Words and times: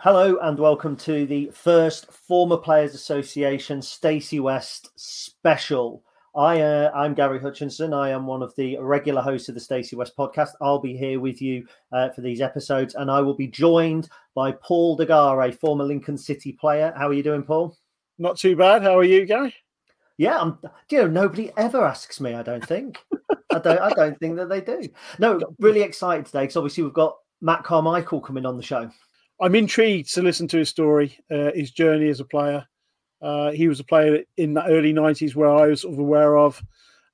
Hello 0.00 0.38
and 0.40 0.58
welcome 0.58 0.96
to 0.96 1.26
the 1.26 1.50
first 1.52 2.10
Former 2.10 2.56
Players 2.56 2.94
Association 2.94 3.82
Stacey 3.82 4.40
West 4.40 4.90
special. 4.96 6.02
I, 6.38 6.60
uh, 6.60 6.92
I'm 6.94 7.14
Gary 7.14 7.40
Hutchinson. 7.40 7.92
I 7.92 8.10
am 8.10 8.24
one 8.24 8.44
of 8.44 8.54
the 8.54 8.78
regular 8.78 9.20
hosts 9.20 9.48
of 9.48 9.56
the 9.56 9.60
Stacey 9.60 9.96
West 9.96 10.16
podcast. 10.16 10.50
I'll 10.60 10.78
be 10.78 10.96
here 10.96 11.18
with 11.18 11.42
you 11.42 11.66
uh, 11.90 12.10
for 12.10 12.20
these 12.20 12.40
episodes, 12.40 12.94
and 12.94 13.10
I 13.10 13.20
will 13.20 13.34
be 13.34 13.48
joined 13.48 14.08
by 14.36 14.52
Paul 14.52 14.94
De 14.94 15.04
Garis, 15.04 15.58
former 15.58 15.82
Lincoln 15.82 16.16
City 16.16 16.52
player. 16.52 16.94
How 16.96 17.08
are 17.08 17.12
you 17.12 17.24
doing, 17.24 17.42
Paul? 17.42 17.76
Not 18.18 18.36
too 18.36 18.54
bad. 18.54 18.84
How 18.84 18.96
are 18.96 19.04
you, 19.04 19.26
Gary? 19.26 19.52
Yeah, 20.16 20.38
I'm. 20.38 20.60
You 20.92 20.98
know, 20.98 21.08
nobody 21.08 21.50
ever 21.56 21.84
asks 21.84 22.20
me. 22.20 22.34
I 22.34 22.44
don't 22.44 22.64
think. 22.64 22.98
I 23.52 23.58
don't. 23.58 23.80
I 23.80 23.90
don't 23.90 24.16
think 24.20 24.36
that 24.36 24.48
they 24.48 24.60
do. 24.60 24.88
No, 25.18 25.40
really 25.58 25.82
excited 25.82 26.26
today 26.26 26.42
because 26.42 26.56
obviously 26.56 26.84
we've 26.84 26.92
got 26.92 27.16
Matt 27.40 27.64
Carmichael 27.64 28.20
coming 28.20 28.46
on 28.46 28.56
the 28.56 28.62
show. 28.62 28.88
I'm 29.40 29.56
intrigued 29.56 30.14
to 30.14 30.22
listen 30.22 30.46
to 30.48 30.58
his 30.58 30.68
story, 30.68 31.18
uh, 31.32 31.50
his 31.52 31.72
journey 31.72 32.08
as 32.08 32.20
a 32.20 32.24
player. 32.24 32.64
Uh, 33.20 33.50
he 33.50 33.68
was 33.68 33.80
a 33.80 33.84
player 33.84 34.22
in 34.36 34.54
the 34.54 34.64
early 34.66 34.92
'90s 34.92 35.34
where 35.34 35.50
I 35.50 35.66
was 35.66 35.82
sort 35.82 35.94
of 35.94 35.98
aware 35.98 36.36
of, 36.36 36.62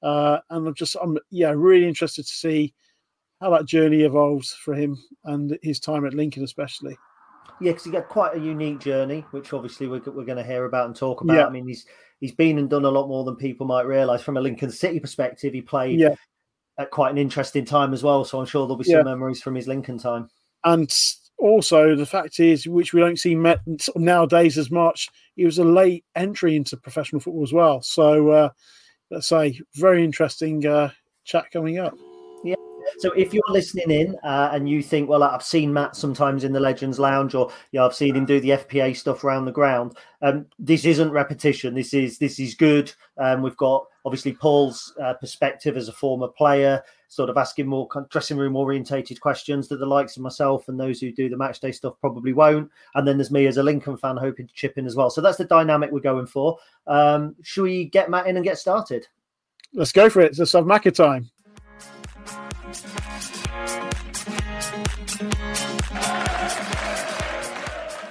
uh, 0.03 0.39
and 0.51 0.69
I'm 0.69 0.75
just, 0.75 0.97
I'm 1.01 1.19
yeah, 1.31 1.53
really 1.55 1.89
interested 1.89 2.25
to 2.27 2.33
see 2.33 2.75
how 3.41 3.51
that 3.51 3.67
journey 3.67 4.03
evolves 4.03 4.53
for 4.53 4.75
him 4.75 4.99
and 5.25 5.59
his 5.63 5.81
time 5.81 6.07
at 6.07 6.15
Lincoln, 6.15 6.45
especially. 6.45 6.97
Yeah, 7.61 7.73
because 7.73 7.85
he 7.85 7.91
got 7.91 8.09
quite 8.09 8.37
a 8.37 8.41
unique 8.41 8.81
journey, 8.81 9.25
which 9.31 9.53
obviously 9.53 9.87
we're, 9.87 10.03
we're 10.07 10.25
going 10.25 10.39
to 10.39 10.45
hear 10.45 10.65
about 10.65 10.87
and 10.87 10.97
talk 10.97 11.21
about. 11.21 11.35
Yeah. 11.37 11.47
I 11.47 11.51
mean, 11.51 11.67
he's 11.67 11.87
he's 12.21 12.33
been 12.33 12.59
and 12.59 12.69
done 12.69 12.85
a 12.85 12.91
lot 12.91 13.09
more 13.09 13.25
than 13.25 13.37
people 13.37 13.67
might 13.67 13.87
realise. 13.87 14.23
From 14.23 14.37
a 14.37 14.41
Lincoln 14.41 14.71
City 14.71 14.99
perspective, 15.01 15.53
he 15.53 15.63
played 15.63 16.01
Yeah. 16.01 16.15
at 16.79 16.91
quite 16.91 17.11
an 17.13 17.19
interesting 17.19 17.65
time 17.65 17.93
as 17.93 18.03
well. 18.03 18.25
So 18.25 18.41
I'm 18.41 18.47
sure 18.47 18.67
there'll 18.67 18.77
be 18.77 18.85
Yeah. 18.89 18.99
some 18.99 19.07
memories 19.07 19.41
from 19.41 19.55
his 19.55 19.69
Lincoln 19.69 19.99
time. 19.99 20.29
And 20.65 20.91
also, 21.39 21.95
the 21.95 22.07
fact 22.07 22.41
is, 22.41 22.67
which 22.67 22.93
we 22.93 23.01
don't 23.01 23.19
see 23.19 23.35
met 23.35 23.61
nowadays 23.97 24.57
as 24.57 24.71
much, 24.71 25.09
he 25.37 25.45
was 25.45 25.59
a 25.59 25.65
late 25.65 26.05
entry 26.15 26.57
into 26.57 26.77
professional 26.77 27.21
football 27.21 27.43
as 27.43 27.53
well. 27.53 27.83
So, 27.83 28.31
uh, 28.31 28.49
let's 29.11 29.27
say, 29.27 29.61
very 29.75 30.05
interesting 30.05 30.67
uh, 30.67 30.91
chat 31.25 31.51
coming 31.53 31.79
up. 31.79 31.95
Yeah. 32.45 32.55
So 32.99 33.13
if 33.13 33.35
you're 33.35 33.43
listening 33.49 33.91
in 33.91 34.17
uh, 34.23 34.51
and 34.53 34.69
you 34.69 34.83
think, 34.83 35.09
well, 35.09 35.23
I've 35.23 35.43
seen 35.43 35.73
Matt 35.73 35.97
sometimes 35.97 36.45
in 36.45 36.53
the 36.53 36.61
Legends 36.61 36.99
Lounge, 36.99 37.35
or 37.35 37.51
yeah, 37.73 37.85
I've 37.85 37.95
seen 37.95 38.15
him 38.15 38.27
do 38.27 38.41
the 38.41 38.51
FPA 38.51 38.97
stuff 38.97 39.25
around 39.25 39.47
the 39.47 39.53
ground. 39.53 39.97
Um, 40.23 40.47
this 40.59 40.85
isn't 40.85 41.11
repetition. 41.11 41.75
This 41.75 41.95
is 41.95 42.19
this 42.19 42.39
is 42.39 42.55
good. 42.55 42.93
Um, 43.19 43.43
we've 43.43 43.57
got 43.57 43.87
obviously 44.05 44.33
Paul's 44.33 44.93
uh, 45.03 45.15
perspective 45.15 45.77
as 45.77 45.89
a 45.89 45.93
former 45.93 46.29
player, 46.29 46.83
sort 47.09 47.31
of 47.31 47.37
asking 47.37 47.67
more 47.67 47.89
dressing 48.11 48.37
room 48.37 48.57
orientated 48.57 49.21
questions 49.21 49.69
that 49.69 49.77
the 49.77 49.87
likes 49.87 50.17
of 50.17 50.23
myself 50.23 50.69
and 50.69 50.79
those 50.79 51.01
who 51.01 51.13
do 51.13 51.29
the 51.29 51.37
match 51.37 51.61
day 51.61 51.73
stuff 51.73 51.95
probably 52.01 52.33
won't. 52.33 52.71
And 52.95 53.07
then 53.07 53.17
there's 53.17 53.31
me 53.31 53.47
as 53.47 53.57
a 53.57 53.63
Lincoln 53.63 53.97
fan 53.97 54.17
hoping 54.17 54.47
to 54.47 54.55
chip 54.55 54.79
in 54.79 54.87
as 54.87 54.97
well. 54.97 55.11
So 55.11 55.21
that's 55.21 55.39
the 55.39 55.45
dynamic 55.45 55.91
we're 55.91 56.01
going 56.01 56.27
for. 56.27 56.59
Um, 56.87 57.37
should 57.43 57.63
we 57.63 57.87
get 57.87 58.11
Matt 58.11 58.27
in 58.27 58.37
and 58.37 58.45
get 58.45 58.59
started? 58.59 59.07
Let's 59.73 59.93
go 59.93 60.09
for 60.09 60.21
it. 60.21 60.39
It's 60.39 60.55
a 60.55 60.63
Macca 60.63 60.95
time. 60.95 61.31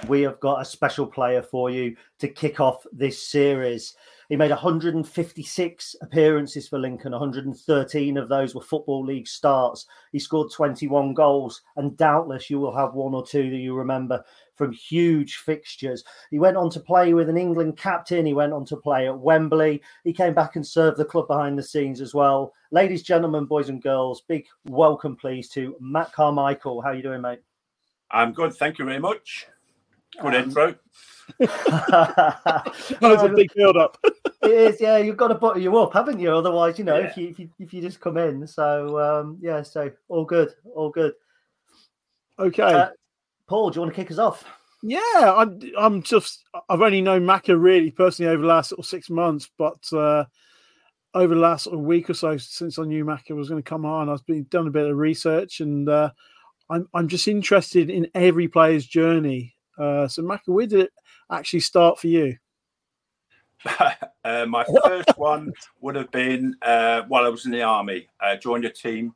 we 0.08 0.22
have 0.22 0.40
got 0.40 0.62
a 0.62 0.66
special 0.66 1.08
player 1.08 1.42
for 1.42 1.70
you 1.70 1.96
to 2.20 2.28
kick 2.28 2.60
off 2.60 2.86
this 2.92 3.28
series. 3.28 3.96
He 4.34 4.38
made 4.38 4.50
156 4.50 5.96
appearances 6.02 6.68
for 6.68 6.80
Lincoln, 6.80 7.12
113 7.12 8.18
of 8.18 8.30
those 8.30 8.56
were 8.56 8.64
Football 8.64 9.06
League 9.06 9.28
starts. 9.28 9.86
He 10.12 10.18
scored 10.18 10.52
21 10.52 11.14
goals, 11.14 11.62
and 11.76 11.96
doubtless 11.96 12.50
you 12.50 12.58
will 12.58 12.76
have 12.76 12.96
one 12.96 13.14
or 13.14 13.24
two 13.24 13.52
that 13.52 13.58
you 13.58 13.76
remember 13.76 14.24
from 14.56 14.72
huge 14.72 15.36
fixtures. 15.36 16.04
He 16.32 16.40
went 16.40 16.58
on 16.58 16.72
to 16.72 16.80
play 16.80 17.14
with 17.14 17.30
an 17.30 17.38
England 17.38 17.78
captain, 17.78 18.26
he 18.26 18.34
went 18.34 18.54
on 18.54 18.66
to 18.66 18.76
play 18.76 19.06
at 19.06 19.20
Wembley. 19.20 19.84
He 20.04 20.12
came 20.12 20.34
back 20.34 20.56
and 20.56 20.66
served 20.66 20.98
the 20.98 21.06
club 21.06 21.28
behind 21.28 21.56
the 21.56 21.62
scenes 21.62 22.02
as 22.02 22.16
well. 22.16 22.54
Ladies, 22.72 23.04
gentlemen, 23.04 23.46
boys 23.46 23.70
and 23.70 23.84
girls, 23.84 24.22
big 24.22 24.48
welcome, 24.66 25.16
please, 25.16 25.48
to 25.50 25.76
Matt 25.80 26.12
Carmichael. 26.12 26.82
How 26.82 26.90
are 26.90 26.96
you 26.96 27.04
doing, 27.04 27.22
mate? 27.22 27.42
I'm 28.10 28.34
good, 28.34 28.56
thank 28.56 28.80
you 28.80 28.86
very 28.86 29.00
much. 29.00 29.46
Good 30.20 30.34
Um, 30.34 30.44
intro. 30.44 30.76
That 31.40 32.98
was 33.02 33.24
a 33.24 33.30
big 33.30 33.50
build 33.56 33.78
up. 33.78 33.98
It 34.44 34.52
is, 34.52 34.82
yeah. 34.82 34.98
You've 34.98 35.18
got 35.18 35.30
to 35.30 35.36
butter 35.36 35.60
you 35.60 35.78
up, 35.78 35.94
haven't 35.94 36.20
you? 36.20 36.32
Otherwise, 36.32 36.78
you 36.78 36.86
know, 36.86 36.96
if 36.96 37.18
you 37.18 37.30
if 37.30 37.40
you 37.40 37.50
if 37.60 37.74
you 37.74 37.82
just 37.82 38.00
come 38.00 38.18
in. 38.18 38.46
So 38.48 39.00
um, 39.00 39.38
yeah, 39.42 39.62
so 39.62 39.92
all 40.10 40.26
good, 40.26 40.54
all 40.76 40.90
good. 40.90 41.14
Okay. 42.40 42.64
Uh, 42.64 42.90
Paul, 43.48 43.70
do 43.70 43.76
you 43.76 43.82
want 43.82 43.94
to 43.94 44.02
kick 44.02 44.12
us 44.12 44.20
off? 44.20 44.46
Yeah, 44.82 45.00
I'm. 45.16 45.60
I'm 45.78 46.04
just. 46.04 46.44
I've 46.70 46.82
only 46.82 47.02
known 47.02 47.24
Macca 47.24 47.60
really 47.60 47.92
personally 47.92 48.32
over 48.32 48.42
the 48.42 48.48
last 48.48 48.70
sort 48.70 48.80
of 48.80 48.86
six 48.86 49.10
months, 49.10 49.50
but 49.58 49.82
uh, 49.94 50.26
over 51.14 51.36
the 51.36 51.42
last 51.42 51.66
sort 51.66 51.76
of 51.76 51.86
week 51.86 52.10
or 52.10 52.14
so 52.14 52.38
since 52.38 52.78
I 52.80 52.84
knew 52.84 53.06
Macca 53.06 53.32
was 53.32 53.50
going 53.50 53.62
to 53.62 53.70
come 53.70 53.86
on, 53.86 54.10
I've 54.10 54.26
been 54.26 54.46
done 54.50 54.68
a 54.68 54.72
bit 54.72 54.90
of 54.90 54.98
research, 54.98 55.62
and 55.62 55.88
uh, 55.88 56.12
I'm 56.70 56.88
I'm 56.94 57.08
just 57.08 57.28
interested 57.28 57.90
in 57.90 58.08
every 58.14 58.48
player's 58.48 58.86
journey. 58.86 59.56
Uh, 59.78 60.08
so 60.08 60.22
Macca, 60.22 60.48
where 60.48 60.68
did 60.68 60.82
it 60.82 60.92
actually 61.32 61.62
start 61.62 62.00
for 62.00 62.08
you? 62.08 62.36
uh, 64.24 64.46
my 64.48 64.66
first 64.84 65.18
one 65.18 65.54
would 65.82 65.96
have 65.96 66.12
been 66.12 66.56
uh, 66.62 67.04
while 67.04 67.26
I 67.26 67.30
was 67.30 67.46
in 67.46 67.52
the 67.52 67.62
army. 67.62 68.08
I 68.20 68.36
joined 68.36 68.66
a 68.66 68.70
team 68.70 69.16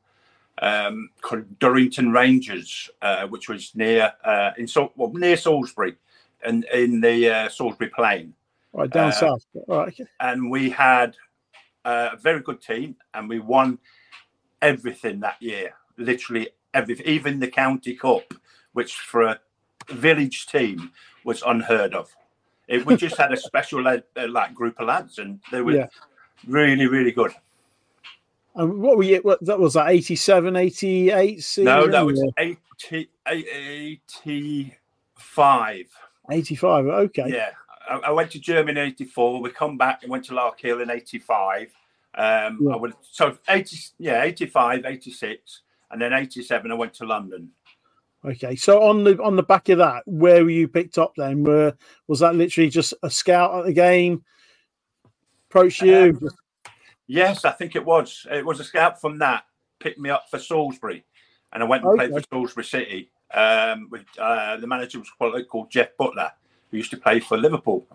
um, 0.62 1.10
called 1.22 1.60
Durrington 1.60 2.14
Rangers, 2.14 2.90
uh, 3.02 3.28
which 3.28 3.50
was 3.50 3.76
near 3.76 4.14
uh, 4.24 4.52
in 4.58 4.68
well, 4.96 5.12
near 5.14 5.38
Salisbury, 5.38 5.96
and 6.44 6.64
in 6.66 7.02
the 7.02 7.30
uh, 7.30 7.50
Salisbury 7.50 7.90
Plain. 7.90 8.34
Right 8.74 8.90
down 8.90 9.10
Uh, 9.10 9.12
south. 9.12 9.46
All 9.68 9.80
right. 9.80 10.00
And 10.20 10.52
we 10.52 10.70
had 10.70 11.16
uh, 11.86 12.10
a 12.14 12.18
very 12.18 12.42
good 12.42 12.62
team, 12.62 12.96
and 13.14 13.28
we 13.30 13.40
won 13.40 13.80
everything 14.62 15.20
that 15.22 15.42
year. 15.42 15.74
Literally 15.98 16.50
everything, 16.74 17.08
even 17.08 17.40
the 17.40 17.48
county 17.48 17.96
cup, 17.96 18.34
which 18.74 18.96
for 18.96 19.24
a 19.24 19.40
village 19.90 20.48
team 20.48 20.92
was 21.24 21.42
unheard 21.46 21.94
of. 21.94 22.16
It, 22.68 22.86
we 22.86 22.98
just 22.98 23.18
had 23.18 23.32
a 23.32 23.38
special 23.38 23.82
lad, 23.82 24.04
uh, 24.16 24.28
like 24.28 24.54
group 24.54 24.80
of 24.80 24.88
lads, 24.88 25.20
and 25.20 25.40
they 25.52 25.62
were 25.62 25.74
Yeah. 25.74 25.88
really, 26.46 26.88
really 26.88 27.12
good. 27.12 27.34
And 28.56 28.82
what 28.82 28.98
were 28.98 29.04
you? 29.04 29.18
What, 29.18 29.44
that 29.46 29.60
was 29.60 29.76
that 29.76 29.90
87, 29.90 30.56
88 30.56 31.44
season? 31.44 31.66
No, 31.66 31.88
that 31.88 32.06
was 32.06 32.20
or 32.22 32.32
80, 32.38 33.10
85. 33.28 35.86
85. 36.30 36.86
Okay. 36.88 37.24
Yeah, 37.28 37.50
I, 37.90 37.96
I 37.98 38.12
went 38.12 38.32
to 38.32 38.40
Germany 38.40 38.82
in 38.82 38.88
'84. 38.88 39.42
We 39.42 39.50
come 39.52 39.78
back 39.78 40.04
and 40.04 40.12
went 40.12 40.26
to 40.26 40.34
Larkhill 40.34 40.82
in 40.82 40.90
'85. 40.90 41.74
Um, 42.16 42.60
Yeah. 42.62 42.74
I 42.74 42.78
went 42.78 42.96
so 43.02 43.38
80, 43.48 43.78
yeah, 44.00 44.24
85, 44.24 44.86
86, 44.86 45.62
and 45.92 46.02
then 46.02 46.14
87. 46.14 46.72
I 46.72 46.74
went 46.74 46.94
to 46.96 47.06
London. 47.06 47.52
Okay. 48.26 48.56
So 48.56 48.84
on 48.84 49.04
the 49.04 49.22
on 49.22 49.36
the 49.36 49.44
back 49.44 49.70
of 49.70 49.78
that, 49.78 50.04
where 50.06 50.44
were 50.44 50.50
you 50.50 50.68
picked 50.68 50.98
up 50.98 51.14
then? 51.18 51.44
Were 51.44 51.76
was 52.08 52.20
that 52.20 52.36
literally 52.36 52.70
just 52.70 52.94
a 53.04 53.10
scout 53.10 53.60
at 53.60 53.66
the 53.66 53.74
game? 53.74 54.24
Approached 55.50 55.82
you? 55.82 56.18
Um, 56.22 56.30
Yes, 57.08 57.46
I 57.46 57.52
think 57.52 57.76
it 57.76 57.86
was. 57.86 58.28
It 58.30 58.46
was 58.46 58.60
a 58.60 58.66
scout 58.66 59.00
from 59.00 59.18
that 59.20 59.46
picked 59.80 60.00
me 60.00 60.10
up 60.10 60.26
for 60.30 60.40
Salisbury, 60.40 61.06
and 61.54 61.64
I 61.64 61.66
went 61.66 61.84
and 61.84 61.98
played 61.98 62.12
for 62.12 62.22
Salisbury 62.30 62.66
City. 62.66 63.12
Um, 63.34 63.90
with 63.90 64.06
uh, 64.18 64.58
the 64.58 64.68
manager 64.68 65.00
was 65.00 65.10
called, 65.18 65.48
called 65.50 65.70
Geoff 65.70 65.90
Butler, 65.98 66.32
who 66.70 66.78
used 66.78 66.92
to 66.92 66.98
play 66.98 67.20
for 67.20 67.38
Liverpool. 67.38 67.86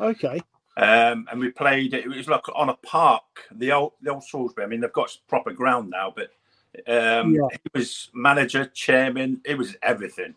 okay. 0.00 0.40
Um, 0.76 1.28
and 1.30 1.38
we 1.38 1.50
played. 1.50 1.94
It 1.94 2.08
was 2.08 2.28
like 2.28 2.42
on 2.54 2.68
a 2.68 2.74
park, 2.74 3.24
the 3.52 3.72
old 3.72 3.92
the 4.02 4.10
old 4.12 4.24
Salisbury. 4.24 4.64
I 4.64 4.68
mean, 4.68 4.80
they've 4.80 4.92
got 4.92 5.16
proper 5.28 5.52
ground 5.52 5.90
now, 5.90 6.12
but 6.14 6.30
um, 6.86 7.34
Yeah. 7.34 7.48
he 7.52 7.78
was 7.78 8.10
manager, 8.14 8.66
chairman. 8.66 9.40
It 9.44 9.56
was 9.58 9.76
everything. 9.82 10.34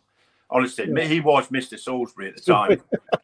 Honestly, 0.49 0.89
Yeah. 0.93 1.03
he 1.03 1.19
was 1.19 1.47
Mr. 1.49 1.77
Salisbury 1.79 2.29
at 2.29 2.37
the 2.37 2.41
time. 2.53 2.81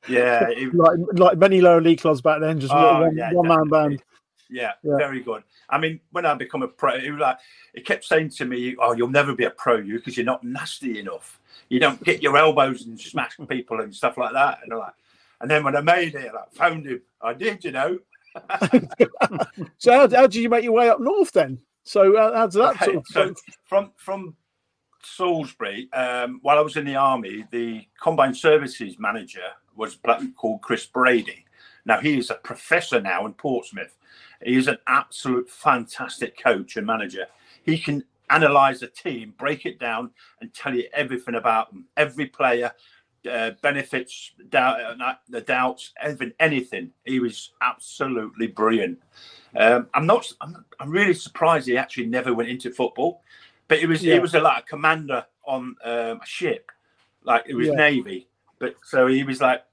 yeah, 0.08 0.50
he- 0.52 0.66
Like 0.74 1.00
like 1.14 1.38
many 1.38 1.62
lower 1.62 1.82
league 1.82 2.00
clubs 2.02 2.22
back 2.22 2.40
then, 2.42 2.60
just 2.60 2.74
Oh, 2.74 3.02
one, 3.02 3.16
yeah, 3.18 3.32
one 3.32 3.48
man 3.48 3.70
band. 3.70 4.04
yeah, 4.50 4.74
Yeah. 4.84 4.98
very 4.98 5.22
good. 5.22 5.44
I 5.70 5.78
mean, 5.78 6.00
when 6.12 6.26
I 6.26 6.34
become 6.34 6.64
a 6.64 6.68
pro, 6.68 7.00
he 7.00 7.12
was 7.12 7.22
like 7.22 7.38
he 7.74 7.82
kept 7.82 8.04
saying 8.06 8.30
to 8.32 8.46
me, 8.46 8.76
"Oh, 8.78 8.92
you'll 8.94 9.08
never 9.10 9.34
be 9.34 9.46
a 9.46 9.50
pro, 9.52 9.78
you, 9.78 9.96
because 9.98 10.18
you're 10.18 10.26
not 10.26 10.44
nasty 10.44 11.00
enough. 11.00 11.40
You 11.70 11.80
don't 11.80 12.04
get 12.04 12.22
your 12.22 12.38
elbows 12.38 12.86
and 12.86 13.00
smash 13.00 13.38
people 13.48 13.80
and 13.82 13.96
stuff 13.96 14.18
like 14.18 14.34
that." 14.34 14.60
And 14.64 14.74
I'm 14.74 14.80
like, 14.80 14.94
and 15.42 15.50
then 15.50 15.64
when 15.64 15.76
I 15.78 15.82
made 15.82 16.16
it, 16.16 16.32
I 16.34 16.44
found 16.56 16.86
him. 16.86 17.02
I 17.22 17.34
did, 17.34 17.64
you 17.64 17.72
know. 17.72 18.00
So 19.78 19.92
how, 19.92 20.02
how 20.10 20.24
did 20.28 20.36
you 20.36 20.50
make 20.50 20.64
your 20.64 20.74
way 20.74 20.90
up 20.90 21.00
north 21.00 21.32
then? 21.32 21.60
So 21.84 22.16
uh, 22.16 22.36
how 22.36 22.46
does 22.46 22.56
that 22.56 22.84
sort 22.84 22.98
of, 22.98 23.08
so 23.08 23.34
from 23.66 23.92
from 23.98 24.36
Salisbury, 25.04 25.92
um, 25.94 26.40
while 26.42 26.58
I 26.58 26.62
was 26.62 26.78
in 26.78 26.86
the 26.86 26.96
army, 26.96 27.46
the 27.52 27.86
combined 28.02 28.38
services 28.38 28.98
manager 28.98 29.42
was 29.76 29.98
called 30.36 30.62
Chris 30.62 30.86
Brady. 30.86 31.46
Now 31.86 32.00
he 32.00 32.18
is 32.18 32.30
a 32.30 32.36
professor 32.36 33.02
now 33.02 33.26
in 33.26 33.34
Portsmouth. 33.34 33.98
He 34.42 34.56
is 34.56 34.68
an 34.68 34.78
absolute 34.88 35.50
fantastic 35.50 36.42
coach 36.42 36.78
and 36.78 36.88
manager. 36.88 37.28
He 37.64 37.78
can 37.78 38.04
analyze 38.30 38.82
a 38.82 38.88
team, 38.88 39.34
break 39.38 39.66
it 39.66 39.80
down, 39.80 40.12
and 40.40 40.54
tell 40.54 40.74
you 40.74 40.88
everything 40.94 41.36
about 41.36 41.72
them, 41.72 41.86
every 41.98 42.26
player, 42.26 42.72
uh, 43.30 43.52
benefits, 43.62 44.32
doubt, 44.50 44.80
uh, 44.80 45.16
the 45.30 45.42
doubts, 45.42 45.92
everything, 46.02 46.34
anything. 46.40 46.92
He 47.06 47.20
was 47.20 47.52
absolutely 47.62 48.48
brilliant. 48.48 49.00
Um, 49.56 49.88
I'm 49.94 50.06
not. 50.06 50.32
I'm, 50.42 50.66
I'm 50.80 50.90
really 50.90 51.14
surprised 51.14 51.68
he 51.68 51.78
actually 51.78 52.08
never 52.08 52.34
went 52.34 52.50
into 52.50 52.72
football, 52.72 53.22
but 53.68 53.80
he 53.80 53.86
was. 53.86 54.04
Yeah. 54.04 54.16
He 54.16 54.20
was 54.20 54.34
a 54.36 54.40
like 54.40 54.64
a 54.64 54.66
commander 54.68 55.26
on 55.46 55.76
um, 55.84 56.20
a 56.22 56.26
ship, 56.26 56.72
like 57.24 57.44
it 57.48 57.56
was 57.56 57.68
Yeah. 57.68 57.76
navy. 57.76 58.28
But 58.60 58.76
so 58.84 59.08
he 59.08 59.24
was 59.24 59.42
like 59.42 59.64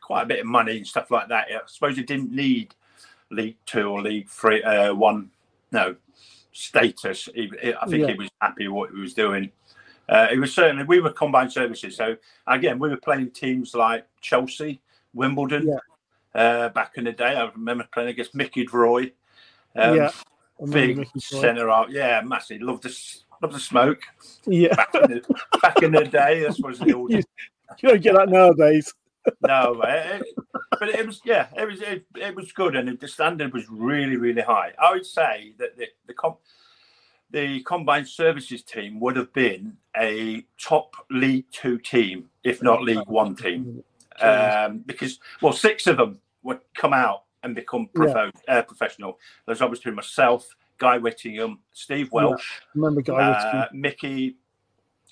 quite 0.00 0.22
a 0.22 0.26
bit 0.26 0.40
of 0.40 0.46
money 0.46 0.76
and 0.76 0.86
stuff 0.86 1.10
like 1.10 1.28
that. 1.28 1.46
I 1.50 1.60
suppose 1.66 1.96
he 1.96 2.02
didn't 2.02 2.30
need 2.32 2.74
League 3.30 3.56
Two 3.66 3.88
or 3.88 4.02
League 4.02 4.28
Three, 4.28 4.62
uh, 4.62 4.94
one, 4.94 5.30
no 5.72 5.96
status. 6.52 7.28
He, 7.34 7.50
he- 7.60 7.74
I 7.74 7.86
think 7.86 8.02
Yeah. 8.06 8.12
he 8.12 8.18
was 8.18 8.28
happy 8.40 8.68
with 8.68 8.74
what 8.76 8.90
he 8.90 9.00
was 9.00 9.14
doing. 9.14 9.50
Uh, 10.08 10.26
it 10.30 10.38
was 10.38 10.54
certainly 10.54 10.84
we 10.84 11.00
were 11.00 11.12
combined 11.12 11.52
services. 11.52 11.96
So 11.96 12.16
again, 12.46 12.78
we 12.78 12.88
were 12.90 12.96
playing 12.98 13.30
teams 13.30 13.74
like 13.74 14.06
Chelsea, 14.20 14.80
Wimbledon. 15.14 15.68
Yeah. 15.68 15.76
Uh, 16.34 16.68
back 16.70 16.92
in 16.96 17.04
the 17.04 17.12
day, 17.12 17.34
I 17.36 17.50
remember 17.50 17.86
playing 17.92 18.10
against 18.10 18.34
Mickey 18.34 18.66
Droy. 18.66 19.12
Um, 19.76 19.96
yeah. 19.96 20.10
Big 20.70 21.06
centre 21.18 21.70
out. 21.70 21.90
Yeah, 21.90 22.20
massive. 22.24 22.62
Love 22.62 22.80
the 22.82 22.96
love 23.42 23.52
the 23.52 23.58
smoke. 23.60 24.00
Yeah. 24.46 24.74
Back 24.74 24.94
in 24.94 25.10
the, 25.10 25.40
back 25.60 25.82
in 25.82 25.92
the 25.92 26.04
day, 26.04 26.40
this 26.40 26.58
was 26.58 26.78
the 26.78 26.92
old. 26.96 27.10
You- 27.10 27.22
You 27.80 27.88
don't 27.88 28.02
get 28.02 28.14
that 28.14 28.28
nowadays. 28.28 28.92
No, 29.46 29.80
it, 29.82 30.20
it- 30.22 30.36
but 30.80 30.88
it 30.88 31.06
was 31.06 31.20
yeah, 31.24 31.46
it 31.56 31.66
was 31.68 31.80
it, 31.80 32.04
it 32.16 32.34
was 32.34 32.50
good, 32.52 32.74
and 32.76 32.98
the 32.98 33.06
standard 33.08 33.52
was 33.52 33.68
really 33.70 34.16
really 34.16 34.42
high. 34.42 34.72
I 34.78 34.92
would 34.92 35.06
say 35.06 35.52
that 35.58 35.76
the 35.76 35.86
the 36.08 36.12
com- 36.14 36.38
the 37.30 37.62
combined 37.62 38.08
services 38.08 38.62
team 38.64 38.98
would 39.00 39.16
have 39.16 39.32
been 39.32 39.76
a 39.96 40.44
top 40.60 40.94
League 41.10 41.44
Two 41.52 41.78
team, 41.78 42.30
if 42.42 42.62
not 42.62 42.82
League 42.82 43.06
One 43.06 43.36
team, 43.36 43.84
um, 44.20 44.78
because 44.86 45.20
well, 45.40 45.52
six 45.52 45.86
of 45.86 45.96
them 45.96 46.18
would 46.42 46.60
come 46.74 46.92
out 46.92 47.24
and 47.42 47.54
become 47.54 47.88
profo- 47.94 48.32
uh, 48.48 48.62
professional. 48.62 49.18
There's 49.46 49.62
obviously 49.62 49.92
myself, 49.92 50.48
Guy 50.78 50.98
Whittingham, 50.98 51.60
Steve 51.72 52.08
Yeah. 52.12 52.24
Welsh, 52.24 52.60
remember 52.74 53.02
guy 53.02 53.30
uh, 53.30 53.68
Mickey 53.72 54.36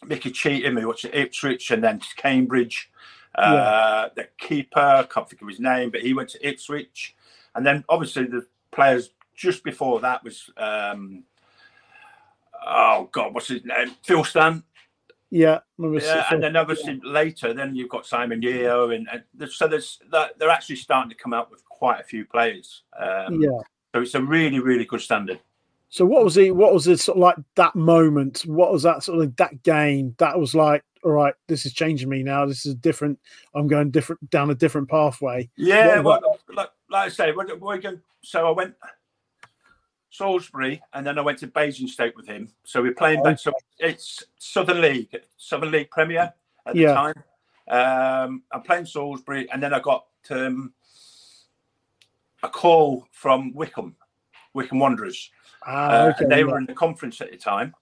Mickey 0.05 0.31
Cheetham, 0.31 0.81
who 0.81 0.89
was 0.89 1.05
at 1.05 1.15
Ipswich 1.15 1.71
and 1.71 1.83
then 1.85 1.99
to 2.01 2.15
Cambridge. 2.17 2.91
Uh, 3.35 4.09
The 4.17 4.29
keeper, 4.39 4.81
I 4.81 5.03
can't 5.05 5.29
think 5.29 5.43
of 5.43 5.49
his 5.49 5.61
name, 5.61 5.91
but 5.91 6.01
he 6.01 6.15
went 6.15 6.31
to 6.31 6.49
Ipswich. 6.49 7.15
And 7.55 7.67
then 7.67 7.85
obviously 7.89 8.25
the 8.25 8.47
players 8.71 9.11
just 9.35 9.63
before 9.63 10.01
that 10.01 10.25
was, 10.25 10.51
um, 10.57 11.25
oh 12.67 13.09
God, 13.13 13.35
what's 13.35 13.49
his 13.49 13.65
name? 13.65 13.95
Phil 14.03 14.25
Stant. 14.25 14.65
Yeah, 15.31 15.61
Yeah, 15.79 16.27
and 16.31 16.43
then 16.43 16.57
obviously 16.57 17.01
later, 17.05 17.55
then 17.55 17.77
you've 17.77 17.89
got 17.89 18.05
Simon 18.05 18.43
Yeo, 18.43 18.91
and, 18.91 19.09
and 19.11 19.51
so 19.51 19.69
there's 19.69 20.01
that 20.11 20.39
they're 20.39 20.51
actually 20.51 20.77
starting 20.77 21.09
to 21.11 21.17
come 21.17 21.33
out 21.33 21.51
with 21.51 21.65
quite 21.69 22.01
a 22.01 22.05
few 22.05 22.25
players. 22.25 22.83
Um, 22.99 23.41
yeah. 23.41 23.61
So 23.95 24.03
it's 24.03 24.15
a 24.15 24.23
really, 24.23 24.59
really 24.59 24.85
good 24.85 25.01
standard. 25.01 25.41
So 25.89 26.05
what 26.05 26.25
was 26.25 26.37
it? 26.37 26.55
What 26.55 26.73
was 26.73 26.87
it 26.87 27.01
sort 27.01 27.17
of 27.17 27.23
like 27.23 27.37
that 27.57 27.75
moment? 27.75 28.43
What 28.47 28.73
was 28.73 28.83
that 28.85 29.03
sort 29.03 29.21
of 29.21 29.37
that 29.37 29.63
game? 29.63 30.15
That 30.19 30.39
was 30.39 30.55
like, 30.55 30.85
all 31.05 31.13
right, 31.13 31.35
this 31.49 31.67
is 31.67 31.73
changing 31.73 32.09
me 32.09 32.23
now. 32.23 32.47
This 32.47 32.67
is 32.67 32.75
different. 32.77 33.19
I'm 33.55 33.67
going 33.67 33.91
different 33.91 34.31
down 34.31 34.51
a 34.51 34.55
different 34.55 34.89
pathway. 34.89 35.49
Yeah, 35.57 36.01
well, 36.01 36.21
like, 36.55 36.71
like 36.89 37.07
I 37.07 37.09
say, 37.09 37.33
we're, 37.33 37.57
we're 37.57 37.79
going, 37.79 38.01
so 38.23 38.47
I 38.47 38.51
went 38.51 38.75
Salisbury 40.11 40.83
and 40.93 41.07
then 41.07 41.19
I 41.19 41.23
went 41.23 41.39
to 41.39 41.47
Basingstoke 41.47 42.17
with 42.17 42.27
him. 42.27 42.49
So 42.65 42.83
we're 42.83 42.95
playing 42.95 43.23
back. 43.23 43.39
So 43.39 43.53
it's 43.79 44.25
Southern 44.39 44.81
League, 44.81 45.17
Southern 45.37 45.71
League 45.71 45.91
Premier 45.91 46.33
at 46.67 46.75
the 46.75 46.81
Yeah. 46.81 46.95
time. 46.95 47.15
Um, 47.69 48.43
I'm 48.53 48.63
playing 48.63 48.87
Salisbury 48.87 49.49
and 49.51 49.63
then 49.63 49.73
I 49.73 49.79
got 49.79 50.07
um, 50.31 50.75
a 52.43 52.49
call 52.49 53.07
from 53.13 53.53
Wycombe, 53.55 53.95
Wycombe 54.53 54.81
Wanderers. 54.81 55.31
Ah, 55.67 55.91
Uh, 55.91 56.09
okay. 56.09 56.25
and 56.25 56.33
they 56.33 56.43
were 56.45 56.59
in 56.59 56.67
the 56.67 56.75
conference 56.75 57.21
at 57.21 57.31
the 57.31 57.37
time. 57.37 57.75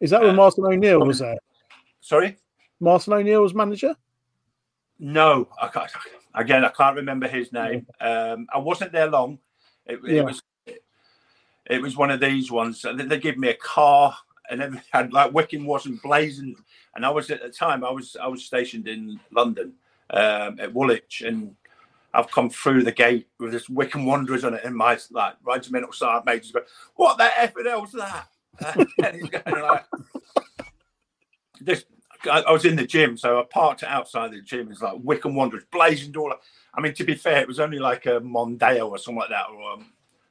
Is 0.00 0.10
that 0.10 0.20
when 0.22 0.30
uh, 0.30 0.34
Martin 0.34 0.64
O'Neill 0.66 1.04
was 1.06 1.20
there? 1.20 1.36
Sorry? 2.00 2.36
Martin 2.80 3.12
O'Neill 3.12 3.42
was 3.42 3.54
manager. 3.54 3.94
No, 4.98 5.48
I 5.60 5.68
can't, 5.68 5.90
again, 6.34 6.64
I 6.64 6.68
can't 6.70 6.96
remember 6.96 7.28
his 7.28 7.52
name. 7.52 7.86
Um, 8.00 8.46
I 8.52 8.58
wasn't 8.58 8.92
there 8.92 9.06
long. 9.06 9.38
It, 9.86 10.00
Yeah. 10.04 10.20
it 10.20 10.24
was 10.24 10.42
it 11.70 11.80
was 11.80 11.96
one 11.96 12.10
of 12.10 12.20
these 12.20 12.50
ones. 12.50 12.84
They, 12.84 13.18
gave 13.18 13.38
me 13.38 13.48
a 13.48 13.54
car 13.54 14.16
and 14.50 14.60
everything. 14.60 15.10
Like 15.10 15.32
Wycombe 15.32 15.64
wasn't 15.64 16.02
blazing, 16.02 16.56
and 16.94 17.06
I 17.06 17.10
was 17.10 17.30
at 17.30 17.42
the 17.42 17.48
time 17.48 17.84
I 17.84 17.90
was 17.90 18.16
I 18.20 18.26
was 18.26 18.44
stationed 18.44 18.88
in 18.88 19.20
London 19.30 19.74
um, 20.10 20.58
at 20.58 20.74
Woolwich, 20.74 21.22
and 21.24 21.54
I've 22.12 22.30
come 22.30 22.50
through 22.50 22.82
the 22.82 22.92
gate 22.92 23.28
with 23.38 23.52
this 23.52 23.68
Wycombe 23.68 24.04
Wanderers 24.04 24.44
on 24.44 24.54
it, 24.54 24.64
and 24.64 24.74
my 24.74 24.98
like 25.12 25.36
regimental 25.44 25.92
sergeant 25.92 26.26
major 26.26 26.40
just 26.40 26.54
go, 26.54 26.62
"What 26.96 27.18
the 27.18 27.30
f 27.40 27.54
hell's 27.64 27.92
that?" 27.92 28.26
and 29.04 29.16
he's 29.16 29.30
going 29.30 29.62
like, 29.62 29.86
"This." 31.60 31.84
I 32.24 32.42
I 32.42 32.52
was 32.52 32.66
in 32.66 32.76
the 32.76 32.86
gym, 32.86 33.16
so 33.16 33.40
I 33.40 33.44
parked 33.44 33.82
it 33.82 33.88
outside 33.88 34.32
the 34.32 34.42
gym. 34.42 34.70
It's 34.70 34.82
like 34.82 34.98
Wycombe 35.02 35.36
Wanderers, 35.36 35.64
blazing 35.72 36.12
door. 36.12 36.36
I 36.74 36.80
mean, 36.82 36.92
to 36.94 37.04
be 37.04 37.14
fair, 37.14 37.40
it 37.40 37.48
was 37.48 37.60
only 37.60 37.78
like 37.78 38.04
a 38.04 38.20
Mondeo 38.20 38.90
or 38.90 38.98
something 38.98 39.20
like 39.20 39.30
that, 39.30 39.46
or 39.48 39.72
um, 39.72 39.86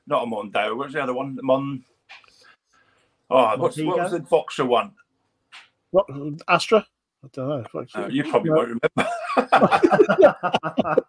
not 0.10 0.24
a 0.24 0.26
Mondeo. 0.26 0.76
What's 0.76 0.94
the 0.94 1.04
other 1.04 1.14
one? 1.14 1.36
The 1.36 1.44
Mon. 1.44 1.84
Oh, 3.30 3.58
what's, 3.58 3.78
what 3.78 3.98
was 4.00 4.12
the 4.12 4.20
Vauxhall 4.20 4.68
one? 4.68 4.92
What 5.92 6.08
Astra? 6.48 6.86
I 7.24 7.28
don't 7.32 7.50
know. 7.50 7.64
Fuck 7.72 7.88
Uh, 7.96 8.08
you 8.08 8.24
probably 8.24 8.50
No. 8.50 8.56
won't 8.56 8.82
remember. 8.96 9.12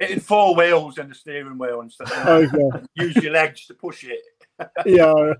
it 0.00 0.10
had 0.10 0.22
four 0.22 0.54
wheels 0.54 0.98
and 0.98 1.10
a 1.10 1.14
steering 1.14 1.58
wheel 1.58 1.80
and 1.80 1.92
stuff. 1.92 2.12
Okay. 2.26 2.86
Use 2.94 3.16
your 3.16 3.32
legs 3.32 3.66
to 3.66 3.74
push 3.74 4.04
it. 4.04 4.20
Yeah. 4.86 5.34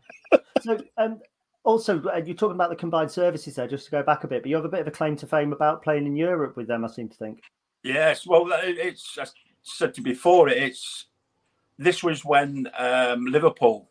So, 0.61 0.79
um, 0.99 1.21
also, 1.65 2.03
uh, 2.05 2.19
you're 2.19 2.37
talking 2.37 2.55
about 2.55 2.69
the 2.69 2.77
combined 2.77 3.11
services 3.11 3.55
there, 3.55 3.67
just 3.67 3.87
to 3.87 3.91
go 3.91 4.03
back 4.03 4.25
a 4.25 4.29
bit, 4.29 4.43
but 4.43 4.51
you 4.51 4.57
have 4.57 4.67
a 4.67 4.69
bit 4.69 4.81
of 4.81 4.89
a 4.89 4.91
claim 4.91 5.17
to 5.17 5.27
fame 5.27 5.55
about 5.55 5.83
playing 5.83 6.07
in 6.07 6.17
Europe 6.17 6.55
with 6.55 6.67
them, 6.69 6.85
I 6.85 6.89
seem 6.89 7.09
to 7.09 7.17
think. 7.17 7.41
Yes, 7.83 8.27
well, 8.27 8.47
it's 8.53 9.17
as 9.17 9.33
said 9.63 9.95
to 9.95 10.03
before. 10.03 10.51
It. 10.51 10.59
It's 10.59 11.07
this 11.79 12.03
was 12.03 12.25
when 12.25 12.69
um, 12.79 13.27
Liverpool 13.27 13.89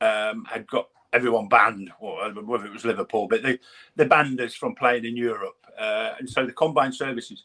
um, 0.00 0.44
had 0.44 0.66
got 0.66 0.88
everyone 1.12 1.48
banned, 1.48 1.90
or 2.00 2.30
whether 2.30 2.66
it 2.66 2.72
was 2.72 2.84
Liverpool, 2.84 3.26
but 3.28 3.42
they 3.42 3.58
they 3.96 4.04
banned 4.04 4.40
us 4.40 4.54
from 4.54 4.74
playing 4.74 5.04
in 5.04 5.16
Europe, 5.16 5.66
uh, 5.78 6.14
and 6.18 6.28
so 6.28 6.46
the 6.46 6.52
combined 6.52 6.94
services 6.94 7.44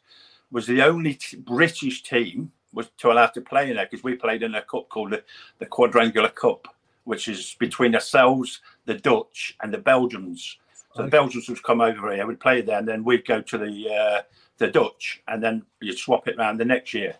was 0.51 0.67
the 0.67 0.81
only 0.83 1.15
t- 1.15 1.37
British 1.37 2.03
team 2.03 2.51
was 2.73 2.89
to 2.97 3.11
allow 3.11 3.27
to 3.27 3.41
play 3.41 3.69
in 3.69 3.75
there 3.75 3.85
because 3.89 4.03
we 4.03 4.15
played 4.15 4.43
in 4.43 4.55
a 4.55 4.61
cup 4.61 4.89
called 4.89 5.11
the, 5.11 5.23
the 5.59 5.65
Quadrangular 5.65 6.29
Cup, 6.29 6.67
which 7.03 7.27
is 7.27 7.55
between 7.59 7.93
ourselves, 7.95 8.61
the 8.85 8.95
Dutch, 8.95 9.55
and 9.61 9.73
the 9.73 9.77
Belgians. 9.77 10.57
So 10.93 11.01
okay. 11.01 11.03
the 11.05 11.11
Belgians 11.11 11.49
would 11.49 11.63
come 11.63 11.81
over 11.81 12.13
here, 12.13 12.27
we'd 12.27 12.39
play 12.39 12.61
there, 12.61 12.77
and 12.77 12.87
then 12.87 13.03
we'd 13.03 13.25
go 13.25 13.41
to 13.41 13.57
the 13.57 13.89
uh, 13.89 14.21
the 14.57 14.67
Dutch, 14.67 15.21
and 15.27 15.41
then 15.41 15.63
you'd 15.81 15.97
swap 15.97 16.27
it 16.27 16.37
around 16.37 16.57
the 16.57 16.65
next 16.65 16.93
year. 16.93 17.15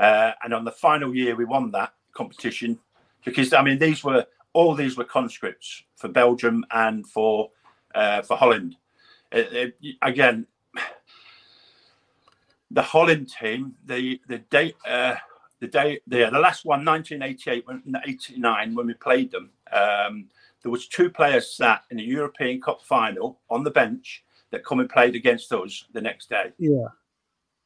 Uh, 0.00 0.32
and 0.42 0.54
on 0.54 0.64
the 0.64 0.72
final 0.72 1.14
year, 1.14 1.36
we 1.36 1.44
won 1.44 1.70
that 1.72 1.92
competition 2.12 2.78
because 3.24 3.52
I 3.52 3.62
mean 3.62 3.78
these 3.78 4.02
were 4.02 4.24
all 4.54 4.74
these 4.74 4.96
were 4.96 5.04
conscripts 5.04 5.84
for 5.94 6.08
Belgium 6.08 6.64
and 6.70 7.06
for 7.06 7.50
uh, 7.94 8.22
for 8.22 8.36
Holland. 8.36 8.76
It, 9.30 9.74
it, 9.82 9.96
again, 10.02 10.46
the 12.70 12.82
Holland 12.82 13.30
team, 13.30 13.74
the 13.84 14.18
the 14.26 14.38
day, 14.38 14.72
uh, 14.88 15.16
the 15.60 15.68
day, 15.68 16.00
the, 16.06 16.30
the 16.32 16.38
last 16.38 16.64
one, 16.64 16.82
1988, 16.84 17.64
89, 18.06 18.74
when 18.74 18.86
we 18.86 18.94
played 18.94 19.30
them, 19.30 19.50
um, 19.70 20.28
there 20.62 20.72
was 20.72 20.88
two 20.88 21.10
players 21.10 21.54
sat 21.54 21.82
in 21.90 21.98
the 21.98 22.02
European 22.02 22.60
Cup 22.60 22.80
final 22.82 23.38
on 23.50 23.64
the 23.64 23.70
bench 23.70 24.24
that 24.50 24.64
come 24.64 24.80
and 24.80 24.88
played 24.88 25.14
against 25.14 25.52
us 25.52 25.84
the 25.92 26.00
next 26.00 26.30
day. 26.30 26.52
Yeah. 26.58 26.86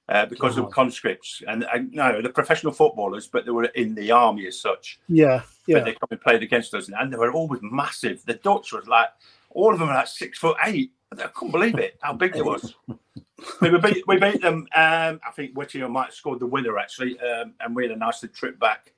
Uh, 0.07 0.27
because 0.27 0.59
oh. 0.59 0.65
of 0.65 0.71
conscripts 0.71 1.43
and, 1.49 1.65
and 1.73 1.91
no, 1.91 2.21
the 2.21 2.29
professional 2.29 2.75
footballers, 2.75 3.27
but 3.27 3.47
they 3.47 3.51
were 3.51 3.65
in 3.65 3.95
the 3.95 4.11
army 4.11 4.47
as 4.47 4.61
such. 4.61 5.01
Yeah, 5.09 5.41
yeah. 5.67 5.79
But 5.79 5.85
they 5.87 5.93
come 5.93 6.09
and 6.11 6.21
played 6.21 6.43
against 6.43 6.75
us, 6.75 6.91
and 6.95 7.11
they 7.11 7.17
were 7.17 7.33
always 7.33 7.61
massive. 7.63 8.23
The 8.27 8.35
Dutch 8.35 8.75
was 8.75 8.87
like, 8.87 9.09
all 9.49 9.73
of 9.73 9.79
them 9.79 9.89
were 9.89 9.95
like 9.95 10.09
six 10.09 10.39
foot 10.39 10.59
eight. 10.67 10.93
I 11.11 11.29
couldn't 11.29 11.53
believe 11.53 11.79
it 11.79 11.97
how 12.03 12.13
big 12.13 12.35
they 12.35 12.43
was. 12.43 12.75
we 13.61 13.79
beat 13.79 14.07
we 14.07 14.19
beat 14.19 14.43
them. 14.43 14.67
Um, 14.75 15.21
I 15.27 15.31
think 15.35 15.55
Whittier 15.55 15.89
might 15.89 16.07
have 16.07 16.15
scored 16.15 16.41
the 16.41 16.47
winner 16.47 16.79
actually, 16.79 17.19
um, 17.21 17.55
and 17.61 17.75
we 17.75 17.85
had 17.85 17.93
a 17.93 17.97
nice 17.97 18.25
trip 18.35 18.59
back 18.59 18.93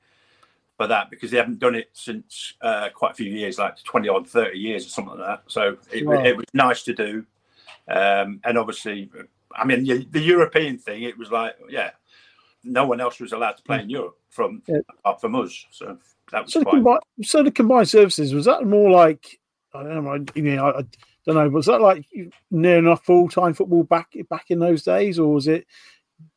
for 0.77 0.87
that 0.87 1.11
because 1.11 1.31
they 1.31 1.39
haven't 1.39 1.59
done 1.59 1.75
it 1.75 1.89
since 1.93 2.55
uh, 2.61 2.89
quite 2.95 3.13
a 3.13 3.15
few 3.15 3.31
years, 3.31 3.59
like 3.59 3.83
twenty 3.83 4.09
odd, 4.09 4.29
thirty 4.29 4.59
years 4.59 4.87
or 4.87 4.89
something 4.89 5.19
like 5.19 5.27
that. 5.27 5.43
So 5.47 5.79
it, 5.93 6.07
wow. 6.07 6.23
it 6.23 6.37
was 6.37 6.47
nice 6.53 6.83
to 6.85 6.95
do, 6.95 7.25
um, 7.89 8.41
and 8.45 8.59
obviously, 8.59 9.11
I 9.57 9.65
mean 9.65 9.85
the 9.85 10.21
European 10.21 10.79
thing. 10.79 11.03
It 11.03 11.19
was 11.19 11.31
like, 11.31 11.57
yeah, 11.69 11.91
no 12.63 12.87
one 12.87 13.01
else 13.01 13.19
was 13.21 13.33
allowed 13.33 13.57
to 13.57 13.63
play 13.63 13.81
in 13.81 13.91
Europe 13.91 14.19
from 14.31 14.63
yeah. 14.67 14.79
up 15.05 15.21
from 15.21 15.35
us. 15.35 15.65
So 15.71 15.99
that 16.33 16.45
was 16.45 16.53
so 16.53 16.61
the, 16.61 16.67
combined, 16.67 17.01
so 17.23 17.43
the 17.43 17.51
combined 17.51 17.89
services 17.89 18.35
was 18.35 18.45
that 18.45 18.67
more 18.67 18.91
like 18.91 19.41
I 19.75 19.83
don't 19.83 20.05
know. 20.05 20.13
I, 20.13 20.41
mean, 20.41 20.59
I, 20.59 20.69
I 20.69 20.85
don't 21.27 21.35
know. 21.35 21.49
Was 21.49 21.67
that 21.67 21.81
like 21.81 22.07
near 22.51 22.79
enough 22.79 23.05
full 23.05 23.29
time 23.29 23.55
football 23.55 23.85
back 23.85 24.15
back 24.29 24.47
in 24.51 24.59
those 24.59 24.83
days, 24.83 25.19
or 25.19 25.33
was 25.33 25.49
it 25.49 25.67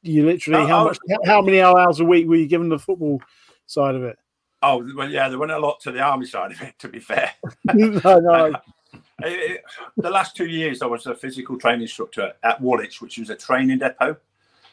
you 0.01 0.25
literally 0.25 0.67
how 0.67 0.81
uh, 0.81 0.83
much 0.85 0.97
how 1.25 1.41
many 1.41 1.61
hours 1.61 1.99
a 1.99 2.05
week 2.05 2.27
were 2.27 2.35
you 2.35 2.47
given 2.47 2.69
the 2.69 2.79
football 2.79 3.21
side 3.65 3.95
of 3.95 4.03
it? 4.03 4.17
Oh 4.61 4.85
well, 4.95 5.09
yeah, 5.09 5.29
there 5.29 5.39
wasn't 5.39 5.57
a 5.57 5.65
lot 5.65 5.79
to 5.81 5.91
the 5.91 6.01
army 6.01 6.25
side 6.25 6.51
of 6.51 6.61
it. 6.61 6.77
To 6.79 6.89
be 6.89 6.99
fair, 6.99 7.31
no, 7.73 8.19
no. 8.19 8.53
It, 9.23 9.63
the 9.97 10.09
last 10.09 10.35
two 10.35 10.47
years, 10.47 10.81
I 10.81 10.85
was 10.85 11.05
a 11.05 11.15
physical 11.15 11.57
training 11.57 11.83
instructor 11.83 12.33
at 12.43 12.61
Woolwich, 12.61 13.01
which 13.01 13.17
was 13.17 13.29
a 13.29 13.35
training 13.35 13.79
depot. 13.79 14.17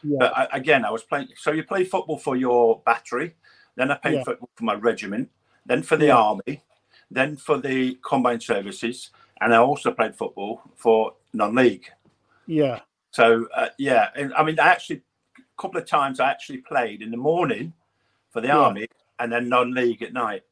Yeah. 0.03 0.17
But 0.19 0.37
I, 0.37 0.47
again, 0.51 0.85
I 0.85 0.91
was 0.91 1.03
playing. 1.03 1.29
So 1.37 1.51
you 1.51 1.63
play 1.63 1.83
football 1.83 2.17
for 2.17 2.35
your 2.35 2.81
battery, 2.85 3.35
then 3.75 3.91
I 3.91 3.95
played 3.95 4.15
yeah. 4.15 4.23
football 4.23 4.49
for 4.55 4.63
my 4.63 4.75
regiment, 4.75 5.29
then 5.65 5.83
for 5.83 5.97
the 5.97 6.07
yeah. 6.07 6.17
army, 6.17 6.63
then 7.09 7.35
for 7.35 7.57
the 7.57 7.97
combined 8.07 8.43
services, 8.43 9.11
and 9.41 9.53
I 9.53 9.57
also 9.57 9.91
played 9.91 10.15
football 10.15 10.61
for 10.75 11.13
non-league. 11.33 11.87
Yeah. 12.45 12.81
So 13.11 13.47
uh, 13.55 13.69
yeah, 13.77 14.09
I 14.37 14.43
mean, 14.43 14.59
I 14.59 14.67
actually 14.67 15.01
a 15.37 15.61
couple 15.61 15.79
of 15.79 15.87
times 15.87 16.19
I 16.19 16.29
actually 16.29 16.59
played 16.59 17.01
in 17.01 17.11
the 17.11 17.17
morning 17.17 17.73
for 18.29 18.41
the 18.41 18.51
army 18.51 18.87
and 19.19 19.31
then 19.31 19.49
non-league 19.49 20.03
at 20.03 20.13
night. 20.13 20.43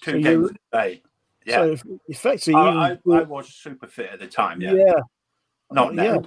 Two 0.00 0.12
so 0.12 0.20
games 0.20 0.50
a 0.72 0.76
day. 0.76 1.02
Yeah. 1.44 1.74
So 1.76 1.98
effectively, 2.08 2.54
I, 2.54 2.92
I, 2.92 2.98
I, 3.12 3.22
was 3.22 3.48
super 3.48 3.86
fit 3.86 4.10
at 4.12 4.20
the 4.20 4.26
time. 4.26 4.60
Yeah. 4.60 4.72
Yeah. 4.72 5.00
Not 5.70 5.88
uh, 5.88 5.92
now. 5.92 6.22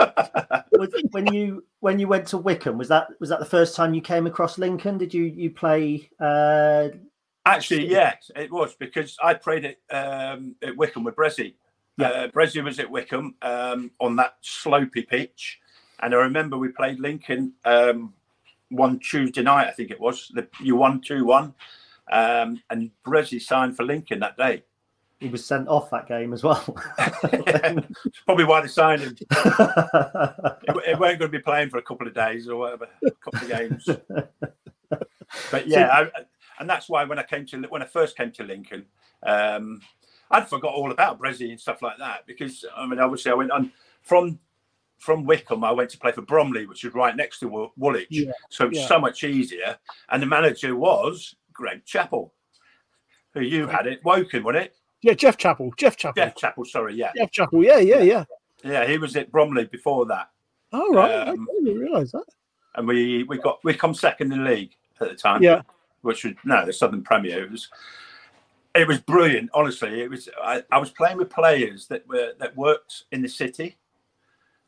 Yeah. 0.00 0.62
when 1.10 1.32
you 1.32 1.64
when 1.80 1.98
you 1.98 2.08
went 2.08 2.26
to 2.28 2.38
Wycombe, 2.38 2.78
was 2.78 2.88
that 2.88 3.08
was 3.20 3.28
that 3.30 3.40
the 3.40 3.46
first 3.46 3.74
time 3.74 3.94
you 3.94 4.00
came 4.00 4.26
across 4.26 4.58
Lincoln? 4.58 4.98
Did 4.98 5.14
you 5.14 5.24
you 5.24 5.50
play 5.50 6.10
uh, 6.20 6.88
Actually, 7.44 7.88
yes, 7.88 8.30
it 8.36 8.52
was 8.52 8.74
because 8.76 9.16
I 9.22 9.34
played 9.34 9.64
at 9.64 9.76
um, 9.90 10.54
at 10.62 10.76
Wycombe 10.76 11.04
with 11.04 11.16
Brezzy. 11.16 11.54
Yeah. 11.98 12.08
Uh, 12.08 12.28
Brezzy 12.28 12.62
was 12.62 12.78
at 12.78 12.90
Wycombe 12.90 13.34
um, 13.42 13.90
on 14.00 14.14
that 14.16 14.36
slopey 14.42 15.06
pitch, 15.06 15.58
and 16.00 16.14
I 16.14 16.18
remember 16.18 16.56
we 16.56 16.68
played 16.68 17.00
Lincoln 17.00 17.52
um, 17.64 18.14
one 18.68 19.00
Tuesday 19.00 19.42
night. 19.42 19.66
I 19.66 19.72
think 19.72 19.90
it 19.90 20.00
was 20.00 20.30
the 20.34 20.46
you 20.60 20.76
won 20.76 21.00
two 21.00 21.24
one, 21.24 21.52
um, 22.12 22.62
and 22.70 22.90
Brezzy 23.04 23.40
signed 23.40 23.76
for 23.76 23.84
Lincoln 23.84 24.20
that 24.20 24.36
day. 24.36 24.62
He 25.18 25.28
was 25.28 25.44
sent 25.44 25.68
off 25.68 25.90
that 25.90 26.08
game 26.08 26.32
as 26.32 26.42
well. 26.42 26.76
yeah, 26.98 27.78
probably 28.26 28.44
why 28.44 28.60
they 28.60 28.68
signed 28.68 29.02
him. 29.02 29.16
it, 29.20 30.76
it 30.88 30.98
weren't 30.98 31.18
going 31.18 31.20
to 31.20 31.28
be 31.28 31.38
playing 31.38 31.70
for 31.70 31.78
a 31.78 31.82
couple 31.82 32.06
of 32.06 32.14
days 32.14 32.48
or 32.48 32.56
whatever, 32.56 32.88
a 33.06 33.10
couple 33.12 33.40
of 33.40 33.48
games. 33.48 33.88
But 35.50 35.66
yeah, 35.66 35.88
I, 35.88 36.22
and 36.58 36.68
that's 36.68 36.88
why 36.88 37.04
when 37.04 37.18
I 37.18 37.22
came 37.22 37.46
to 37.46 37.62
when 37.62 37.82
I 37.82 37.86
first 37.86 38.16
came 38.16 38.30
to 38.32 38.44
Lincoln, 38.44 38.86
um, 39.22 39.80
I'd 40.30 40.48
forgot 40.48 40.74
all 40.74 40.90
about 40.90 41.20
Brezzy 41.20 41.50
and 41.50 41.60
stuff 41.60 41.82
like 41.82 41.98
that 41.98 42.26
because 42.26 42.64
I 42.76 42.86
mean, 42.86 42.98
obviously, 42.98 43.30
I 43.30 43.34
went 43.34 43.50
on 43.50 43.72
from 44.02 44.38
from 44.98 45.24
Wycombe. 45.24 45.64
I 45.64 45.72
went 45.72 45.90
to 45.90 45.98
play 45.98 46.12
for 46.12 46.22
Bromley, 46.22 46.66
which 46.66 46.84
is 46.84 46.94
right 46.94 47.16
next 47.16 47.40
to 47.40 47.70
Woolwich, 47.76 48.08
yeah, 48.10 48.32
so 48.50 48.66
it's 48.66 48.78
yeah. 48.78 48.86
so 48.86 48.98
much 48.98 49.24
easier. 49.24 49.78
And 50.10 50.22
the 50.22 50.26
manager 50.26 50.76
was 50.76 51.36
Greg 51.62 51.84
Chappell, 51.84 52.34
who 53.34 53.40
you 53.40 53.66
had 53.66 53.86
it 53.86 54.00
Woking, 54.04 54.42
wasn't 54.42 54.64
it? 54.64 54.76
Yeah, 55.00 55.14
Geoff 55.14 55.36
Chapple. 55.36 55.76
Geoff 55.76 55.96
Chapple. 55.96 56.16
Geoff 56.16 56.34
Chapple. 56.34 56.66
Sorry, 56.66 56.94
yeah. 56.94 57.12
Geoff 57.16 57.30
Chapple. 57.30 57.64
Yeah, 57.64 57.78
yeah, 57.78 58.00
yeah. 58.00 58.24
Yeah, 58.64 58.86
he 58.86 58.98
was 58.98 59.16
at 59.16 59.32
Bromley 59.32 59.64
before 59.64 60.06
that. 60.06 60.30
Oh 60.72 60.94
right, 60.94 61.28
um, 61.28 61.48
I 61.50 61.64
didn't 61.64 61.80
realise 61.80 62.12
that. 62.12 62.24
And 62.74 62.86
we 62.86 63.24
we 63.24 63.38
got 63.38 63.58
we 63.64 63.74
come 63.74 63.94
second 63.94 64.32
in 64.32 64.42
the 64.42 64.50
league 64.50 64.74
at 65.00 65.08
the 65.08 65.14
time. 65.14 65.42
Yeah 65.42 65.62
which 66.02 66.24
was 66.24 66.34
no 66.44 66.66
the 66.66 66.72
Southern 66.72 67.02
Premier. 67.02 67.44
It 67.44 67.50
was 67.50 67.68
it 68.74 68.86
was 68.86 69.00
brilliant. 69.00 69.50
Honestly, 69.54 70.00
it 70.00 70.10
was. 70.10 70.28
I, 70.42 70.62
I 70.70 70.78
was 70.78 70.90
playing 70.90 71.16
with 71.16 71.30
players 71.30 71.86
that 71.88 72.06
were 72.06 72.32
that 72.38 72.56
worked 72.56 73.04
in 73.12 73.22
the 73.22 73.28
city. 73.28 73.78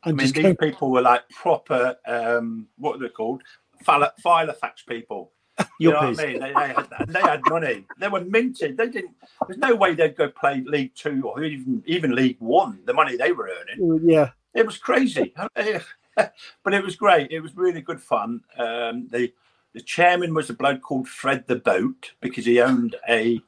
I 0.03 0.11
mean, 0.11 0.31
these 0.31 0.55
people 0.59 0.91
were 0.91 1.01
like 1.01 1.27
proper. 1.29 1.95
Um, 2.07 2.67
what 2.77 2.95
are 2.95 2.99
they 2.99 3.09
called? 3.09 3.43
Filofax 3.83 4.85
people. 4.87 5.31
You 5.79 5.91
know 5.91 6.07
what 6.09 6.19
I 6.19 6.25
mean? 6.25 6.39
They, 6.39 6.53
they, 6.53 6.53
had, 6.53 6.87
they 7.07 7.19
had 7.19 7.41
money. 7.49 7.85
They 7.97 8.07
were 8.07 8.23
minted. 8.23 8.77
They 8.77 8.87
didn't. 8.87 9.15
There's 9.45 9.57
no 9.57 9.75
way 9.75 9.93
they'd 9.93 10.15
go 10.15 10.29
play 10.29 10.63
League 10.65 10.95
Two 10.95 11.23
or 11.27 11.43
even 11.43 11.83
even 11.85 12.15
League 12.15 12.37
One. 12.39 12.79
The 12.85 12.93
money 12.93 13.17
they 13.17 13.33
were 13.33 13.49
earning. 13.49 14.01
Yeah, 14.07 14.31
it 14.53 14.65
was 14.65 14.77
crazy. 14.77 15.33
but 15.55 16.73
it 16.73 16.83
was 16.83 16.95
great. 16.95 17.31
It 17.31 17.41
was 17.41 17.55
really 17.55 17.81
good 17.81 18.01
fun. 18.01 18.41
Um, 18.57 19.07
the 19.09 19.33
the 19.73 19.81
chairman 19.81 20.33
was 20.33 20.49
a 20.49 20.53
bloke 20.53 20.81
called 20.81 21.09
Fred 21.09 21.45
the 21.47 21.57
Boat 21.57 22.13
because 22.21 22.45
he 22.45 22.61
owned 22.61 22.95
a 23.09 23.41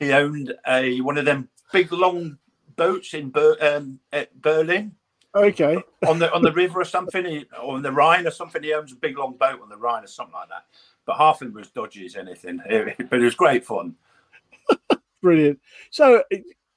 he 0.00 0.12
owned 0.12 0.54
a 0.66 1.00
one 1.02 1.18
of 1.18 1.26
them 1.26 1.50
big 1.72 1.92
long 1.92 2.38
boats 2.76 3.14
in 3.14 3.30
Ber, 3.30 3.56
um, 3.60 4.00
Berlin. 4.40 4.92
Okay. 5.34 5.82
on 6.06 6.18
the 6.18 6.32
on 6.32 6.42
the 6.42 6.52
river 6.52 6.80
or 6.80 6.84
something, 6.84 7.24
he, 7.24 7.46
or 7.62 7.76
on 7.76 7.82
the 7.82 7.92
Rhine 7.92 8.26
or 8.26 8.30
something. 8.30 8.62
He 8.62 8.74
owns 8.74 8.92
a 8.92 8.96
big 8.96 9.18
long 9.18 9.34
boat 9.34 9.60
on 9.62 9.68
the 9.68 9.76
Rhine 9.76 10.04
or 10.04 10.08
something 10.08 10.34
like 10.34 10.48
that. 10.48 10.64
But 11.04 11.16
half 11.16 11.42
of 11.42 11.48
them 11.48 11.56
was 11.56 11.70
dodgy 11.70 12.06
as 12.06 12.16
anything. 12.16 12.60
But 13.10 13.20
it 13.20 13.24
was 13.24 13.34
great 13.34 13.64
fun. 13.64 13.96
Brilliant. 15.22 15.60
So, 15.90 16.22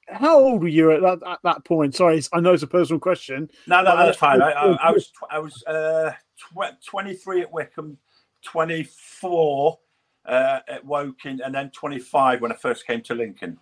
how 0.08 0.38
old 0.38 0.62
were 0.62 0.68
you 0.68 0.92
at 0.92 1.02
that, 1.02 1.18
at 1.26 1.38
that 1.42 1.64
point? 1.64 1.94
Sorry, 1.94 2.22
I 2.32 2.40
know 2.40 2.52
it's 2.52 2.62
a 2.62 2.68
personal 2.68 3.00
question. 3.00 3.50
No, 3.66 3.82
no, 3.82 3.96
that's 3.96 4.18
fine. 4.18 4.40
I, 4.40 4.50
I, 4.50 4.88
I 4.88 4.90
was 4.90 5.12
I 5.30 5.38
was 5.38 5.64
uh, 5.64 6.12
tw- 6.36 6.84
23 6.84 7.42
at 7.42 7.52
Wycombe, 7.52 7.98
24 8.42 9.78
uh, 10.26 10.60
at 10.68 10.84
Woking, 10.84 11.40
and 11.44 11.54
then 11.54 11.70
25 11.70 12.40
when 12.40 12.52
I 12.52 12.56
first 12.56 12.86
came 12.86 13.02
to 13.02 13.14
Lincoln. 13.14 13.58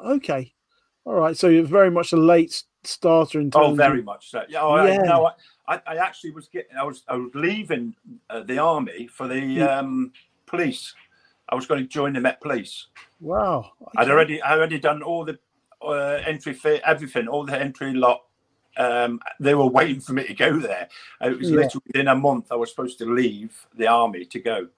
Okay, 0.00 0.52
all 1.04 1.14
right. 1.14 1.36
So 1.36 1.48
you're 1.48 1.64
very 1.64 1.90
much 1.90 2.12
a 2.12 2.16
late 2.16 2.62
starter 2.84 3.40
in 3.40 3.50
terms. 3.50 3.66
Oh, 3.68 3.74
very 3.74 4.00
of... 4.00 4.04
much 4.04 4.30
so. 4.30 4.42
Yeah, 4.48 4.62
oh, 4.62 4.84
yeah. 4.84 5.00
I, 5.00 5.06
no, 5.06 5.30
I, 5.68 5.80
I, 5.86 5.96
actually 5.96 6.30
was 6.32 6.48
getting. 6.48 6.76
I 6.76 6.82
was 6.82 7.02
I 7.08 7.16
was 7.16 7.30
leaving 7.34 7.94
uh, 8.30 8.40
the 8.40 8.58
army 8.58 9.06
for 9.06 9.28
the 9.28 9.60
um, 9.60 10.12
police. 10.46 10.94
I 11.48 11.54
was 11.54 11.66
going 11.66 11.82
to 11.82 11.86
join 11.86 12.14
the 12.14 12.20
Met 12.20 12.40
Police. 12.40 12.86
Wow. 13.20 13.72
Okay. 13.82 13.92
I'd 13.98 14.10
already 14.10 14.42
I 14.42 14.52
already 14.52 14.78
done 14.78 15.02
all 15.02 15.24
the 15.24 15.38
uh, 15.82 16.22
entry 16.26 16.54
fee, 16.54 16.80
everything, 16.84 17.28
all 17.28 17.44
the 17.44 17.58
entry 17.60 17.92
lot. 17.94 18.24
Um, 18.76 19.20
they 19.40 19.54
were 19.54 19.66
waiting 19.66 20.00
for 20.00 20.12
me 20.12 20.24
to 20.24 20.34
go 20.34 20.58
there. 20.58 20.88
It 21.20 21.38
was 21.38 21.50
Yeah. 21.50 21.56
literally 21.56 21.82
within 21.88 22.08
a 22.08 22.14
month 22.14 22.52
I 22.52 22.54
was 22.54 22.70
supposed 22.70 22.98
to 22.98 23.12
leave 23.12 23.66
the 23.74 23.88
army 23.88 24.24
to 24.26 24.38
go. 24.38 24.68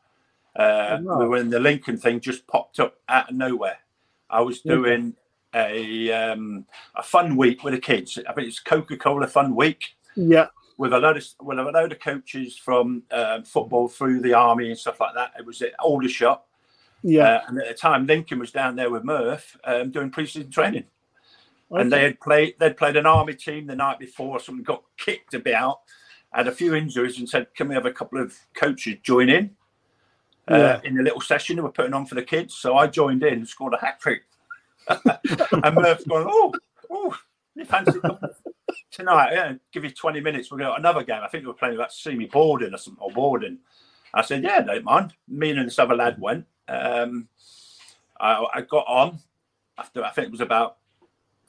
Uh, 0.57 0.99
Oh, 1.07 1.29
wow. 1.29 1.43
The 1.43 1.61
Lincoln 1.61 1.99
thing 1.99 2.19
just 2.21 2.47
popped 2.47 2.81
up 2.81 2.97
out 3.09 3.31
of 3.31 3.37
nowhere, 3.37 3.79
I 4.31 4.41
was 4.41 4.63
Yeah. 4.65 4.75
doing 4.75 5.15
a 5.55 6.13
um, 6.13 6.65
a 6.95 7.03
fun 7.03 7.37
week 7.37 7.63
with 7.63 7.75
the 7.75 7.81
kids. 7.81 8.19
I 8.29 8.33
think 8.33 8.49
it's 8.49 8.61
Coca 8.61 8.97
Cola 8.97 9.27
Fun 9.27 9.55
Week 9.55 9.83
Yeah, 10.17 10.47
with 10.81 10.95
a 10.95 10.99
load 10.99 11.19
of 11.19 11.27
with 11.43 11.59
a 11.59 11.63
load 11.63 11.93
of 11.93 12.01
coaches 12.01 12.57
from 12.57 13.03
um, 13.11 13.45
football 13.45 13.87
through 13.87 14.19
the 14.23 14.33
army 14.33 14.71
and 14.71 14.79
stuff 14.79 14.99
like 14.99 15.15
that. 15.15 15.31
It 15.39 15.45
was 15.45 15.61
at 15.61 15.75
Aldershot, 15.79 16.43
yeah. 17.03 17.35
uh, 17.35 17.41
and 17.49 17.61
at 17.61 17.69
the 17.69 17.75
time 17.75 18.07
Lincoln 18.07 18.39
was 18.39 18.51
down 18.51 18.77
there 18.77 18.89
with 18.89 19.05
Murph 19.05 19.59
um, 19.65 19.91
doing 19.91 20.09
pre-season 20.11 20.51
training, 20.51 20.85
and 21.71 21.93
they 21.93 22.03
had 22.03 22.19
played 22.19 22.55
they'd 22.59 22.79
played 22.79 22.97
an 22.97 23.05
army 23.05 23.35
team 23.35 23.67
the 23.67 23.77
night 23.77 23.99
before. 23.99 24.41
Someone 24.41 24.65
got 24.65 24.83
kicked 24.97 25.35
about, 25.35 25.81
had 26.33 26.49
a 26.49 26.53
few 26.53 26.75
injuries, 26.75 27.19
and 27.19 27.29
said, 27.29 27.55
"Can 27.55 27.69
we 27.69 27.75
have 27.75 27.85
a 27.85 27.93
couple 27.93 28.19
of 28.19 28.35
coaches 28.55 28.97
join 29.03 29.29
in?" 29.29 29.51
Uh, 30.51 30.57
Yeah. 30.57 30.81
In 30.85 30.95
the 30.95 31.03
little 31.03 31.21
session 31.21 31.57
they 31.57 31.63
were 31.63 31.71
putting 31.71 31.93
on 31.93 32.07
for 32.07 32.15
the 32.15 32.23
kids, 32.23 32.55
so 32.55 32.79
I 32.79 32.87
joined 32.87 33.23
in 33.23 33.35
and 33.35 33.47
scored 33.47 33.75
a 33.75 33.85
hat 33.85 34.01
trick. 34.01 34.23
and 34.89 35.75
Murph's 35.75 36.07
going, 36.07 36.27
"Oh, 36.27 36.55
oh, 36.89 37.19
you 37.55 37.67
fancy 37.67 38.01
tonight, 38.91 39.33
yeah, 39.33 39.53
give 39.73 39.85
you 39.85 39.91
20 39.91 40.21
minutes. 40.21 40.51
We'll 40.51 40.59
go 40.59 40.75
another 40.75 41.03
game. 41.03 41.21
I 41.23 41.29
think 41.29 41.45
they 41.45 41.49
were 41.49 41.55
playing 41.55 41.77
about 41.77 41.93
Simi 41.93 42.27
Borden 42.27 42.75
or 42.75 42.79
something, 42.79 43.03
or 43.03 43.11
Borden. 43.11 43.59
I 44.13 44.23
said, 44.23 44.43
yeah, 44.43 44.61
don't 44.61 44.85
mind. 44.85 45.15
Me 45.29 45.51
and 45.51 45.67
this 45.67 45.79
other 45.79 45.95
lad 45.95 46.21
went. 46.21 46.47
Um, 46.69 47.29
I, 48.19 48.47
I 48.55 48.61
got 48.63 48.87
on 48.87 49.19
after, 49.79 50.05
I 50.05 50.11
think 50.11 50.27
it 50.27 50.33
was 50.33 50.41
about 50.41 50.77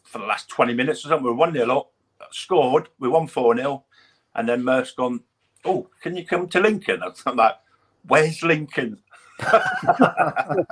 for 0.04 0.20
the 0.20 0.26
last 0.26 0.50
20 0.50 0.74
minutes 0.74 1.06
or 1.06 1.10
something. 1.10 1.24
We 1.24 1.32
were 1.32 1.38
1 1.38 1.54
0 1.54 1.78
up, 1.78 1.92
scored, 2.32 2.90
we 3.00 3.08
won 3.08 3.28
4 3.28 3.56
0. 3.56 3.84
And 4.36 4.48
then 4.48 4.64
Murph's 4.64 4.94
gone, 4.94 5.22
oh, 5.66 5.90
can 6.02 6.16
you 6.16 6.26
come 6.26 6.48
to 6.50 6.60
Lincoln? 6.60 7.02
I'm 7.26 7.36
like, 7.36 7.56
where's 8.08 8.44
Lincoln? 8.44 9.00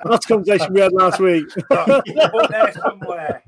That's 0.05 0.25
conversation 0.27 0.73
we 0.73 0.81
had 0.81 0.93
last 0.93 1.19
week. 1.19 1.47
There 1.69 2.73
somewhere. 2.73 3.43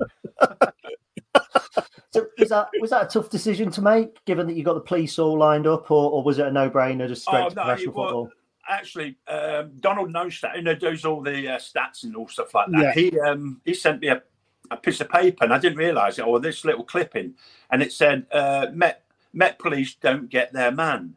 So 2.13 2.27
was 2.37 2.49
that 2.49 2.69
was 2.79 2.89
that 2.89 3.05
a 3.05 3.09
tough 3.09 3.29
decision 3.29 3.71
to 3.71 3.81
make, 3.81 4.23
given 4.25 4.45
that 4.47 4.55
you 4.55 4.63
got 4.63 4.73
the 4.73 4.81
police 4.81 5.17
all 5.17 5.37
lined 5.37 5.65
up, 5.65 5.89
or, 5.91 6.11
or 6.11 6.23
was 6.23 6.39
it 6.39 6.47
a 6.47 6.51
no-brainer 6.51 7.07
just 7.07 7.23
straight 7.23 7.45
Oh, 7.45 7.49
to 7.49 7.55
no, 7.55 7.63
professional 7.63 7.93
was- 7.93 8.03
football? 8.09 8.29
actually 8.69 9.17
um, 9.27 9.71
Donald 9.79 10.13
Nannestad, 10.13 10.55
you 10.55 10.61
know, 10.61 10.75
does 10.75 11.03
all 11.03 11.21
the 11.21 11.47
uh, 11.49 11.57
stats 11.57 12.03
and 12.03 12.15
all 12.15 12.27
stuff 12.27 12.53
like 12.53 12.67
that. 12.71 12.81
Yeah. 12.81 12.93
He 12.93 13.19
um, 13.19 13.59
he 13.65 13.73
sent 13.73 14.01
me 14.01 14.07
a, 14.09 14.21
a 14.69 14.77
piece 14.77 15.01
of 15.01 15.09
paper, 15.09 15.43
and 15.43 15.53
I 15.53 15.57
didn't 15.57 15.77
realise 15.79 16.19
it, 16.19 16.25
or 16.25 16.39
this 16.39 16.63
little 16.63 16.83
clipping, 16.83 17.33
and 17.69 17.81
it 17.81 17.91
said 17.91 18.27
uh, 18.31 18.67
Met 18.73 19.03
Met 19.33 19.57
Police 19.59 19.95
don't 19.95 20.29
get 20.29 20.53
their 20.53 20.71
man, 20.71 21.15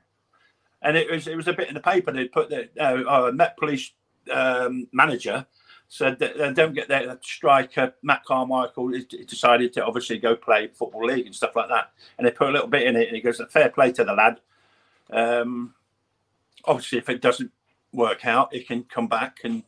and 0.83 0.97
it 0.97 1.11
was 1.11 1.27
it 1.27 1.37
was 1.37 1.49
a 1.49 1.53
bit 1.53 1.69
in 1.69 1.75
the 1.75 1.81
paper. 1.81 2.13
They 2.13 2.27
put 2.27 2.51
the 2.51 2.69
uh, 2.81 3.29
uh, 3.29 3.33
Met 3.33 3.57
Police 3.57 3.93
um, 4.33 4.89
manager 4.93 5.47
said 5.95 6.19
that 6.19 6.37
they 6.37 6.53
don't 6.53 6.75
get 6.75 6.89
their 6.89 7.17
striker 7.23 7.95
Matt 8.03 8.25
Carmichael 8.25 8.89
he 8.89 9.07
he 9.09 9.25
decided 9.25 9.73
to 9.75 9.85
obviously 9.85 10.19
go 10.19 10.35
play 10.35 10.67
football 10.67 11.07
league 11.07 11.27
and 11.27 11.35
stuff 11.35 11.55
like 11.55 11.69
that, 11.69 11.93
and 12.19 12.27
they 12.27 12.33
put 12.33 12.49
a 12.49 12.51
little 12.51 12.67
bit 12.67 12.83
in 12.83 12.97
it, 12.97 13.07
and 13.07 13.15
he 13.15 13.23
goes, 13.23 13.41
"Fair 13.51 13.69
play 13.69 13.93
to 13.93 14.03
the 14.03 14.13
lad." 14.13 14.41
Um, 15.13 15.73
obviously, 16.65 16.99
if 16.99 17.09
it 17.09 17.23
doesn't 17.23 17.53
work 17.93 18.27
out, 18.27 18.53
it 18.53 18.67
can 18.67 18.83
come 18.83 19.07
back 19.07 19.39
and 19.45 19.63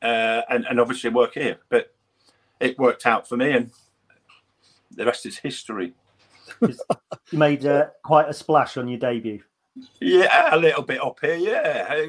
uh, 0.00 0.42
and 0.48 0.64
and 0.64 0.80
obviously 0.80 1.10
work 1.10 1.34
here. 1.34 1.58
But 1.68 1.94
it 2.58 2.78
worked 2.78 3.04
out 3.04 3.28
for 3.28 3.36
me, 3.36 3.52
and 3.52 3.70
the 4.92 5.04
rest 5.04 5.26
is 5.26 5.36
history. 5.36 5.92
You 6.62 6.74
made 7.32 7.66
uh, 7.66 7.88
quite 8.02 8.30
a 8.30 8.32
splash 8.32 8.78
on 8.78 8.88
your 8.88 8.98
debut. 8.98 9.42
Yeah, 10.00 10.54
a 10.54 10.56
little 10.56 10.84
bit 10.84 11.02
up 11.02 11.18
here. 11.20 11.36
Yeah. 11.36 12.06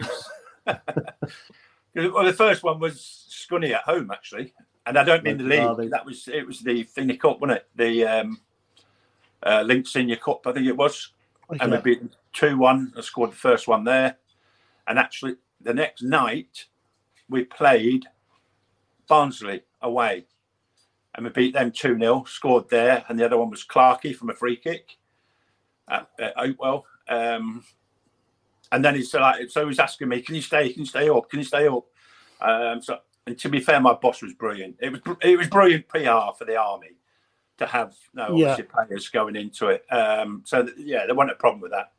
Well, 1.95 2.25
the 2.25 2.33
first 2.33 2.63
one 2.63 2.79
was 2.79 3.27
Scunny 3.29 3.73
at 3.73 3.81
home 3.81 4.11
actually, 4.11 4.53
and 4.85 4.97
I 4.97 5.03
don't 5.03 5.23
mean 5.23 5.37
the 5.37 5.43
league. 5.43 5.91
That 5.91 6.05
was 6.05 6.27
it 6.27 6.45
was 6.45 6.61
the 6.61 6.83
Finney 6.83 7.17
Cup, 7.17 7.41
wasn't 7.41 7.59
it? 7.59 7.67
The 7.75 8.05
um, 8.05 8.39
uh, 9.43 9.63
Link 9.65 9.87
Senior 9.87 10.17
Cup, 10.17 10.45
I 10.45 10.51
think 10.53 10.67
it 10.67 10.77
was. 10.77 11.11
and 11.59 11.71
we 11.71 11.77
beat 11.77 12.01
2 12.33 12.57
1. 12.57 12.93
I 12.97 13.01
scored 13.01 13.31
the 13.31 13.35
first 13.35 13.67
one 13.67 13.83
there. 13.83 14.17
And 14.87 14.99
actually, 14.99 15.35
the 15.61 15.73
next 15.73 16.03
night, 16.03 16.65
we 17.29 17.43
played 17.43 18.05
Barnsley 19.07 19.61
away. 19.81 20.25
And 21.15 21.25
we 21.25 21.31
beat 21.31 21.53
them 21.53 21.71
2 21.71 21.97
0, 21.97 22.25
scored 22.27 22.69
there. 22.69 23.05
And 23.07 23.19
the 23.19 23.25
other 23.25 23.37
one 23.37 23.49
was 23.49 23.65
Clarkey 23.65 24.15
from 24.15 24.29
a 24.29 24.35
free 24.35 24.55
kick 24.55 24.97
at, 25.87 26.09
at 26.19 26.35
Oakwell. 26.37 26.83
Um, 27.07 27.63
and 28.71 28.83
then 28.83 28.95
he's 28.95 29.13
like, 29.13 29.49
so 29.49 29.67
he's 29.67 29.79
asking 29.79 30.09
me, 30.09 30.21
can 30.21 30.35
you 30.35 30.41
stay? 30.41 30.71
Can 30.71 30.81
you 30.81 30.85
stay 30.87 31.09
up? 31.09 31.29
Can 31.29 31.39
you 31.39 31.45
stay 31.45 31.67
up? 31.67 31.85
Um, 32.41 32.81
so, 32.81 32.99
and 33.25 33.37
to 33.39 33.49
be 33.49 33.59
fair, 33.59 33.79
my 33.79 33.93
boss 33.93 34.21
was 34.21 34.33
brilliant. 34.33 34.77
It 34.79 34.91
was 34.91 35.01
it 35.21 35.37
was 35.37 35.47
brilliant 35.47 35.87
PR 35.87 36.33
for 36.37 36.45
the 36.45 36.57
army 36.57 36.91
to 37.57 37.65
have 37.65 37.95
no 38.13 38.35
Yeah. 38.35 38.51
obviously 38.51 38.63
players 38.65 39.09
going 39.09 39.35
into 39.35 39.67
it. 39.69 39.85
Um, 39.91 40.43
so 40.45 40.63
th- 40.63 40.77
yeah, 40.77 41.05
there 41.05 41.15
wasn't 41.15 41.31
a 41.31 41.35
problem 41.35 41.61
with 41.61 41.71
that. 41.71 41.91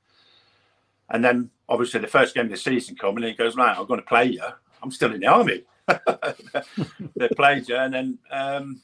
And 1.10 1.24
then 1.24 1.50
obviously 1.68 2.00
the 2.00 2.06
first 2.06 2.34
game 2.34 2.44
of 2.46 2.50
the 2.50 2.56
season 2.56 2.96
coming, 2.96 3.24
and 3.24 3.32
he 3.32 3.36
goes, 3.36 3.56
"Man, 3.56 3.74
I'm 3.76 3.86
going 3.86 4.00
to 4.00 4.06
play 4.06 4.26
you. 4.26 4.42
I'm 4.82 4.90
still 4.90 5.12
in 5.12 5.20
the 5.20 5.26
army." 5.26 5.64
they 7.16 7.28
played 7.28 7.68
you, 7.68 7.76
and 7.76 7.94
then 7.94 8.18
um, 8.30 8.80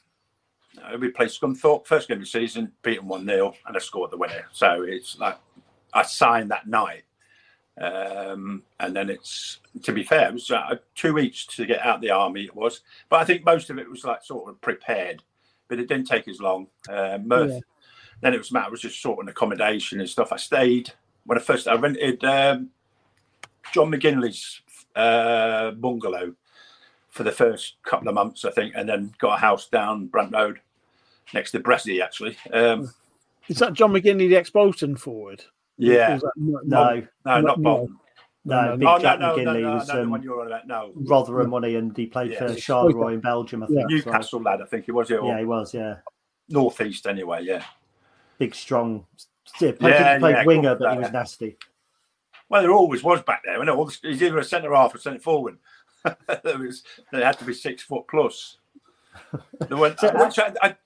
uh, 0.82 0.96
we 0.98 1.08
played 1.08 1.28
Scunthorpe 1.28 1.86
first 1.86 2.08
game 2.08 2.16
of 2.18 2.22
the 2.22 2.26
season, 2.26 2.72
beat 2.82 2.96
them 2.96 3.08
one 3.08 3.26
0 3.26 3.54
and 3.66 3.76
I 3.76 3.80
scored 3.80 4.10
the 4.10 4.16
winner. 4.16 4.46
So 4.52 4.82
it's 4.82 5.18
like 5.18 5.36
I 5.92 6.02
signed 6.02 6.50
that 6.50 6.66
night. 6.66 7.04
Um, 7.80 8.62
and 8.78 8.94
then 8.94 9.10
it's 9.10 9.58
to 9.82 9.92
be 9.92 10.04
fair, 10.04 10.28
it 10.28 10.34
was 10.34 10.50
uh, 10.50 10.76
two 10.94 11.12
weeks 11.12 11.44
to 11.46 11.66
get 11.66 11.80
out 11.80 11.96
of 11.96 12.00
the 12.02 12.10
army. 12.10 12.44
It 12.44 12.54
was, 12.54 12.82
but 13.08 13.20
I 13.20 13.24
think 13.24 13.44
most 13.44 13.68
of 13.70 13.78
it 13.78 13.90
was 13.90 14.04
like 14.04 14.22
sort 14.22 14.48
of 14.48 14.60
prepared, 14.60 15.22
but 15.68 15.80
it 15.80 15.88
didn't 15.88 16.06
take 16.06 16.28
as 16.28 16.40
long. 16.40 16.68
Uh, 16.88 17.18
Yeah. 17.28 17.60
then 18.20 18.32
it 18.34 18.38
was 18.38 18.52
matter 18.52 18.72
of 18.72 18.80
just 18.80 19.02
sorting 19.02 19.28
accommodation 19.28 20.00
and 20.00 20.08
stuff. 20.08 20.32
I 20.32 20.36
stayed 20.36 20.92
when 21.26 21.36
I 21.36 21.40
first 21.40 21.66
I 21.66 21.74
rented 21.74 22.22
um, 22.24 22.70
John 23.72 23.90
McGinley's 23.90 24.60
uh, 24.94 25.72
bungalow 25.72 26.34
for 27.08 27.24
the 27.24 27.32
first 27.32 27.74
couple 27.84 28.08
of 28.08 28.14
months, 28.14 28.44
I 28.44 28.50
think, 28.50 28.74
and 28.76 28.88
then 28.88 29.12
got 29.18 29.36
a 29.36 29.40
house 29.40 29.68
down 29.68 30.06
Brent 30.06 30.32
Road 30.32 30.60
next 31.32 31.52
to 31.52 31.60
Bressie, 31.60 32.02
actually. 32.02 32.36
Um, 32.52 32.92
Is 33.48 33.58
that 33.58 33.72
John 33.72 33.92
McGinley, 33.92 34.28
the 34.28 34.36
ex-Bolton 34.36 34.96
forward? 34.96 35.44
Or 35.78 35.84
Yeah. 35.84 36.16
is 36.16 36.24
No, 36.36 36.60
no, 36.64 37.02
No, 37.24 37.40
not 37.40 37.58
no. 37.58 37.62
Bolton. 37.62 37.98
no, 38.44 38.62
no, 38.70 38.76
Big 38.76 38.88
Oh, 38.88 38.96
no, 38.96 38.98
Jack 39.02 39.18
no, 39.20 39.34
no, 39.36 39.36
McGinley 39.42 39.62
no, 39.62 39.74
was 39.74 39.88
no, 39.88 39.94
the 39.94 40.02
um, 40.02 40.22
you're 40.22 40.40
on 40.40 40.46
about. 40.48 40.66
No, 40.66 40.92
Rotherham 40.94 41.50
money, 41.50 41.76
and 41.76 41.96
he 41.96 42.06
played 42.06 42.32
Yeah. 42.32 42.38
for 42.38 42.54
Charleroi 42.54 43.14
in 43.14 43.20
Belgium. 43.20 43.62
I 43.62 43.66
think. 43.66 43.78
Yeah. 43.78 43.86
so- 44.00 44.10
Newcastle 44.10 44.42
lad, 44.42 44.60
I 44.62 44.66
think 44.66 44.84
he 44.86 44.92
was. 44.92 45.10
It, 45.10 45.20
Yeah, 45.22 45.38
he 45.38 45.44
was. 45.44 45.74
Yeah, 45.74 45.96
northeast 46.48 47.06
anyway. 47.06 47.42
Yeah. 47.42 47.64
big, 48.38 48.54
strong. 48.54 49.06
Yeah, 49.60 49.72
played, 49.72 49.92
Yeah, 49.92 50.18
played 50.18 50.36
yeah, 50.36 50.44
winger, 50.44 50.74
good 50.74 50.78
but 50.84 50.92
he 50.92 50.98
was 50.98 51.08
player. 51.08 51.20
nasty. 51.20 51.56
Well, 52.48 52.62
there 52.62 52.72
always 52.72 53.02
was 53.02 53.22
back 53.22 53.42
there. 53.44 53.60
I 53.60 53.64
know 53.64 53.76
all 53.76 53.86
the, 53.86 53.96
he's 54.02 54.22
either 54.22 54.38
a 54.38 54.44
centre 54.44 54.74
half 54.74 54.94
or 54.94 54.98
centre 54.98 55.18
forward. 55.20 55.58
there 56.04 56.58
was 56.58 56.82
they 57.12 57.22
had 57.22 57.38
to 57.38 57.44
be 57.44 57.54
six 57.54 57.82
foot 57.82 58.04
plus. 58.08 58.58
There 59.68 59.76
went, 59.78 59.98
So- 60.00 60.08
I, 60.08 60.52
I, 60.68 60.76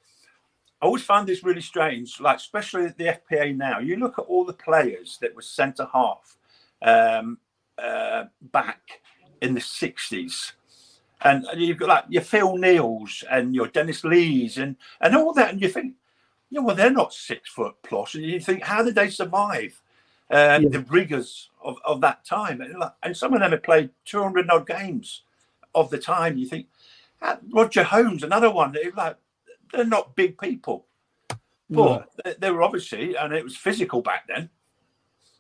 I 0.81 0.87
always 0.87 1.03
found 1.03 1.29
this 1.29 1.43
really 1.43 1.61
strange. 1.61 2.21
Like 2.21 2.37
especially 2.37 2.85
at 2.87 2.97
the 2.99 3.19
FPA 3.31 3.57
now, 3.57 3.79
you 3.81 3.97
look 3.97 4.19
at 4.19 4.27
all 4.27 4.45
the 4.45 4.53
players 4.53 5.19
that 5.21 5.35
were 5.35 5.43
centre 5.43 5.89
half 5.93 6.37
um, 6.83 7.39
uh, 7.77 8.25
back 8.53 9.01
in 9.41 9.55
the 9.55 9.61
sixties. 9.61 10.53
And 11.23 11.45
you've 11.57 11.79
got 11.79 11.89
like 11.89 12.05
your 12.09 12.23
Phil 12.23 12.57
Neales 12.57 13.25
and 13.29 13.55
your 13.55 13.67
Dennis 13.67 14.05
Lees 14.05 14.59
and, 14.59 14.77
and 15.01 15.17
all 15.17 15.33
that, 15.33 15.51
and 15.53 15.61
you 15.61 15.69
think, 15.69 15.95
yeah, 16.51 16.61
well, 16.61 16.77
they're 16.77 16.91
not 16.91 17.13
six 17.13 17.51
foot 17.51 17.75
plus, 17.83 18.15
and 18.15 18.23
you 18.25 18.39
think, 18.39 18.63
how 18.63 18.83
did 18.85 18.95
they 18.95 19.11
survive? 19.11 19.81
uh, 20.31 20.61
Yeah. 20.63 20.69
the 20.69 20.81
rigors 20.91 21.49
of, 21.65 21.77
of 21.85 22.01
that 22.03 22.23
time. 22.25 22.61
And, 22.61 22.79
like- 22.79 22.93
and 23.03 23.17
some 23.17 23.33
of 23.35 23.41
them 23.41 23.51
had 23.51 23.63
played 23.63 23.91
200 24.05 24.49
odd 24.51 24.67
games 24.67 25.23
of 25.75 25.89
the 25.91 25.97
time. 25.99 26.37
You 26.37 26.47
think, 26.47 26.67
ah, 27.23 27.39
Roger 27.51 27.83
Holmes, 27.83 28.23
another 28.23 28.51
one, 28.51 28.77
like, 28.95 29.17
they're 29.73 29.85
not 29.85 30.17
big 30.17 30.39
people. 30.39 30.87
But 31.71 32.09
they, 32.25 32.35
they 32.39 32.51
were 32.51 32.63
obviously, 32.63 33.15
and 33.17 33.33
it 33.35 33.45
was 33.45 33.57
physical 33.57 34.01
back 34.03 34.27
then. 34.27 34.49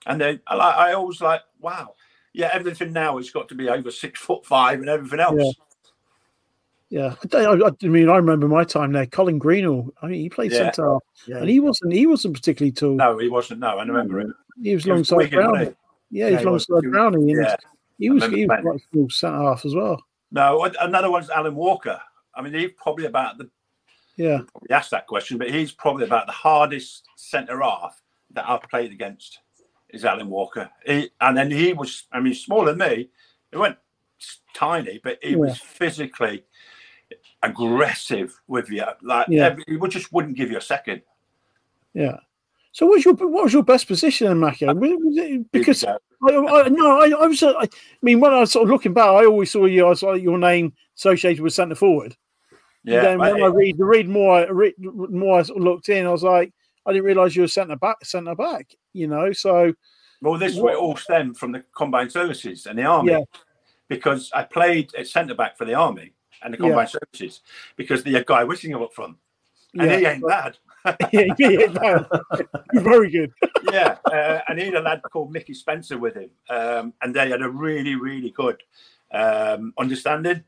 And 0.06 0.20
then 0.20 0.40
I, 0.46 0.54
like, 0.56 0.76
I 0.76 0.92
always 0.92 1.20
like, 1.20 1.40
wow, 1.60 1.94
yeah, 2.32 2.50
everything 2.52 2.92
now 2.92 3.16
has 3.16 3.30
got 3.30 3.48
to 3.48 3.54
be 3.54 3.68
over 3.68 3.90
six 3.90 4.20
foot 4.20 4.44
five 4.44 4.80
and 4.80 4.88
everything 4.88 5.20
else. 5.20 5.36
Yeah. 5.38 5.52
Yeah, 6.90 7.14
I, 7.34 7.44
I, 7.44 7.68
I 7.82 7.86
mean, 7.86 8.08
I 8.08 8.16
remember 8.16 8.48
my 8.48 8.64
time 8.64 8.92
there. 8.92 9.04
Colin 9.04 9.38
Greenall, 9.38 9.90
I 10.00 10.06
mean, 10.06 10.20
he 10.20 10.30
played 10.30 10.52
Yeah. 10.52 10.58
centre 10.72 10.90
half, 10.90 11.02
Yeah, 11.26 11.36
and 11.38 11.48
he 11.50 11.60
wasn't 11.60 11.92
he 11.92 12.06
wasn't 12.06 12.32
particularly 12.34 12.72
tall. 12.72 12.94
No, 12.94 13.18
he 13.18 13.28
wasn't. 13.28 13.60
No, 13.60 13.76
I 13.76 13.84
remember 13.84 14.20
it. 14.20 14.28
He 14.62 14.74
was 14.74 14.84
He 14.84 14.90
was 14.92 15.10
alongside 15.10 15.16
Wigan, 15.16 15.38
Brownie. 15.38 15.64
Yeah, 16.10 16.28
he 16.28 16.30
Yeah, 16.30 16.30
was 16.30 16.40
he 16.40 16.46
was. 16.46 16.68
alongside 16.68 16.90
Brownie. 16.90 17.32
and 17.32 17.42
Yeah. 17.42 17.56
he 17.98 18.08
was, 18.08 18.24
he 18.24 18.46
was 18.46 18.60
quite 18.62 18.80
small 18.90 19.10
centre 19.10 19.42
half 19.42 19.66
as 19.66 19.74
well. 19.74 20.02
No, 20.30 20.64
another 20.80 21.10
one's 21.10 21.28
Alan 21.28 21.54
Walker. 21.54 22.00
I 22.34 22.40
mean, 22.40 22.54
he's 22.54 22.70
probably 22.76 23.04
about 23.04 23.36
the 23.36 23.50
Yeah. 24.18 24.40
He 24.68 24.74
asked 24.74 24.90
that 24.90 25.06
question, 25.06 25.38
but 25.38 25.48
he's 25.50 25.72
probably 25.72 26.04
about 26.04 26.26
the 26.26 26.32
hardest 26.32 27.08
centre 27.16 27.62
half 27.62 28.02
that 28.32 28.46
I've 28.46 28.62
played 28.62 28.92
against. 28.92 29.38
Is 29.90 30.04
Alan 30.04 30.28
Walker, 30.28 30.68
he, 30.84 31.08
and 31.22 31.34
then 31.34 31.50
he 31.50 31.72
was. 31.72 32.04
I 32.12 32.20
mean, 32.20 32.34
smaller 32.34 32.74
than 32.74 32.90
me. 32.90 33.08
He 33.50 33.56
went 33.56 33.78
tiny, 34.52 35.00
but 35.02 35.18
he 35.22 35.30
Yeah. 35.30 35.36
was 35.36 35.58
physically 35.58 36.44
aggressive 37.42 38.38
with 38.46 38.68
you. 38.70 38.84
Like 39.02 39.28
Yeah. 39.30 39.46
every, 39.46 39.64
he 39.66 39.78
just 39.88 40.12
wouldn't 40.12 40.36
give 40.36 40.50
you 40.50 40.58
a 40.58 40.60
second. 40.62 41.00
Yeah. 41.94 42.18
So 42.72 42.86
what 42.86 42.96
was 42.96 43.04
your 43.06 43.14
what 43.14 43.44
was 43.44 43.52
your 43.54 43.62
best 43.62 43.86
position 43.86 44.30
in 44.30 44.38
Macca? 44.38 44.78
Was 44.78 44.90
it- 44.90 45.00
was 45.00 45.16
it- 45.16 45.52
Because 45.52 45.84
I, 45.84 45.96
I, 46.22 46.68
no, 46.68 47.00
I, 47.00 47.06
I 47.22 47.26
was. 47.26 47.42
uh, 47.42 47.54
I, 47.58 47.62
I 47.62 47.68
mean, 48.02 48.20
when 48.20 48.32
I 48.34 48.40
was 48.40 48.52
sort 48.52 48.64
of 48.64 48.70
looking 48.70 48.92
back, 48.92 49.06
I 49.06 49.24
always 49.24 49.50
saw 49.50 49.64
you 49.64 49.90
as 49.90 50.02
like, 50.02 50.22
your 50.22 50.36
name 50.38 50.74
associated 50.96 51.42
with 51.42 51.54
centre 51.54 51.74
forward. 51.76 52.16
Yeah, 52.88 53.02
then 53.02 53.18
when 53.18 53.34
but 53.34 53.42
I 53.42 53.46
read 53.46 53.78
the 53.78 53.84
read 53.84 54.08
more, 54.08 54.34
I 54.40 54.48
read 54.48 54.74
more 54.78 55.38
I 55.40 55.42
sort 55.42 55.58
of 55.58 55.64
looked 55.64 55.88
in, 55.88 56.06
I 56.06 56.10
was 56.10 56.22
like, 56.22 56.52
I 56.86 56.92
didn't 56.92 57.04
realise 57.04 57.36
you 57.36 57.42
were 57.42 57.48
centre 57.48 57.76
back, 57.76 58.04
centre 58.04 58.34
back. 58.34 58.74
You 58.92 59.06
know, 59.06 59.32
so 59.32 59.74
Well, 60.20 60.38
this 60.38 60.56
What- 60.56 60.74
all 60.74 60.96
stemmed 60.96 61.38
from 61.38 61.52
the 61.52 61.62
combined 61.76 62.10
services 62.10 62.66
and 62.66 62.78
the 62.78 62.84
army, 62.84 63.12
Yeah. 63.12 63.20
because 63.88 64.30
I 64.34 64.42
played 64.42 64.92
at 64.96 65.06
centre 65.06 65.34
back 65.34 65.56
for 65.56 65.64
the 65.64 65.74
army 65.74 66.12
and 66.42 66.52
the 66.54 66.58
Yeah. 66.58 66.66
combined 66.70 66.90
services 66.90 67.42
because 67.76 68.02
the 68.02 68.24
guy 68.26 68.42
Whittingham 68.44 68.82
up 68.82 68.92
front, 68.94 69.16
and 69.78 69.90
he 69.90 70.00
Yeah. 70.00 70.12
ain't 70.14 70.26
bad. 70.26 70.58
yeah, 71.12 71.34
yeah, 71.38 72.04
very 72.74 73.10
good. 73.10 73.32
yeah, 73.72 73.98
uh, 74.06 74.40
and 74.48 74.58
he 74.58 74.66
had 74.66 74.74
a 74.76 74.80
lad 74.80 75.02
called 75.12 75.30
Mickey 75.30 75.52
Spencer 75.54 75.98
with 75.98 76.14
him, 76.14 76.30
um, 76.50 76.94
and 77.02 77.14
they 77.14 77.28
had 77.30 77.42
a 77.42 77.48
really, 77.50 77.94
really 77.94 78.30
good 78.30 78.62
um, 79.12 79.72
understanding 79.78 80.44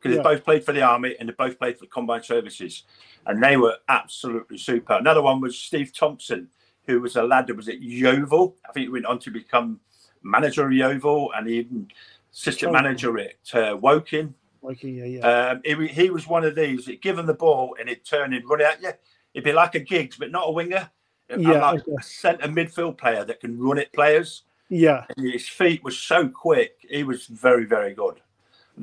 because 0.00 0.16
Yeah. 0.16 0.22
they 0.22 0.34
both 0.34 0.44
played 0.44 0.64
for 0.64 0.72
the 0.72 0.82
army 0.82 1.14
and 1.18 1.28
they 1.28 1.32
both 1.32 1.58
played 1.58 1.78
for 1.78 1.84
the 1.84 1.90
combined 1.90 2.24
services, 2.24 2.84
and 3.26 3.42
they 3.42 3.56
were 3.56 3.76
absolutely 3.88 4.58
super. 4.58 4.94
Another 4.94 5.22
one 5.22 5.40
was 5.40 5.58
Steve 5.58 5.92
Thompson, 5.94 6.48
who 6.86 7.00
was 7.00 7.16
a 7.16 7.22
lad 7.22 7.46
that 7.48 7.56
was 7.56 7.68
at 7.68 7.80
Yeovil. 7.80 8.56
I 8.68 8.72
think 8.72 8.84
he 8.84 8.88
went 8.90 9.06
on 9.06 9.18
to 9.20 9.30
become 9.30 9.80
manager 10.22 10.66
of 10.66 10.72
Yeovil 10.72 11.32
and 11.34 11.48
even 11.48 11.90
assistant 12.32 12.70
Oh. 12.70 12.72
manager 12.72 13.18
at 13.18 13.54
uh, 13.54 13.76
Woking. 13.76 14.34
Like, 14.62 14.82
yeah, 14.82 15.04
yeah, 15.04 15.20
Um, 15.20 15.62
he, 15.64 15.86
he 15.88 16.10
was 16.10 16.26
one 16.26 16.44
of 16.44 16.54
these. 16.54 16.86
He'd 16.86 17.00
give 17.00 17.18
him 17.18 17.26
the 17.26 17.34
ball 17.34 17.76
and 17.80 17.88
he'd 17.88 18.04
turn 18.04 18.34
and 18.34 18.46
run 18.48 18.60
at 18.60 18.82
you. 18.82 18.90
It'd 19.32 19.44
be 19.44 19.52
like 19.52 19.74
a 19.74 19.80
Giggs, 19.80 20.16
but 20.18 20.30
not 20.30 20.48
a 20.48 20.52
winger. 20.52 20.90
Yeah, 21.34 21.60
like 21.62 21.80
okay. 21.82 21.92
a 21.98 22.02
centre 22.02 22.48
midfield 22.48 22.98
player 22.98 23.24
that 23.24 23.40
can 23.40 23.58
run 23.58 23.78
at 23.78 23.92
players. 23.92 24.42
yeah, 24.68 25.04
And 25.16 25.32
his 25.32 25.48
feet 25.48 25.82
were 25.84 25.90
so 25.92 26.28
quick. 26.28 26.76
He 26.88 27.04
was 27.04 27.26
very, 27.26 27.64
very 27.64 27.94
good. 27.94 28.20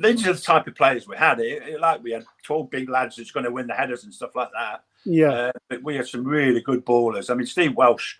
These 0.01 0.27
are 0.27 0.33
the 0.33 0.39
type 0.39 0.67
of 0.67 0.75
players 0.75 1.07
we 1.07 1.17
had. 1.17 1.39
It, 1.39 1.63
it- 1.63 1.79
like 1.81 2.03
we 2.03 2.11
had 2.11 2.25
12 2.43 2.69
big 2.69 2.89
lads 2.89 3.15
that's 3.15 3.31
going 3.31 3.45
to 3.45 3.51
win 3.51 3.67
the 3.67 3.73
headers 3.73 4.03
and 4.03 4.13
stuff 4.13 4.35
like 4.35 4.49
that. 4.53 4.83
yeah, 5.05 5.29
Uh, 5.31 5.51
but 5.69 5.83
we 5.83 5.95
had 5.95 6.07
some 6.07 6.23
really 6.23 6.61
good 6.61 6.85
ballers. 6.85 7.29
I 7.29 7.33
mean, 7.33 7.45
Steve 7.47 7.75
Welsh, 7.75 8.15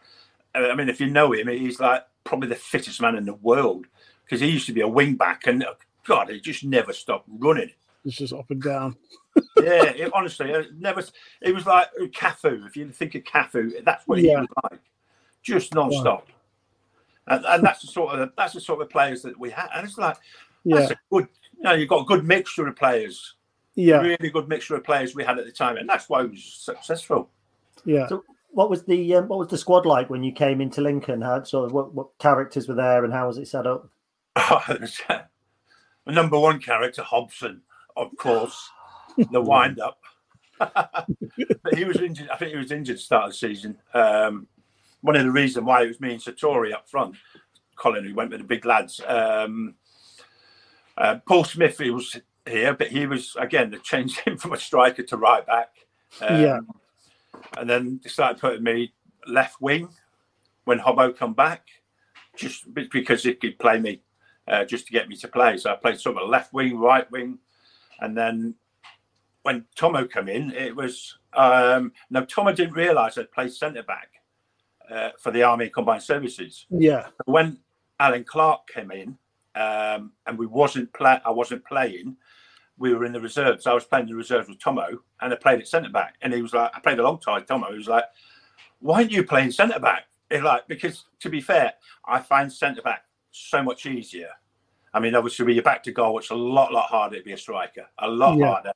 uh, 0.56 0.68
I 0.72 0.76
mean, 0.76 0.90
if 0.90 1.00
you 1.00 1.08
know 1.10 1.34
him, 1.34 1.48
he's 1.48 1.80
like 1.80 2.04
probably 2.24 2.50
the 2.50 2.56
fittest 2.56 3.02
man 3.02 3.16
in 3.16 3.26
the 3.26 3.34
world 3.36 3.86
because 4.26 4.42
he 4.42 4.48
used 4.48 4.66
to 4.68 4.74
be 4.74 4.82
a 4.82 4.88
wing 4.88 5.16
back 5.16 5.48
and 5.48 5.64
uh, 5.64 5.74
God, 6.06 6.30
he 6.30 6.40
just 6.40 6.64
never 6.64 6.94
stopped 6.94 7.28
running. 7.30 7.72
it's 8.06 8.18
just 8.18 8.34
up 8.34 8.50
and 8.50 8.62
down. 8.62 8.96
yeah, 9.58 9.84
it, 9.84 10.12
honestly, 10.14 10.50
it 10.50 10.68
never. 10.80 11.04
It 11.42 11.54
was 11.54 11.66
like 11.66 11.88
Cafu. 12.12 12.66
If 12.66 12.76
you 12.76 12.90
think 12.92 13.14
of 13.16 13.24
Cafu, 13.24 13.84
that's 13.86 14.08
what 14.08 14.18
he 14.20 14.28
Yeah. 14.30 14.40
was 14.42 14.48
like, 14.72 14.80
just 15.44 15.74
non-stop. 15.76 16.28
And, 17.28 17.46
and 17.46 17.64
that's 17.64 17.82
the 17.82 17.88
sort 17.88 18.18
of 18.18 18.32
that's 18.38 18.54
the 18.54 18.62
sort 18.62 18.82
of 18.82 18.90
players 18.90 19.22
that 19.24 19.38
we 19.40 19.50
had. 19.52 19.68
And 19.76 19.86
it's 19.86 19.98
like 19.98 20.18
Yeah, 20.64 20.78
that's 20.80 20.92
a 20.92 20.96
good. 21.12 21.28
You 21.58 21.64
know, 21.64 21.74
you've 21.74 21.90
got 21.90 22.02
a 22.02 22.06
good 22.06 22.26
mixture 22.26 22.68
of 22.68 22.76
players. 22.76 23.36
yeah, 23.76 23.98
Really 23.98 24.30
good 24.30 24.48
mixture 24.48 24.76
of 24.76 24.84
players 24.84 25.16
we 25.16 25.24
had 25.24 25.40
at 25.40 25.46
the 25.46 25.52
time, 25.52 25.78
and 25.78 25.90
that's 25.90 26.08
why 26.10 26.24
we 26.24 26.30
was 26.30 26.44
successful. 26.44 27.30
yeah. 27.86 28.08
So, 28.08 28.24
what 28.52 28.70
was 28.70 28.84
the 28.84 29.16
um, 29.16 29.28
what 29.28 29.40
was 29.40 29.50
the 29.50 29.58
squad 29.58 29.86
like 29.86 30.10
when 30.10 30.24
you 30.24 30.32
came 30.32 30.62
into 30.62 30.82
Lincoln? 30.82 31.22
How 31.22 31.44
sort 31.44 31.66
of 31.66 31.74
what, 31.74 31.94
what 31.94 32.18
characters 32.18 32.68
were 32.68 32.76
there 32.76 33.04
and 33.04 33.14
how 33.14 33.28
was 33.28 33.38
it 33.38 33.48
set 33.48 33.68
up? 33.68 33.90
the 34.36 35.28
number 36.08 36.40
one 36.40 36.60
character, 36.60 37.04
Hobson, 37.04 37.62
of 37.96 38.16
course, 38.18 38.70
the 39.32 39.42
wind 39.42 39.80
up. 39.80 40.00
but 40.60 41.76
he 41.76 41.84
was 41.84 41.98
injured. 41.98 42.30
I 42.30 42.38
think 42.38 42.52
he 42.52 42.58
was 42.58 42.72
injured 42.72 42.96
at 42.96 42.98
the 42.98 43.04
start 43.04 43.26
of 43.26 43.32
the 43.32 43.38
season. 43.38 43.78
Um, 43.94 44.48
one 45.02 45.16
of 45.16 45.24
the 45.24 45.32
reasons 45.32 45.66
why 45.66 45.84
it 45.84 45.88
was 45.88 46.02
me 46.02 46.14
and 46.14 46.22
Sertori 46.22 46.74
up 46.74 46.90
front, 46.90 47.16
Colin, 47.76 48.06
who 48.06 48.16
went 48.16 48.32
with 48.32 48.42
the 48.42 48.48
big 48.48 48.66
lads. 48.66 49.00
Um, 49.06 49.76
uh, 50.98 51.20
Paul 51.28 51.44
Smith, 51.44 51.78
he 51.78 51.90
was 51.92 52.16
here, 52.48 52.74
but 52.74 52.88
he 52.88 53.06
was 53.06 53.36
again 53.40 53.70
they 53.72 53.78
changed 53.78 54.20
him 54.26 54.38
from 54.38 54.54
a 54.54 54.58
striker 54.60 55.04
to 55.04 55.18
right 55.18 55.46
back. 55.46 55.70
Um, 56.22 56.42
Yeah. 56.42 56.60
and 57.58 57.70
then 57.70 58.00
they 58.04 58.10
started 58.10 58.40
putting 58.40 58.64
me 58.64 58.94
left 59.28 59.62
wing 59.62 59.90
when 60.66 60.80
Hobbo 60.80 61.16
come 61.16 61.34
back, 61.34 61.68
just 62.36 62.74
because 62.74 63.24
he 63.24 63.34
could 63.34 63.58
play 63.60 63.80
me, 63.80 64.02
uh, 64.48 64.66
just 64.66 64.86
to 64.88 64.92
get 64.94 65.08
me 65.08 65.16
to 65.18 65.28
play. 65.28 65.58
So 65.58 65.72
I 65.72 65.76
played 65.76 66.00
sort 66.00 66.18
of 66.18 66.30
left 66.30 66.54
wing, 66.54 66.78
right 66.78 67.10
wing, 67.12 67.40
and 68.00 68.18
then 68.18 68.56
when 69.44 69.66
Tomo 69.76 70.06
come 70.06 70.28
in, 70.28 70.52
it 70.52 70.76
was 70.76 71.18
um, 71.34 71.94
no 72.10 72.26
Tomo 72.26 72.52
didn't 72.54 72.74
realise 72.74 73.18
I'd 73.18 73.32
played 73.32 73.54
centre 73.54 73.84
back 73.84 74.10
uh, 74.92 75.12
for 75.20 75.32
the 75.32 75.44
Army 75.44 75.70
Combined 75.70 76.04
Services 76.04 76.66
Yeah, 76.70 77.08
when 77.26 77.60
Allan 78.00 78.24
Clarke 78.26 78.68
came 78.68 78.92
in, 78.92 79.18
um, 79.58 80.12
and 80.26 80.38
we 80.38 80.46
wasn't 80.46 80.92
play, 80.94 81.20
I 81.26 81.32
wasn't 81.32 81.66
playing. 81.66 82.16
We 82.78 82.94
were 82.94 83.06
in 83.06 83.12
the 83.12 83.22
reserves. 83.22 83.66
I 83.66 83.74
was 83.74 83.86
playing 83.86 84.08
the 84.08 84.16
reserves 84.16 84.48
with 84.48 84.60
Tomo, 84.60 85.00
and 85.22 85.34
I 85.34 85.36
played 85.36 85.60
at 85.60 85.68
centre 85.68 85.90
back. 85.90 86.16
And 86.22 86.32
he 86.34 86.42
was 86.42 86.54
like, 86.54 86.72
I 86.76 86.80
played 86.80 87.00
alongside 87.00 87.48
Tomo. 87.48 87.72
He 87.72 87.78
was 87.78 87.88
like, 87.88 88.04
"Why 88.80 88.98
aren't 88.98 89.12
you 89.12 89.24
playing 89.24 89.52
centre 89.52 89.80
back?" 89.80 90.04
He's 90.30 90.42
like, 90.42 90.68
because 90.68 91.06
to 91.22 91.30
be 91.30 91.42
fair, 91.42 91.74
I 92.06 92.20
find 92.20 92.52
centre 92.52 92.82
back 92.82 93.06
so 93.32 93.64
much 93.64 93.86
easier. 93.86 94.30
I 94.94 95.00
mean, 95.00 95.16
obviously, 95.16 95.46
when 95.46 95.56
you're 95.56 95.64
back 95.64 95.84
to 95.84 95.92
goal, 95.92 96.20
it's 96.20 96.30
a 96.30 96.36
lot, 96.36 96.72
lot 96.72 96.90
harder 96.90 97.18
to 97.18 97.24
be 97.24 97.34
a 97.34 97.38
striker. 97.38 97.88
A 98.00 98.08
lot 98.08 98.38
Yeah. 98.38 98.46
harder. 98.46 98.74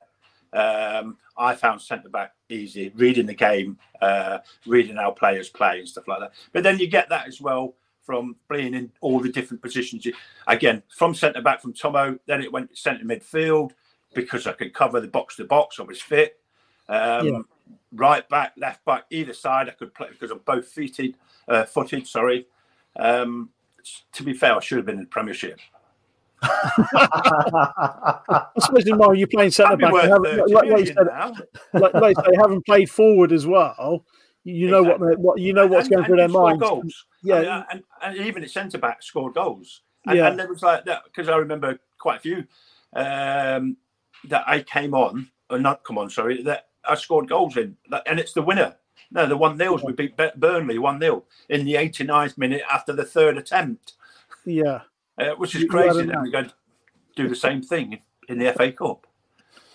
Um, 0.54 1.18
I 1.36 1.54
found 1.54 1.80
centre 1.80 2.08
back 2.08 2.34
easy, 2.48 2.92
reading 2.94 3.26
the 3.26 3.34
game, 3.34 3.78
uh, 4.00 4.38
reading 4.66 4.96
how 4.96 5.10
players 5.12 5.48
play 5.48 5.78
and 5.78 5.88
stuff 5.88 6.06
like 6.08 6.20
that. 6.20 6.32
But 6.52 6.62
then 6.62 6.78
you 6.78 6.86
get 6.86 7.08
that 7.08 7.26
as 7.26 7.40
well 7.40 7.74
from 8.04 8.36
playing 8.48 8.74
in 8.74 8.90
all 9.00 9.20
the 9.20 9.30
different 9.30 9.62
positions. 9.62 10.06
Again, 10.46 10.82
from 10.88 11.14
centre 11.14 11.42
back 11.42 11.60
from 11.62 11.72
Tomo, 11.72 12.18
then 12.26 12.42
it 12.42 12.52
went 12.52 12.76
centre 12.76 13.04
midfield 13.04 13.72
because 14.14 14.46
I 14.46 14.52
could 14.52 14.74
cover 14.74 15.00
the 15.00 15.08
box 15.08 15.36
to 15.36 15.44
box. 15.44 15.80
I 15.80 15.84
was 15.84 16.00
fit. 16.00 16.38
Um, 16.88 17.26
Yeah. 17.26 17.38
Right 17.94 18.26
back, 18.28 18.52
left 18.56 18.84
back, 18.86 19.04
either 19.10 19.34
side, 19.34 19.68
I 19.68 19.72
could 19.72 19.92
play 19.94 20.08
because 20.10 20.30
I'm 20.30 20.40
both 20.44 20.66
feeted, 20.66 21.14
uh, 21.48 21.64
footed. 21.64 22.06
Sorry. 22.06 22.46
Um, 22.96 23.50
to 24.12 24.22
be 24.22 24.32
fair, 24.32 24.56
I 24.56 24.60
should 24.60 24.78
have 24.78 24.86
been 24.86 24.96
in 24.96 25.02
the 25.02 25.06
Premiership. 25.08 25.58
I 26.42 28.46
suppose 28.58 28.86
in 28.86 28.98
while 28.98 29.14
you're 29.14 29.28
playing 29.28 29.50
centre 29.50 29.76
back, 29.76 29.92
worth 29.92 30.04
you 30.04 30.10
haven't- 30.10 30.38
30 30.38 30.52
like, 30.54 30.70
like 30.70 30.80
you 30.80 30.86
said, 30.86 31.06
like, 31.74 31.94
like 31.94 32.16
they 32.26 32.36
haven't 32.36 32.64
played 32.66 32.90
forward 32.90 33.32
as 33.32 33.46
well. 33.46 34.04
You 34.44 34.68
know 34.70 34.82
what, 34.82 35.18
what 35.18 35.38
you 35.40 35.52
know 35.52 35.66
what's 35.66 35.86
And- 35.86 35.90
going 35.90 35.98
and 36.00 36.06
through 36.06 36.16
their 36.16 36.28
minds. 36.28 36.60
Goals. 36.62 37.06
Yeah. 37.22 37.36
I 37.36 37.40
mean, 37.40 37.64
and, 37.70 38.16
and 38.18 38.26
even 38.26 38.42
at 38.42 38.50
centre 38.50 38.78
back 38.78 39.02
scored 39.02 39.34
goals. 39.34 39.82
And, 40.06 40.16
Yeah. 40.18 40.28
and 40.28 40.38
there 40.38 40.48
was 40.48 40.62
like 40.62 40.84
that 40.86 41.04
because 41.04 41.28
I 41.28 41.36
remember 41.36 41.78
quite 41.98 42.16
a 42.16 42.20
few 42.20 42.44
um, 42.94 43.76
that 44.28 44.42
I 44.46 44.62
came 44.62 44.94
on, 44.94 45.30
or 45.50 45.58
not 45.58 45.84
come 45.84 45.96
on, 45.98 46.10
sorry, 46.10 46.42
that 46.42 46.68
I 46.84 46.96
scored 46.96 47.28
goals 47.28 47.56
in, 47.56 47.76
That- 47.90 48.02
and 48.06 48.18
it's 48.18 48.32
the 48.32 48.42
winner. 48.42 48.76
No, 49.12 49.26
the 49.26 49.36
one 49.36 49.56
nils 49.58 49.82
we 49.84 49.92
beat 49.92 50.16
Burnley 50.36 50.78
one 50.78 50.98
0 50.98 51.24
in 51.50 51.64
the 51.66 51.74
89th 51.74 52.36
minute 52.38 52.62
after 52.70 52.92
the 52.92 53.04
third 53.04 53.36
attempt, 53.36 53.92
Yeah, 54.44 54.80
uh, 55.18 55.30
which 55.36 55.54
is 55.54 55.62
You- 55.62 55.68
crazy. 55.68 56.00
a 56.00 56.04
Then 56.04 56.22
we 56.22 56.30
go 56.30 56.42
to 56.44 56.52
do 57.14 57.28
the 57.28 57.36
same 57.36 57.62
thing 57.62 58.00
in 58.28 58.38
the 58.38 58.52
FA 58.54 58.72
Cup. 58.72 59.06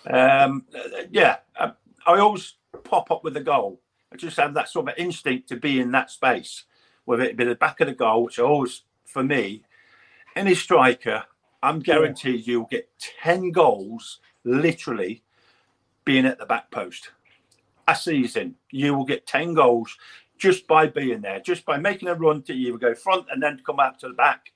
Um, 0.06 0.64
uh, 0.74 1.02
yeah, 1.10 1.36
I, 1.58 1.72
I 2.06 2.18
always 2.18 2.54
pop 2.84 3.10
up 3.10 3.22
with 3.24 3.36
a 3.36 3.40
goal. 3.42 3.80
I 4.12 4.16
just 4.16 4.36
have 4.38 4.54
that 4.54 4.68
sort 4.68 4.88
of 4.88 4.94
instinct 4.96 5.48
to 5.48 5.56
be 5.56 5.80
in 5.80 5.92
that 5.92 6.10
space, 6.10 6.64
whether 7.04 7.22
it 7.22 7.36
be 7.36 7.44
the 7.44 7.54
back 7.54 7.80
of 7.80 7.88
the 7.88 7.94
goal, 7.94 8.24
which 8.24 8.38
always, 8.38 8.82
for 9.04 9.22
me, 9.22 9.62
any 10.34 10.54
striker, 10.54 11.24
I'm 11.62 11.80
guaranteed 11.80 12.46
you'll 12.46 12.64
get 12.70 12.88
10 13.22 13.50
goals 13.50 14.20
literally 14.44 15.22
being 16.04 16.24
at 16.24 16.38
the 16.38 16.46
back 16.46 16.70
post. 16.70 17.10
A 17.86 17.94
season, 17.94 18.54
you 18.70 18.94
will 18.94 19.04
get 19.04 19.26
10 19.26 19.54
goals 19.54 19.96
just 20.38 20.66
by 20.66 20.86
being 20.86 21.20
there, 21.20 21.40
just 21.40 21.66
by 21.66 21.76
making 21.76 22.08
a 22.08 22.14
run 22.14 22.42
to 22.42 22.54
you 22.54 22.78
go 22.78 22.94
front 22.94 23.26
and 23.30 23.42
then 23.42 23.60
come 23.66 23.80
out 23.80 23.98
to 24.00 24.08
the 24.08 24.14
back. 24.14 24.52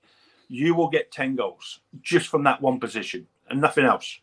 You 0.48 0.74
will 0.74 0.88
get 0.88 1.10
10 1.10 1.36
goals 1.36 1.80
just 2.00 2.28
from 2.28 2.44
that 2.44 2.62
one 2.62 2.78
position 2.78 3.26
and 3.50 3.60
nothing 3.60 3.84
else. 3.84 4.20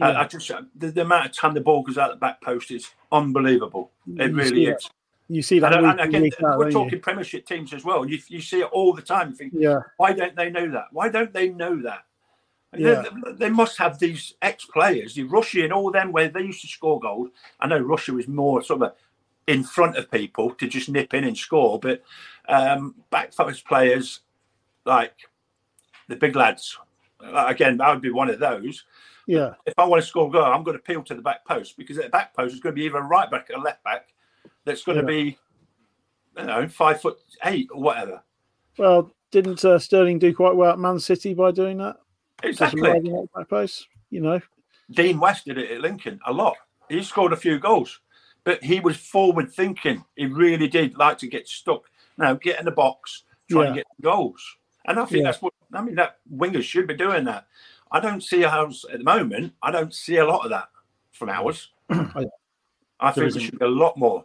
I- 0.00 0.12
Yeah. 0.12 0.20
I, 0.20 0.24
just 0.26 0.50
the, 0.76 0.90
the 0.90 1.02
amount 1.02 1.26
of 1.26 1.32
time 1.32 1.54
the 1.54 1.60
ball 1.60 1.82
goes 1.82 1.98
out 1.98 2.10
the 2.10 2.16
back 2.16 2.40
post 2.40 2.70
is 2.70 2.90
unbelievable. 3.12 3.90
It 4.18 4.30
You 4.30 4.36
really 4.36 4.64
is. 4.66 4.88
you 5.28 5.42
see 5.42 5.58
that. 5.58 5.72
And, 5.74 5.82
week 5.86 5.90
and 5.92 6.00
again, 6.00 6.22
week 6.22 6.42
out, 6.42 6.58
we're 6.58 6.64
don't 6.64 6.72
you? 6.72 6.84
talking 6.84 7.00
Premiership 7.00 7.46
teams 7.46 7.72
as 7.72 7.84
well. 7.84 8.04
You, 8.06 8.18
you 8.28 8.40
see 8.40 8.60
it 8.60 8.68
all 8.72 8.92
the 8.92 9.02
time. 9.02 9.30
You 9.30 9.36
think, 9.36 9.52
Yeah, 9.56 9.80
why 9.96 10.12
don't 10.12 10.34
they 10.36 10.50
know 10.50 10.70
that? 10.70 10.86
Why 10.92 11.08
don't 11.08 11.32
they 11.32 11.48
know 11.50 11.80
that? 11.82 12.04
Yeah. 12.76 13.02
They, 13.26 13.32
they 13.32 13.50
must 13.50 13.76
have 13.78 13.98
these 13.98 14.34
ex 14.42 14.64
players, 14.64 15.16
you 15.16 15.26
Russia 15.26 15.64
and 15.64 15.72
all 15.72 15.90
them 15.90 16.12
where 16.12 16.28
they 16.28 16.42
used 16.42 16.60
to 16.62 16.68
score 16.68 17.00
goals. 17.00 17.30
I 17.58 17.66
know 17.66 17.78
Russia 17.78 18.12
was 18.12 18.28
more 18.28 18.62
sort 18.62 18.82
of 18.82 18.92
in 19.48 19.64
front 19.64 19.96
of 19.96 20.08
people 20.10 20.50
to 20.54 20.68
just 20.68 20.88
nip 20.88 21.12
in 21.12 21.24
and 21.24 21.36
score, 21.36 21.80
but 21.80 22.02
um, 22.48 22.94
back 23.10 23.34
post 23.34 23.66
players 23.66 24.20
like 24.84 25.14
the 26.08 26.14
big 26.16 26.36
lads, 26.36 26.78
again, 27.20 27.80
I 27.80 27.92
would 27.92 28.00
be 28.02 28.10
one 28.10 28.30
of 28.30 28.38
those. 28.38 28.84
Yeah. 29.30 29.54
If 29.64 29.74
I 29.78 29.84
want 29.84 30.02
to 30.02 30.08
score 30.08 30.26
a 30.26 30.30
goal, 30.32 30.42
I'm 30.42 30.64
going 30.64 30.76
to 30.76 30.82
peel 30.82 31.04
to 31.04 31.14
the 31.14 31.22
back 31.22 31.44
post 31.44 31.76
because 31.76 31.96
at 31.98 32.04
the 32.06 32.10
back 32.10 32.34
post 32.34 32.52
is 32.52 32.58
going 32.58 32.74
to 32.74 32.80
be 32.80 32.86
either 32.86 32.98
a 32.98 33.02
right 33.02 33.30
back 33.30 33.48
or 33.48 33.60
a 33.60 33.60
left 33.60 33.84
back 33.84 34.08
that's 34.64 34.82
going 34.82 34.96
Yeah. 34.96 35.02
to 35.02 35.06
be, 35.06 35.38
you 36.36 36.44
know, 36.46 36.66
five 36.66 37.00
foot 37.00 37.18
eight 37.44 37.68
or 37.72 37.80
whatever. 37.80 38.20
Well, 38.76 39.12
didn't 39.30 39.64
uh, 39.64 39.78
Sterling 39.78 40.18
do 40.18 40.34
quite 40.34 40.56
well 40.56 40.72
at 40.72 40.80
Man 40.80 40.98
City 40.98 41.32
by 41.32 41.52
doing 41.52 41.78
that? 41.78 41.98
Exactly. 42.42 42.82
back 43.32 43.48
post, 43.48 43.86
you 44.10 44.20
know. 44.20 44.40
Dean 44.90 45.20
West 45.20 45.44
did 45.44 45.58
it 45.58 45.70
at 45.70 45.80
Lincoln 45.80 46.18
a 46.26 46.32
lot. 46.32 46.56
He 46.88 47.00
scored 47.04 47.32
a 47.32 47.36
few 47.36 47.60
goals, 47.60 48.00
but 48.42 48.64
he 48.64 48.80
was 48.80 48.96
forward 48.96 49.52
thinking. 49.52 50.04
He 50.16 50.26
really 50.26 50.66
did 50.66 50.98
like 50.98 51.18
to 51.18 51.28
get 51.28 51.46
stuck. 51.46 51.84
Now 52.18 52.34
get 52.34 52.58
in 52.58 52.64
the 52.64 52.72
box, 52.72 53.22
try 53.48 53.66
and 53.66 53.76
get 53.76 53.86
goals. 54.00 54.42
And 54.86 54.98
I 54.98 55.04
think 55.04 55.18
Yeah. 55.22 55.30
that's 55.30 55.40
what 55.40 55.52
I 55.72 55.82
mean. 55.82 55.94
That 55.94 56.18
wingers 56.34 56.64
should 56.64 56.88
be 56.88 56.94
doing 56.94 57.22
that. 57.26 57.46
I 57.92 58.00
don't 58.00 58.22
see 58.22 58.44
ours 58.44 58.84
at 58.92 58.98
the 58.98 59.04
moment. 59.04 59.54
I 59.62 59.70
don't 59.70 59.94
see 59.94 60.16
a 60.16 60.24
lot 60.24 60.44
of 60.44 60.50
that 60.50 60.68
from 61.12 61.28
ours. 61.28 61.70
I 61.90 63.12
think 63.12 63.26
isn't. 63.26 63.40
we 63.40 63.46
should 63.46 63.58
be 63.58 63.64
a 63.64 63.68
lot 63.68 63.96
more. 63.96 64.24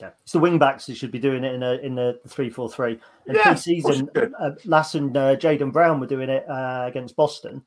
Yeah, 0.00 0.10
it's 0.22 0.32
the 0.32 0.38
wing 0.38 0.58
backs 0.58 0.86
who 0.86 0.94
should 0.94 1.10
be 1.10 1.18
doing 1.18 1.42
it 1.44 1.54
in 1.54 1.62
a 1.62 1.74
in 1.74 1.94
the 1.94 2.20
three 2.28 2.50
four 2.50 2.68
three. 2.68 2.98
And 3.26 3.36
Yeah, 3.36 3.44
pre-season, 3.44 4.10
uh, 4.14 4.50
Lass 4.66 4.94
and 4.94 5.16
uh, 5.16 5.36
Jaden 5.36 5.72
Brown 5.72 6.00
were 6.00 6.06
doing 6.06 6.28
it 6.28 6.48
uh, 6.48 6.84
against 6.86 7.16
Boston, 7.16 7.62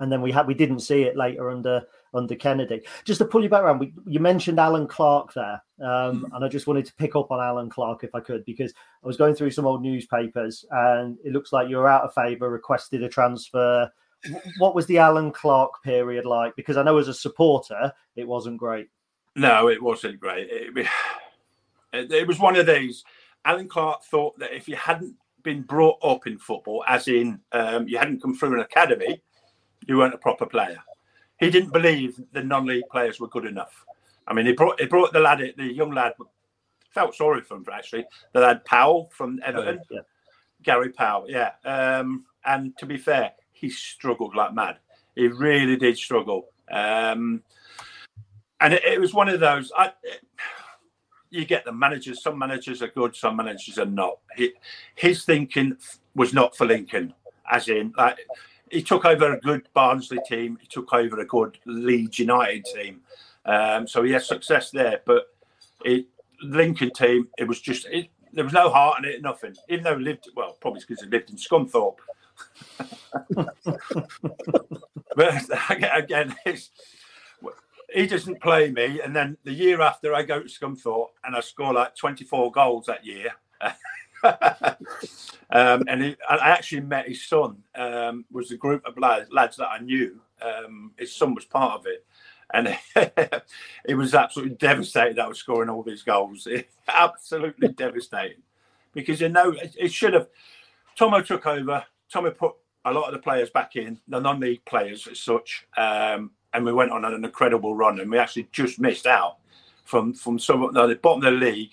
and 0.00 0.10
then 0.10 0.22
we 0.22 0.32
had 0.32 0.46
we 0.46 0.54
didn't 0.54 0.80
see 0.80 1.02
it 1.02 1.16
later 1.16 1.50
under 1.50 1.82
under 2.14 2.34
Kennedy. 2.36 2.82
Just 3.04 3.18
to 3.18 3.26
pull 3.26 3.42
you 3.42 3.50
back 3.50 3.62
around, 3.62 3.80
we, 3.80 3.92
you 4.06 4.18
mentioned 4.18 4.58
Allan 4.58 4.86
Clarke 4.86 5.34
there, 5.34 5.62
um, 5.82 6.26
and 6.32 6.42
I 6.42 6.48
just 6.48 6.66
wanted 6.66 6.86
to 6.86 6.94
pick 6.94 7.16
up 7.16 7.30
on 7.30 7.40
Allan 7.40 7.68
Clarke 7.68 8.04
if 8.04 8.14
I 8.14 8.20
could 8.20 8.46
because 8.46 8.72
I 9.02 9.06
was 9.06 9.18
going 9.18 9.34
through 9.34 9.50
some 9.50 9.66
old 9.66 9.82
newspapers, 9.82 10.64
and 10.70 11.18
it 11.22 11.32
looks 11.32 11.52
like 11.52 11.68
you 11.68 11.76
were 11.76 11.88
out 11.88 12.04
of 12.04 12.14
favour, 12.14 12.48
requested 12.48 13.02
a 13.02 13.10
transfer. 13.10 13.90
What 14.58 14.74
was 14.74 14.86
the 14.86 14.98
Allan 14.98 15.32
Clarke 15.32 15.82
period 15.82 16.24
like? 16.24 16.56
Because 16.56 16.76
I 16.76 16.82
know 16.82 16.98
as 16.98 17.08
a 17.08 17.14
supporter, 17.14 17.92
it 18.16 18.26
wasn't 18.26 18.58
great. 18.58 18.88
No, 19.36 19.68
it 19.68 19.82
wasn't 19.82 20.20
great. 20.20 20.48
It, 20.50 20.76
it, 20.76 20.88
it 22.12 22.26
was 22.26 22.38
one 22.38 22.56
of 22.56 22.66
these. 22.66 23.04
Allan 23.44 23.68
Clarke 23.68 24.04
thought 24.04 24.38
that 24.38 24.54
if 24.54 24.68
you 24.68 24.76
hadn't 24.76 25.14
been 25.42 25.62
brought 25.62 25.98
up 26.02 26.26
in 26.26 26.38
football, 26.38 26.84
as 26.88 27.08
in 27.08 27.40
um, 27.52 27.86
you 27.86 27.98
hadn't 27.98 28.22
come 28.22 28.34
through 28.34 28.54
an 28.54 28.60
academy, 28.60 29.20
you 29.86 29.98
weren't 29.98 30.14
a 30.14 30.18
proper 30.18 30.46
player. 30.46 30.78
He 31.38 31.50
didn't 31.50 31.72
believe 31.72 32.18
the 32.32 32.42
non-league 32.42 32.88
players 32.90 33.20
were 33.20 33.28
good 33.28 33.44
enough. 33.44 33.84
I 34.26 34.32
mean, 34.32 34.46
he 34.46 34.52
brought 34.52 34.80
he 34.80 34.86
brought 34.86 35.12
the 35.12 35.20
lad, 35.20 35.52
the 35.56 35.72
young 35.72 35.92
lad, 35.92 36.14
felt 36.90 37.14
sorry 37.14 37.42
for 37.42 37.56
him 37.56 37.66
actually. 37.72 38.06
The 38.32 38.40
lad 38.40 38.64
Powell 38.64 39.10
from 39.12 39.40
Everton, 39.44 39.80
Yeah. 39.90 40.00
Gary 40.62 40.90
Powell, 40.90 41.26
yeah. 41.28 41.52
Um, 41.64 42.24
and 42.46 42.76
to 42.78 42.86
be 42.86 42.96
fair, 42.96 43.32
he 43.54 43.70
struggled 43.70 44.34
like 44.34 44.52
mad. 44.52 44.78
He 45.14 45.28
really 45.28 45.76
did 45.76 45.96
struggle. 45.96 46.48
Um, 46.70 47.42
and 48.60 48.74
it, 48.74 48.84
it 48.84 49.00
was 49.00 49.14
one 49.14 49.28
of 49.28 49.40
those. 49.40 49.72
I, 49.76 49.92
you 51.30 51.44
get 51.44 51.64
the 51.64 51.72
managers. 51.72 52.22
Some 52.22 52.38
managers 52.38 52.82
are 52.82 52.88
good, 52.88 53.16
some 53.16 53.36
managers 53.36 53.78
are 53.78 53.86
not. 53.86 54.18
He, 54.36 54.52
his 54.94 55.24
thinking 55.24 55.76
was 56.14 56.32
not 56.32 56.56
for 56.56 56.66
Lincoln, 56.66 57.14
as 57.50 57.68
in 57.68 57.92
like 57.96 58.18
he 58.70 58.82
took 58.82 59.04
over 59.04 59.32
a 59.32 59.40
good 59.40 59.68
Barnsley 59.74 60.18
team. 60.28 60.58
He 60.60 60.66
took 60.66 60.92
over 60.92 61.20
a 61.20 61.26
good 61.26 61.58
Leeds 61.64 62.18
United 62.18 62.64
team. 62.64 63.00
Um, 63.46 63.86
so 63.86 64.02
he 64.02 64.12
had 64.12 64.22
success 64.22 64.70
there, 64.70 65.00
but 65.04 65.26
it, 65.84 66.06
Lincoln 66.42 66.90
team, 66.90 67.28
it 67.38 67.46
was 67.46 67.60
just 67.60 67.86
it, 67.86 68.08
there 68.32 68.44
was 68.44 68.52
no 68.52 68.70
heart 68.70 68.98
in 68.98 69.04
it, 69.04 69.22
nothing. 69.22 69.54
Even 69.68 69.84
though 69.84 69.98
he 69.98 70.04
lived 70.04 70.28
well, 70.34 70.56
probably 70.60 70.80
because 70.80 71.02
he 71.02 71.08
lived 71.08 71.30
in 71.30 71.36
Scunthorpe. 71.36 71.98
But 75.16 75.44
again, 75.94 76.34
he 77.92 78.06
doesn't 78.06 78.40
play 78.40 78.70
me, 78.70 79.00
and 79.00 79.14
then 79.14 79.36
the 79.44 79.52
year 79.52 79.80
after 79.80 80.14
I 80.14 80.22
go 80.22 80.42
to 80.42 80.48
Scunthorpe 80.48 81.10
and 81.24 81.36
I 81.36 81.40
score 81.40 81.72
like 81.72 81.96
24 81.96 82.50
goals 82.50 82.86
that 82.86 83.04
year. 83.04 83.32
um, 85.50 85.84
and 85.88 86.02
he, 86.02 86.16
I 86.28 86.50
actually 86.50 86.80
met 86.80 87.08
his 87.08 87.24
son. 87.24 87.62
Um, 87.74 88.24
was 88.30 88.50
a 88.50 88.56
group 88.56 88.84
of 88.86 88.98
lads, 88.98 89.30
lads 89.30 89.56
that 89.58 89.68
I 89.68 89.78
knew. 89.78 90.20
Um, 90.42 90.92
his 90.98 91.14
son 91.14 91.34
was 91.34 91.44
part 91.44 91.80
of 91.80 91.86
it, 91.86 92.04
and 92.52 92.76
it 93.84 93.94
was 93.94 94.14
absolutely 94.14 94.56
devastated 94.56 95.16
that 95.16 95.26
I 95.26 95.28
was 95.28 95.38
scoring 95.38 95.70
all 95.70 95.82
these 95.82 96.02
goals. 96.02 96.48
absolutely 96.88 97.68
devastating 97.68 98.42
because 98.92 99.20
you 99.20 99.28
know 99.28 99.50
it, 99.50 99.74
it 99.78 99.92
should 99.92 100.14
have. 100.14 100.28
Tomo 100.96 101.20
took 101.20 101.46
over. 101.46 101.84
Tomo 102.12 102.30
put 102.30 102.54
a 102.84 102.92
lot 102.92 103.06
of 103.06 103.12
the 103.12 103.18
players 103.18 103.50
back 103.50 103.76
in, 103.76 103.98
the 104.08 104.20
non-league 104.20 104.64
players 104.64 105.06
as 105.06 105.18
such, 105.18 105.66
um, 105.76 106.30
and 106.52 106.64
we 106.64 106.72
went 106.72 106.90
on 106.90 107.04
an 107.04 107.24
incredible 107.24 107.74
run. 107.74 108.00
And 108.00 108.10
we 108.10 108.18
actually 108.18 108.48
just 108.52 108.78
missed 108.78 109.06
out 109.06 109.38
from 109.84 110.14
from 110.14 110.38
some 110.38 110.70
no, 110.72 110.86
the 110.86 110.96
bottom 110.96 111.24
of 111.24 111.32
the 111.32 111.46
league, 111.46 111.72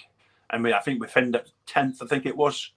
and 0.50 0.64
we 0.64 0.74
I 0.74 0.80
think 0.80 1.02
we 1.02 1.08
finished 1.08 1.54
tenth. 1.66 2.02
I 2.02 2.06
think 2.08 2.26
it 2.26 2.36
was 2.36 2.72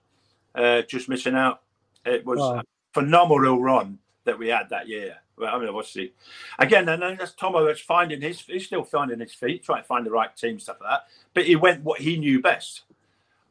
uh, 0.55 0.83
just 0.83 1.09
missing 1.09 1.35
out. 1.35 1.63
It 2.05 2.25
was 2.25 2.39
Wow. 2.39 2.59
a 2.59 2.65
phenomenal 2.93 3.61
run 3.61 3.99
that 4.25 4.39
we 4.39 4.49
had 4.49 4.69
that 4.71 4.89
year. 4.89 5.17
Well, 5.37 5.53
I 5.55 5.59
mean, 5.59 5.69
obviously, 5.69 6.15
again, 6.61 6.89
and 6.89 7.03
then 7.03 7.17
that's 7.17 7.33
Tomo 7.33 7.65
that's 7.65 7.81
finding 7.81 8.21
his. 8.21 8.41
He's 8.43 8.67
still 8.67 8.85
finding 8.85 9.19
his 9.19 9.35
feet, 9.35 9.65
trying 9.65 9.83
to 9.83 9.87
find 9.87 10.07
the 10.07 10.11
right 10.11 10.35
team, 10.37 10.61
stuff 10.61 10.77
like 10.81 10.91
that. 10.91 11.07
But 11.35 11.47
he 11.47 11.57
went 11.57 11.83
what 11.83 12.01
he 12.01 12.17
knew 12.17 12.41
best. 12.41 12.83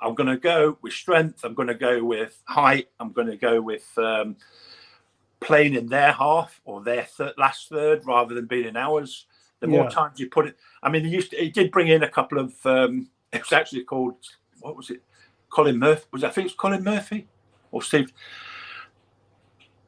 I'm 0.04 0.16
going 0.16 0.28
to 0.28 0.38
go 0.38 0.78
with 0.82 0.94
strength. 0.94 1.44
I'm 1.44 1.54
going 1.54 1.70
to 1.70 1.74
go 1.76 2.04
with 2.04 2.42
height. 2.46 2.90
I'm 3.00 3.12
going 3.12 3.28
to 3.28 3.38
go 3.38 3.62
with 3.62 3.88
um, 3.98 4.36
playing 5.40 5.76
in 5.76 5.88
their 5.88 6.12
half 6.12 6.60
or 6.66 6.82
their 6.84 7.08
th- 7.18 7.34
last 7.38 7.70
third 7.70 8.06
rather 8.06 8.36
than 8.36 8.46
being 8.46 8.68
in 8.68 8.78
ours. 8.78 9.26
The 9.62 9.68
more 9.68 9.86
Yeah. 9.86 9.90
times 9.90 10.20
you 10.20 10.30
put 10.30 10.48
it, 10.48 10.58
I 10.84 10.90
mean, 10.90 11.06
he 11.06 11.12
used 11.12 11.32
to, 11.32 11.38
he 11.38 11.50
did 11.50 11.72
bring 11.72 11.88
in 11.88 12.04
a 12.04 12.10
couple 12.10 12.38
of. 12.38 12.54
Um, 12.66 13.10
it 13.32 13.42
was 13.42 13.54
actually 13.54 13.84
called 13.86 14.16
what 14.60 14.76
was 14.76 14.90
it? 14.90 15.02
Colin 15.50 15.80
Murphy 15.80 16.06
was 16.12 16.24
I 16.24 16.30
think 16.30 16.48
it's 16.48 16.56
Colin 16.56 16.84
Murphy 16.84 17.28
or 17.72 17.82
Steve. 17.82 18.12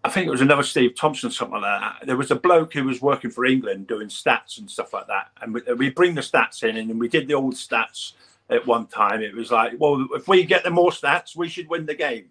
I 0.03 0.09
think 0.09 0.27
it 0.27 0.31
was 0.31 0.41
another 0.41 0.63
Steve 0.63 0.95
Thompson, 0.95 1.31
something 1.31 1.59
like 1.59 1.81
that. 1.81 2.05
There 2.05 2.15
was 2.15 2.29
a 2.29 2.35
bloke 2.35 2.73
who 2.73 2.83
was 2.83 3.01
working 3.01 3.31
for 3.31 3.43
England 3.43 3.87
doing 3.87 4.07
stats 4.07 4.59
and 4.59 4.69
stuff 4.69 4.93
like 4.93 5.07
that, 5.07 5.31
and 5.41 5.53
we, 5.53 5.61
we 5.73 5.89
bring 5.89 6.13
the 6.15 6.21
stats 6.21 6.63
in, 6.63 6.77
and 6.77 6.99
we 6.99 7.09
did 7.09 7.27
the 7.27 7.33
old 7.33 7.55
stats 7.55 8.13
at 8.49 8.65
one 8.65 8.87
time. 8.87 9.21
It 9.21 9.35
was 9.35 9.51
like, 9.51 9.73
well, 9.79 10.05
if 10.13 10.27
we 10.27 10.43
get 10.45 10.63
the 10.63 10.69
more 10.71 10.91
stats, 10.91 11.35
we 11.35 11.49
should 11.49 11.67
win 11.69 11.85
the 11.85 11.95
game. 11.95 12.25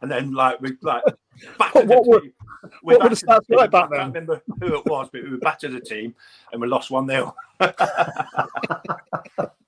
And 0.00 0.10
then, 0.10 0.32
like, 0.32 0.60
we 0.60 0.72
like 0.82 1.02
battered 1.58 1.88
What 1.88 2.04
the 2.04 2.10
were- 2.10 2.20
team. 2.20 2.32
We 2.84 2.94
what 2.94 3.02
were 3.04 3.08
the 3.08 3.16
stats 3.16 3.44
like 3.48 3.72
back 3.72 3.90
I 3.92 3.96
can't 3.96 4.12
then? 4.14 4.24
remember 4.24 4.42
who 4.60 4.76
it 4.78 4.86
was, 4.86 5.08
but 5.12 5.22
we 5.24 5.36
battered 5.38 5.72
the 5.72 5.80
team 5.80 6.14
and 6.52 6.60
we 6.60 6.68
lost 6.68 6.90
one 6.92 7.08
0 7.08 7.34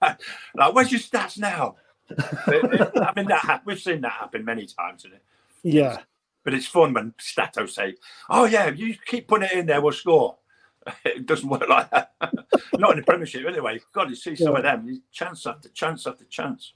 Like, 0.00 0.74
where's 0.74 0.92
your 0.92 1.00
stats 1.00 1.38
now? 1.38 1.76
It- 2.10 2.18
it- 2.48 2.92
I 2.96 3.12
mean, 3.16 3.26
that 3.28 3.62
we've 3.64 3.80
seen 3.80 4.00
that 4.02 4.12
happen 4.12 4.44
many 4.44 4.66
times, 4.66 5.02
isn't 5.04 5.14
it? 5.16 5.22
Yeah. 5.62 5.98
But 6.44 6.54
it's 6.54 6.66
fun 6.66 6.92
when 6.92 7.14
Stato 7.18 7.64
say, 7.66 7.94
"Oh 8.28 8.44
yeah, 8.44 8.68
you 8.68 8.94
keep 9.06 9.26
putting 9.28 9.48
it 9.48 9.52
in 9.58 9.64
there, 9.66 9.80
we'll 9.80 9.92
score." 9.92 10.36
It 11.04 11.26
doesn't 11.26 11.48
work 11.48 11.68
like 11.68 11.90
that. 11.90 12.12
Not 12.78 12.92
in 12.92 12.96
the 12.98 13.04
Premiership, 13.04 13.46
anyway. 13.46 13.80
God, 13.92 14.10
you 14.10 14.16
see 14.16 14.36
some 14.36 14.56
of 14.56 14.62
them, 14.62 15.02
chance 15.12 15.46
after 15.46 15.68
chance 15.70 16.06
after 16.06 16.24
chance. 16.24 16.74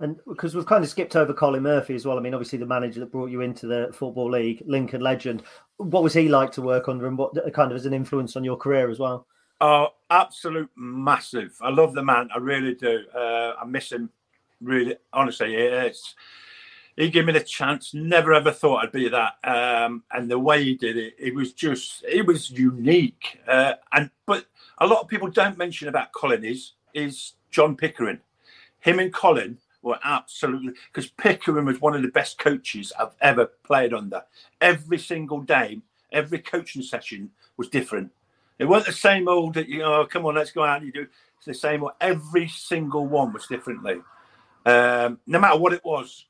And 0.00 0.18
because 0.26 0.54
we've 0.54 0.66
kind 0.66 0.82
of 0.82 0.90
skipped 0.90 1.14
over 1.14 1.32
Colin 1.32 1.62
Murphy 1.62 1.94
as 1.94 2.04
well. 2.04 2.18
I 2.18 2.20
mean, 2.20 2.34
obviously 2.34 2.58
the 2.58 2.66
manager 2.66 3.00
that 3.00 3.12
brought 3.12 3.30
you 3.30 3.40
into 3.40 3.66
the 3.66 3.90
football 3.92 4.30
league, 4.30 4.62
Lincoln 4.66 5.00
legend. 5.00 5.42
What 5.76 6.02
was 6.02 6.12
he 6.12 6.28
like 6.28 6.50
to 6.52 6.62
work 6.62 6.88
under, 6.88 7.06
and 7.06 7.16
what 7.16 7.34
kind 7.54 7.70
of 7.70 7.76
as 7.76 7.86
an 7.86 7.94
influence 7.94 8.36
on 8.36 8.44
your 8.44 8.56
career 8.56 8.90
as 8.90 8.98
well? 8.98 9.26
Oh, 9.60 9.88
absolute 10.10 10.68
massive. 10.76 11.56
I 11.60 11.70
love 11.70 11.94
the 11.94 12.02
man. 12.02 12.28
I 12.34 12.38
really 12.38 12.74
do. 12.74 13.04
Uh, 13.14 13.54
I 13.60 13.64
miss 13.64 13.92
him. 13.92 14.10
Really, 14.60 14.96
honestly, 15.12 15.54
it's. 15.54 16.14
He 16.96 17.08
gave 17.08 17.24
me 17.24 17.32
the 17.32 17.40
chance. 17.40 17.94
Never 17.94 18.34
ever 18.34 18.50
thought 18.50 18.84
I'd 18.84 18.92
be 18.92 19.08
that. 19.08 19.34
Um, 19.44 20.04
and 20.10 20.30
the 20.30 20.38
way 20.38 20.62
he 20.62 20.74
did 20.74 20.96
it, 20.96 21.14
it 21.18 21.34
was 21.34 21.52
just, 21.52 22.04
it 22.06 22.26
was 22.26 22.50
unique. 22.50 23.40
Uh, 23.48 23.74
and 23.92 24.10
but 24.26 24.46
a 24.78 24.86
lot 24.86 25.00
of 25.00 25.08
people 25.08 25.28
don't 25.28 25.56
mention 25.56 25.88
about 25.88 26.12
Colin 26.12 26.44
is 26.44 26.72
is 26.92 27.34
John 27.50 27.76
Pickering. 27.76 28.20
Him 28.80 28.98
and 28.98 29.12
Colin 29.12 29.58
were 29.80 29.98
absolutely 30.04 30.74
because 30.92 31.10
Pickering 31.10 31.64
was 31.64 31.80
one 31.80 31.94
of 31.94 32.02
the 32.02 32.08
best 32.08 32.38
coaches 32.38 32.92
I've 32.98 33.14
ever 33.20 33.46
played 33.46 33.94
under. 33.94 34.22
Every 34.60 34.98
single 34.98 35.40
day, 35.40 35.80
every 36.12 36.40
coaching 36.40 36.82
session 36.82 37.30
was 37.56 37.68
different. 37.68 38.10
It 38.58 38.66
weren't 38.66 38.86
the 38.86 38.92
same 38.92 39.28
old 39.28 39.54
that 39.54 39.68
you 39.68 39.78
know, 39.78 40.04
come 40.06 40.26
on, 40.26 40.34
let's 40.34 40.52
go 40.52 40.62
out 40.62 40.78
and 40.78 40.86
you 40.86 40.92
do. 40.92 41.06
It's 41.38 41.46
the 41.46 41.54
same 41.54 41.82
old. 41.82 41.92
Every 42.00 42.48
single 42.48 43.06
one 43.06 43.32
was 43.32 43.46
differently, 43.46 44.00
um, 44.66 45.18
no 45.26 45.40
matter 45.40 45.58
what 45.58 45.72
it 45.72 45.84
was. 45.84 46.26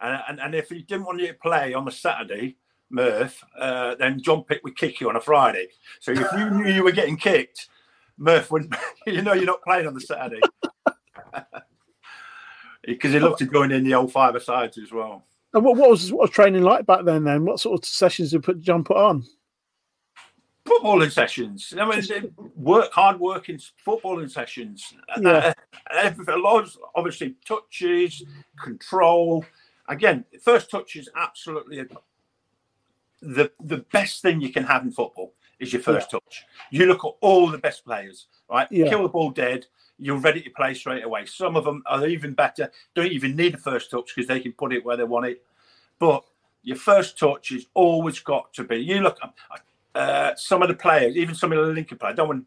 And, 0.00 0.22
and 0.28 0.40
and 0.40 0.54
if 0.54 0.68
he 0.68 0.82
didn't 0.82 1.06
want 1.06 1.20
you 1.20 1.28
to 1.28 1.34
play 1.34 1.74
on 1.74 1.88
a 1.88 1.90
Saturday, 1.90 2.56
Murph, 2.90 3.42
uh, 3.58 3.94
then 3.96 4.20
John 4.20 4.44
Pitt 4.44 4.62
would 4.64 4.76
kick 4.76 5.00
you 5.00 5.08
on 5.08 5.16
a 5.16 5.20
Friday. 5.20 5.68
So 6.00 6.12
if 6.12 6.32
you 6.32 6.50
knew 6.50 6.70
you 6.70 6.84
were 6.84 6.92
getting 6.92 7.16
kicked, 7.16 7.68
Murph 8.16 8.50
wouldn't. 8.50 8.74
You 9.06 9.22
know 9.22 9.32
you're 9.32 9.46
not 9.46 9.62
playing 9.62 9.86
on 9.86 9.94
the 9.94 10.02
Saturday 10.02 10.40
because 12.84 13.14
he 13.14 13.18
loved 13.18 13.38
to 13.38 13.46
join 13.46 13.72
in 13.72 13.84
the 13.84 13.94
old 13.94 14.12
five 14.12 14.40
sides 14.42 14.76
as 14.76 14.92
well. 14.92 15.24
And 15.54 15.64
what, 15.64 15.78
what 15.78 15.88
was 15.88 16.12
what 16.12 16.22
was 16.22 16.30
training 16.30 16.62
like 16.62 16.84
back 16.84 17.06
then? 17.06 17.24
Then 17.24 17.46
what 17.46 17.58
sort 17.58 17.80
of 17.80 17.88
sessions 17.88 18.32
did 18.32 18.42
put 18.42 18.60
John 18.60 18.84
put 18.84 18.98
on? 18.98 19.24
footballing 20.68 21.10
sessions. 21.10 21.72
I 21.78 21.88
mean, 21.88 22.32
work 22.56 22.92
hard 22.92 23.18
working 23.18 23.60
footballing 23.86 24.30
sessions. 24.30 24.94
Yeah. 25.20 25.52
Uh, 25.90 26.12
a 26.28 26.36
lot 26.36 26.62
of 26.62 26.76
obviously 26.94 27.34
touches, 27.46 28.22
control. 28.62 29.42
Again, 29.88 30.24
first 30.42 30.70
touch 30.70 30.96
is 30.96 31.08
absolutely 31.16 31.84
the 33.20 33.50
the 33.60 33.78
best 33.92 34.22
thing 34.22 34.40
you 34.40 34.52
can 34.52 34.64
have 34.64 34.82
in 34.84 34.92
football 34.92 35.34
is 35.58 35.72
your 35.72 35.82
first 35.82 36.08
yeah. 36.12 36.18
touch. 36.18 36.44
You 36.70 36.86
look 36.86 37.04
at 37.04 37.12
all 37.20 37.48
the 37.48 37.58
best 37.58 37.84
players, 37.84 38.26
right? 38.48 38.68
Yeah. 38.70 38.88
Kill 38.88 39.02
the 39.02 39.08
ball 39.08 39.30
dead. 39.30 39.66
You're 39.98 40.18
ready 40.18 40.40
to 40.42 40.50
play 40.50 40.74
straight 40.74 41.02
away. 41.02 41.26
Some 41.26 41.56
of 41.56 41.64
them 41.64 41.82
are 41.86 42.06
even 42.06 42.32
better. 42.32 42.70
Don't 42.94 43.10
even 43.10 43.34
need 43.34 43.54
a 43.54 43.58
first 43.58 43.90
touch 43.90 44.12
because 44.14 44.28
they 44.28 44.38
can 44.38 44.52
put 44.52 44.72
it 44.72 44.84
where 44.84 44.96
they 44.96 45.04
want 45.04 45.26
it. 45.26 45.42
But 45.98 46.22
your 46.62 46.76
first 46.76 47.18
touch 47.18 47.50
is 47.50 47.66
always 47.74 48.20
got 48.20 48.52
to 48.54 48.64
be. 48.64 48.76
You 48.76 49.00
look. 49.00 49.18
Uh, 49.94 50.32
some 50.36 50.62
of 50.62 50.68
the 50.68 50.74
players, 50.74 51.16
even 51.16 51.34
some 51.34 51.50
of 51.50 51.66
the 51.66 51.72
Lincoln 51.72 51.98
players, 51.98 52.12
I 52.12 52.16
don't 52.16 52.28
want 52.28 52.44
to 52.44 52.46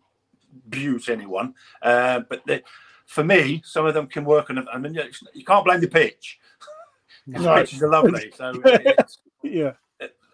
abuse 0.67 1.09
anyone, 1.09 1.53
uh, 1.81 2.21
but 2.29 2.41
they, 2.45 2.63
for 3.05 3.25
me, 3.25 3.61
some 3.65 3.85
of 3.85 3.93
them 3.93 4.07
can 4.07 4.23
work 4.23 4.49
on. 4.49 4.65
I 4.69 4.77
mean, 4.77 4.97
you 5.33 5.43
can't 5.43 5.65
blame 5.65 5.81
the 5.81 5.87
pitch. 5.87 6.39
Pitches 7.33 7.81
are 7.81 7.89
lovely, 7.89 8.31
so 8.35 8.53
it's, 8.65 9.19
yeah, 9.43 9.73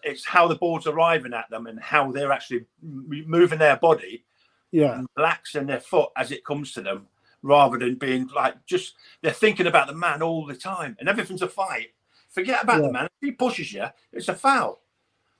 it's 0.04 0.26
how 0.26 0.48
the 0.48 0.56
ball's 0.56 0.88
arriving 0.88 1.34
at 1.34 1.50
them 1.50 1.68
and 1.68 1.80
how 1.80 2.12
they're 2.12 2.32
actually 2.32 2.66
moving 2.82 3.60
their 3.60 3.78
body, 3.78 4.26
yeah, 4.72 5.02
relaxing 5.16 5.68
their 5.68 5.80
foot 5.80 6.10
as 6.16 6.32
it 6.32 6.46
comes 6.46 6.74
to 6.74 6.82
them, 6.82 7.08
rather 7.42 7.78
than 7.78 7.96
being 7.96 8.30
like 8.36 8.56
just 8.66 8.96
they're 9.22 9.32
thinking 9.32 9.68
about 9.68 9.88
the 9.88 9.94
man 9.94 10.22
all 10.22 10.46
the 10.46 10.56
time 10.56 10.96
and 11.00 11.10
everything's 11.10 11.42
a 11.42 11.48
fight. 11.48 11.90
Forget 12.30 12.64
about 12.64 12.82
yeah. 12.82 12.88
the 12.88 12.94
man. 12.94 13.06
If 13.06 13.12
he 13.22 13.32
pushes 13.32 13.74
you, 13.74 13.86
it's 14.12 14.28
a 14.28 14.36
foul. 14.36 14.82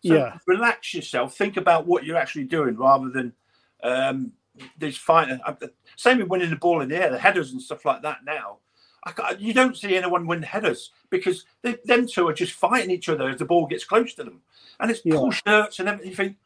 So 0.06 0.14
yeah. 0.14 0.38
relax 0.46 0.94
yourself. 0.94 1.36
Think 1.36 1.58
about 1.58 1.86
what 1.86 2.06
you're 2.06 2.18
actually 2.18 2.46
doing 2.46 2.78
rather 2.78 3.10
than 3.10 3.34
um, 3.84 4.32
these 4.78 4.98
fighting. 4.98 5.40
Same 5.96 6.20
with 6.20 6.28
winning 6.28 6.50
the 6.50 6.56
ball 6.56 6.82
in 6.82 6.90
the 6.90 6.98
air, 7.02 7.12
the 7.12 7.20
headers 7.20 7.52
and 7.52 7.62
stuff 7.62 7.86
like 7.86 8.02
that. 8.04 8.20
Now, 8.24 8.60
you 9.40 9.54
don't 9.54 9.78
see 9.78 9.96
anyone 9.96 10.28
win 10.28 10.42
headers 10.42 10.92
because 11.10 11.46
they, 11.62 11.78
them 11.86 12.08
two 12.08 12.28
are 12.28 12.34
just 12.34 12.54
fighting 12.54 12.92
each 12.92 13.10
other 13.10 13.30
as 13.30 13.38
the 13.38 13.46
ball 13.46 13.68
gets 13.68 13.86
close 13.86 14.14
to 14.16 14.24
them, 14.24 14.42
and 14.80 14.92
it's 14.92 15.02
yeah. 15.04 15.16
pull 15.16 15.32
shirts 15.32 15.80
and 15.80 15.90
everything. 15.90 16.10
You 16.10 16.16
think 16.16 16.38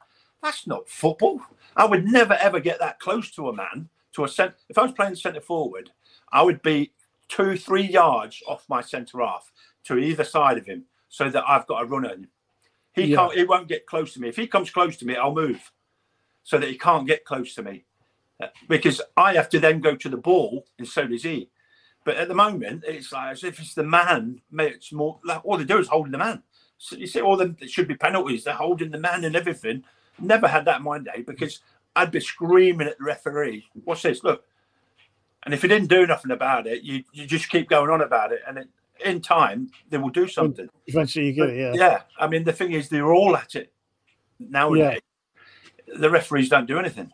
that's 0.41 0.67
not 0.67 0.89
football. 0.89 1.41
I 1.75 1.85
would 1.85 2.05
never 2.05 2.33
ever 2.33 2.59
get 2.59 2.79
that 2.79 2.99
close 2.99 3.31
to 3.31 3.49
a 3.49 3.53
man. 3.53 3.89
To 4.13 4.25
a 4.25 4.27
cent. 4.27 4.53
If 4.67 4.77
I 4.77 4.83
was 4.83 4.91
playing 4.91 5.15
centre 5.15 5.39
forward, 5.39 5.91
I 6.33 6.43
would 6.43 6.61
be 6.61 6.91
two, 7.29 7.55
three 7.55 7.87
yards 7.87 8.43
off 8.45 8.65
my 8.67 8.81
centre 8.81 9.19
half 9.19 9.51
to 9.85 9.97
either 9.97 10.25
side 10.25 10.57
of 10.57 10.65
him, 10.65 10.83
so 11.07 11.29
that 11.29 11.45
I've 11.47 11.65
got 11.67 11.83
a 11.83 11.85
run 11.85 12.05
in 12.05 12.27
he 12.93 13.05
yeah. 13.05 13.17
can't. 13.17 13.33
He 13.33 13.43
won't 13.43 13.67
get 13.67 13.85
close 13.85 14.13
to 14.13 14.21
me. 14.21 14.29
If 14.29 14.35
he 14.35 14.47
comes 14.47 14.69
close 14.69 14.97
to 14.97 15.05
me, 15.05 15.15
I'll 15.15 15.33
move, 15.33 15.71
so 16.43 16.57
that 16.57 16.69
he 16.69 16.77
can't 16.77 17.07
get 17.07 17.25
close 17.25 17.53
to 17.55 17.63
me, 17.63 17.85
uh, 18.41 18.47
because 18.67 19.01
I 19.15 19.33
have 19.33 19.49
to 19.49 19.59
then 19.59 19.79
go 19.79 19.95
to 19.95 20.09
the 20.09 20.17
ball, 20.17 20.65
and 20.77 20.87
so 20.87 21.07
does 21.07 21.23
he. 21.23 21.49
But 22.03 22.17
at 22.17 22.27
the 22.27 22.33
moment, 22.35 22.83
it's 22.87 23.11
like 23.11 23.31
as 23.33 23.43
if 23.43 23.59
it's 23.59 23.73
the 23.73 23.83
man. 23.83 24.41
It's 24.57 24.91
more 24.91 25.19
like 25.23 25.45
all 25.45 25.57
they 25.57 25.65
do 25.65 25.77
is 25.77 25.87
holding 25.87 26.11
the 26.11 26.17
man. 26.17 26.43
So 26.77 26.95
you 26.95 27.07
see, 27.07 27.21
all 27.21 27.37
them 27.37 27.55
should 27.67 27.87
be 27.87 27.95
penalties. 27.95 28.43
They're 28.43 28.53
holding 28.53 28.91
the 28.91 28.97
man 28.97 29.23
and 29.23 29.35
everything. 29.35 29.83
Never 30.19 30.47
had 30.47 30.65
that 30.65 30.77
in 30.77 30.83
my 30.83 30.99
day 30.99 31.23
because 31.25 31.59
I'd 31.95 32.11
be 32.11 32.19
screaming 32.19 32.87
at 32.87 32.97
the 32.97 33.03
referee. 33.03 33.65
What's 33.83 34.01
this? 34.01 34.23
Look. 34.23 34.43
And 35.43 35.55
if 35.55 35.63
he 35.63 35.67
didn't 35.67 35.89
do 35.89 36.05
nothing 36.05 36.29
about 36.29 36.67
it, 36.67 36.83
you, 36.83 37.03
you 37.13 37.25
just 37.25 37.49
keep 37.49 37.67
going 37.67 37.89
on 37.89 38.01
about 38.01 38.31
it, 38.31 38.41
and 38.47 38.59
it, 38.59 38.67
in 39.03 39.21
time 39.21 39.71
they 39.89 39.97
will 39.97 40.09
do 40.09 40.27
something. 40.27 40.69
Eventually, 40.85 41.25
you 41.25 41.33
get 41.33 41.49
it. 41.49 41.57
Yeah. 41.57 41.73
Yeah. 41.73 42.01
I 42.19 42.27
mean, 42.27 42.43
the 42.43 42.53
thing 42.53 42.73
is, 42.73 42.89
they're 42.89 43.11
all 43.11 43.35
at 43.35 43.55
it 43.55 43.73
nowadays. 44.39 45.01
Yeah. 45.87 45.97
The 45.97 46.11
referees 46.11 46.47
don't 46.47 46.67
do 46.67 46.77
anything. 46.77 47.11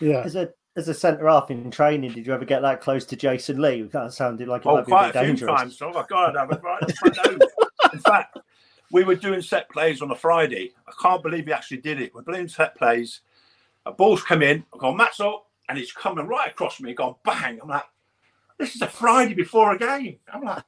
Yeah. 0.00 0.22
As 0.22 0.34
a 0.34 0.52
as 0.76 0.88
a 0.88 0.94
centre 0.94 1.28
half 1.28 1.50
in 1.50 1.70
training, 1.70 2.12
did 2.12 2.26
you 2.26 2.32
ever 2.32 2.44
get 2.44 2.62
that 2.62 2.80
close 2.80 3.04
to 3.06 3.16
Jason 3.16 3.60
Lee? 3.60 3.82
That 3.82 4.12
sounded 4.12 4.48
like 4.48 4.62
it 4.62 4.68
oh, 4.68 4.76
might 4.76 4.86
be 4.86 4.92
quite 4.92 5.14
a, 5.14 5.20
a 5.20 5.22
few 5.24 5.28
dangerous. 5.28 5.60
times. 5.60 5.82
Oh 5.82 5.92
my 5.92 6.04
god! 6.08 6.36
I 6.36 6.44
was 6.44 6.58
right. 6.62 7.92
in 7.92 7.98
fact, 7.98 8.38
we 8.92 9.04
were 9.04 9.16
doing 9.16 9.42
set 9.42 9.68
plays 9.70 10.02
on 10.02 10.10
a 10.10 10.16
Friday. 10.16 10.72
I 10.86 10.92
can't 11.00 11.22
believe 11.22 11.46
he 11.46 11.52
actually 11.52 11.78
did 11.78 12.00
it. 12.00 12.14
We're 12.14 12.22
doing 12.22 12.48
set 12.48 12.76
plays. 12.76 13.20
A 13.86 13.92
ball's 13.92 14.22
come 14.22 14.42
in. 14.42 14.64
I've 14.72 14.80
gone, 14.80 14.96
Matt's 14.96 15.20
up, 15.20 15.46
and 15.68 15.78
it's 15.78 15.92
coming 15.92 16.26
right 16.26 16.50
across 16.50 16.80
me. 16.80 16.94
Gone 16.94 17.14
bang. 17.24 17.58
I'm 17.62 17.68
like, 17.68 17.84
this 18.58 18.76
is 18.76 18.82
a 18.82 18.86
Friday 18.86 19.34
before 19.34 19.72
a 19.72 19.78
game. 19.78 20.18
I'm 20.32 20.42
like, 20.42 20.64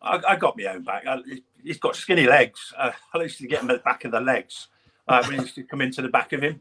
I, 0.00 0.20
I 0.30 0.36
got 0.36 0.56
my 0.56 0.64
own 0.66 0.82
back. 0.82 1.06
I, 1.06 1.18
he's 1.62 1.78
got 1.78 1.96
skinny 1.96 2.26
legs. 2.26 2.72
Uh, 2.76 2.92
I 3.14 3.22
used 3.22 3.38
to 3.38 3.46
get 3.46 3.62
him 3.62 3.70
at 3.70 3.76
the 3.76 3.82
back 3.82 4.04
of 4.04 4.10
the 4.10 4.20
legs 4.20 4.68
uh, 5.06 5.22
when 5.24 5.36
he 5.36 5.42
used 5.42 5.54
to 5.56 5.64
come 5.64 5.80
into 5.80 6.02
the 6.02 6.08
back 6.08 6.32
of 6.32 6.42
him. 6.42 6.60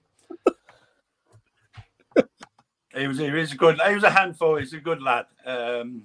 He 2.96 3.08
was 3.08 3.18
he 3.18 3.30
was 3.30 3.52
a 3.54 3.58
good. 3.58 3.80
He 3.86 3.96
was 3.96 4.04
a 4.04 4.10
handful. 4.10 4.58
He's 4.58 4.74
a 4.74 4.80
good 4.80 5.02
lad. 5.02 5.26
Um, 5.46 6.04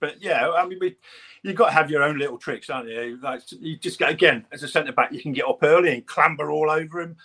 but 0.00 0.20
yeah, 0.20 0.50
I 0.50 0.66
mean, 0.66 0.78
we, 0.80 0.96
you've 1.42 1.56
got 1.56 1.66
to 1.66 1.72
have 1.72 1.90
your 1.90 2.02
own 2.02 2.18
little 2.18 2.36
tricks, 2.36 2.68
aren't 2.68 2.88
you? 2.88 3.18
Like 3.22 3.42
you 3.52 3.76
just 3.76 3.98
get 3.98 4.10
again 4.10 4.44
as 4.50 4.62
a 4.64 4.68
centre 4.68 4.92
back, 4.92 5.12
you 5.12 5.22
can 5.22 5.32
get 5.32 5.46
up 5.46 5.62
early 5.62 5.94
and 5.94 6.06
clamber 6.06 6.50
all 6.50 6.70
over 6.70 7.02
him. 7.02 7.16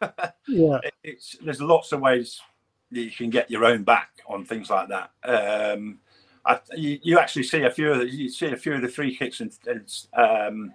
yeah, 0.46 0.78
it, 0.84 0.94
it's 1.02 1.36
there's 1.42 1.60
lots 1.60 1.92
of 1.92 2.00
ways 2.00 2.40
that 2.92 3.00
you 3.00 3.10
can 3.10 3.30
get 3.30 3.50
your 3.50 3.64
own 3.64 3.82
back 3.82 4.10
on 4.28 4.44
things 4.44 4.70
like 4.70 4.88
that. 4.88 5.10
Um, 5.24 5.98
I, 6.46 6.60
you, 6.76 6.98
you, 7.02 7.18
actually 7.18 7.44
see 7.44 7.62
a 7.62 7.70
few 7.70 7.90
of 7.90 7.98
the, 7.98 8.08
you 8.08 8.28
see 8.28 8.46
a 8.46 8.56
few 8.56 8.74
of 8.74 8.82
the 8.82 8.88
free 8.88 9.16
kicks 9.16 9.40
and, 9.40 9.52
and 9.66 9.92
um, 10.14 10.74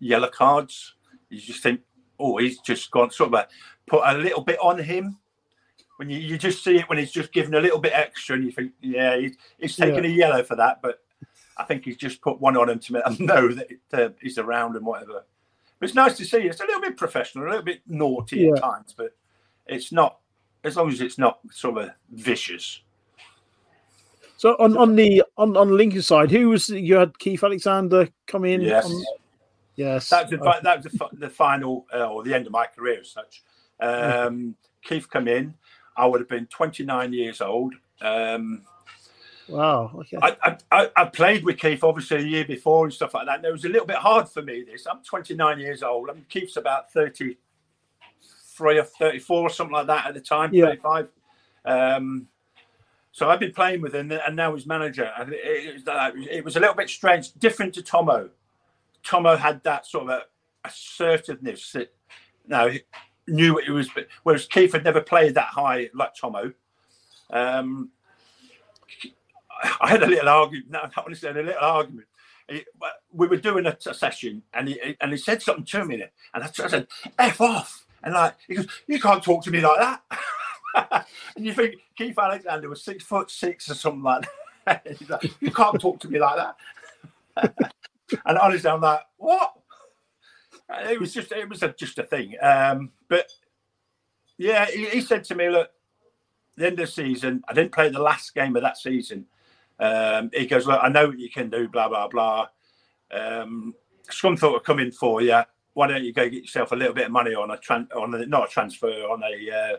yellow 0.00 0.28
cards. 0.28 0.94
You 1.30 1.40
just 1.40 1.62
think, 1.62 1.80
oh, 2.18 2.36
he's 2.38 2.58
just 2.58 2.90
gone 2.90 3.10
sort 3.10 3.28
of 3.28 3.34
a, 3.34 3.48
put 3.86 4.02
a 4.04 4.18
little 4.18 4.42
bit 4.42 4.58
on 4.60 4.78
him. 4.78 5.18
When 5.96 6.10
you, 6.10 6.18
you 6.18 6.36
just 6.36 6.64
see 6.64 6.78
it 6.78 6.88
when 6.88 6.98
he's 6.98 7.12
just 7.12 7.32
given 7.32 7.54
a 7.54 7.60
little 7.60 7.78
bit 7.78 7.92
extra, 7.94 8.36
and 8.36 8.44
you 8.44 8.50
think, 8.50 8.72
yeah, 8.80 9.16
he's, 9.16 9.36
he's 9.58 9.76
taking 9.76 10.04
yeah. 10.04 10.10
a 10.10 10.12
yellow 10.12 10.42
for 10.42 10.56
that, 10.56 10.82
but 10.82 11.00
I 11.56 11.64
think 11.64 11.84
he's 11.84 11.96
just 11.96 12.20
put 12.20 12.40
one 12.40 12.56
on 12.56 12.68
him 12.68 12.78
to 12.80 12.92
make 12.92 13.04
them 13.04 13.16
know 13.20 13.52
that 13.52 13.70
it, 13.70 13.80
uh, 13.92 14.08
he's 14.20 14.38
around 14.38 14.76
and 14.76 14.84
whatever. 14.84 15.24
But 15.78 15.88
it's 15.88 15.94
nice 15.94 16.16
to 16.16 16.24
see. 16.24 16.38
It's 16.38 16.60
a 16.60 16.64
little 16.64 16.80
bit 16.80 16.96
professional, 16.96 17.46
a 17.46 17.48
little 17.48 17.62
bit 17.62 17.82
naughty 17.86 18.40
yeah. 18.40 18.52
at 18.52 18.60
times, 18.60 18.94
but 18.96 19.14
it's 19.66 19.92
not 19.92 20.18
as 20.62 20.76
long 20.76 20.88
as 20.88 21.00
it's 21.00 21.18
not 21.18 21.40
sort 21.50 21.78
of 21.78 21.90
vicious. 22.10 22.80
So 24.36 24.56
on, 24.58 24.76
on 24.76 24.96
the 24.96 25.22
on, 25.36 25.56
on 25.56 25.76
Lincoln 25.76 26.02
side, 26.02 26.30
who 26.30 26.50
was 26.50 26.68
you 26.68 26.96
had 26.96 27.18
Keith 27.18 27.42
Alexander 27.42 28.08
come 28.26 28.44
in? 28.44 28.60
Yes, 28.60 28.86
on, 28.86 29.04
yes. 29.76 30.08
That 30.10 30.30
was, 30.30 30.38
the, 30.38 30.60
that 30.62 30.82
was 30.82 30.92
the, 30.92 31.08
the 31.12 31.30
final 31.30 31.86
uh, 31.94 32.08
or 32.08 32.22
the 32.22 32.34
end 32.34 32.46
of 32.46 32.52
my 32.52 32.66
career 32.66 33.00
as 33.00 33.10
such. 33.10 33.42
Um, 33.80 34.56
Keith 34.82 35.08
come 35.08 35.28
in. 35.28 35.54
I 35.96 36.06
would 36.06 36.20
have 36.20 36.28
been 36.28 36.46
29 36.46 37.12
years 37.12 37.40
old. 37.40 37.74
Um, 38.00 38.62
wow. 39.48 39.90
Okay. 39.94 40.18
I, 40.20 40.56
I, 40.70 40.90
I 40.96 41.04
played 41.06 41.44
with 41.44 41.58
Keith 41.58 41.84
obviously 41.84 42.18
a 42.18 42.26
year 42.26 42.44
before 42.44 42.84
and 42.84 42.92
stuff 42.92 43.14
like 43.14 43.26
that. 43.26 43.36
And 43.36 43.44
it 43.44 43.52
was 43.52 43.64
a 43.64 43.68
little 43.68 43.86
bit 43.86 43.96
hard 43.96 44.28
for 44.28 44.42
me. 44.42 44.64
This 44.64 44.86
I'm 44.86 45.02
29 45.02 45.58
years 45.58 45.82
old. 45.82 46.10
I 46.10 46.14
mean, 46.14 46.26
Keith's 46.28 46.56
about 46.56 46.92
33 46.92 47.36
or 48.78 48.84
34 48.84 49.40
or 49.40 49.50
something 49.50 49.74
like 49.74 49.86
that 49.86 50.06
at 50.06 50.14
the 50.14 50.20
time. 50.20 50.52
Yeah. 50.52 50.66
35. 50.66 51.08
Um, 51.64 52.28
so 53.14 53.30
I've 53.30 53.38
been 53.38 53.52
playing 53.52 53.80
with 53.80 53.94
him, 53.94 54.10
and 54.10 54.34
now 54.34 54.52
he's 54.56 54.66
manager. 54.66 55.08
It, 55.28 55.86
it, 56.28 56.44
was 56.44 56.56
a 56.56 56.60
little 56.60 56.74
bit 56.74 56.90
strange, 56.90 57.32
different 57.34 57.72
to 57.74 57.82
Tomo. 57.82 58.28
Tomo 59.04 59.36
had 59.36 59.62
that 59.62 59.86
sort 59.86 60.10
of 60.10 60.22
assertiveness 60.64 61.70
that 61.72 61.94
now 62.48 62.70
knew 63.26 63.54
what 63.54 63.64
it 63.64 63.70
was, 63.70 63.88
whereas 64.22 64.46
Keith 64.46 64.72
had 64.72 64.84
never 64.84 65.00
played 65.00 65.34
that 65.34 65.48
high 65.48 65.90
like 65.94 66.14
Tomo. 66.14 66.52
Um, 67.30 67.90
I 69.80 69.90
had 69.90 70.02
a 70.02 70.06
little 70.06 70.28
argument. 70.28 70.70
No, 70.70 70.80
to 71.08 71.14
say 71.14 71.30
a 71.30 71.32
little 71.32 71.54
argument. 71.60 72.06
we 73.12 73.26
were 73.26 73.36
doing 73.36 73.66
a, 73.66 73.76
a, 73.86 73.94
session, 73.94 74.42
and 74.52 74.68
he 74.68 74.96
and 75.00 75.10
he 75.10 75.16
said 75.16 75.42
something 75.42 75.64
to 75.64 75.84
me, 75.84 76.04
and 76.34 76.44
I, 76.44 76.46
I 76.46 76.68
said, 76.68 76.86
"F 77.18 77.40
off," 77.40 77.86
and 78.02 78.14
like 78.14 78.36
he 78.46 78.56
goes, 78.56 78.66
"You 78.86 79.00
can't 79.00 79.22
talk 79.22 79.44
to 79.44 79.50
me 79.50 79.60
like 79.60 79.78
that." 79.78 80.02
and 81.36 81.46
you 81.46 81.54
think 81.54 81.76
Keith 81.96 82.18
Alexander 82.18 82.68
was 82.68 82.82
six 82.82 83.04
foot 83.04 83.30
six 83.30 83.70
or 83.70 83.74
something 83.74 84.02
like 84.02 84.26
that. 84.66 84.86
like, 85.08 85.40
you 85.40 85.50
can't 85.50 85.80
talk 85.80 86.00
to 86.00 86.08
me 86.08 86.18
like 86.18 86.36
that. 87.36 87.72
and 88.26 88.38
honestly, 88.38 88.70
I'm 88.70 88.80
like, 88.80 89.00
what? 89.16 89.52
It 90.68 91.00
was 91.00 91.12
just, 91.12 91.32
it 91.32 91.48
was 91.48 91.62
a, 91.62 91.72
just 91.72 91.98
a 91.98 92.04
thing. 92.04 92.34
Um, 92.40 92.90
but 93.08 93.30
yeah, 94.38 94.66
he, 94.66 94.86
he, 94.86 95.00
said 95.00 95.24
to 95.24 95.34
me, 95.34 95.48
look, 95.50 95.70
the 96.56 96.66
end 96.66 96.80
of 96.80 96.86
the 96.86 96.92
season, 96.92 97.42
I 97.48 97.52
didn't 97.52 97.72
play 97.72 97.88
the 97.88 98.00
last 98.00 98.34
game 98.34 98.56
of 98.56 98.62
that 98.62 98.78
season. 98.78 99.26
Um, 99.78 100.30
he 100.32 100.46
goes, 100.46 100.66
look, 100.66 100.80
I 100.82 100.88
know 100.88 101.08
what 101.08 101.18
you 101.18 101.30
can 101.30 101.50
do, 101.50 101.68
blah 101.68 101.88
blah 101.88 102.08
blah. 102.08 102.48
Um, 103.10 103.74
Scunthorpe 104.08 104.56
are 104.56 104.60
coming 104.60 104.90
for 104.90 105.20
you. 105.20 105.42
why 105.72 105.86
don't 105.86 106.04
you 106.04 106.12
go 106.12 106.28
get 106.28 106.42
yourself 106.42 106.72
a 106.72 106.76
little 106.76 106.94
bit 106.94 107.06
of 107.06 107.12
money 107.12 107.34
on 107.34 107.50
a 107.50 107.56
tran- 107.56 107.94
on 107.96 108.14
a, 108.14 108.26
not 108.26 108.48
a 108.48 108.52
transfer 108.52 108.88
on 108.88 109.22
a 109.22 109.50
uh, 109.50 109.76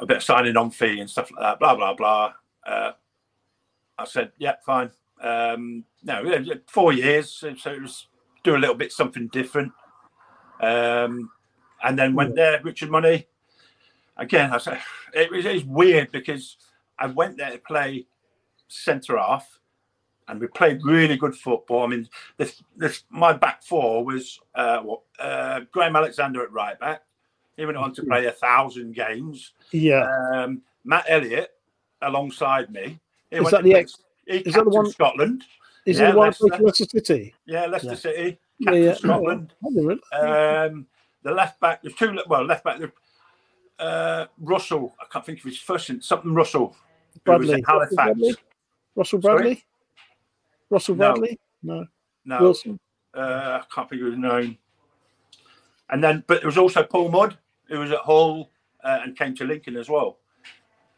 a 0.00 0.06
bit 0.06 0.18
of 0.18 0.22
signing 0.22 0.56
on 0.56 0.70
fee 0.70 1.00
and 1.00 1.10
stuff 1.10 1.30
like 1.32 1.40
that. 1.40 1.58
Blah 1.60 1.76
blah 1.76 1.94
blah. 1.94 2.32
Uh, 2.66 2.92
I 3.98 4.04
said, 4.06 4.32
yeah, 4.38 4.54
fine. 4.64 4.90
Um, 5.20 5.84
no, 6.02 6.24
four 6.66 6.92
years, 6.94 7.30
so 7.30 7.48
it 7.48 7.82
was 7.82 8.06
do 8.42 8.56
a 8.56 8.58
little 8.58 8.74
bit 8.74 8.92
something 8.92 9.28
different. 9.28 9.72
Um, 10.60 11.30
and 11.82 11.98
then 11.98 12.14
went 12.14 12.34
there, 12.34 12.60
Richard 12.62 12.90
Money. 12.90 13.26
Again, 14.16 14.52
I 14.52 14.58
said 14.58 14.80
it 15.14 15.30
was, 15.30 15.46
it 15.46 15.54
was 15.54 15.64
weird 15.64 16.12
because 16.12 16.56
I 16.98 17.06
went 17.06 17.38
there 17.38 17.52
to 17.52 17.58
play 17.58 18.06
centre 18.68 19.16
half, 19.16 19.58
and 20.28 20.38
we 20.38 20.46
played 20.48 20.84
really 20.84 21.16
good 21.16 21.34
football. 21.34 21.84
I 21.84 21.86
mean, 21.86 22.08
this, 22.36 22.62
this 22.76 23.04
my 23.08 23.32
back 23.32 23.62
four 23.62 24.04
was 24.04 24.38
uh, 24.54 24.80
what, 24.80 25.00
uh, 25.18 25.60
Graham 25.72 25.96
Alexander 25.96 26.42
at 26.42 26.52
right 26.52 26.78
back. 26.78 27.02
He 27.56 27.64
went 27.64 27.78
on 27.78 27.94
to 27.94 28.02
play 28.04 28.26
a 28.26 28.32
thousand 28.32 28.94
games. 28.94 29.52
Yeah. 29.72 30.06
Um, 30.32 30.62
Matt 30.84 31.06
Elliott 31.08 31.50
alongside 32.02 32.70
me. 32.70 33.00
He 33.30 33.36
Is 33.36 33.42
went 33.42 33.50
that 33.52 33.64
the 33.64 33.74
ex- 33.74 34.02
he 34.26 34.38
is 34.38 34.54
that 34.54 34.64
the 34.64 34.70
one- 34.70 34.90
Scotland? 34.90 35.44
Is 35.86 35.98
Yeah, 35.98 36.08
it 36.08 36.12
the 36.12 36.18
one 36.18 36.26
Leicester. 36.28 36.62
Leicester 36.62 36.84
City? 36.84 37.34
Yeah, 37.46 37.66
Leicester 37.66 37.88
Yeah. 37.90 37.94
City, 37.94 38.38
Yeah, 38.58 38.64
captain 38.66 38.82
yeah. 38.84 38.94
Scotland. 38.94 39.54
Knew. 39.62 40.00
Um, 40.12 40.86
the 41.22 41.32
left 41.32 41.60
back, 41.60 41.82
there's 41.82 41.94
two. 41.94 42.18
Well, 42.26 42.44
left 42.44 42.64
back, 42.64 42.80
uh, 43.78 44.26
Russell. 44.38 44.94
I 45.00 45.04
can't 45.10 45.24
think 45.24 45.38
of 45.38 45.44
his 45.44 45.58
first 45.58 45.88
name. 45.88 46.00
Something 46.02 46.34
Russell. 46.34 46.68
Who 47.24 47.32
was 47.32 47.46
Bradley. 47.46 47.64
Halifax. 47.66 47.94
Bradley? 47.94 48.34
Russell 48.94 49.22
Sorry? 49.22 49.36
Bradley? 49.36 49.64
Russell 50.68 50.94
No. 50.96 51.12
Bradley? 51.12 51.40
No. 51.62 51.86
No, 52.24 52.40
Wilson? 52.40 52.78
uh, 53.14 53.60
I 53.62 53.64
can't 53.74 53.88
think 53.88 54.02
of 54.02 54.08
his 54.08 54.18
name. 54.18 54.58
And 55.88 56.04
then, 56.04 56.22
but 56.26 56.40
there 56.40 56.48
was 56.48 56.58
also 56.58 56.82
Paul 56.84 57.08
Mudd, 57.10 57.36
who 57.68 57.80
was 57.80 57.90
at 57.90 57.98
Hull 58.00 58.50
uh, 58.84 59.00
and 59.02 59.16
came 59.18 59.34
to 59.36 59.44
Lincoln 59.44 59.76
as 59.76 59.88
well. 59.88 60.18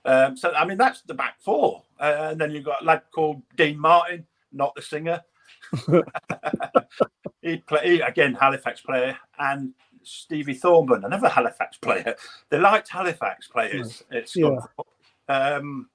Um, 0.04 0.36
so, 0.36 0.52
I 0.52 0.64
mean, 0.66 0.76
that's 0.78 1.02
the 1.02 1.14
back 1.14 1.40
four. 1.40 1.84
Uh, 1.98 2.28
and 2.32 2.40
then 2.40 2.50
you've 2.50 2.64
got 2.64 2.82
a 2.82 2.84
lad 2.84 3.02
called 3.14 3.42
Dean 3.56 3.78
Martin, 3.78 4.26
not 4.52 4.74
the 4.74 4.82
singer. 4.82 5.22
he 7.42 7.58
play 7.58 8.00
again 8.00 8.34
Halifax 8.34 8.80
player, 8.80 9.16
and 9.38 9.72
Stevie 10.02 10.58
Thornber, 10.58 11.04
another 11.04 11.28
Halifax 11.28 11.76
player. 11.78 12.14
They 12.48 12.58
liked 12.58 12.88
Halifax 12.88 13.48
players 13.48 14.02
at 14.12 14.28
Scotland. 14.28 14.66
Um, 15.28 15.88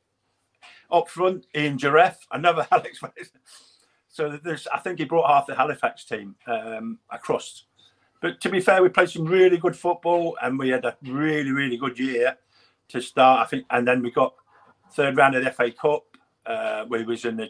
up 0.89 1.09
front, 1.09 1.45
Ian 1.55 1.77
Juryeff, 1.77 2.15
another 2.31 2.67
Halifax 2.71 2.99
player. 2.99 3.11
So 4.07 4.39
there's, 4.43 4.67
I 4.67 4.79
think 4.79 4.99
he 4.99 5.05
brought 5.05 5.29
half 5.29 5.47
the 5.47 5.55
Halifax 5.55 6.05
team 6.05 6.35
um, 6.47 6.99
across. 7.11 7.65
But 8.21 8.41
to 8.41 8.49
be 8.49 8.61
fair, 8.61 8.81
we 8.81 8.89
played 8.89 9.09
some 9.09 9.25
really 9.25 9.57
good 9.57 9.75
football, 9.75 10.37
and 10.41 10.57
we 10.57 10.69
had 10.69 10.85
a 10.85 10.97
really, 11.03 11.51
really 11.51 11.77
good 11.77 11.99
year 11.99 12.37
to 12.89 13.01
start. 13.01 13.41
I 13.41 13.45
think, 13.45 13.65
and 13.69 13.87
then 13.87 14.01
we 14.01 14.09
got 14.09 14.33
third 14.93 15.17
round 15.17 15.35
of 15.35 15.43
the 15.43 15.51
FA 15.51 15.71
Cup. 15.71 16.03
Uh, 16.45 16.85
we 16.89 17.03
was 17.03 17.25
in 17.25 17.37
the 17.37 17.49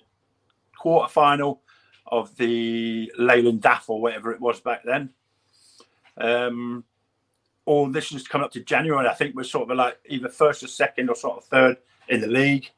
quarter 0.88 1.12
final 1.12 1.62
of 2.06 2.34
the 2.38 3.12
Leyland 3.18 3.62
DAF 3.62 3.90
or 3.90 4.00
whatever 4.00 4.32
it 4.32 4.40
was 4.40 4.62
back 4.62 4.84
then. 4.86 5.10
Um, 6.16 6.86
all 7.66 7.90
this 7.90 8.14
is 8.14 8.26
coming 8.26 8.46
up 8.46 8.54
to 8.54 8.62
January. 8.62 9.06
I 9.06 9.14
think 9.14 9.36
we're 9.36 9.44
sort 9.44 9.70
of 9.70 9.76
like 9.76 9.98
either 10.06 10.30
first 10.30 10.64
or 10.64 10.68
second 10.68 11.10
or 11.10 11.16
sort 11.18 11.40
of 11.40 11.44
third 11.44 11.78
in 12.08 12.22
the 12.22 12.28
league. 12.28 12.72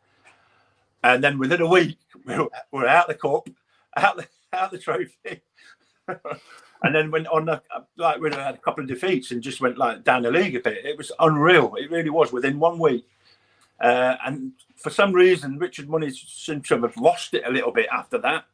And 1.03 1.23
then 1.23 1.37
within 1.37 1.61
a 1.61 1.67
week, 1.67 1.99
we 2.25 2.35
were, 2.35 2.49
we're 2.71 2.87
out 2.87 3.07
the 3.07 3.13
cup, 3.13 3.47
out 3.95 4.17
the 4.17 4.27
out 4.53 4.71
the 4.71 4.79
trophy, 4.79 5.43
and 6.07 6.95
then 6.95 7.11
went 7.11 7.27
on 7.27 7.47
a, 7.47 7.61
like 7.95 8.19
we 8.19 8.31
had 8.31 8.55
a 8.55 8.57
couple 8.57 8.83
of 8.83 8.89
defeats 8.89 9.29
and 9.29 9.43
just 9.43 9.61
went 9.61 9.77
like 9.77 10.03
down 10.03 10.23
the 10.23 10.31
league 10.31 10.55
a 10.55 10.61
bit. 10.61 10.83
It 10.83 10.97
was 10.97 11.11
unreal. 11.19 11.75
It 11.75 11.91
really 11.91 12.09
was 12.09 12.31
within 12.31 12.57
one 12.57 12.79
week. 12.79 13.07
Uh, 13.81 14.15
and 14.25 14.51
for 14.77 14.89
some 14.89 15.13
reason, 15.13 15.57
Richard 15.57 15.89
Money 15.89 16.09
seemed 16.11 16.65
to 16.65 16.81
have 16.81 16.97
lost 16.97 17.33
it 17.33 17.43
a 17.45 17.49
little 17.51 17.71
bit 17.71 17.87
after 17.91 18.17
that. 18.19 18.45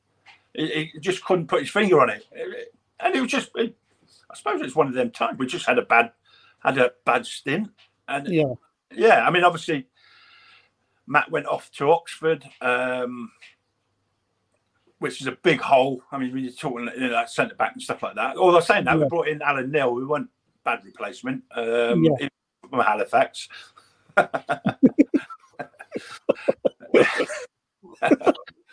He, 0.54 0.92
he 0.94 1.00
just 1.00 1.24
couldn't 1.26 1.48
put 1.48 1.62
his 1.62 1.70
finger 1.70 2.00
on 2.00 2.10
it, 2.10 2.24
and 3.00 3.16
it 3.16 3.22
was 3.22 3.32
just. 3.32 3.50
It, 3.56 3.76
I 4.32 4.36
suppose 4.36 4.62
it's 4.62 4.76
one 4.76 4.88
of 4.88 4.94
them 4.94 5.12
times 5.12 5.38
we 5.40 5.46
just 5.48 5.66
had 5.66 5.78
a 5.78 5.84
bad 5.84 6.12
had 6.64 6.78
a 6.78 6.92
bad 7.06 7.26
stint, 7.26 7.70
and 8.08 8.28
Yeah. 8.28 8.54
yeah, 8.92 9.26
I 9.26 9.32
mean, 9.32 9.44
obviously, 9.44 9.88
Matt 11.08 11.30
went 11.32 11.46
off 11.48 11.72
to 11.74 11.92
Oxford, 11.92 12.44
um, 12.62 13.32
which 15.00 15.22
is 15.22 15.28
a 15.28 15.32
big 15.34 15.60
hole. 15.62 16.02
I 16.12 16.18
mean, 16.18 16.34
when 16.34 16.44
you're 16.44 16.54
talking 16.54 16.90
you 16.96 17.08
know, 17.08 17.14
like 17.14 17.30
centre 17.30 17.56
back 17.56 17.74
and 17.74 17.82
stuff 17.82 18.02
like 18.04 18.16
that. 18.16 18.38
Although 18.38 18.60
saying 18.62 18.86
that, 18.86 18.98
we 19.00 19.06
brought 19.08 19.28
in 19.28 19.42
Alan 19.42 19.72
Knill, 19.72 19.96
who 19.96 20.08
wasn't 20.08 20.30
bad 20.64 20.84
replacement 20.86 21.44
um, 21.56 22.04
Yeah. 22.04 22.12
in- 22.22 22.30
from 22.70 22.80
Halifax. 22.80 23.48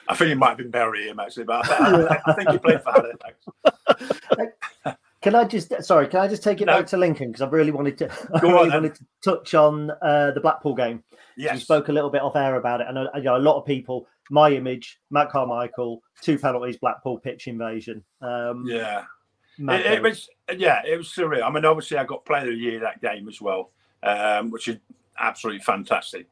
I 0.09 0.16
think 0.16 0.29
he 0.29 0.35
might 0.35 0.49
have 0.51 0.59
been 0.59 0.70
burying 0.70 1.09
him 1.11 1.20
actually, 1.20 1.45
but 1.45 1.68
I, 1.70 2.03
I, 2.16 2.20
I 2.27 2.33
think 2.35 2.51
he 2.51 2.59
played 2.59 2.83
for 2.83 2.93
Halifax. 2.93 3.47
Can 5.23 5.37
I 5.37 5.45
just 5.45 5.73
sorry? 5.85 6.09
Can 6.09 6.18
I 6.20 6.27
just 6.27 6.43
take 6.43 6.61
it 6.61 6.66
No. 6.66 6.79
back 6.79 6.87
to 6.89 6.97
Lincoln 6.97 7.29
because 7.29 7.43
I 7.43 7.49
really 7.49 7.70
wanted 7.70 7.97
to. 7.99 8.11
I 8.35 8.41
Go 8.41 8.49
on, 8.49 8.55
really 8.55 8.70
then. 8.70 8.83
wanted 8.83 8.95
to 8.97 9.05
touch 9.23 9.55
on 9.55 9.93
uh, 10.03 10.33
the 10.33 10.41
Blackpool 10.41 10.75
game. 10.75 11.05
We 11.37 11.45
Yes, 11.45 11.62
spoke 11.62 11.89
a 11.89 11.93
little 11.93 12.11
bit 12.11 12.23
off 12.23 12.35
air 12.35 12.57
about 12.57 12.81
it, 12.81 12.89
and 12.89 12.99
uh, 12.99 13.09
you 13.14 13.23
know, 13.23 13.37
a 13.37 13.39
lot 13.39 13.57
of 13.59 13.64
people. 13.64 14.07
My 14.31 14.51
image, 14.51 14.99
Matt 15.11 15.31
Carmichael, 15.31 16.03
two 16.20 16.39
penalties, 16.39 16.77
Blackpool 16.79 17.18
pitch 17.18 17.47
invasion. 17.49 18.03
Um, 18.20 18.64
yeah. 18.66 19.05
It, 19.59 19.87
it 19.87 20.03
was 20.03 20.29
yeah, 20.57 20.83
it 20.87 20.97
was 20.97 21.09
surreal. 21.09 21.43
I 21.43 21.51
mean, 21.51 21.64
obviously, 21.64 21.99
I 21.99 22.05
got 22.05 22.25
Player 22.25 22.43
of 22.43 22.47
the 22.49 22.55
Year 22.57 22.81
that 22.81 23.01
game 23.01 23.29
as 23.29 23.41
well, 23.41 23.70
um, 24.03 24.51
which 24.51 24.66
is 24.68 24.79
absolutely 25.18 25.61
fantastic. 25.62 26.27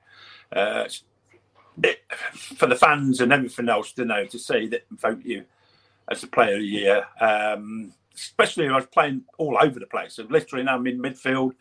Uh, 0.52 0.88
it, 1.82 2.02
for 2.56 2.66
the 2.66 2.76
fans 2.76 3.20
and 3.20 3.32
everything 3.32 3.68
else 3.68 3.92
to 3.92 4.04
know 4.04 4.26
to 4.26 4.38
see 4.38 4.66
that 4.68 4.84
vote 4.90 5.24
you 5.24 5.44
as 6.10 6.20
the 6.20 6.26
Player 6.26 6.54
of 6.54 6.60
the 6.60 6.66
Year, 6.66 7.06
um, 7.20 7.94
especially 8.14 8.68
I 8.68 8.76
was 8.76 8.86
playing 8.86 9.22
all 9.38 9.56
over 9.60 9.78
the 9.78 9.86
place. 9.86 10.14
So 10.14 10.26
literally 10.28 10.64
now 10.64 10.74
I'm 10.74 10.86
in 10.86 11.00
midfield, 11.00 11.52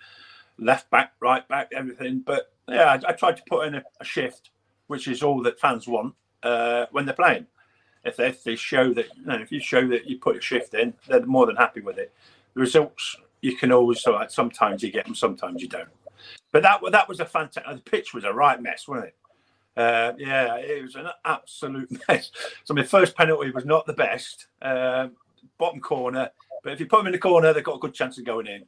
left 0.57 0.89
back, 0.89 1.13
right 1.19 1.47
back, 1.47 1.69
everything. 1.73 2.23
But 2.25 2.51
yeah, 2.67 2.85
I, 2.85 3.09
I 3.09 3.13
tried 3.13 3.37
to 3.37 3.43
put 3.47 3.67
in 3.67 3.75
a, 3.75 3.83
a 4.01 4.05
shift, 4.05 4.49
which 4.87 5.07
is 5.07 5.23
all 5.23 5.41
that 5.43 5.59
fans 5.59 5.87
want 5.87 6.15
uh, 6.43 6.87
when 6.91 7.05
they're 7.05 7.13
playing 7.13 7.45
if 8.03 8.17
they, 8.17 8.27
if 8.27 8.43
they 8.43 8.55
show 8.55 8.93
that 8.93 9.07
you 9.17 9.25
know, 9.25 9.35
if 9.35 9.51
you 9.51 9.59
show 9.59 9.87
that 9.87 10.07
you 10.07 10.17
put 10.17 10.37
a 10.37 10.41
shift 10.41 10.73
in, 10.73 10.93
they're 11.07 11.25
more 11.25 11.45
than 11.45 11.55
happy 11.55 11.81
with 11.81 11.97
it. 11.97 12.13
The 12.53 12.61
results 12.61 13.17
you 13.41 13.55
can 13.55 13.71
always 13.71 14.05
sometimes 14.29 14.83
you 14.83 14.91
get 14.91 15.05
them, 15.05 15.15
sometimes 15.15 15.61
you 15.61 15.67
don't. 15.67 15.89
But 16.51 16.63
that 16.63 16.81
that 16.91 17.07
was 17.07 17.19
a 17.19 17.25
fantastic. 17.25 17.63
The 17.65 17.89
pitch 17.89 18.13
was 18.13 18.23
a 18.23 18.33
right 18.33 18.61
mess, 18.61 18.87
wasn't 18.87 19.07
it? 19.07 19.15
Uh, 19.77 20.13
yeah, 20.17 20.55
it 20.55 20.81
was 20.81 20.95
an 20.95 21.07
absolute 21.25 21.89
mess. 22.07 22.31
So 22.63 22.73
my 22.73 22.83
first 22.83 23.15
penalty 23.15 23.51
was 23.51 23.65
not 23.65 23.85
the 23.85 23.93
best, 23.93 24.47
um, 24.61 25.11
bottom 25.57 25.79
corner. 25.79 26.29
But 26.63 26.73
if 26.73 26.79
you 26.79 26.85
put 26.85 27.01
him 27.01 27.07
in 27.07 27.13
the 27.13 27.19
corner, 27.19 27.53
they've 27.53 27.63
got 27.63 27.77
a 27.77 27.79
good 27.79 27.93
chance 27.93 28.17
of 28.17 28.25
going 28.25 28.47
in. 28.47 28.65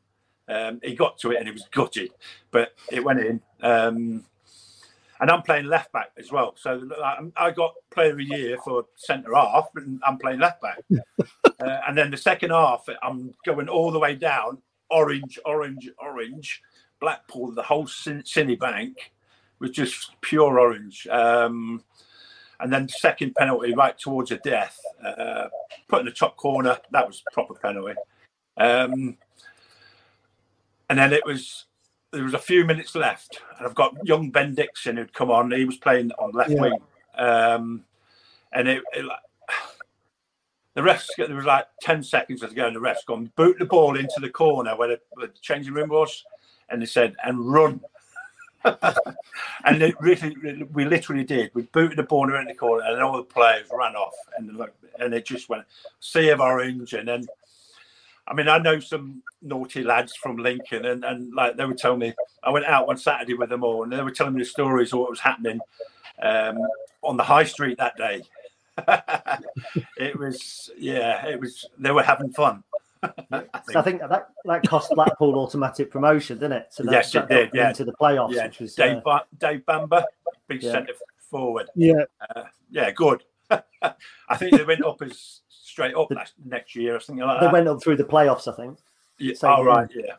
Um, 0.47 0.79
he 0.83 0.95
got 0.95 1.17
to 1.19 1.31
it 1.31 1.37
and 1.37 1.47
he 1.47 1.51
was 1.51 1.67
gutted, 1.71 2.11
but 2.51 2.73
it 2.91 3.03
went 3.03 3.19
in. 3.19 3.41
Um, 3.61 4.25
and 5.19 5.29
I'm 5.29 5.43
playing 5.43 5.65
left 5.65 5.91
back 5.91 6.11
as 6.17 6.31
well. 6.31 6.55
So 6.57 6.89
I 7.37 7.51
got 7.51 7.75
player 7.91 8.11
of 8.11 8.17
the 8.17 8.25
year 8.25 8.57
for 8.63 8.85
centre 8.95 9.35
half, 9.35 9.69
and 9.75 10.01
I'm 10.05 10.17
playing 10.17 10.39
left 10.39 10.61
back. 10.61 10.79
uh, 11.45 11.79
and 11.87 11.95
then 11.95 12.09
the 12.09 12.17
second 12.17 12.49
half, 12.49 12.85
I'm 13.03 13.33
going 13.45 13.69
all 13.69 13.91
the 13.91 13.99
way 13.99 14.15
down, 14.15 14.57
orange, 14.89 15.37
orange, 15.45 15.89
orange, 15.99 16.63
Blackpool, 17.01 17.51
the 17.51 17.63
whole 17.63 17.87
Cin- 17.87 18.23
Sincil 18.23 18.57
Bank 18.59 19.11
was 19.59 19.71
just 19.71 20.19
pure 20.21 20.59
orange. 20.59 21.07
Um, 21.07 21.83
and 22.59 22.71
then 22.71 22.87
second 22.87 23.35
penalty 23.35 23.73
right 23.73 23.97
towards 23.97 24.29
the 24.29 24.37
death, 24.37 24.79
uh, 25.03 25.47
put 25.89 26.01
in 26.01 26.05
the 26.05 26.11
top 26.11 26.37
corner. 26.37 26.77
That 26.91 27.07
was 27.07 27.23
proper 27.33 27.55
penalty. 27.55 27.95
Um, 28.57 29.17
and 30.89 30.99
then 30.99 31.11
it 31.11 31.25
was 31.25 31.65
there 32.11 32.23
was 32.23 32.33
a 32.33 32.39
few 32.39 32.65
minutes 32.65 32.93
left, 32.95 33.41
and 33.57 33.65
I've 33.65 33.75
got 33.75 33.95
young 34.05 34.29
Ben 34.29 34.53
Dixon 34.53 34.97
who'd 34.97 35.13
come 35.13 35.31
on. 35.31 35.51
He 35.51 35.65
was 35.65 35.77
playing 35.77 36.11
on 36.19 36.31
left 36.31 36.51
Yeah. 36.51 36.61
wing, 36.61 36.79
um, 37.17 37.83
and 38.51 38.67
it, 38.67 38.83
it 38.93 39.05
like 39.05 39.19
the 40.75 40.81
refs. 40.81 41.07
There 41.17 41.33
was 41.33 41.45
like 41.45 41.67
ten 41.81 42.03
seconds 42.03 42.41
to 42.41 42.47
go, 42.49 42.67
and 42.67 42.75
the 42.75 42.79
refs 42.79 43.05
gone 43.07 43.31
boot 43.35 43.57
the 43.57 43.65
ball 43.65 43.97
into 43.97 44.19
the 44.19 44.29
corner 44.29 44.75
where 44.75 44.89
the, 44.89 44.99
where 45.11 45.27
the 45.27 45.33
changing 45.41 45.73
room 45.73 45.89
was, 45.89 46.23
and 46.71 46.81
they 46.81 46.85
said 46.85 47.15
and 47.23 47.51
run. 47.51 47.81
and 48.63 49.81
it 49.81 49.99
really, 49.99 50.35
really- 50.35 50.63
we 50.63 50.85
literally 50.85 51.23
did. 51.23 51.51
We 51.53 51.63
booted 51.63 51.97
the 51.97 52.03
ball 52.03 52.33
in 52.33 52.45
the 52.45 52.53
corner, 52.53 52.85
and 52.85 53.01
all 53.01 53.17
the 53.17 53.23
players 53.23 53.67
ran 53.71 53.95
off, 53.95 54.13
and 54.37 54.59
and 54.99 55.13
it 55.13 55.25
just 55.25 55.49
went 55.49 55.65
sea 55.99 56.29
of 56.29 56.39
orange, 56.39 56.93
and 56.93 57.07
then 57.07 57.25
I 58.27 58.33
mean, 58.33 58.47
I 58.47 58.59
know 58.59 58.79
some 58.79 59.23
naughty 59.41 59.83
lads 59.83 60.15
from 60.15 60.37
Lincoln, 60.37 60.85
and, 60.85 61.03
and 61.03 61.33
like 61.33 61.57
they 61.57 61.65
were 61.65 61.73
telling 61.73 61.99
me, 61.99 62.13
I 62.43 62.49
went 62.49 62.65
out 62.65 62.87
one 62.87 62.97
Saturday 62.97 63.33
with 63.33 63.49
them 63.49 63.63
all, 63.63 63.83
and 63.83 63.91
they 63.91 64.01
were 64.01 64.11
telling 64.11 64.33
me 64.33 64.41
the 64.41 64.45
stories 64.45 64.93
of 64.93 64.99
what 64.99 65.09
was 65.09 65.19
happening 65.19 65.59
um, 66.21 66.57
on 67.01 67.17
the 67.17 67.23
high 67.23 67.43
street 67.43 67.77
that 67.79 67.97
day. 67.97 68.21
it 69.97 70.17
was, 70.17 70.69
yeah, 70.77 71.27
it 71.27 71.39
was. 71.39 71.65
They 71.77 71.91
were 71.91 72.03
having 72.03 72.31
fun. 72.31 72.63
I 73.03 73.43
So 73.71 73.79
I 73.79 73.81
think 73.81 74.01
that 74.01 74.27
that 74.45 74.63
cost 74.67 74.91
Blackpool 74.93 75.35
automatic 75.39 75.89
promotion, 75.91 76.37
didn't 76.37 76.53
it? 76.53 76.67
So 76.71 76.83
that, 76.83 76.91
Yes, 76.91 77.15
it 77.15 77.27
that 77.27 77.29
did, 77.29 77.49
yeah. 77.53 77.69
into 77.69 77.85
the 77.85 77.93
playoffs, 77.93 78.33
yeah, 78.33 78.45
which 78.47 78.59
was 78.59 78.75
Dave, 78.75 78.97
uh, 78.97 79.01
Ba- 79.03 79.25
Dave 79.37 79.65
Bamber, 79.65 80.03
big 80.47 80.61
Yeah. 80.63 80.71
centre 80.73 80.93
forward. 81.29 81.69
Yeah, 81.75 82.03
Uh, 82.35 82.43
yeah, 82.69 82.91
good. 82.91 83.23
I 83.81 84.37
think 84.37 84.55
they 84.57 84.63
went 84.63 84.85
up 84.85 85.01
as 85.01 85.41
straight 85.49 85.95
up 85.95 86.11
last, 86.11 86.33
next 86.45 86.75
year 86.75 86.95
or 86.95 86.99
something 86.99 87.25
like 87.25 87.39
they 87.39 87.47
that. 87.47 87.53
went 87.53 87.67
up 87.67 87.81
through 87.83 87.97
the 87.97 88.03
playoffs, 88.03 88.47
I 88.51 88.55
think. 88.55 88.77
Yeah, 89.17 89.33
same 89.35 89.51
oh, 89.51 89.57
year. 89.57 89.65
right, 89.67 89.89
yeah. 89.95 90.13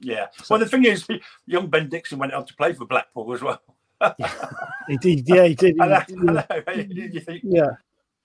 Yeah. 0.00 0.26
Well, 0.48 0.58
the 0.60 0.66
thing 0.66 0.84
is, 0.84 1.06
young 1.46 1.66
Ben 1.68 1.88
Dixon 1.88 2.18
went 2.18 2.32
on 2.32 2.46
to 2.46 2.54
play 2.54 2.72
for 2.72 2.86
Blackpool 2.86 3.32
as 3.34 3.42
well. 3.42 3.60
he 4.88 4.96
did. 4.98 5.28
Yeah, 5.28 5.44
he 5.44 5.54
did. 5.54 5.80
I 5.80 5.86
know, 5.88 6.00
He- 6.06 6.14
I 6.66 6.74
know. 6.76 6.84
You 6.88 7.20
think, 7.20 7.42
yeah, 7.44 7.70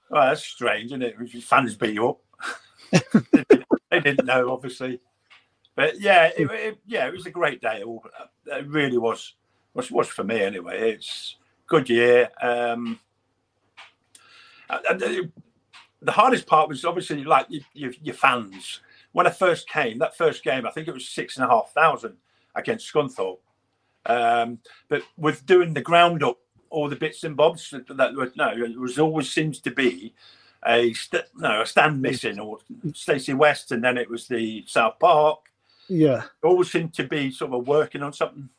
well, 0.10 0.28
that's 0.28 0.44
strange, 0.46 0.86
isn't 0.92 1.02
it? 1.02 1.16
Fans 1.44 1.76
beat 1.76 1.96
you 1.96 2.10
up. 2.10 2.20
They 3.94 4.00
didn't 4.12 4.26
know, 4.26 4.52
obviously. 4.52 5.00
But 5.76 6.00
yeah, 6.00 6.32
it, 6.38 6.50
it- 6.52 6.80
yeah, 6.86 7.08
it 7.08 7.14
was 7.14 7.26
a 7.26 7.32
great 7.32 7.62
day. 7.62 7.84
It 8.48 8.68
really 8.68 8.98
was. 8.98 9.36
Was 9.74 9.90
was 9.90 10.08
for 10.08 10.24
me 10.24 10.40
anyway. 10.42 10.92
It's 10.92 11.38
good 11.68 11.90
year. 11.90 12.30
Um, 12.42 13.00
and- 14.70 14.86
and 14.90 15.00
the, 15.00 15.32
the 16.02 16.12
hardest 16.12 16.46
part 16.46 16.70
was 16.70 16.86
obviously 16.86 17.24
like 17.24 17.48
your, 17.50 17.92
your, 18.02 18.14
fans. 18.14 18.82
When 19.14 19.26
I 19.26 19.32
first 19.32 19.68
came, 19.68 19.98
that 20.00 20.18
first 20.18 20.44
game, 20.44 20.66
I 20.68 20.72
think 20.72 20.88
it 20.88 20.94
was 20.94 21.08
six 21.08 21.38
and 21.38 21.46
a 21.46 21.50
half 21.50 21.72
thousand 21.74 22.18
against 22.56 22.92
Scunthorpe. 22.92 23.40
Um, 24.06 24.60
but 24.90 25.02
with 25.18 25.46
doing 25.46 25.74
the 25.74 25.82
ground 25.82 26.24
up, 26.24 26.40
all 26.70 26.90
the 26.90 26.96
bits 26.96 27.24
and 27.24 27.38
bobs 27.38 27.70
that, 27.70 27.88
that 27.98 28.36
no, 28.36 28.50
it 28.50 28.78
was 28.80 28.98
always 29.00 29.32
seems 29.32 29.60
to 29.62 29.72
be 29.72 30.14
a 30.66 30.94
st- 30.94 31.26
no 31.36 31.62
a 31.62 31.66
stand 31.66 32.02
missing 32.02 32.40
or 32.40 32.60
Stacey 32.94 33.34
West, 33.34 33.72
and 33.72 33.84
then 33.84 33.98
it 33.98 34.10
was 34.10 34.28
the 34.28 34.64
South 34.68 35.00
Park. 35.00 35.40
yeah, 35.88 36.24
always 36.44 36.72
seemed 36.72 36.94
to 36.96 37.04
be 37.04 37.32
sort 37.32 37.54
of 37.54 37.68
working 37.68 38.04
on 38.04 38.14
something. 38.14 38.50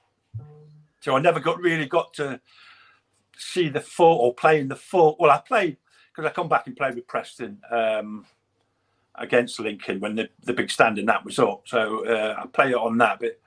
So 1.00 1.16
I 1.16 1.20
never 1.20 1.40
got 1.40 1.60
really 1.60 1.86
got 1.86 2.14
to 2.14 2.40
see 3.36 3.68
the 3.68 3.80
full 3.80 4.18
or 4.18 4.34
playing 4.34 4.68
the 4.68 4.76
full. 4.76 5.16
Well, 5.18 5.30
I 5.30 5.38
played 5.38 5.76
because 6.10 6.30
I 6.30 6.32
come 6.32 6.48
back 6.48 6.66
and 6.66 6.76
played 6.76 6.94
with 6.94 7.06
Preston 7.06 7.60
um, 7.70 8.24
against 9.16 9.58
Lincoln 9.60 10.00
when 10.00 10.14
the, 10.14 10.28
the 10.44 10.52
big 10.52 10.70
stand 10.70 10.98
in 10.98 11.06
that 11.06 11.24
was 11.24 11.38
up. 11.38 11.62
So 11.66 12.06
uh, 12.06 12.36
I 12.42 12.46
played 12.46 12.70
it 12.70 12.76
on 12.76 12.98
that, 12.98 13.20
but 13.20 13.40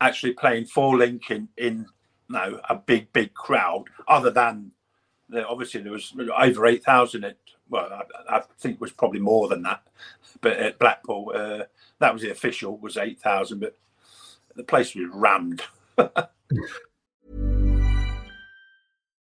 actually 0.00 0.32
playing 0.32 0.66
for 0.66 0.96
Lincoln 0.96 1.48
in 1.56 1.86
you 2.28 2.34
know, 2.36 2.60
a 2.68 2.74
big, 2.74 3.12
big 3.12 3.34
crowd, 3.34 3.84
other 4.08 4.30
than 4.30 4.72
the, 5.28 5.46
obviously 5.46 5.82
there 5.82 5.92
was 5.92 6.12
over 6.36 6.66
8,000 6.66 7.24
at, 7.24 7.36
well, 7.68 8.04
I, 8.28 8.36
I 8.36 8.42
think 8.58 8.76
it 8.76 8.80
was 8.80 8.92
probably 8.92 9.20
more 9.20 9.48
than 9.48 9.62
that, 9.62 9.82
but 10.40 10.56
at 10.56 10.78
Blackpool, 10.78 11.32
uh, 11.34 11.64
that 11.98 12.12
was 12.12 12.22
the 12.22 12.30
official, 12.30 12.78
was 12.78 12.96
8,000, 12.96 13.60
but 13.60 13.76
the 14.54 14.64
place 14.64 14.94
was 14.94 15.08
rammed. 15.12 15.62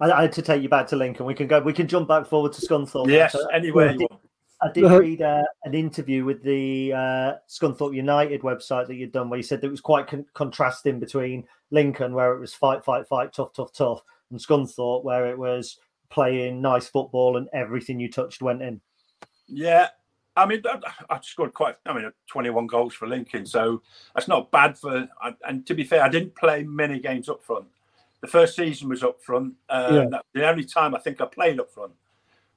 I, 0.00 0.10
I 0.10 0.22
had 0.22 0.32
to 0.32 0.42
take 0.42 0.62
you 0.62 0.68
back 0.68 0.86
to 0.88 0.96
Lincoln. 0.96 1.26
We 1.26 1.34
can 1.34 1.46
go. 1.46 1.60
We 1.60 1.72
can 1.72 1.86
jump 1.88 2.08
back 2.08 2.26
forward 2.26 2.52
to 2.54 2.66
Scunthorpe. 2.66 3.08
Yes, 3.08 3.34
Uh, 3.34 3.46
anywhere 3.52 3.90
I 3.90 3.96
did. 3.96 4.08
I 4.62 4.72
did 4.72 4.84
Uh-huh. 4.84 5.00
read 5.00 5.20
uh, 5.22 5.42
an 5.64 5.74
interview 5.74 6.24
with 6.24 6.42
the 6.42 6.92
uh, 6.92 7.32
Scunthorpe 7.48 7.94
United 7.94 8.40
website 8.42 8.86
that 8.86 8.94
you'd 8.94 9.12
done, 9.12 9.28
where 9.28 9.36
you 9.36 9.42
said 9.42 9.60
that 9.60 9.66
it 9.66 9.70
was 9.70 9.80
quite 9.80 10.06
con- 10.06 10.24
contrasting 10.34 10.98
between 11.00 11.46
Lincoln, 11.70 12.14
where 12.14 12.32
it 12.34 12.40
was 12.40 12.54
fight, 12.54 12.84
fight, 12.84 13.06
fight, 13.06 13.32
tough, 13.32 13.52
tough, 13.52 13.72
tough, 13.72 14.02
and 14.30 14.38
Scunthorpe, 14.40 15.04
where 15.04 15.26
it 15.26 15.38
was 15.38 15.78
playing 16.08 16.62
nice 16.62 16.86
football 16.86 17.36
and 17.36 17.48
everything 17.52 17.98
you 18.00 18.10
touched 18.10 18.40
went 18.40 18.62
in. 18.62 18.80
Yeah, 19.48 19.88
I 20.36 20.46
mean, 20.46 20.62
I, 20.64 20.80
I 21.10 21.20
scored 21.22 21.52
quite. 21.52 21.76
I 21.84 21.92
mean, 21.92 22.10
21 22.28 22.66
goals 22.66 22.94
for 22.94 23.06
Lincoln, 23.06 23.44
so 23.44 23.82
that's 24.14 24.28
not 24.28 24.50
bad 24.50 24.78
for. 24.78 25.06
And 25.46 25.66
to 25.66 25.74
be 25.74 25.84
fair, 25.84 26.02
I 26.02 26.08
didn't 26.08 26.34
play 26.36 26.62
many 26.62 26.98
games 27.00 27.28
up 27.28 27.42
front. 27.42 27.66
The 28.24 28.30
first 28.30 28.56
season 28.56 28.88
was 28.88 29.02
up 29.02 29.20
front. 29.20 29.52
Um, 29.68 29.94
Yeah. 29.94 30.18
The 30.32 30.48
only 30.48 30.64
time 30.64 30.94
I 30.94 30.98
think 30.98 31.20
I 31.20 31.26
played 31.26 31.60
up 31.60 31.70
front 31.70 31.92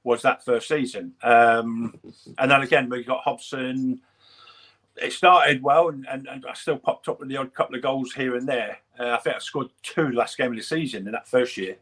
was 0.06 0.22
that 0.22 0.46
first 0.46 0.70
season. 0.70 1.14
Um, 1.22 1.94
and 2.38 2.50
then 2.50 2.62
again, 2.62 2.90
we 2.90 3.04
got 3.04 3.20
Hobson. 3.26 4.00
It 4.96 5.12
started 5.12 5.62
well, 5.62 5.90
and, 5.90 6.08
and, 6.08 6.26
and 6.26 6.46
I 6.46 6.54
still 6.54 6.78
popped 6.78 7.10
up 7.10 7.20
with 7.20 7.28
the 7.28 7.36
odd 7.36 7.54
couple 7.54 7.76
of 7.76 7.82
goals 7.82 8.14
here 8.14 8.38
and 8.38 8.48
there. 8.48 8.78
Uh, 8.98 9.10
I 9.10 9.18
think 9.18 9.36
I 9.36 9.40
scored 9.40 9.68
two 9.84 10.14
last 10.14 10.38
game 10.38 10.52
of 10.52 10.58
the 10.58 10.64
season 10.64 11.06
in 11.06 11.12
that 11.12 11.28
first 11.28 11.58
year. 11.58 11.76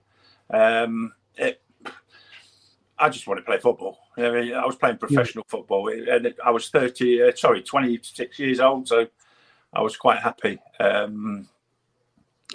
Um, 0.49 1.13
it, 1.35 1.61
I 2.97 3.09
just 3.09 3.27
want 3.27 3.37
to 3.37 3.45
play 3.45 3.59
football. 3.59 3.99
I 4.17 4.31
mean, 4.31 4.55
I 4.55 4.65
was 4.65 4.77
playing 4.77 4.97
professional 4.97 5.45
football, 5.47 5.89
and 5.89 6.33
I 6.43 6.49
was 6.49 6.69
thirty, 6.69 7.21
uh, 7.21 7.35
sorry, 7.35 7.61
twenty-six 7.61 8.39
years 8.39 8.59
old, 8.59 8.87
so 8.87 9.05
I 9.73 9.81
was 9.83 9.95
quite 9.95 10.17
happy 10.17 10.57
um, 10.79 11.47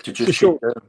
to 0.02 0.10
just. 0.12 0.32
sure. 0.32 0.58
uh, 0.66 0.80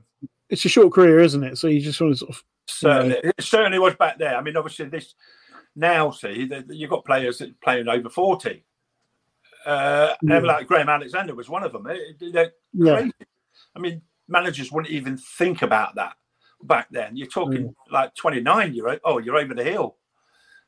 it's 0.52 0.66
a 0.66 0.70
short 0.70 0.94
career, 0.94 1.20
isn't 1.20 1.44
it? 1.44 1.58
So 1.58 1.68
you 1.68 1.82
just 1.82 2.00
want 2.00 2.14
to 2.14 2.18
sort 2.20 2.32
of 2.32 2.44
certainly, 2.68 3.18
it 3.24 3.42
certainly 3.42 3.80
was 3.80 3.96
back 3.96 4.20
there. 4.20 4.36
I 4.38 4.42
mean, 4.42 4.58
obviously, 4.58 4.86
this 4.86 5.16
now 5.76 6.12
see 6.12 6.46
that 6.46 6.70
you've 6.70 6.90
got 6.90 7.06
players 7.06 7.40
that 7.40 7.50
are 7.50 7.56
playing 7.64 7.88
over 7.88 8.10
forty. 8.10 8.64
Uh, 9.66 10.14
Yeah. 10.22 10.40
like 10.40 10.68
Graham 10.68 10.90
Alexander 10.90 11.34
was 11.36 11.50
one 11.50 11.64
of 11.64 11.72
them. 11.72 11.84
They're 12.20 12.52
Yeah. 12.74 13.08
I 13.76 13.80
mean, 13.80 14.02
managers 14.28 14.72
wouldn't 14.72 14.94
even 14.94 15.18
think 15.18 15.62
about 15.62 15.96
that 15.96 16.16
back 16.64 16.88
then. 16.92 17.16
You're 17.16 17.28
talking 17.28 17.74
like 17.90 18.16
29. 18.16 18.74
You're 18.74 19.00
oh, 19.04 19.20
you're 19.20 19.38
over 19.38 19.54
the 19.54 19.64
hill. 19.64 19.98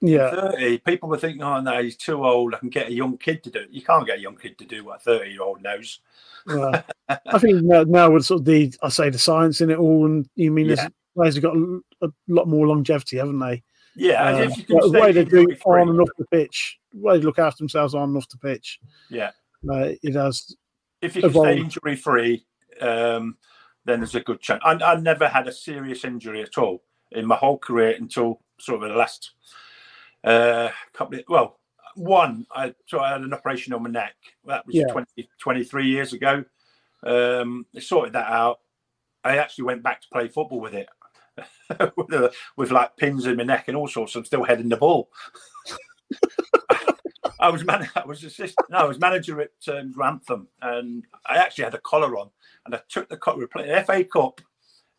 Yeah. 0.05 0.29
30, 0.51 0.77
people 0.79 1.09
were 1.09 1.17
thinking, 1.17 1.41
oh 1.43 1.61
no, 1.61 1.81
he's 1.81 1.97
too 1.97 2.23
old. 2.25 2.53
I 2.53 2.59
can 2.59 2.69
get 2.69 2.87
a 2.89 2.93
young 2.93 3.17
kid 3.17 3.43
to 3.43 3.49
do 3.49 3.59
it. 3.59 3.69
You 3.71 3.81
can't 3.81 4.05
get 4.05 4.17
a 4.17 4.21
young 4.21 4.35
kid 4.35 4.57
to 4.59 4.65
do 4.65 4.83
what 4.85 4.97
a 4.97 5.03
30 5.03 5.31
year 5.31 5.41
old 5.41 5.61
knows. 5.63 5.99
Well, 6.45 6.83
I 7.09 7.39
think 7.39 7.63
now, 7.63 7.83
now 7.83 8.11
with 8.11 8.25
sort 8.25 8.41
of 8.41 8.45
the 8.45 8.73
I 8.83 8.89
say 8.89 9.09
the 9.09 9.17
science 9.17 9.61
in 9.61 9.69
it 9.69 9.77
all, 9.77 10.05
and 10.05 10.27
you 10.35 10.51
mean 10.51 10.67
Yeah. 10.67 10.87
players 11.15 11.35
have 11.35 11.43
got 11.43 11.55
a, 11.55 11.81
a 12.03 12.09
lot 12.27 12.47
more 12.47 12.67
longevity, 12.67 13.17
haven't 13.17 13.39
they? 13.39 13.63
Yeah, 13.95 14.47
can 14.47 14.65
the 14.67 14.99
way 14.99 15.11
they 15.11 15.23
do 15.23 15.41
injury-free. 15.41 15.81
on 15.81 15.89
and 15.89 16.01
off 16.01 16.09
the 16.17 16.25
pitch, 16.25 16.79
the 16.91 16.99
way 16.99 17.17
they 17.17 17.23
look 17.23 17.37
after 17.39 17.59
themselves 17.59 17.93
on 17.93 18.09
and 18.09 18.17
off 18.17 18.27
the 18.27 18.37
pitch, 18.39 18.79
Yeah, 19.09 19.29
uh, 19.71 19.89
it 20.01 20.15
has. 20.15 20.55
if 21.01 21.15
you 21.15 21.21
can 21.21 21.29
Evolve. 21.29 21.45
stay 21.47 21.57
injury 21.59 21.95
free, 21.95 22.45
um, 22.81 23.37
then 23.85 23.99
there's 23.99 24.15
a 24.15 24.21
good 24.21 24.41
chance. 24.41 24.61
I, 24.65 24.71
I 24.73 24.95
never 24.95 25.27
had 25.27 25.47
a 25.47 25.51
serious 25.51 26.03
injury 26.05 26.41
at 26.41 26.57
all 26.57 26.81
in 27.11 27.27
my 27.27 27.35
whole 27.35 27.59
career 27.59 27.95
until 27.99 28.41
sort 28.59 28.81
of 28.81 28.89
the 28.89 28.95
last 28.95 29.33
uh, 30.23 30.69
couple 30.93 31.19
of, 31.19 31.25
well, 31.27 31.59
one, 31.95 32.45
I, 32.51 32.73
so 32.85 32.99
I 32.99 33.11
had 33.11 33.21
an 33.21 33.33
operation 33.33 33.73
on 33.73 33.83
my 33.83 33.89
neck. 33.89 34.15
That 34.45 34.65
was 34.65 34.75
Yeah. 34.75 34.87
20, 34.91 35.29
23 35.39 35.87
years 35.87 36.13
ago. 36.13 36.43
Um, 37.05 37.65
they 37.73 37.81
sorted 37.81 38.13
that 38.13 38.31
out. 38.31 38.59
I 39.23 39.37
actually 39.37 39.65
went 39.65 39.83
back 39.83 40.01
to 40.01 40.07
play 40.11 40.27
football 40.27 40.59
with 40.59 40.73
it. 40.73 40.89
with, 41.97 42.35
with 42.57 42.71
like 42.71 42.95
pins 42.97 43.25
in 43.25 43.37
my 43.37 43.43
neck 43.43 43.67
and 43.67 43.77
all 43.77 43.87
sorts. 43.87 44.15
I'm 44.15 44.25
still 44.25 44.43
heading 44.43 44.69
the 44.69 44.77
ball. 44.77 45.09
I 47.39 47.49
was 47.49 47.65
man- 47.65 47.89
I 47.95 48.05
was 48.05 48.23
assistant. 48.23 48.69
No, 48.69 48.77
I 48.77 48.83
was 48.85 48.99
manager 48.99 49.41
at 49.41 49.51
um, 49.67 49.91
Grantham, 49.91 50.47
and 50.61 51.03
I 51.25 51.37
actually 51.37 51.65
had 51.65 51.73
a 51.73 51.79
collar 51.79 52.17
on, 52.17 52.29
and 52.65 52.75
I 52.75 52.79
took 52.87 53.09
the 53.09 53.17
collar. 53.17 53.37
We 53.37 53.43
were 53.43 53.49
playing 53.49 53.83
FA 53.83 54.03
Cup, 54.05 54.39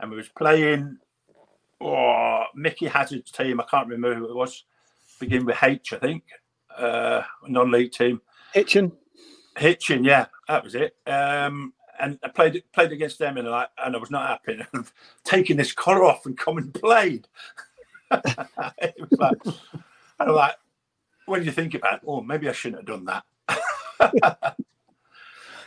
and 0.01 0.11
we 0.11 0.16
was 0.16 0.29
playing. 0.29 0.99
Oh, 1.81 2.45
Mickey 2.55 2.87
Hazard's 2.87 3.31
team. 3.31 3.61
I 3.61 3.64
can't 3.70 3.89
remember 3.89 4.14
who 4.14 4.29
it 4.31 4.35
was. 4.37 4.64
Begin 5.19 5.45
with 5.45 5.62
H, 5.62 5.93
I 5.93 5.99
think. 5.99 6.25
Uh, 6.77 7.23
non-league 7.47 7.93
team. 7.93 8.21
Hitchin. 8.53 8.93
Hitchin, 9.57 10.05
yeah, 10.05 10.27
that 10.49 10.65
was 10.65 10.75
it. 10.75 10.97
Um, 11.07 11.73
and 11.99 12.19
I 12.23 12.29
played 12.29 12.62
played 12.73 12.93
against 12.93 13.19
them, 13.19 13.37
and 13.37 13.49
like, 13.49 13.69
and 13.79 13.95
I 13.95 13.99
was 13.99 14.11
not 14.11 14.29
happy. 14.29 14.61
Taking 15.25 15.57
this 15.57 15.73
collar 15.73 16.05
off 16.05 16.27
and 16.27 16.37
come 16.37 16.59
and 16.59 16.75
played. 16.75 17.29
it 18.11 18.95
was 18.99 19.19
like, 19.19 19.39
and 19.45 20.29
I'm 20.29 20.35
like, 20.35 20.57
when 21.27 21.45
you 21.45 21.53
think 21.53 21.75
about 21.75 21.95
it, 21.95 22.01
oh, 22.07 22.21
maybe 22.21 22.49
I 22.49 22.53
shouldn't 22.53 22.89
have 22.89 23.05
done 23.05 23.05
that. 23.07 23.25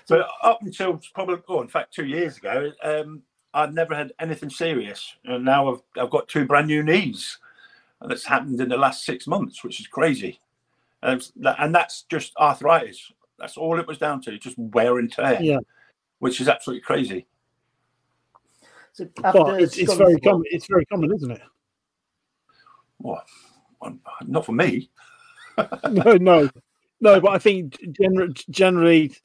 but 0.07 0.27
up 0.43 0.59
until 0.61 0.99
probably, 1.13 1.37
oh, 1.47 1.61
in 1.61 1.67
fact, 1.67 1.93
two 1.93 2.05
years 2.05 2.37
ago, 2.37 2.71
um, 2.83 3.23
I'd 3.53 3.73
never 3.73 3.95
had 3.95 4.13
anything 4.19 4.49
serious, 4.49 5.15
and 5.25 5.45
now 5.45 5.71
I've 5.71 5.81
I've 5.97 6.11
got 6.11 6.27
two 6.27 6.45
brand 6.45 6.67
new 6.67 6.83
knees, 6.83 7.39
that's 8.01 8.25
happened 8.25 8.59
in 8.61 8.69
the 8.69 8.77
last 8.77 9.05
six 9.05 9.27
months, 9.27 9.63
which 9.63 9.79
is 9.79 9.87
crazy. 9.87 10.39
And, 11.01 11.25
and 11.59 11.73
that's 11.73 12.03
just 12.03 12.35
arthritis. 12.37 13.11
That's 13.39 13.57
all 13.57 13.79
it 13.79 13.87
was 13.87 13.97
down 13.97 14.21
to, 14.21 14.37
just 14.37 14.57
wear 14.57 14.97
and 14.97 15.11
tear. 15.11 15.39
Yeah. 15.41 15.59
Which 16.19 16.41
is 16.41 16.47
absolutely 16.47 16.81
crazy. 16.81 17.27
So 18.93 19.07
But 19.21 19.61
it's, 19.61 19.77
it's 19.77 19.93
very 19.93 20.19
common. 20.19 20.43
It's 20.45 20.67
very 20.67 20.85
common, 20.85 21.13
isn't 21.13 21.31
it? 21.31 21.41
Well, 22.99 23.23
not 24.25 24.45
for 24.45 24.53
me. 24.53 24.89
no, 25.91 26.13
no, 26.15 26.49
no. 26.99 27.21
But 27.21 27.31
I 27.31 27.37
think 27.37 27.77
generally, 27.91 28.33
generally 28.49 29.15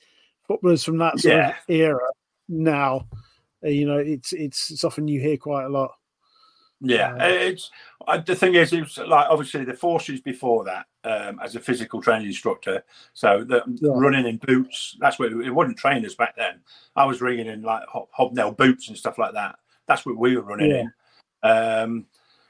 footballers 0.46 0.84
from 0.84 0.98
that 0.98 1.18
sort 1.18 1.36
Yeah. 1.36 1.48
of 1.50 1.54
era 1.68 2.08
now, 2.48 3.06
you 3.62 3.86
know, 3.86 3.96
it's 3.96 4.34
it's 4.34 4.84
often 4.84 5.08
you 5.08 5.20
hear 5.20 5.38
quite 5.38 5.64
a 5.64 5.70
lot. 5.70 5.92
Yeah, 6.84 7.16
it's 7.22 7.70
uh, 8.08 8.18
the 8.18 8.34
thing 8.34 8.54
is, 8.54 8.72
it 8.72 8.80
was 8.80 8.98
like 8.98 9.26
obviously 9.30 9.64
the 9.64 9.74
forces 9.74 10.20
before 10.20 10.64
that 10.64 10.86
um, 11.04 11.38
as 11.40 11.54
a 11.54 11.60
physical 11.60 12.02
training 12.02 12.26
instructor. 12.26 12.82
So 13.12 13.44
the 13.44 13.62
Yeah. 13.80 13.92
running 13.94 14.26
in 14.26 14.38
boots, 14.38 14.96
that's 14.98 15.18
what 15.18 15.32
it 15.32 15.50
wasn't 15.50 15.78
trainers 15.78 16.16
back 16.16 16.34
then. 16.36 16.60
I 16.96 17.04
was 17.04 17.20
ringing 17.20 17.46
in 17.46 17.62
like 17.62 17.86
hob- 17.88 18.08
hobnail 18.10 18.50
boots 18.52 18.88
and 18.88 18.98
stuff 18.98 19.16
like 19.16 19.32
that. 19.34 19.56
That's 19.86 20.04
what 20.04 20.16
we 20.16 20.36
were 20.36 20.42
running 20.42 20.70
Yeah. 20.70 20.80
in. 20.80 20.92
Um, 21.44 22.06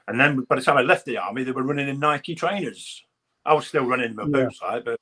and 0.07 0.19
then 0.19 0.41
by 0.41 0.55
the 0.55 0.61
time 0.61 0.77
I 0.77 0.81
left 0.81 1.05
the 1.05 1.17
army, 1.17 1.43
they 1.43 1.51
were 1.51 1.63
running 1.63 1.87
in 1.87 1.99
Nike 1.99 2.33
trainers. 2.35 3.03
I 3.45 3.53
was 3.53 3.67
still 3.67 3.85
running 3.85 4.09
in 4.09 4.15
my 4.15 4.23
Yeah. 4.23 4.45
boots, 4.45 4.59
right? 4.61 4.83
But 4.83 4.99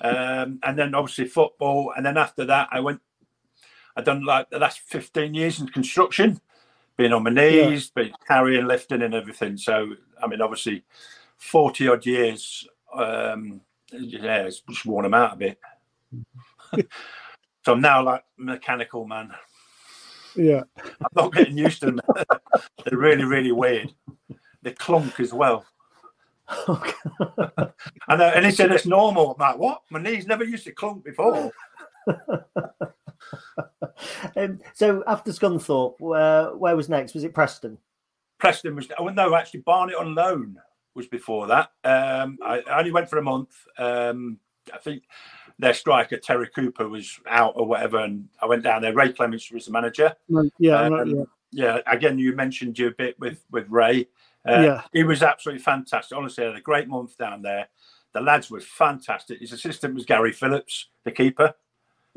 um, 0.00 0.60
and 0.62 0.78
then 0.78 0.94
obviously 0.94 1.24
football, 1.24 1.92
and 1.96 2.04
then 2.04 2.16
after 2.16 2.44
that, 2.44 2.68
I 2.70 2.80
went. 2.80 3.00
I 3.96 4.02
done 4.02 4.24
like 4.24 4.48
the 4.50 4.60
last 4.60 4.78
fifteen 4.80 5.34
years 5.34 5.58
in 5.58 5.66
construction, 5.68 6.40
being 6.98 7.12
on 7.12 7.22
my 7.22 7.30
knees, 7.30 7.88
been 7.90 8.12
carrying, 8.26 8.66
lifting, 8.66 9.02
and 9.02 9.14
everything. 9.14 9.56
So 9.56 9.94
I 10.22 10.26
mean, 10.26 10.42
obviously, 10.42 10.84
forty 11.38 11.88
odd 11.88 12.04
years. 12.04 12.68
Um, 12.92 13.62
yeah, 13.92 14.42
it's 14.42 14.60
just 14.68 14.84
worn 14.84 15.04
them 15.04 15.14
out 15.14 15.34
a 15.34 15.36
bit. 15.36 15.58
so 17.64 17.72
I'm 17.72 17.80
now 17.80 18.02
like 18.02 18.24
mechanical 18.36 19.06
man. 19.06 19.30
Yeah, 20.36 20.62
I'm 20.76 21.08
not 21.14 21.32
getting 21.32 21.56
used 21.56 21.80
to 21.80 21.86
them. 21.86 22.00
They're 22.84 22.98
really, 22.98 23.24
really 23.24 23.52
weird. 23.52 23.94
They 24.62 24.72
clunk 24.72 25.20
as 25.20 25.32
well. 25.32 25.64
I 26.48 28.16
know, 28.16 28.32
and 28.34 28.44
he 28.44 28.50
said 28.50 28.72
it's 28.72 28.86
normal. 28.86 29.32
I'm 29.32 29.38
like, 29.38 29.58
what? 29.58 29.82
My 29.90 30.00
knees 30.00 30.26
never 30.26 30.44
used 30.44 30.64
to 30.64 30.72
clunk 30.72 31.04
before. 31.04 31.52
Um, 34.36 34.60
so 34.74 35.02
after 35.08 35.32
Scunthorpe, 35.32 35.96
where, 35.98 36.54
where 36.56 36.76
was 36.76 36.88
next? 36.88 37.14
Was 37.14 37.24
it 37.24 37.34
Preston? 37.34 37.76
Preston 38.38 38.76
was. 38.76 38.86
Oh 38.96 39.08
no, 39.08 39.34
actually, 39.34 39.60
Barnet 39.60 39.96
on 39.96 40.14
loan 40.14 40.56
was 40.94 41.08
before 41.08 41.48
that. 41.48 41.72
Um, 41.84 42.38
I, 42.44 42.60
I 42.60 42.78
only 42.78 42.92
went 42.92 43.10
for 43.10 43.18
a 43.18 43.22
month. 43.22 43.50
Um, 43.76 44.38
I 44.72 44.78
think 44.78 45.02
their 45.58 45.74
striker 45.74 46.16
Terry 46.16 46.48
Cooper 46.54 46.88
was 46.88 47.18
out 47.26 47.54
or 47.56 47.66
whatever, 47.66 47.98
and 47.98 48.28
I 48.40 48.46
went 48.46 48.62
down 48.62 48.82
there. 48.82 48.94
Ray 48.94 49.12
Clemence 49.12 49.50
was 49.50 49.66
the 49.66 49.72
manager. 49.72 50.14
No, 50.28 50.48
yeah, 50.58 50.80
Um, 50.80 50.92
no, 50.92 51.04
yeah. 51.04 51.24
yeah, 51.74 51.78
again, 51.86 52.18
you 52.18 52.34
mentioned 52.36 52.78
you 52.78 52.86
a 52.88 52.92
bit 52.92 53.18
with 53.18 53.44
with 53.50 53.68
Ray. 53.68 54.08
Uh, 54.48 54.60
Yeah. 54.60 54.82
he 54.92 55.02
was 55.02 55.22
absolutely 55.24 55.62
fantastic. 55.62 56.16
Honestly, 56.16 56.44
I 56.44 56.48
had 56.48 56.56
a 56.56 56.60
great 56.60 56.86
month 56.88 57.18
down 57.18 57.42
there. 57.42 57.68
The 58.12 58.20
lads 58.20 58.50
were 58.50 58.60
fantastic. 58.60 59.40
His 59.40 59.52
assistant 59.52 59.94
was 59.94 60.04
Gary 60.06 60.32
Phillips, 60.32 60.88
the 61.04 61.10
keeper. 61.10 61.54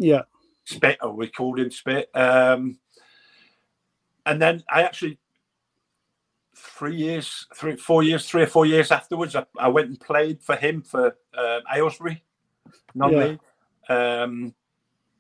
Yeah. 0.02 0.24
Spit, 0.66 0.98
or 1.02 1.14
we 1.14 1.28
called 1.28 1.60
him 1.60 1.72
Spit. 1.72 2.10
Um, 2.16 2.80
and 4.26 4.42
then 4.42 4.64
I 4.70 4.84
actually, 4.84 5.20
three 6.56 6.96
years, 6.96 7.48
three, 7.56 7.76
four 7.76 8.04
years, 8.04 8.28
three 8.28 8.44
or 8.44 8.48
four 8.48 8.66
years 8.66 8.92
afterwards, 8.92 9.36
I, 9.36 9.46
I 9.60 9.68
went 9.68 9.90
and 9.90 10.00
played 10.00 10.42
for 10.42 10.56
him 10.56 10.82
for 10.82 11.18
uh, 11.34 11.60
Aylesbury, 11.74 12.24
non-league. 12.96 13.40
Um, 13.90 14.54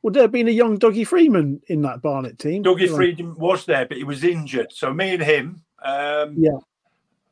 Would 0.01 0.13
there 0.13 0.23
have 0.23 0.31
been 0.31 0.47
a 0.47 0.51
young 0.51 0.79
Dougie 0.79 1.05
Freedman 1.07 1.61
in 1.67 1.81
that 1.83 2.01
Barnet 2.01 2.39
team? 2.39 2.63
Dougie 2.63 2.93
Freedman 2.93 3.35
was 3.35 3.65
there, 3.65 3.85
but 3.85 3.97
he 3.97 4.03
was 4.03 4.23
injured. 4.23 4.71
So 4.71 4.93
me 4.93 5.13
and 5.13 5.23
him 5.23 5.63
um, 5.83 6.35
Yeah. 6.37 6.57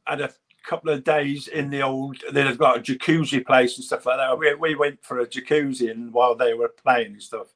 had 0.06 0.22
a 0.22 0.32
couple 0.64 0.92
of 0.92 1.04
days 1.04 1.48
in 1.48 1.70
the 1.70 1.82
old. 1.82 2.18
They've 2.32 2.58
got 2.58 2.78
a 2.78 2.82
jacuzzi 2.82 3.46
place 3.46 3.78
and 3.78 3.86
stuff 3.86 4.06
like 4.06 4.18
that. 4.18 4.38
We, 4.38 4.54
we 4.56 4.76
went 4.76 5.04
for 5.04 5.20
a 5.20 5.28
jacuzzi 5.28 5.92
and 5.92 6.14
while 6.14 6.36
they 6.36 6.54
were 6.54 6.70
playing 6.70 7.14
and 7.14 7.24
stuff. 7.24 7.48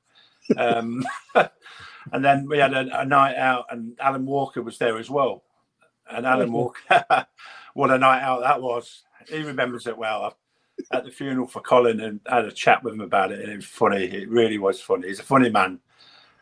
Um, 0.58 1.06
and 2.12 2.24
then 2.24 2.48
we 2.48 2.58
had 2.58 2.74
a, 2.74 3.02
a 3.02 3.06
night 3.06 3.36
out, 3.36 3.66
and 3.70 3.98
Alan 4.00 4.26
Walker 4.26 4.62
was 4.62 4.78
there 4.78 4.98
as 4.98 5.10
well. 5.10 5.44
And 6.10 6.26
Alan 6.26 6.52
Walker, 6.52 7.28
what 7.74 7.92
a 7.92 7.98
night 7.98 8.22
out 8.22 8.42
that 8.42 8.62
was! 8.62 9.04
He 9.28 9.42
remembers 9.42 9.88
it 9.88 9.98
well. 9.98 10.38
At 10.92 11.06
the 11.06 11.12
funeral 11.12 11.48
for 11.48 11.62
Colin, 11.62 12.02
and 12.02 12.20
had 12.28 12.46
a 12.46 12.52
chat 12.52 12.84
with 12.84 12.96
him 12.96 13.02
about 13.02 13.32
it, 13.32 13.42
and 13.42 13.52
it 13.52 13.56
was 13.58 13.66
funny. 13.66 14.06
It 14.06 14.30
really 14.30 14.58
was 14.58 14.82
funny. 14.82 15.08
He's 15.08 15.20
a 15.20 15.24
funny 15.24 15.50
man. 15.50 15.80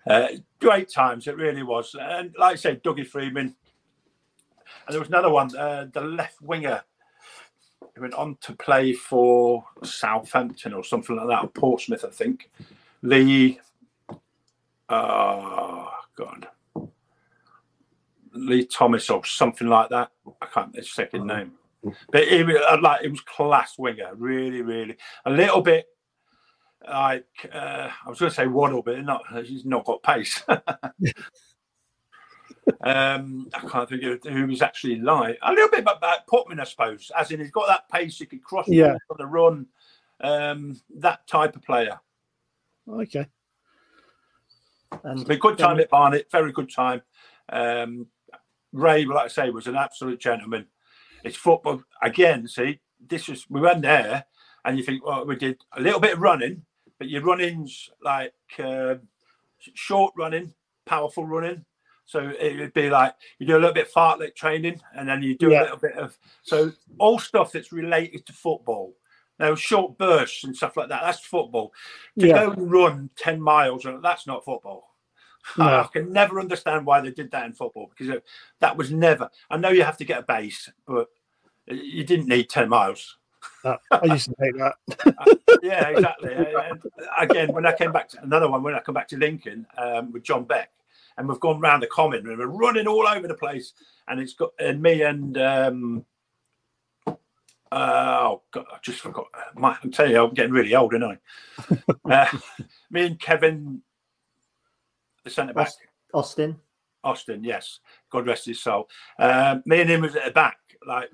Uh, 0.07 0.27
great 0.59 0.89
times, 0.89 1.27
it 1.27 1.37
really 1.37 1.63
was. 1.63 1.95
And 1.99 2.33
like 2.39 2.53
I 2.53 2.55
said, 2.55 2.83
Dougie 2.83 3.05
Freedman. 3.05 3.55
And 4.85 4.93
there 4.93 4.99
was 4.99 5.09
another 5.09 5.29
one, 5.29 5.55
uh, 5.55 5.87
the 5.91 6.01
left 6.01 6.41
winger. 6.41 6.83
who 7.95 8.01
went 8.01 8.13
on 8.13 8.37
to 8.41 8.53
play 8.53 8.93
for 8.93 9.65
Southampton 9.83 10.73
or 10.73 10.83
something 10.83 11.15
like 11.15 11.27
that, 11.27 11.43
or 11.43 11.49
Portsmouth, 11.49 12.05
I 12.05 12.09
think. 12.09 12.49
Lee, 13.01 13.59
oh 14.89 15.89
God, 16.15 16.47
Lee 18.33 18.65
Thomas 18.65 19.09
or 19.09 19.25
something 19.25 19.67
like 19.67 19.89
that. 19.89 20.11
I 20.41 20.45
can't 20.47 20.75
his 20.75 20.91
second 20.91 21.27
name, 21.27 21.53
but 22.11 22.27
he 22.27 22.43
was 22.43 22.57
uh, 22.57 22.77
like 22.81 23.03
it 23.03 23.11
was 23.11 23.21
class 23.21 23.77
winger, 23.77 24.11
really, 24.15 24.61
really 24.61 24.97
a 25.25 25.31
little 25.31 25.61
bit 25.61 25.87
like 26.87 27.25
uh, 27.53 27.89
I 28.05 28.09
was 28.09 28.19
going 28.19 28.29
to 28.29 28.35
say 28.35 28.47
waddle, 28.47 28.81
but 28.81 29.03
not 29.03 29.23
he's 29.45 29.65
not 29.65 29.85
got 29.85 30.03
pace. 30.03 30.43
um, 32.83 33.49
I 33.53 33.59
can't 33.67 33.89
think 33.89 34.03
of 34.03 34.31
who 34.31 34.47
was 34.47 34.61
actually 34.61 34.97
like 34.99 35.37
a 35.41 35.51
little 35.51 35.69
bit 35.69 35.81
about, 35.81 36.27
Puttnam, 36.27 36.59
I 36.59 36.63
suppose, 36.63 37.11
as 37.17 37.31
in 37.31 37.39
he's 37.39 37.51
got 37.51 37.67
that 37.67 37.89
pace, 37.89 38.17
he 38.17 38.25
could 38.25 38.43
cross 38.43 38.67
Yeah. 38.67 38.97
on 39.09 39.17
the 39.17 39.25
run, 39.25 39.65
um, 40.21 40.79
that 40.97 41.27
type 41.27 41.55
of 41.55 41.63
player. 41.63 41.99
Okay. 42.87 43.27
And 45.03 45.25
But 45.25 45.39
good 45.39 45.57
time 45.57 45.79
at 45.79 45.89
Barnet, 45.89 46.27
very 46.31 46.51
good 46.51 46.71
time. 46.71 47.01
Um, 47.49 48.07
Ray, 48.73 49.05
like 49.05 49.25
I 49.25 49.27
say, 49.27 49.49
was 49.49 49.67
an 49.67 49.75
absolute 49.75 50.19
gentleman. 50.19 50.67
It's 51.23 51.37
football 51.37 51.83
again. 52.01 52.47
See, 52.47 52.79
this 52.99 53.27
was 53.27 53.49
we 53.49 53.61
went 53.61 53.81
there, 53.81 54.25
and 54.65 54.77
you 54.77 54.83
think, 54.83 55.05
well, 55.05 55.25
we 55.25 55.35
did 55.35 55.61
a 55.73 55.81
little 55.81 55.99
bit 55.99 56.13
of 56.13 56.19
running, 56.21 56.63
but 56.97 57.09
your 57.09 57.21
running's 57.23 57.89
like 58.03 58.33
uh, 58.59 58.95
short 59.59 60.13
running, 60.17 60.53
powerful 60.85 61.25
running. 61.25 61.65
So 62.11 62.33
it 62.37 62.59
would 62.59 62.73
be 62.73 62.89
like 62.89 63.15
you 63.39 63.47
do 63.47 63.53
a 63.53 63.59
little 63.59 63.73
bit 63.73 63.87
of 63.87 63.93
fartlek 63.93 64.35
training, 64.35 64.81
and 64.93 65.07
then 65.07 65.23
you 65.23 65.37
do 65.37 65.49
Yeah. 65.49 65.61
a 65.61 65.63
little 65.63 65.77
bit 65.77 65.93
of 65.93 66.17
so 66.43 66.73
all 66.97 67.19
stuff 67.19 67.53
that's 67.53 67.71
related 67.71 68.25
to 68.25 68.33
football. 68.33 68.93
Now, 69.39 69.55
short 69.55 69.97
bursts 69.97 70.43
and 70.43 70.55
stuff 70.55 70.75
like 70.75 70.89
that, 70.89 71.01
that's 71.03 71.21
football. 71.21 71.73
To 72.19 72.27
Yeah. 72.27 72.33
go 72.45 72.51
and 72.51 72.69
run 72.71 73.09
10 73.15 73.41
miles, 73.41 73.87
that's 74.01 74.27
not 74.27 74.43
football. 74.43 74.89
No. 75.57 75.79
I 75.79 75.87
can 75.91 76.11
never 76.11 76.39
understand 76.39 76.85
why 76.85 76.99
they 77.01 77.11
did 77.11 77.31
that 77.31 77.45
in 77.45 77.53
football 77.53 77.89
because 77.89 78.21
that 78.59 78.77
was 78.77 78.91
never. 78.91 79.29
I 79.49 79.57
know 79.57 79.69
you 79.69 79.83
have 79.83 79.97
to 79.97 80.05
get 80.05 80.19
a 80.19 80.23
base, 80.23 80.69
but 80.85 81.07
you 81.65 82.03
didn't 82.03 82.27
need 82.27 82.49
10 82.49 82.67
miles. 82.69 83.17
Uh, 83.63 83.77
I 83.89 84.05
used 84.05 84.29
to 84.29 84.35
take 84.39 84.55
that. 84.57 85.37
Yeah, 85.63 85.87
exactly. 85.89 86.33
And 86.33 86.81
again, 87.19 87.53
when 87.53 87.65
I 87.65 87.73
came 87.73 87.91
back 87.91 88.09
to 88.09 88.21
another 88.23 88.49
one, 88.49 88.63
when 88.63 88.73
I 88.75 88.79
come 88.79 88.95
back 88.95 89.07
to 89.09 89.17
Lincoln 89.17 89.65
um, 89.77 90.11
with 90.11 90.23
John 90.23 90.43
Beck, 90.43 90.71
and 91.17 91.27
we've 91.27 91.39
gone 91.39 91.59
round 91.59 91.83
the 91.83 91.87
common 91.87 92.27
and 92.27 92.37
we're 92.37 92.47
running 92.47 92.87
all 92.87 93.07
over 93.07 93.27
the 93.27 93.33
place. 93.33 93.73
And 94.07 94.19
it's 94.19 94.33
got 94.33 94.51
and 94.59 94.81
me 94.81 95.03
and 95.03 95.37
um, 95.37 96.05
oh 97.71 98.41
God, 98.51 98.65
I 98.71 98.77
just 98.81 98.99
forgot. 98.99 99.27
My, 99.55 99.77
I'm 99.83 99.91
telling 99.91 100.11
you, 100.11 100.23
I'm 100.23 100.33
getting 100.33 100.51
really 100.51 100.75
old, 100.75 100.93
aren't 100.93 101.19
I? 101.69 101.77
uh, 102.11 102.37
me 102.91 103.05
and 103.05 103.19
Kevin, 103.19 103.81
the 105.23 105.29
centre 105.29 105.53
back, 105.53 105.71
Austin. 106.13 106.57
Austin, 107.03 107.43
yes, 107.43 107.79
God 108.11 108.27
rest 108.27 108.45
his 108.45 108.61
soul. 108.61 108.87
Uh, 109.17 109.57
me 109.65 109.81
and 109.81 109.89
him 109.89 110.01
was 110.01 110.15
at 110.15 110.25
the 110.25 110.31
back, 110.31 110.57
like 110.85 111.09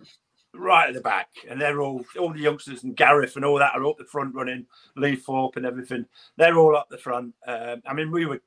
right 0.53 0.89
at 0.89 0.93
the 0.93 1.01
back, 1.01 1.29
and 1.49 1.61
they're 1.61 1.81
all 1.81 2.03
all 2.19 2.33
the 2.33 2.39
youngsters 2.39 2.83
and 2.83 2.95
Gareth 2.95 3.35
and 3.35 3.45
all 3.45 3.59
that 3.59 3.75
are 3.75 3.85
up 3.85 3.97
the 3.97 4.05
front 4.05 4.35
running, 4.35 4.65
Lee 4.95 5.15
Thorpe 5.15 5.55
and 5.55 5.65
everything. 5.65 6.05
They're 6.35 6.57
all 6.57 6.75
up 6.75 6.87
the 6.89 6.97
front. 6.97 7.33
Um, 7.45 7.81
I 7.85 7.93
mean, 7.93 8.11
we 8.11 8.25
were 8.25 8.35
uh, 8.35 8.39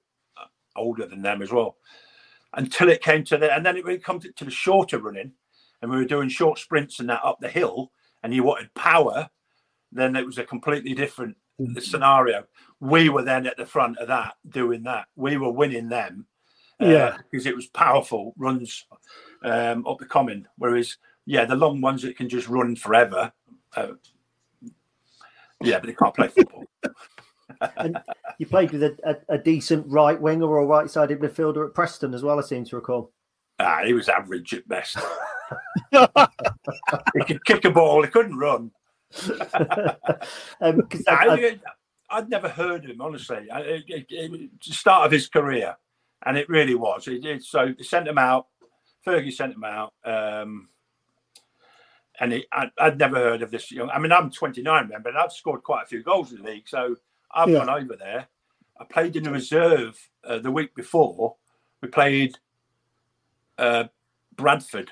older 0.76 1.06
than 1.06 1.22
them 1.22 1.42
as 1.42 1.50
well, 1.52 1.76
until 2.54 2.88
it 2.88 3.02
came 3.02 3.24
to 3.24 3.36
the, 3.36 3.54
and 3.54 3.64
then 3.64 3.76
it 3.76 3.84
really 3.84 3.98
comes 3.98 4.24
to, 4.24 4.32
to 4.32 4.44
the 4.44 4.50
shorter 4.50 4.98
running, 4.98 5.32
and 5.82 5.90
we 5.90 5.96
were 5.96 6.04
doing 6.04 6.28
short 6.28 6.58
sprints 6.58 7.00
and 7.00 7.08
that 7.08 7.24
up 7.24 7.38
the 7.40 7.48
hill, 7.48 7.92
and 8.22 8.34
you 8.34 8.42
wanted 8.42 8.72
power. 8.74 9.28
Then 9.92 10.14
it 10.16 10.26
was 10.26 10.38
a 10.38 10.44
completely 10.44 10.94
different 10.94 11.36
scenario. 11.80 12.44
We 12.80 13.08
were 13.08 13.22
then 13.22 13.46
at 13.46 13.56
the 13.56 13.66
front 13.66 13.98
of 13.98 14.08
that 14.08 14.34
doing 14.48 14.82
that. 14.84 15.06
We 15.16 15.36
were 15.36 15.50
winning 15.50 15.88
them. 15.88 16.26
uh, 16.80 16.86
Yeah. 16.86 17.16
because 17.30 17.44
it 17.46 17.56
was 17.56 17.66
powerful 17.66 18.32
runs 18.38 18.86
um, 19.44 19.86
up 19.86 19.98
the 19.98 20.06
common. 20.06 20.46
Whereas, 20.56 20.96
yeah, 21.26 21.44
the 21.44 21.56
long 21.56 21.80
ones 21.80 22.02
that 22.02 22.16
can 22.16 22.28
just 22.28 22.48
run 22.48 22.76
forever. 22.76 23.32
Uh, 23.76 23.88
yeah, 25.62 25.78
but 25.78 25.86
they 25.88 25.92
can't 25.94 26.14
play 26.14 26.28
football. 26.28 26.64
And 27.76 27.98
you 28.38 28.46
played 28.46 28.72
with 28.72 28.82
a, 28.82 28.96
a, 29.04 29.34
a 29.34 29.38
decent 29.38 29.86
right 29.88 30.20
winger 30.20 30.46
or 30.46 30.66
right 30.66 30.90
sided 30.90 31.20
midfielder 31.20 31.66
at 31.66 31.74
Preston 31.74 32.14
as 32.14 32.22
well, 32.22 32.38
I 32.38 32.42
seem 32.42 32.64
to 32.66 32.76
recall. 32.76 33.12
Ah, 33.58 33.82
he 33.84 33.92
was 33.92 34.08
average 34.08 34.54
at 34.54 34.66
best. 34.66 34.96
he 35.92 37.24
could 37.26 37.44
kick 37.44 37.64
a 37.64 37.70
ball, 37.70 38.02
he 38.02 38.08
couldn't 38.08 38.38
run. 38.38 38.70
um, 40.60 40.82
I- 41.08 41.60
I'd 42.12 42.28
never 42.28 42.48
heard 42.48 42.84
of 42.84 42.90
him, 42.90 43.00
honestly. 43.00 43.48
I, 43.50 43.60
it, 43.60 43.84
it, 43.88 44.06
it 44.10 44.50
start 44.62 45.06
of 45.06 45.12
his 45.12 45.28
career, 45.28 45.76
and 46.26 46.36
it 46.36 46.48
really 46.48 46.74
was. 46.74 47.06
It, 47.06 47.42
so 47.44 47.72
they 47.76 47.84
sent 47.84 48.08
him 48.08 48.18
out. 48.18 48.48
Fergie 49.06 49.32
sent 49.32 49.54
him 49.54 49.64
out. 49.64 49.92
Um, 50.04 50.68
and 52.18 52.32
he, 52.32 52.46
I, 52.52 52.70
I'd 52.78 52.98
never 52.98 53.16
heard 53.16 53.42
of 53.42 53.50
this 53.50 53.70
young. 53.70 53.90
I 53.90 53.98
mean, 53.98 54.12
I'm 54.12 54.30
29, 54.30 54.82
remember, 54.82 55.08
and 55.08 55.18
I've 55.18 55.32
scored 55.32 55.62
quite 55.62 55.84
a 55.84 55.86
few 55.86 56.02
goals 56.02 56.32
in 56.32 56.42
the 56.42 56.50
league. 56.50 56.68
So 56.68 56.96
I've 57.32 57.48
Yeah. 57.48 57.64
gone 57.64 57.82
over 57.82 57.96
there. 57.96 58.28
I 58.78 58.84
played 58.84 59.16
in 59.16 59.24
the 59.24 59.30
reserve 59.30 60.10
uh, 60.24 60.38
the 60.38 60.50
week 60.50 60.74
before. 60.74 61.36
We 61.82 61.88
played 61.88 62.38
uh, 63.58 63.84
Bradford 64.34 64.90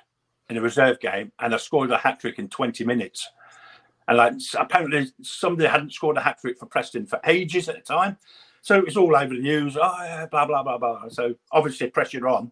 in 0.48 0.56
a 0.56 0.60
reserve 0.60 1.00
game, 1.00 1.32
and 1.38 1.54
I 1.54 1.56
scored 1.58 1.90
a 1.90 1.98
hat 1.98 2.20
trick 2.20 2.38
in 2.38 2.48
20 2.48 2.84
minutes. 2.84 3.28
And 4.06 4.16
like 4.16 4.34
apparently 4.58 5.08
somebody 5.22 5.68
hadn't 5.68 5.92
scored 5.92 6.16
a 6.16 6.20
hat 6.22 6.38
trick 6.40 6.58
for 6.58 6.66
Preston 6.66 7.06
for 7.06 7.20
ages 7.26 7.68
at 7.68 7.76
the 7.76 7.82
time. 7.82 8.16
So 8.62 8.76
it 8.78 8.84
was 8.84 8.96
all 8.96 9.14
over 9.14 9.34
the 9.34 9.40
news. 9.40 9.76
Oh 9.76 9.96
yeah, 10.02 10.26
blah 10.26 10.46
blah 10.46 10.62
blah 10.62 10.78
blah. 10.78 11.08
So 11.08 11.34
obviously 11.52 11.90
pressure 11.90 12.26
on. 12.26 12.50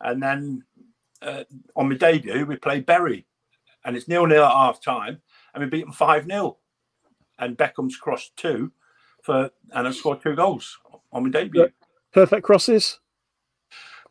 And 0.00 0.22
then 0.22 0.64
uh, 1.22 1.44
on 1.76 1.88
my 1.88 1.96
debut, 1.96 2.44
we 2.44 2.56
played 2.56 2.86
Bury, 2.86 3.26
and 3.84 3.96
it's 3.96 4.08
nil 4.08 4.26
nil 4.26 4.44
at 4.44 4.52
half 4.52 4.80
time, 4.80 5.20
and 5.54 5.62
we 5.62 5.70
beat 5.70 5.84
them 5.84 5.92
five 5.92 6.24
0 6.26 6.58
And 7.38 7.56
Beckham's 7.56 7.96
crossed 7.96 8.36
two 8.36 8.72
for, 9.22 9.50
and 9.72 9.86
I've 9.88 9.94
scored 9.94 10.22
two 10.22 10.34
goals 10.34 10.78
on 11.12 11.24
my 11.24 11.30
debut. 11.30 11.68
Perfect 12.12 12.44
crosses. 12.44 12.98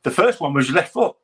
The 0.03 0.12
first 0.12 0.39
one 0.39 0.53
was 0.53 0.72
left 0.72 0.93
foot. 0.93 1.16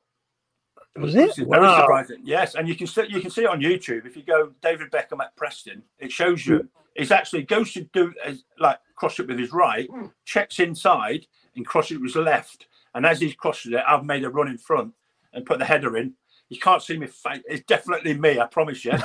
Was 0.98 1.16
it? 1.16 1.28
Which 1.28 1.40
is 1.40 1.48
very 1.48 1.62
Wow. 1.62 1.82
surprising. 1.82 2.22
Yes, 2.24 2.56
and 2.56 2.68
you 2.68 2.76
can 2.76 2.88
see 2.88 3.06
you 3.10 3.22
can 3.22 3.30
see 3.30 3.44
it 3.44 3.50
on 3.50 3.60
YouTube. 3.60 4.06
If 4.06 4.16
you 4.16 4.24
go 4.24 4.54
David 4.62 4.92
Beckham 4.92 5.22
at 5.22 5.36
Preston, 5.36 5.84
it 6.00 6.12
shows 6.12 6.46
you. 6.46 6.70
He's 6.96 7.12
actually 7.12 7.44
goes 7.44 7.74
to 7.74 7.82
do 7.94 8.14
as 8.24 8.44
like 8.58 8.80
cross 8.96 9.20
it 9.20 9.28
with 9.28 9.38
his 9.38 9.52
right, 9.52 9.90
hmm. 9.90 10.06
checks 10.24 10.60
inside 10.60 11.28
and 11.56 11.66
crosses 11.66 11.98
it 11.98 12.02
with 12.02 12.14
his 12.14 12.24
left. 12.24 12.68
And 12.94 13.06
as 13.06 13.20
he's 13.20 13.36
crossing 13.36 13.74
it, 13.74 13.84
I've 13.86 14.06
made 14.06 14.24
a 14.24 14.30
run 14.30 14.48
in 14.48 14.58
front 14.58 14.94
and 15.34 15.46
put 15.46 15.60
the 15.60 15.66
header 15.66 15.98
in. 15.98 16.14
You 16.50 16.60
can't 16.60 16.82
see 16.82 16.98
me 16.98 17.08
face. 17.08 17.42
It's 17.48 17.66
definitely 17.66 18.14
me. 18.14 18.40
I 18.40 18.46
promise 18.48 18.86
you. 18.86 18.92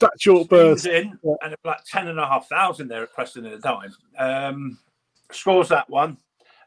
That 0.00 0.10
short 0.18 0.48
burst. 0.48 0.86
in, 0.86 1.16
and 1.42 1.52
it's 1.52 1.64
like 1.64 1.84
ten 1.84 2.08
and 2.08 2.18
a 2.18 2.26
half 2.26 2.48
thousand 2.48 2.88
there 2.88 3.04
at 3.04 3.12
Preston 3.12 3.46
at 3.46 3.60
the 3.60 3.68
time. 3.68 3.94
Um, 4.18 4.78
scores 5.30 5.68
that 5.68 5.88
one, 5.88 6.16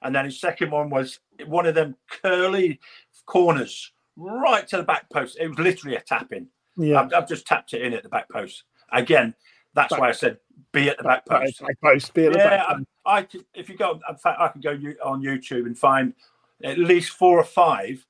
and 0.01 0.15
then 0.15 0.23
his 0.23 0.39
second 0.39 0.71
one 0.71 0.89
was 0.89 1.19
one 1.45 1.65
of 1.65 1.75
them 1.75 1.97
curly 2.09 2.79
corners 3.25 3.91
right 4.15 4.65
to 4.69 4.77
the 4.77 4.83
back 4.83 5.09
post. 5.09 5.37
It 5.41 5.49
was 5.49 5.59
literally 5.59 5.97
a 5.97 6.01
tapping. 6.01 6.47
Yeah. 6.77 7.01
I've, 7.01 7.13
I've 7.13 7.27
just 7.27 7.45
tapped 7.45 7.73
it 7.73 7.81
in 7.81 7.93
at 7.93 8.03
the 8.03 8.09
back 8.09 8.29
post. 8.29 8.63
Again, 8.93 9.35
that's 9.73 9.91
Back- 9.91 9.99
why 9.99 10.09
I 10.09 10.13
said 10.13 10.37
be 10.71 10.87
at 10.89 10.97
the 10.97 11.03
back 11.03 11.25
post. 11.25 11.59
Back 11.61 11.81
post. 11.83 12.13
Be 12.13 12.27
at 12.27 12.33
the 12.33 12.39
Yeah, 12.39 12.49
back. 12.49 12.77
I, 13.05 13.17
I 13.17 13.21
could, 13.23 13.45
if 13.53 13.67
you 13.67 13.75
go, 13.75 13.99
in 14.09 14.15
fact, 14.15 14.39
I 14.39 14.47
could 14.47 14.63
go 14.63 14.71
on 15.03 15.21
YouTube 15.21 15.65
and 15.65 15.77
find 15.77 16.13
at 16.63 16.77
least 16.77 17.09
four 17.11 17.37
or 17.37 17.43
five 17.43 18.05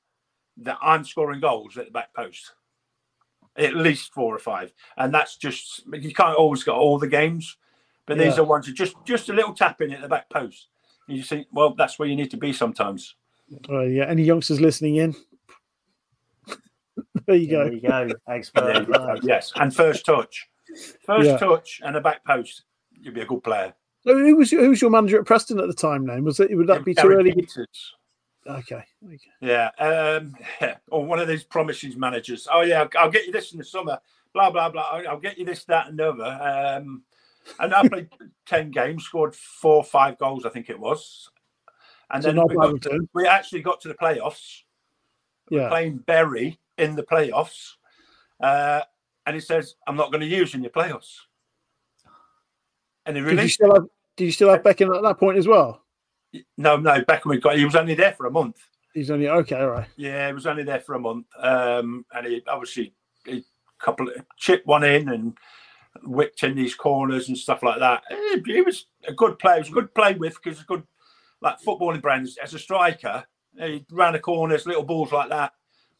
that 0.57 0.77
I'm 0.81 1.03
scoring 1.03 1.39
goals 1.39 1.77
at 1.77 1.85
the 1.85 1.91
back 1.91 2.13
post. 2.13 2.53
At 3.57 3.75
least 3.75 4.13
four 4.13 4.35
or 4.35 4.39
five, 4.39 4.73
and 4.97 5.13
that's 5.13 5.37
just 5.37 5.83
you 5.93 6.13
can't 6.13 6.35
always 6.35 6.63
get 6.63 6.73
all 6.73 6.99
the 6.99 7.07
games, 7.07 7.55
but 8.05 8.17
these 8.17 8.37
are 8.37 8.43
ones 8.43 8.65
that 8.65 8.73
just 8.73 8.95
just 9.05 9.29
a 9.29 9.33
little 9.33 9.53
tap 9.53 9.79
in 9.79 9.93
at 9.93 10.01
the 10.01 10.09
back 10.09 10.29
post. 10.29 10.67
And 11.07 11.15
you 11.15 11.23
think, 11.23 11.47
well, 11.53 11.73
that's 11.73 11.97
where 11.97 12.07
you 12.09 12.17
need 12.17 12.31
to 12.31 12.37
be 12.37 12.51
sometimes. 12.51 13.15
Oh, 13.69 13.81
yeah. 13.81 14.05
Any 14.05 14.23
youngsters 14.23 14.59
listening 14.59 14.95
in? 14.95 15.15
there 17.27 17.35
you 17.35 17.49
go. 17.49 17.63
there 17.65 17.73
you 17.73 17.81
go, 17.81 18.09
expert. 18.27 18.85
There 18.87 19.15
you. 19.15 19.19
Yes, 19.23 19.53
and 19.55 19.73
first 19.73 20.05
touch, 20.05 20.49
first 21.05 21.27
Yeah. 21.29 21.37
touch, 21.37 21.79
and 21.83 21.95
a 21.95 22.01
back 22.01 22.25
post. 22.25 22.63
You'd 22.91 23.13
be 23.13 23.21
a 23.21 23.25
good 23.25 23.43
player. 23.43 23.73
So 24.05 24.17
who 24.17 24.35
was 24.35 24.51
who 24.51 24.69
was 24.69 24.81
your 24.81 24.91
manager 24.91 25.19
at 25.19 25.25
Preston 25.25 25.59
at 25.59 25.67
the 25.67 25.73
time? 25.73 26.05
Then 26.05 26.23
was 26.23 26.39
it? 26.39 26.55
Would 26.55 26.67
that 26.67 26.85
be 26.85 26.93
too 26.93 27.03
Gary 27.03 27.15
early? 27.15 27.33
Peters. 27.33 27.93
Okay. 28.47 28.83
okay. 29.05 29.19
Yeah, 29.41 29.69
um, 29.79 30.35
or 30.91 31.05
one 31.05 31.19
of 31.19 31.27
these 31.27 31.43
promises 31.43 31.95
managers. 31.97 32.47
Oh 32.51 32.61
yeah, 32.61 32.81
I'll, 32.81 32.89
I'll 32.99 33.11
get 33.11 33.25
you 33.25 33.31
this 33.31 33.51
in 33.51 33.57
the 33.57 33.63
summer. 33.63 33.99
Blah 34.33 34.51
blah 34.51 34.69
blah. 34.69 34.87
I'll, 34.91 35.07
I'll 35.09 35.19
get 35.19 35.37
you 35.37 35.45
this, 35.45 35.63
that, 35.65 35.87
and 35.87 35.99
other. 35.99 36.23
Um, 36.23 37.03
and 37.59 37.73
I 37.73 37.87
played 37.87 38.09
ten 38.45 38.71
games, 38.71 39.03
scored 39.05 39.35
four, 39.35 39.83
five 39.83 40.17
goals, 40.17 40.45
I 40.45 40.49
think 40.49 40.69
it 40.69 40.79
was. 40.79 41.29
And 42.11 42.23
then 42.23 42.35
we, 42.47 42.55
got, 42.55 42.73
return. 42.73 43.09
we 43.13 43.25
actually 43.27 43.61
got 43.61 43.81
to 43.81 43.87
the 43.87 43.95
playoffs, 43.95 44.61
Yeah. 45.49 45.69
playing 45.69 45.97
Bury 45.97 46.59
in 46.77 46.95
the 46.95 47.03
playoffs. 47.03 47.73
Uh, 48.39 48.81
and 49.25 49.33
he 49.33 49.39
says, 49.39 49.75
"I'm 49.87 49.95
not 49.95 50.11
going 50.11 50.21
to 50.21 50.27
use 50.27 50.53
you 50.53 50.57
in 50.57 50.63
your 50.63 50.71
playoffs." 50.71 51.15
And 53.07 53.15
he 53.17 53.23
Did 53.23 53.31
you 53.31 53.37
really 53.37 53.49
still 53.49 53.73
have? 53.73 53.85
Did 54.17 54.25
you 54.25 54.31
still 54.31 54.49
have 54.49 54.61
Beckham 54.61 54.95
at 54.95 55.01
that 55.01 55.17
point 55.17 55.37
as 55.37 55.47
well? 55.47 55.84
No, 56.57 56.77
no. 56.77 57.01
Beckham 57.01 57.33
had 57.33 57.41
got. 57.41 57.57
He 57.57 57.65
was 57.65 57.75
only 57.75 57.95
there 57.95 58.13
for 58.13 58.25
a 58.27 58.31
month. 58.31 58.57
He's 58.93 59.11
only 59.11 59.27
okay. 59.27 59.59
All 59.59 59.69
right. 59.69 59.87
Yeah, 59.97 60.27
he 60.27 60.33
was 60.33 60.47
only 60.47 60.63
there 60.63 60.79
for 60.79 60.95
a 60.95 60.99
month, 60.99 61.25
um, 61.39 62.05
and 62.13 62.25
he 62.25 62.43
obviously 62.47 62.93
he 63.25 63.43
couple 63.77 64.09
chipped 64.37 64.65
one 64.65 64.83
in 64.83 65.09
and 65.09 65.37
whipped 66.03 66.43
in 66.43 66.55
these 66.55 66.75
corners 66.75 67.27
and 67.27 67.37
stuff 67.37 67.63
like 67.63 67.79
that. 67.79 68.03
He, 68.45 68.61
was 68.61 68.87
a 69.07 69.13
good 69.13 69.39
player. 69.39 69.55
He 69.55 69.61
was 69.61 69.69
a 69.69 69.73
good 69.73 69.93
play 69.93 70.13
with 70.13 70.35
because 70.35 70.57
he's 70.57 70.65
good, 70.65 70.83
like 71.41 71.61
footballing 71.61 72.01
brains 72.01 72.37
as 72.41 72.53
a 72.53 72.59
striker. 72.59 73.25
He 73.57 73.85
ran 73.91 74.13
the 74.13 74.19
corners, 74.19 74.65
little 74.65 74.83
balls 74.83 75.11
like 75.11 75.29
that, 75.29 75.53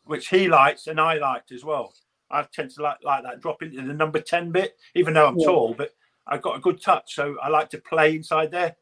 which 0.06 0.28
he 0.28 0.48
likes 0.48 0.88
and 0.88 1.00
I 1.00 1.16
liked 1.16 1.52
as 1.52 1.64
well. 1.64 1.94
I 2.30 2.44
tend 2.44 2.72
to 2.72 2.82
like 2.82 2.98
like 3.04 3.24
that 3.24 3.42
drop 3.42 3.62
into 3.62 3.82
the 3.82 3.94
number 3.94 4.20
ten 4.20 4.52
bit, 4.52 4.78
even 4.96 5.14
though 5.14 5.28
I'm 5.28 5.38
Yeah. 5.38 5.46
tall, 5.48 5.76
but 5.78 5.92
I've 6.28 6.42
got 6.42 6.58
a 6.58 6.62
good 6.62 6.82
touch, 6.82 7.14
so 7.14 7.38
I 7.42 7.50
like 7.50 7.70
to 7.70 7.78
play 7.78 8.16
inside 8.16 8.52
there. 8.52 8.76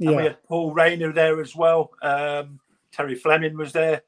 And 0.00 0.10
we 0.10 0.14
Yeah. 0.16 0.22
had 0.22 0.42
Paul 0.44 0.72
Raynor 0.72 1.12
there 1.12 1.40
as 1.40 1.54
well. 1.54 1.90
Um, 2.02 2.60
Terry 2.92 3.14
Fleming 3.14 3.56
was 3.56 3.72
there. 3.72 4.02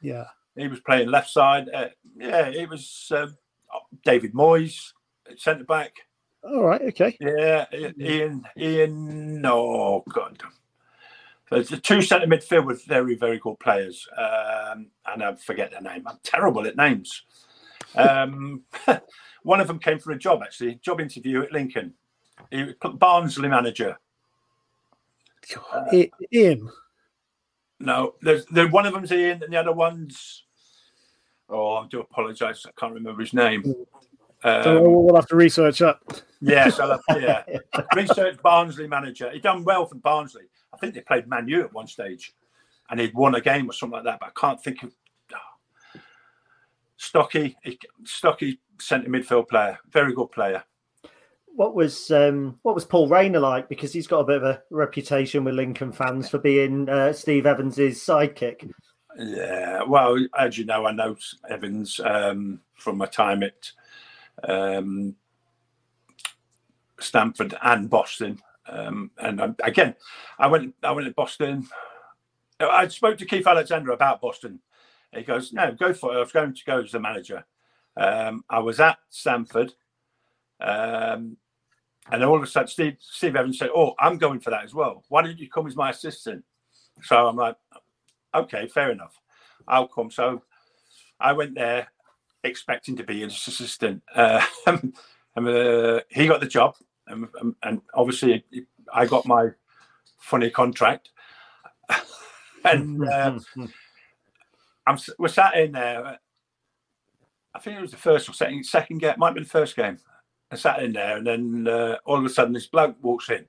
Yeah. 0.00 0.26
He 0.56 0.68
was 0.68 0.80
playing 0.80 1.08
left 1.08 1.30
side. 1.30 1.68
Uh, 1.72 1.88
yeah, 2.16 2.46
it 2.46 2.68
was 2.68 3.12
um, 3.14 3.36
David 4.04 4.32
Moyes, 4.32 4.92
centre 5.36 5.64
back. 5.64 5.92
All 6.42 6.64
right. 6.64 6.80
Okay. 6.80 7.16
Yeah, 7.20 7.66
Ian, 8.00 8.46
Ian, 8.56 9.44
oh 9.44 10.02
God. 10.08 10.40
So 11.48 11.60
the 11.62 11.76
two 11.76 12.02
centre 12.02 12.26
midfield 12.26 12.64
were 12.64 12.74
very, 12.86 13.14
very 13.16 13.38
good 13.38 13.58
players. 13.60 14.06
Um, 14.16 14.90
and 15.06 15.22
I 15.22 15.34
forget 15.34 15.70
their 15.72 15.80
name. 15.82 16.04
I'm 16.06 16.18
terrible 16.22 16.66
at 16.66 16.76
names. 16.76 17.22
Um, 17.94 18.62
one 19.42 19.60
of 19.60 19.66
them 19.68 19.78
came 19.78 19.98
for 19.98 20.12
a 20.12 20.18
job, 20.18 20.40
actually, 20.42 20.76
job 20.76 21.00
interview 21.00 21.42
at 21.42 21.52
Lincoln. 21.52 21.94
He 22.50 22.74
Barnsley 22.94 23.48
manager. 23.48 23.98
I- 25.72 26.10
Ian. 26.32 26.70
No, 27.78 28.14
there's 28.22 28.46
there, 28.46 28.68
one 28.68 28.86
of 28.86 28.94
them's 28.94 29.12
Ian, 29.12 29.42
and 29.42 29.52
the 29.52 29.58
other 29.58 29.72
one's. 29.72 30.44
Oh, 31.48 31.76
I 31.76 31.86
do 31.88 32.00
apologise. 32.00 32.64
I 32.66 32.70
can't 32.78 32.94
remember 32.94 33.20
his 33.20 33.34
name. 33.34 33.74
Um, 34.42 34.82
we'll 34.82 35.04
we'll 35.04 35.16
have 35.16 35.28
to 35.28 35.36
research 35.36 35.78
that. 35.80 35.98
Yes, 36.40 36.78
I'll 36.80 36.90
have, 36.90 37.22
yeah. 37.22 37.44
Research 37.94 38.40
Barnsley 38.42 38.86
manager. 38.86 39.30
He 39.30 39.40
done 39.40 39.64
well 39.64 39.86
for 39.86 39.94
Barnsley. 39.96 40.44
I 40.72 40.78
think 40.78 40.94
they 40.94 41.00
played 41.00 41.28
Man 41.28 41.48
U 41.48 41.62
at 41.62 41.72
one 41.72 41.86
stage, 41.86 42.32
and 42.90 42.98
he'd 42.98 43.14
won 43.14 43.34
a 43.34 43.40
game 43.40 43.68
or 43.68 43.72
something 43.72 43.96
like 43.96 44.04
that. 44.04 44.20
But 44.20 44.32
I 44.36 44.40
can't 44.40 44.62
think 44.62 44.82
of 44.82 44.92
oh. 45.34 46.00
Stocky. 46.96 47.56
Stocky 48.04 48.58
centre 48.80 49.10
midfield 49.10 49.48
player, 49.48 49.78
very 49.90 50.14
good 50.14 50.30
player. 50.30 50.62
What 51.56 51.74
was 51.74 52.10
um, 52.10 52.58
what 52.62 52.74
was 52.74 52.84
Paul 52.84 53.08
Raynor 53.08 53.40
like? 53.40 53.68
Because 53.70 53.90
he's 53.90 54.06
got 54.06 54.20
a 54.20 54.24
bit 54.24 54.36
of 54.36 54.42
a 54.42 54.62
reputation 54.70 55.42
with 55.42 55.54
Lincoln 55.54 55.90
fans 55.90 56.28
for 56.28 56.36
being 56.36 56.86
uh, 56.88 57.14
Steve 57.14 57.46
Evans's 57.46 57.98
sidekick. 57.98 58.70
Yeah, 59.18 59.82
well, 59.84 60.18
as 60.38 60.58
you 60.58 60.66
know, 60.66 60.86
I 60.86 60.92
know 60.92 61.16
Evans 61.48 61.98
um, 62.04 62.60
from 62.74 62.98
my 62.98 63.06
time 63.06 63.42
at 63.42 63.72
um, 64.44 65.16
Stamford 67.00 67.56
and 67.62 67.88
Boston. 67.88 68.38
Um, 68.68 69.10
and 69.16 69.56
again, 69.64 69.94
I 70.38 70.48
went 70.48 70.74
I 70.82 70.92
went 70.92 71.06
to 71.08 71.14
Boston. 71.14 71.66
I 72.60 72.88
spoke 72.88 73.16
to 73.18 73.26
Keith 73.26 73.46
Alexander 73.46 73.92
about 73.92 74.20
Boston. 74.20 74.60
He 75.10 75.22
goes, 75.22 75.54
"No, 75.54 75.72
go 75.72 75.94
for 75.94 76.12
it." 76.12 76.16
I 76.16 76.20
was 76.20 76.32
going 76.32 76.52
to 76.52 76.64
go 76.66 76.82
as 76.82 76.92
the 76.92 77.00
manager. 77.00 77.46
Um, 77.96 78.44
I 78.50 78.58
was 78.58 78.78
at 78.78 78.98
Stamford. 79.08 79.72
um, 80.60 81.38
and 82.10 82.20
then 82.20 82.28
all 82.28 82.36
of 82.36 82.42
a 82.42 82.46
sudden, 82.46 82.68
Steve, 82.68 82.96
Steve 83.00 83.36
Evans 83.36 83.58
said, 83.58 83.70
"Oh, 83.74 83.94
I'm 83.98 84.18
going 84.18 84.40
for 84.40 84.50
that 84.50 84.64
as 84.64 84.74
well. 84.74 85.04
Why 85.08 85.22
don't 85.22 85.38
you 85.38 85.48
come 85.48 85.66
as 85.66 85.76
my 85.76 85.90
assistant?" 85.90 86.44
So 87.02 87.26
I'm 87.26 87.36
like, 87.36 87.56
"Okay, 88.34 88.68
fair 88.68 88.90
enough. 88.90 89.18
I'll 89.66 89.88
come." 89.88 90.10
So 90.10 90.42
I 91.20 91.32
went 91.32 91.54
there 91.54 91.88
expecting 92.44 92.96
to 92.96 93.04
be 93.04 93.22
an 93.22 93.30
assistant. 93.30 94.02
Uh, 94.14 94.44
and, 94.66 95.48
uh, 95.48 96.00
he 96.08 96.26
got 96.26 96.40
the 96.40 96.46
job, 96.46 96.76
and, 97.08 97.26
and, 97.62 97.82
obviously 97.94 98.44
I 98.92 99.06
got 99.06 99.26
my 99.26 99.50
funny 100.18 100.50
contract. 100.50 101.10
and 102.64 103.08
uh, 103.08 103.38
I'm 104.86 104.98
we're 105.18 105.28
sat 105.28 105.56
in 105.56 105.72
there 105.72 106.18
I 107.56 107.58
think 107.58 107.78
it 107.78 107.82
was 107.82 107.90
the 107.90 107.96
first 107.96 108.28
or 108.28 108.34
second 108.34 108.66
second 108.66 108.98
game, 108.98 109.14
might 109.16 109.34
be 109.34 109.40
the 109.40 109.48
first 109.48 109.76
game. 109.76 109.98
I 110.50 110.56
sat 110.56 110.82
in 110.82 110.92
there, 110.92 111.16
and 111.16 111.26
then 111.26 111.66
uh, 111.68 111.96
all 112.04 112.18
of 112.18 112.24
a 112.24 112.28
sudden 112.28 112.54
this 112.54 112.66
bloke 112.66 112.96
walks 113.02 113.30
in, 113.30 113.46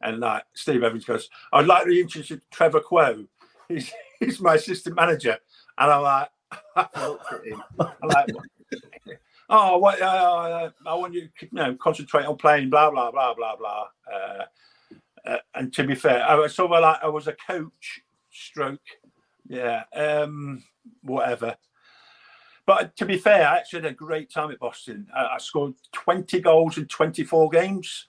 and 0.00 0.20
like 0.20 0.44
Steve 0.54 0.82
Evans 0.82 1.04
goes, 1.04 1.28
"I'd 1.52 1.66
like 1.66 1.84
to 1.84 2.00
introduce 2.00 2.40
Trevor 2.50 2.80
Quow. 2.80 3.24
He's 3.68 3.92
he's 4.20 4.40
my 4.40 4.54
assistant 4.54 4.96
manager." 4.96 5.38
And 5.78 5.90
I'm 5.90 6.02
like. 6.02 6.28
I'm 6.76 7.18
like, 8.04 8.28
"Oh, 9.50 9.78
what? 9.78 10.00
Uh, 10.00 10.70
I 10.86 10.94
want 10.94 11.12
you, 11.12 11.28
you 11.40 11.48
know, 11.50 11.74
concentrate 11.74 12.24
on 12.24 12.36
playing." 12.36 12.70
Blah 12.70 12.90
blah 12.90 13.10
blah 13.10 13.34
blah 13.34 13.56
blah. 13.56 13.86
Uh, 14.10 14.44
uh, 15.26 15.38
and 15.54 15.72
to 15.74 15.84
be 15.84 15.96
fair, 15.96 16.24
I 16.24 16.36
was 16.36 16.54
sort 16.54 16.70
of 16.70 16.82
like 16.82 16.98
I 17.02 17.08
was 17.08 17.26
a 17.26 17.32
coach, 17.32 18.00
stroke, 18.30 18.80
yeah, 19.48 19.82
um, 19.94 20.62
whatever. 21.02 21.56
But 22.66 22.96
to 22.96 23.06
be 23.06 23.16
fair, 23.16 23.46
I 23.46 23.58
actually 23.58 23.82
had 23.82 23.92
a 23.92 23.94
great 23.94 24.30
time 24.30 24.50
at 24.50 24.58
Boston. 24.58 25.06
I, 25.14 25.34
I 25.34 25.38
scored 25.38 25.74
20 25.92 26.40
goals 26.40 26.76
in 26.78 26.86
24 26.86 27.48
games. 27.50 28.08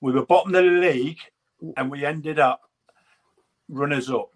We 0.00 0.12
were 0.12 0.26
bottom 0.26 0.54
of 0.54 0.62
the 0.62 0.70
league 0.70 1.18
and 1.76 1.90
we 1.90 2.04
ended 2.04 2.38
up 2.38 2.68
runners 3.68 4.10
up. 4.10 4.30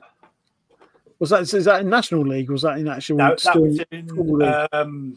Was 1.18 1.30
that 1.30 1.52
is 1.52 1.64
that 1.64 1.80
in 1.80 1.88
National 1.88 2.22
League? 2.22 2.50
Was 2.50 2.62
that 2.62 2.78
in 2.78 2.88
actual? 2.88 3.16
No, 3.16 3.34
that 3.42 3.60
was 3.60 3.80
in, 3.90 4.68
um, 4.72 5.16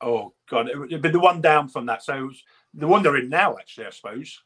oh 0.00 0.32
god, 0.50 0.68
it 0.68 0.76
would 0.76 1.00
be 1.00 1.10
the 1.10 1.20
one 1.20 1.40
down 1.40 1.68
from 1.68 1.86
that. 1.86 2.02
So 2.02 2.30
the 2.74 2.88
one 2.88 3.04
they're 3.04 3.16
in 3.16 3.28
now, 3.28 3.56
actually, 3.56 3.86
I 3.86 3.90
suppose. 3.90 4.42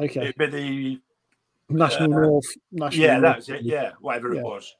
Okay. 0.00 0.22
It'd 0.22 0.36
be 0.36 0.46
the 0.46 1.00
National 1.68 2.14
uh, 2.14 2.20
North. 2.20 2.46
National 2.72 3.04
yeah, 3.04 3.18
North. 3.18 3.22
that 3.22 3.36
was 3.36 3.48
it. 3.48 3.62
Yeah, 3.62 3.92
whatever 4.00 4.34
yeah. 4.34 4.40
it 4.40 4.44
was. 4.44 4.74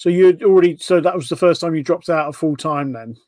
So 0.00 0.08
you 0.08 0.34
already 0.44 0.78
so 0.78 0.98
that 0.98 1.14
was 1.14 1.28
the 1.28 1.36
first 1.36 1.60
time 1.60 1.74
you 1.74 1.82
dropped 1.82 2.08
out 2.08 2.26
of 2.26 2.34
full 2.34 2.56
time 2.56 2.90
then. 2.90 3.18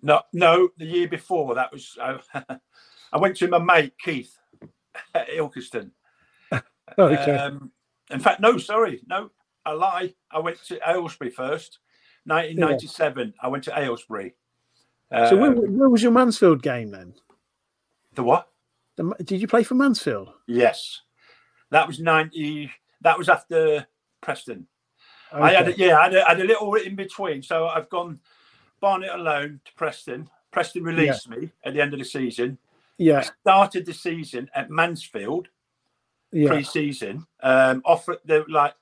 No, 0.00 0.22
no, 0.32 0.68
the 0.78 0.84
year 0.84 1.08
before 1.08 1.56
that 1.56 1.72
was 1.72 1.98
uh, 2.00 2.18
I 3.12 3.18
went 3.18 3.36
to 3.38 3.48
my 3.48 3.58
mate 3.58 3.94
Keith 3.98 4.38
at 5.14 5.28
Ilkeston. 5.28 5.90
okay. 6.96 7.36
Um, 7.36 7.72
in 8.12 8.20
fact, 8.20 8.38
no, 8.38 8.58
sorry, 8.58 9.00
no, 9.08 9.32
I 9.64 9.72
lie. 9.72 10.14
I 10.30 10.38
went 10.38 10.62
to 10.66 10.78
Aylesbury 10.88 11.30
first. 11.30 11.80
1997, 12.26 13.26
yeah. 13.26 13.32
I 13.42 13.48
went 13.48 13.64
to 13.64 13.76
Aylesbury. 13.76 14.36
Um, 15.10 15.28
so 15.28 15.36
where, 15.36 15.50
where, 15.50 15.88
was 15.88 16.00
your 16.00 16.12
Mansfield 16.12 16.62
game 16.62 16.92
then? 16.92 17.12
The 18.14 18.22
what? 18.22 18.50
The, 18.94 19.16
did 19.24 19.40
you 19.40 19.48
play 19.48 19.64
for 19.64 19.74
Mansfield? 19.74 20.28
Yes, 20.46 21.00
that 21.72 21.88
was 21.88 21.98
90. 21.98 22.70
That 23.00 23.18
was 23.18 23.28
after 23.28 23.88
Preston. 24.20 24.68
Okay. 25.32 25.42
I 25.42 25.52
had 25.52 25.68
a, 25.68 25.76
yeah, 25.76 25.98
I 25.98 26.04
had, 26.04 26.14
a, 26.14 26.24
I 26.24 26.28
had 26.30 26.40
a 26.40 26.44
little 26.44 26.74
in 26.74 26.94
between. 26.94 27.42
So 27.42 27.66
I've 27.66 27.88
gone 27.88 28.20
Barnet 28.80 29.10
alone 29.12 29.60
to 29.64 29.72
Preston. 29.74 30.28
Preston 30.50 30.84
released 30.84 31.28
yeah. 31.28 31.36
me 31.36 31.50
at 31.64 31.74
the 31.74 31.80
end 31.80 31.92
of 31.92 31.98
the 31.98 32.04
season. 32.04 32.58
Yeah. 32.98 33.18
I 33.18 33.22
started 33.22 33.86
the 33.86 33.94
season 33.94 34.48
at 34.54 34.70
Mansfield 34.70 35.48
yeah. 36.32 36.48
pre-season. 36.48 37.26
Um, 37.42 37.82
offer 37.84 38.18
the 38.24 38.44
like 38.48 38.74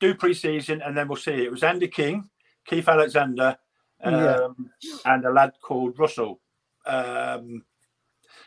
do 0.00 0.14
pre-season 0.14 0.82
and 0.82 0.96
then 0.96 1.08
we'll 1.08 1.16
see. 1.16 1.44
It 1.44 1.50
was 1.50 1.62
Andy 1.62 1.88
King, 1.88 2.28
Keith 2.66 2.88
Alexander, 2.88 3.56
um, 4.02 4.70
yeah. 4.80 4.96
and 5.04 5.24
a 5.24 5.30
lad 5.30 5.52
called 5.60 5.98
Russell. 5.98 6.40
Um, 6.86 7.64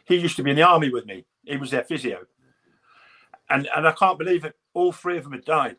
he 0.06 0.16
used 0.16 0.36
to 0.38 0.44
be 0.44 0.52
in 0.52 0.58
the 0.58 0.64
army 0.64 0.90
with 0.90 1.06
me. 1.06 1.26
He 1.46 1.58
was 1.58 1.72
their 1.72 1.84
physio, 1.84 2.26
and 3.50 3.68
and 3.76 3.88
I 3.88 3.92
can't 3.92 4.18
believe 4.18 4.46
it. 4.46 4.56
All 4.74 4.92
three 4.92 5.18
of 5.18 5.24
them 5.24 5.34
had 5.34 5.46
died 5.46 5.78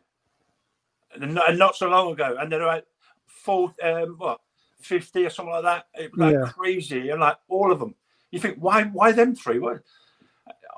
and 1.13 1.33
not, 1.33 1.49
and 1.49 1.59
not 1.59 1.75
so 1.75 1.89
long 1.89 2.11
ago, 2.11 2.37
and 2.39 2.51
they're 2.51 2.65
like 2.65 2.85
full, 3.27 3.73
um, 3.83 4.15
what, 4.17 4.39
fifty 4.79 5.25
or 5.25 5.29
something 5.29 5.53
like 5.53 5.63
that. 5.63 5.87
It 5.95 6.11
was 6.11 6.19
like 6.19 6.33
yeah. 6.35 6.51
crazy, 6.51 7.09
and 7.09 7.21
like 7.21 7.37
all 7.47 7.71
of 7.71 7.79
them. 7.79 7.95
You 8.31 8.39
think, 8.39 8.57
why, 8.59 8.83
why 8.83 9.11
them 9.11 9.35
three? 9.35 9.59
What? 9.59 9.79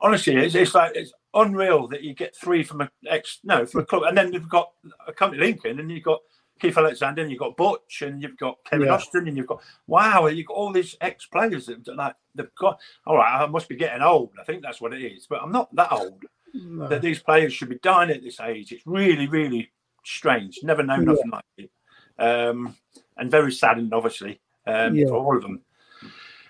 Honestly, 0.01 0.35
it's, 0.35 0.55
it's 0.55 0.75
like 0.75 0.93
it's 0.95 1.11
unreal 1.33 1.87
that 1.87 2.03
you 2.03 2.13
get 2.13 2.35
three 2.35 2.63
from 2.63 2.81
a 2.81 2.89
ex, 3.07 3.39
no, 3.43 3.65
from 3.65 3.81
a 3.81 3.85
club, 3.85 4.03
and 4.03 4.17
then 4.17 4.31
you've 4.31 4.49
got 4.49 4.71
a 5.07 5.13
company 5.13 5.41
Lincoln, 5.41 5.79
and 5.79 5.91
you've 5.91 6.03
got 6.03 6.19
Keith 6.59 6.77
Alexander, 6.77 7.21
and 7.21 7.31
you've 7.31 7.39
got 7.39 7.57
Butch, 7.57 8.01
and 8.01 8.21
you've 8.21 8.37
got 8.37 8.57
Kevin 8.65 8.87
yeah. 8.87 8.93
Austin, 8.93 9.27
and 9.27 9.35
you've 9.35 9.47
got 9.47 9.61
wow, 9.87 10.27
you've 10.27 10.47
got 10.47 10.53
all 10.53 10.71
these 10.71 10.95
ex 11.01 11.25
players 11.25 11.65
that 11.65 11.95
like 11.95 12.15
they've 12.35 12.55
got. 12.55 12.79
All 13.05 13.17
right, 13.17 13.41
I 13.41 13.45
must 13.47 13.67
be 13.67 13.75
getting 13.75 14.01
old. 14.01 14.31
I 14.39 14.43
think 14.43 14.61
that's 14.61 14.79
what 14.79 14.93
it 14.93 15.01
is, 15.01 15.27
but 15.27 15.41
I'm 15.41 15.51
not 15.51 15.73
that 15.75 15.91
old. 15.91 16.23
No. 16.53 16.87
That 16.87 17.01
these 17.01 17.19
players 17.19 17.53
should 17.53 17.69
be 17.69 17.79
dying 17.83 18.09
at 18.09 18.23
this 18.23 18.39
age. 18.39 18.71
It's 18.71 18.87
really, 18.87 19.27
really 19.27 19.71
strange. 20.03 20.59
Never 20.63 20.83
known 20.83 21.01
yeah. 21.01 21.13
nothing 21.13 21.31
like 21.31 21.45
it. 21.57 21.71
Um, 22.17 22.75
and 23.17 23.31
very 23.31 23.51
saddened, 23.51 23.93
obviously, 23.93 24.41
um, 24.65 24.95
yeah. 24.95 25.07
for 25.07 25.15
all 25.15 25.35
of 25.35 25.41
them. 25.41 25.61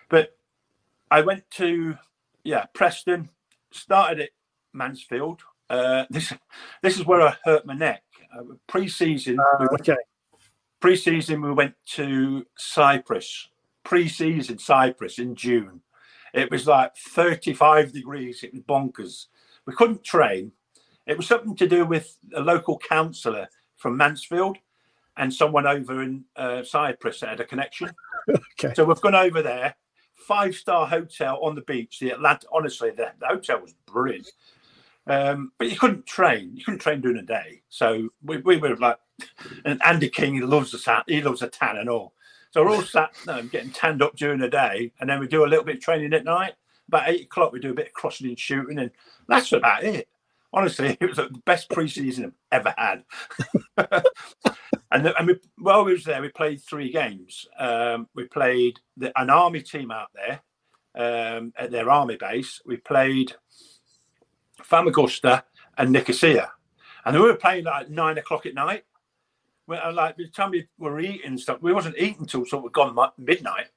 But 0.10 0.36
I 1.12 1.22
went 1.22 1.50
to, 1.52 1.98
yeah, 2.44 2.66
Preston, 2.74 3.30
started 3.72 4.20
at 4.22 4.30
Mansfield. 4.74 5.42
Uh, 5.70 6.06
this 6.10 6.34
this 6.82 6.98
is 6.98 7.06
where 7.06 7.22
I 7.22 7.36
hurt 7.44 7.66
my 7.66 7.76
neck. 7.76 8.04
Uh, 8.34 8.44
pre-season, 8.68 9.40
uh, 9.40 9.58
we 9.60 9.68
okay. 9.80 9.96
Pre-season, 10.80 11.42
we 11.42 11.52
went 11.52 11.76
to 11.94 12.46
Cyprus. 12.58 13.50
Pre-season 13.84 14.60
Cyprus 14.60 15.20
in 15.20 15.36
June. 15.36 15.82
It 16.34 16.52
was 16.52 16.68
like 16.68 16.96
35 16.96 17.92
degrees. 17.92 18.44
It 18.44 18.54
was 18.54 18.62
bonkers. 18.62 19.26
We 19.66 19.74
couldn't 19.74 20.04
train. 20.04 20.52
It 21.10 21.18
was 21.18 21.26
something 21.26 21.56
to 21.56 21.68
do 21.68 21.86
with 21.86 22.16
a 22.36 22.40
local 22.40 22.78
councillor 22.78 23.50
from 23.78 23.98
Mansfield 23.98 24.60
and 25.18 25.34
someone 25.34 25.66
over 25.66 26.04
in 26.04 26.24
uh, 26.36 26.64
Cyprus 26.64 27.22
that 27.22 27.30
had 27.30 27.40
a 27.40 27.46
connection. 27.46 27.90
okay. 28.30 28.76
So 28.76 28.86
we've 28.86 29.02
gone 29.02 29.16
over 29.16 29.42
there, 29.42 29.74
five 30.14 30.54
star 30.54 30.86
hotel 30.86 31.40
on 31.42 31.56
the 31.56 31.62
beach. 31.62 31.98
The 32.00 32.12
Atlanta, 32.12 32.46
honestly, 32.52 32.92
the, 32.92 33.12
the 33.20 33.26
hotel 33.26 33.60
was 33.60 33.74
brilliant. 33.88 34.30
Um, 35.08 35.52
but 35.58 35.72
you 35.72 35.80
couldn't 35.80 36.06
train. 36.06 36.52
You 36.54 36.64
couldn't 36.64 36.82
train 36.82 37.02
during 37.02 37.18
the 37.18 37.24
day. 37.24 37.64
So 37.70 38.10
we, 38.24 38.38
we 38.38 38.58
were 38.58 38.76
like, 38.76 39.00
and 39.66 39.82
Andy 39.84 40.10
King, 40.10 40.36
he 40.36 40.42
loves 40.42 40.72
the 40.72 40.78
tan. 40.78 41.02
He 41.08 41.24
loves 41.24 41.40
the 41.40 41.48
tan 41.48 41.78
and 41.78 41.90
all. 41.90 42.14
So 42.52 42.64
we're 42.64 42.76
all 42.76 42.84
sat 42.84 43.14
getting 43.52 43.72
tanned 43.72 44.04
up 44.04 44.16
during 44.16 44.40
the 44.40 44.48
day, 44.48 44.92
and 45.00 45.10
then 45.10 45.20
we 45.20 45.28
do 45.28 45.44
a 45.44 45.48
little 45.48 45.66
bit 45.66 45.78
of 45.78 45.82
training 45.82 46.14
at 46.14 46.24
night. 46.24 46.54
About 46.88 47.10
eight 47.10 47.24
o'clock, 47.24 47.52
we 47.52 47.60
do 47.60 47.72
a 47.72 47.76
bit 47.76 47.88
of 47.88 47.94
crossing 47.94 48.28
and 48.28 48.38
shooting, 48.38 48.78
and 48.78 48.92
that's 49.28 49.52
about 49.52 49.84
it 49.84 50.08
honestly, 50.54 50.98
it 51.00 51.08
was 51.08 51.18
the 51.18 51.30
best 51.46 51.70
preseason 51.70 52.34
I've 52.52 52.66
ever 52.66 52.74
had. 52.78 53.04
and 54.92 55.06
the, 55.06 55.18
and 55.18 55.28
we, 55.28 55.40
while 55.58 55.86
we 55.86 55.94
was 55.94 56.04
there, 56.04 56.22
we 56.22 56.30
played 56.30 56.62
three 56.62 56.92
games. 56.92 57.48
Um, 57.58 58.08
we 58.16 58.26
played 58.26 58.80
the, 58.98 59.12
an 59.20 59.30
army 59.30 59.62
team 59.62 59.92
out 59.92 60.10
there 60.14 60.42
um, 60.96 61.54
at 61.58 61.72
their 61.72 61.90
army 61.90 62.18
base. 62.18 62.62
We 62.66 62.78
played 62.78 63.34
Famagusta 64.64 65.44
and 65.78 65.92
Nicosia, 65.92 66.52
and 67.06 67.16
we 67.16 67.22
were 67.22 67.36
playing 67.36 67.66
like 67.66 67.90
nine 67.90 68.18
o'clock 68.18 68.46
at 68.46 68.54
night. 68.54 68.84
Well, 69.68 69.82
uh, 69.84 69.94
like 69.94 70.18
by 70.18 70.24
the 70.24 70.30
time 70.30 70.52
we 70.52 70.68
were 70.80 71.00
eating 71.00 71.38
stuff, 71.38 71.62
we 71.62 71.74
wasn't 71.74 71.98
eating 71.98 72.22
until 72.22 72.46
sort 72.46 72.66
of 72.66 72.72
gone 72.72 72.98
midnight. 73.18 73.68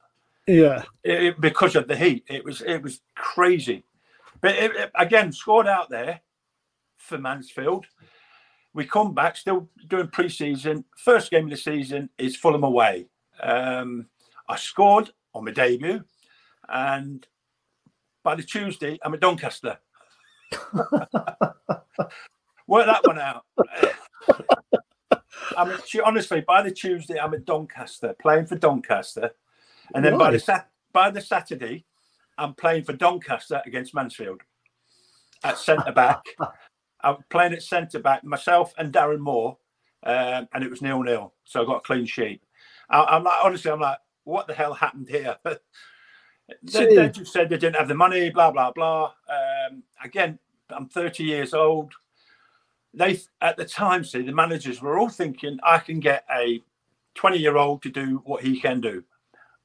Yeah, 0.46 0.84
it, 1.04 1.22
it, 1.22 1.40
because 1.40 1.76
of 1.76 1.86
the 1.86 1.96
heat, 1.96 2.24
it 2.28 2.44
was 2.44 2.62
it 2.62 2.82
was 2.82 3.00
crazy. 3.14 3.84
But 4.40 4.56
it, 4.56 4.90
again, 4.96 5.32
scored 5.32 5.68
out 5.68 5.88
there 5.88 6.20
for 7.02 7.18
Mansfield. 7.18 7.86
We 8.74 8.86
come 8.86 9.12
back, 9.12 9.36
still 9.36 9.68
doing 9.88 10.08
pre-season. 10.08 10.84
First 10.96 11.30
game 11.30 11.44
of 11.44 11.50
the 11.50 11.56
season 11.56 12.08
is 12.16 12.36
Fulham 12.36 12.64
away. 12.64 13.06
Um, 13.42 14.06
I 14.48 14.56
scored 14.56 15.10
on 15.34 15.44
my 15.44 15.50
debut, 15.50 16.02
and 16.68 17.26
by 18.22 18.34
the 18.34 18.42
Tuesday, 18.42 18.98
I'm 19.02 19.14
at 19.14 19.20
Doncaster. 19.20 19.78
Work 22.66 22.86
that 22.86 23.04
one 23.04 23.18
out. 23.18 23.44
I 25.56 25.64
mean, 25.64 25.76
honestly, 26.04 26.42
by 26.46 26.62
the 26.62 26.70
Tuesday, 26.70 27.18
I'm 27.18 27.34
at 27.34 27.44
Doncaster 27.44 28.14
playing 28.20 28.46
for 28.46 28.56
Doncaster, 28.56 29.32
and 29.94 30.04
then 30.04 30.16
by 30.16 30.30
the 30.30 30.38
sat- 30.38 30.70
by 30.92 31.10
the 31.10 31.20
Saturday, 31.20 31.84
I'm 32.38 32.54
playing 32.54 32.84
for 32.84 32.92
Doncaster 32.94 33.60
against 33.66 33.94
Mansfield 33.94 34.40
at 35.44 35.58
centre 35.58 35.92
back. 35.92 36.22
I'm 37.02 37.16
playing 37.30 37.52
at 37.52 37.62
centre 37.62 37.98
back, 37.98 38.24
myself 38.24 38.72
and 38.78 38.92
Darren 38.92 39.18
Moore, 39.18 39.58
um, 40.04 40.48
and 40.52 40.64
it 40.64 40.70
was 40.70 40.82
nil 40.82 41.02
nil. 41.02 41.32
So 41.44 41.62
I 41.62 41.66
got 41.66 41.76
a 41.78 41.80
clean 41.80 42.06
sheet. 42.06 42.42
I, 42.90 43.16
am 43.16 43.24
like, 43.24 43.44
honestly, 43.44 43.70
I'm 43.70 43.80
like, 43.80 43.98
what 44.24 44.46
the 44.46 44.54
hell 44.54 44.74
happened 44.74 45.08
here? 45.08 45.36
they, 45.44 46.94
they, 46.94 47.08
just 47.08 47.32
said 47.32 47.48
they 47.48 47.56
didn't 47.58 47.76
have 47.76 47.88
the 47.88 47.94
money, 47.94 48.30
blah 48.30 48.50
blah 48.50 48.72
blah. 48.72 49.12
Um, 49.28 49.82
again, 50.02 50.38
I'm 50.70 50.88
30 50.88 51.24
years 51.24 51.54
old. 51.54 51.92
They 52.94 53.20
at 53.40 53.56
the 53.56 53.64
time, 53.64 54.04
see, 54.04 54.22
the 54.22 54.32
managers 54.32 54.82
were 54.82 54.98
all 54.98 55.08
thinking, 55.08 55.58
I 55.62 55.78
can 55.78 56.00
get 56.00 56.24
a 56.34 56.62
20 57.14 57.38
year 57.38 57.56
old 57.56 57.82
to 57.82 57.90
do 57.90 58.22
what 58.24 58.42
he 58.42 58.60
can 58.60 58.80
do, 58.80 59.04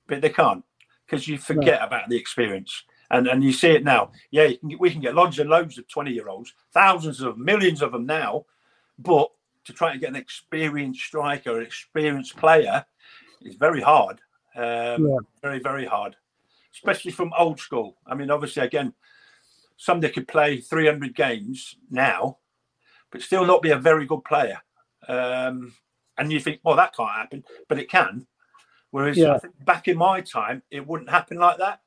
but 0.07 0.21
they 0.21 0.29
can't 0.29 0.63
because 1.05 1.27
you 1.27 1.37
forget 1.37 1.79
no. 1.81 1.87
about 1.87 2.09
the 2.09 2.17
experience. 2.17 2.83
And, 3.09 3.27
and 3.27 3.43
you 3.43 3.53
see 3.53 3.69
it 3.69 3.83
now. 3.83 4.11
Yeah, 4.31 4.51
can 4.53 4.77
we 4.77 4.91
can 4.91 5.01
get 5.01 5.15
loads 5.15 5.39
and 5.39 5.49
loads 5.49 5.77
of 5.77 5.87
20 5.87 6.11
year 6.11 6.27
olds, 6.27 6.53
thousands 6.73 7.21
of 7.21 7.37
millions 7.37 7.81
of 7.81 7.93
them 7.93 8.05
now. 8.05 8.45
But 8.99 9.31
to 9.65 9.73
try 9.73 9.93
to 9.93 9.99
get 9.99 10.09
an 10.09 10.15
experienced 10.15 11.01
striker, 11.01 11.57
an 11.57 11.65
experienced 11.65 12.35
player, 12.35 12.85
is 13.41 13.55
very 13.55 13.81
hard. 13.81 14.19
Um, 14.55 15.07
yeah. 15.07 15.17
Very, 15.41 15.59
very 15.59 15.85
hard, 15.85 16.15
especially 16.73 17.11
from 17.11 17.33
old 17.37 17.59
school. 17.59 17.97
I 18.05 18.15
mean, 18.15 18.31
obviously, 18.31 18.63
again, 18.63 18.93
somebody 19.77 20.11
could 20.11 20.27
play 20.27 20.57
300 20.57 21.15
games 21.15 21.75
now, 21.89 22.39
but 23.11 23.21
still 23.21 23.45
not 23.45 23.61
be 23.61 23.71
a 23.71 23.77
very 23.77 24.05
good 24.05 24.23
player. 24.23 24.59
Um, 25.07 25.73
and 26.17 26.31
you 26.31 26.39
think, 26.39 26.59
well, 26.63 26.75
that 26.75 26.95
can't 26.95 27.11
happen, 27.11 27.43
but 27.67 27.79
it 27.79 27.89
can. 27.89 28.25
Whereas 28.89 29.17
yeah. 29.17 29.35
I 29.35 29.39
think 29.39 29.53
back 29.63 29.87
in 29.87 29.97
my 29.97 30.21
time, 30.21 30.63
it 30.71 30.85
wouldn't 30.85 31.09
happen 31.09 31.37
like 31.37 31.57
that. 31.59 31.81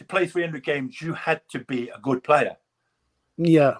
To 0.00 0.04
play 0.06 0.26
300 0.26 0.64
games, 0.64 1.02
you 1.02 1.12
had 1.12 1.42
to 1.50 1.58
be 1.58 1.90
a 1.90 1.98
good 1.98 2.24
player. 2.24 2.56
Yeah. 3.36 3.74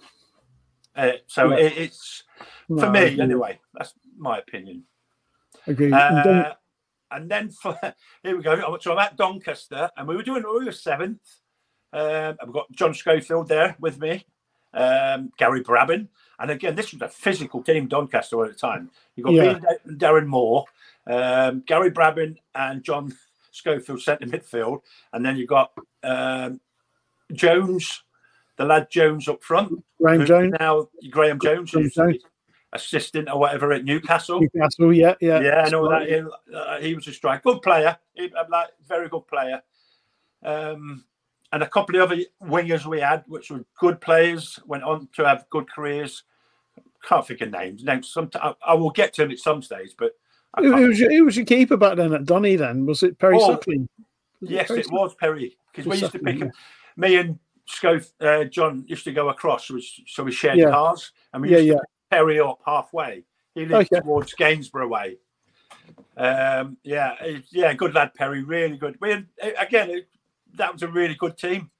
Uh, 0.95 1.13
so 1.27 1.51
yeah. 1.51 1.65
It, 1.65 1.79
it's 1.79 2.25
no, 2.69 2.83
for 2.83 2.91
me 2.91 3.19
anyway. 3.19 3.59
That's 3.73 3.95
my 4.19 4.39
opinion. 4.39 4.85
Agreed. 5.67 5.95
Uh, 5.95 6.55
and 7.11 7.31
then 7.31 7.49
for 7.49 7.75
here 8.23 8.37
we 8.37 8.43
go. 8.43 8.79
So 8.83 8.93
I'm 8.93 8.99
at 8.99 9.17
Doncaster, 9.17 9.89
and 9.97 10.07
we 10.07 10.15
were 10.15 10.23
doing 10.23 10.43
we 10.43 10.67
were 10.67 10.73
seventh. 10.73 11.23
Um, 11.91 12.37
I've 12.39 12.53
got 12.53 12.71
John 12.73 12.93
Schofield 12.93 13.49
there 13.49 13.75
with 13.81 13.99
me, 13.99 14.27
um, 14.75 15.33
Gary 15.39 15.65
Brabin, 15.65 16.09
and 16.39 16.51
again, 16.51 16.77
this 16.77 16.93
was 16.93 17.01
a 17.01 17.09
physical 17.09 17.63
team, 17.63 17.89
Doncaster 17.89 18.45
at 18.45 18.53
the 18.53 18.59
time. 18.59 18.91
You 19.17 19.25
got 19.25 19.33
yeah. 19.33 19.55
me 19.55 19.61
and 19.87 19.99
Darren 19.99 20.27
Moore, 20.27 20.67
um, 21.07 21.65
Gary 21.67 21.91
Brabin, 21.91 22.37
and 22.55 22.85
John 22.85 23.11
Schofield 23.61 24.01
centre 24.03 24.27
midfield, 24.27 24.81
and 25.13 25.25
then 25.25 25.37
you've 25.37 25.49
got 25.49 25.73
um, 26.03 26.61
Jones, 27.33 28.03
the 28.57 28.65
lad 28.65 28.91
Jones 28.91 29.29
up 29.29 29.43
front. 29.43 29.85
Graeme 30.01 30.25
Jones. 30.25 30.55
Now 30.59 30.89
Graeme 31.11 31.39
Jones, 31.39 31.75
assistant 32.73 33.29
or 33.29 33.39
whatever 33.39 33.73
at 33.73 33.85
Newcastle. 33.85 34.41
Newcastle, 34.41 34.93
yeah, 34.93 35.15
yeah. 35.21 35.41
Yeah, 35.41 35.63
I 35.67 35.69
know 35.69 35.89
that. 35.91 36.09
He, 36.09 36.55
uh, 36.55 36.79
he 36.81 36.95
was 36.95 37.07
a 37.09 37.13
strike. 37.13 37.43
Good 37.43 37.63
player. 37.63 37.97
He, 38.15 38.33
like, 38.49 38.69
very 38.87 39.09
good 39.09 39.27
player. 39.27 39.63
Um, 40.43 41.05
and 41.53 41.63
a 41.63 41.69
couple 41.69 41.97
of 41.97 42.03
other 42.03 42.23
wingers 42.43 42.87
we 42.87 43.01
had, 43.01 43.25
which 43.27 43.51
were 43.51 43.65
good 43.79 44.01
players, 44.01 44.59
went 44.67 44.85
on 44.85 45.09
to 45.17 45.25
have 45.25 45.51
good 45.51 45.69
careers. 45.71 46.23
Can't 47.03 47.27
think 47.27 47.41
of 47.41 47.51
names. 47.51 47.83
Names. 47.83 48.09
Some 48.09 48.31
I, 48.35 48.55
I 48.65 48.75
will 48.75 48.91
get 48.91 49.15
to 49.15 49.23
them 49.23 49.33
at 49.33 49.39
some 49.39 49.63
stage, 49.63 49.95
but 49.99 50.13
who, 50.59 50.77
who, 50.77 50.89
was 50.89 50.99
your, 50.99 51.11
who 51.11 51.25
was 51.25 51.37
your 51.37 51.47
keeper 51.47 51.77
back 51.77 51.97
then 51.97 52.13
at 52.13 52.25
Donny? 52.25 52.57
Then 52.57 52.87
was 52.87 53.03
it 53.03 53.19
Perry 53.19 53.37
oh, 53.41 53.47
Suckling? 53.53 53.89
Yes, 54.41 54.65
it, 54.65 54.69
Perry 54.69 54.81
it 54.81 54.91
was 54.91 55.15
Perry 55.15 55.57
because 55.71 55.87
we 55.87 55.99
used 55.99 56.13
to 56.13 56.19
pick 56.19 56.39
him. 56.39 56.53
Me 56.97 57.17
and 57.17 57.39
Scof, 57.69 58.11
uh, 58.21 58.45
John 58.45 58.85
used 58.89 59.05
to 59.05 59.13
go 59.13 59.29
across, 59.29 59.69
so 59.69 59.75
we, 59.75 60.05
so 60.07 60.25
we 60.25 60.33
shared 60.33 60.59
yeah. 60.59 60.71
cars, 60.71 61.13
and 61.33 61.43
we 61.43 61.51
used 61.51 61.67
yeah, 61.67 61.75
to 61.75 61.79
yeah. 61.79 61.85
Perry 62.17 62.41
up 62.41 62.61
halfway. 62.67 63.25
He 63.55 63.67
lived 63.67 63.93
okay. 63.93 64.01
towards 64.01 64.33
Gainsborough 64.35 64.89
way. 64.89 65.19
Um, 66.17 66.77
yeah, 66.83 67.15
yeah, 67.51 67.73
good 67.73 67.95
lad, 67.95 68.15
Perry. 68.15 68.43
Really 68.43 68.77
good. 68.77 68.97
We 69.01 69.11
had, 69.11 69.27
again, 69.59 70.03
that 70.55 70.73
was 70.73 70.83
a 70.83 70.89
really 70.89 71.15
good 71.15 71.37
team. 71.39 71.71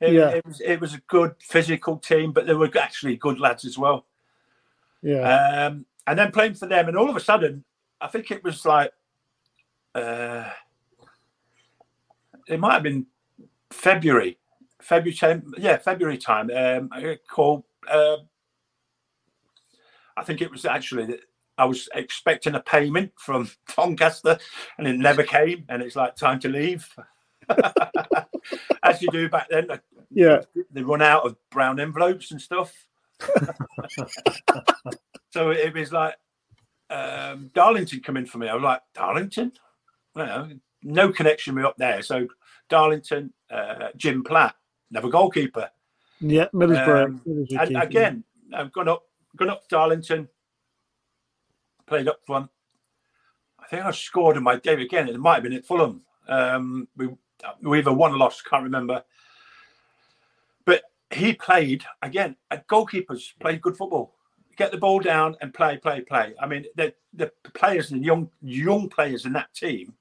It, 0.00 0.14
yeah. 0.14 0.30
it 0.30 0.46
was 0.46 0.60
it 0.60 0.80
was 0.80 0.94
a 0.94 1.00
good 1.06 1.34
physical 1.40 1.96
team, 1.96 2.32
but 2.32 2.46
they 2.46 2.54
were 2.54 2.70
actually 2.78 3.16
good 3.16 3.38
lads 3.38 3.64
as 3.64 3.78
well. 3.78 4.06
Yeah. 5.00 5.66
Um, 5.66 5.86
and 6.06 6.18
then 6.18 6.32
playing 6.32 6.54
for 6.54 6.66
them, 6.66 6.88
and 6.88 6.96
all 6.96 7.08
of 7.08 7.16
a 7.16 7.20
sudden, 7.20 7.64
I 8.02 8.08
think 8.08 8.30
it 8.30 8.42
was 8.42 8.66
like 8.66 8.92
uh, 9.94 10.50
it 12.48 12.58
might 12.58 12.74
have 12.74 12.82
been 12.82 13.06
February, 13.70 14.38
February 14.80 15.16
time, 15.16 15.54
yeah, 15.58 15.78
February 15.78 16.18
time. 16.18 16.50
Um, 16.50 16.88
I 16.92 17.18
called. 17.28 17.64
Uh, 17.88 18.18
I 20.16 20.24
think 20.24 20.42
it 20.42 20.50
was 20.50 20.64
actually 20.64 21.18
I 21.56 21.64
was 21.64 21.88
expecting 21.94 22.54
a 22.54 22.60
payment 22.60 23.12
from 23.16 23.50
Doncaster, 23.76 24.38
and 24.78 24.86
it 24.86 24.96
never 24.96 25.22
came. 25.22 25.64
And 25.68 25.82
it's 25.82 25.96
like 25.96 26.16
time 26.16 26.40
to 26.40 26.48
leave. 26.48 26.88
as 28.82 29.02
you 29.02 29.08
do 29.10 29.28
back 29.28 29.48
then. 29.48 29.68
Yeah, 30.10 30.42
they 30.70 30.82
run 30.82 31.02
out 31.02 31.24
of 31.24 31.36
brown 31.50 31.80
envelopes 31.80 32.30
and 32.30 32.40
stuff. 32.40 32.72
so 35.30 35.50
it 35.50 35.72
was 35.74 35.92
like 35.92 36.16
um, 36.92 37.50
Darlington 37.54 38.00
coming 38.00 38.26
for 38.26 38.38
me. 38.38 38.48
I 38.48 38.54
was 38.54 38.62
like, 38.62 38.82
Darlington? 38.94 39.52
Well, 40.14 40.50
no 40.82 41.10
connection 41.10 41.54
me 41.54 41.62
up 41.62 41.76
there. 41.78 42.02
So 42.02 42.28
Darlington, 42.68 43.32
uh, 43.50 43.88
Jim 43.96 44.22
Platt, 44.22 44.54
never 44.90 45.08
goalkeeper. 45.08 45.70
Yeah, 46.20 46.46
Middlesbrough. 46.54 47.04
Um, 47.04 47.46
and 47.58 47.76
again, 47.82 48.24
I've 48.54 48.72
gone 48.72 48.88
up, 48.88 49.04
gone 49.36 49.50
up 49.50 49.62
to 49.62 49.68
Darlington, 49.68 50.28
played 51.86 52.08
up 52.08 52.20
front. 52.24 52.50
I 53.58 53.66
think 53.66 53.84
I 53.84 53.90
scored 53.90 54.36
in 54.36 54.42
my 54.42 54.56
debut 54.56 54.84
again. 54.84 55.08
It 55.08 55.18
might 55.18 55.34
have 55.34 55.42
been 55.44 55.52
at 55.54 55.64
Fulham. 55.64 56.02
Um, 56.28 56.88
we 56.96 57.08
we 57.62 57.78
either 57.78 57.92
won 57.92 58.12
or 58.12 58.18
lost, 58.18 58.44
can't 58.44 58.62
remember. 58.62 59.02
But 60.64 60.82
he 61.10 61.32
played 61.32 61.84
again. 62.02 62.36
At 62.50 62.68
goalkeepers 62.68 63.32
played 63.40 63.62
good 63.62 63.76
football. 63.76 64.14
Get 64.56 64.70
the 64.70 64.78
ball 64.78 65.00
down 65.00 65.36
and 65.40 65.52
play, 65.52 65.78
play, 65.78 66.00
play. 66.02 66.34
I 66.40 66.46
mean, 66.46 66.66
the 66.76 66.94
the 67.14 67.32
players 67.54 67.90
and 67.90 68.04
young 68.04 68.30
young 68.42 68.88
players 68.88 69.24
in 69.24 69.32
that 69.32 69.52
team, 69.54 69.94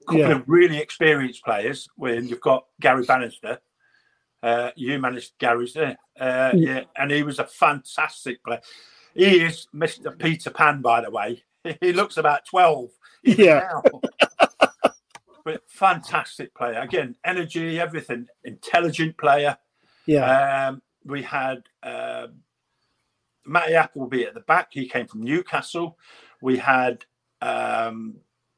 a 0.00 0.04
couple 0.04 0.20
yeah. 0.20 0.32
of 0.32 0.44
really 0.46 0.78
experienced 0.78 1.44
players. 1.44 1.88
When 1.96 2.26
you've 2.26 2.40
got 2.40 2.66
Gary 2.80 3.04
Bannister, 3.04 3.60
uh, 4.42 4.70
you 4.76 4.98
managed 4.98 5.32
Gary's 5.38 5.74
there, 5.74 5.98
uh, 6.18 6.52
yeah. 6.54 6.74
yeah, 6.74 6.84
and 6.96 7.10
he 7.10 7.22
was 7.22 7.38
a 7.38 7.44
fantastic 7.44 8.42
player. 8.44 8.60
He 9.14 9.42
is 9.42 9.66
Mr. 9.74 10.18
Peter 10.18 10.50
Pan, 10.50 10.80
by 10.80 11.02
the 11.02 11.10
way. 11.10 11.42
He 11.80 11.92
looks 11.92 12.16
about 12.16 12.44
twelve. 12.44 12.90
Yeah. 13.22 13.68
but 15.44 15.62
fantastic 15.68 16.54
player. 16.54 16.80
Again, 16.80 17.14
energy, 17.24 17.78
everything. 17.78 18.26
Intelligent 18.44 19.16
player. 19.16 19.56
Yeah. 20.06 20.68
Um, 20.68 20.82
we 21.04 21.22
had 21.22 21.62
uh, 21.82 22.28
Matty 23.44 23.74
Appleby 23.74 24.24
at 24.24 24.34
the 24.34 24.40
back. 24.40 24.68
He 24.70 24.88
came 24.88 25.06
from 25.06 25.22
Newcastle. 25.22 25.98
We 26.40 26.58
had 26.58 27.04
um, 27.40 28.16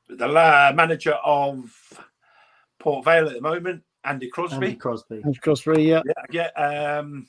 the 0.09 0.29
manager 0.75 1.15
of 1.25 1.73
Port 2.79 3.05
Vale 3.05 3.29
at 3.29 3.35
the 3.35 3.41
moment, 3.41 3.83
Andy 4.05 4.29
Crosby. 4.29 4.67
Andy 4.67 4.77
Crosby. 4.77 5.23
Andy 5.25 5.39
Crosby, 5.39 5.83
yeah. 5.83 6.03
Yeah, 6.31 6.51
yeah. 6.57 6.91
Um, 6.99 7.29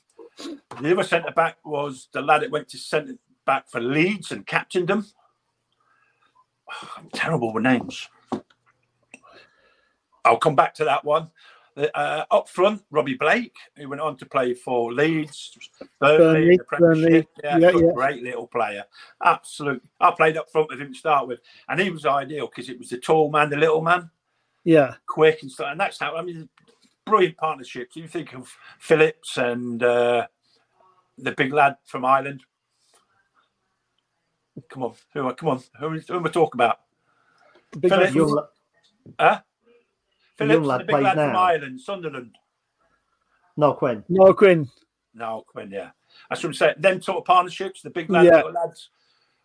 the 0.81 0.91
other 0.91 1.03
centre 1.03 1.31
back 1.31 1.57
was 1.63 2.09
the 2.11 2.21
lad 2.21 2.41
that 2.41 2.51
went 2.51 2.67
to 2.69 2.77
centre 2.77 3.17
back 3.45 3.69
for 3.69 3.79
Leeds 3.79 4.31
and 4.31 4.45
captained 4.45 4.89
them. 4.89 5.05
Oh, 6.71 6.91
I'm 6.97 7.09
terrible 7.11 7.53
with 7.53 7.63
names. 7.63 8.09
I'll 10.25 10.37
come 10.37 10.55
back 10.55 10.73
to 10.75 10.85
that 10.85 11.05
one. 11.05 11.29
Uh, 11.77 12.23
up 12.31 12.47
front, 12.47 12.81
Robbie 12.89 13.15
Blake, 13.15 13.53
who 13.75 13.89
went 13.89 14.01
on 14.01 14.15
to 14.15 14.25
play 14.25 14.53
for 14.53 14.93
Leeds, 14.93 15.57
Burnley, 15.99 16.57
Burnley. 16.79 17.27
Yeah, 17.43 17.57
yeah, 17.57 17.71
yeah, 17.71 17.91
great 17.93 18.23
little 18.23 18.47
player. 18.47 18.85
Absolutely. 19.21 19.81
I 19.99 20.11
played 20.11 20.37
up 20.37 20.49
front 20.49 20.69
with 20.69 20.79
him 20.79 20.93
to 20.93 20.97
start 20.99 21.27
with, 21.27 21.41
and 21.67 21.77
he 21.79 21.89
was 21.89 22.05
ideal 22.05 22.47
because 22.47 22.69
it 22.69 22.79
was 22.79 22.89
the 22.89 22.97
tall 22.97 23.29
man, 23.29 23.49
the 23.49 23.57
little 23.57 23.81
man. 23.81 24.09
Yeah. 24.63 24.95
Quick 25.05 25.41
and 25.41 25.51
stuff. 25.51 25.67
And 25.71 25.79
that's 25.79 25.99
how, 25.99 26.15
I 26.15 26.21
mean, 26.21 26.47
brilliant 27.05 27.35
partnerships. 27.35 27.97
You 27.97 28.07
think 28.07 28.33
of 28.33 28.49
Phillips 28.79 29.35
and 29.35 29.83
uh, 29.83 30.27
the 31.17 31.33
big 31.33 31.51
lad 31.51 31.75
from 31.83 32.05
Ireland. 32.05 32.45
Come 34.69 34.83
on, 34.83 34.93
who? 35.13 35.33
Come 35.33 35.49
on, 35.49 35.61
who, 35.77 35.89
who 35.89 36.15
am 36.15 36.25
I 36.25 36.29
talking 36.29 36.57
about? 36.57 36.79
Big 37.77 37.91
Phillips. 37.91 38.15
lad- 39.19 39.43
Young, 40.39 40.47
la- 40.49 40.53
Huh? 40.53 40.53
The 40.53 40.53
young 40.53 40.63
Phillips, 40.63 40.67
lad 40.67 40.79
the 40.79 40.83
big 40.85 40.93
plays 40.93 41.03
lad 41.03 41.13
from. 41.15 41.35
Ireland, 41.35 41.81
Sunderland. 41.81 42.37
no, 43.57 43.73
Quinn. 43.73 44.03
No, 44.09 44.33
Quinn. 44.33 44.69
No, 45.13 45.45
Quinn, 45.47 45.71
yeah. 45.71 45.91
That's 46.29 46.43
what 46.43 46.49
I'm 46.49 46.53
saying. 46.53 46.75
Them 46.79 47.01
sort 47.01 47.19
of 47.19 47.25
partnerships, 47.25 47.81
the 47.81 47.89
big 47.89 48.09
lad, 48.09 48.25
Yeah. 48.25 48.35
little 48.37 48.51
lads, 48.51 48.89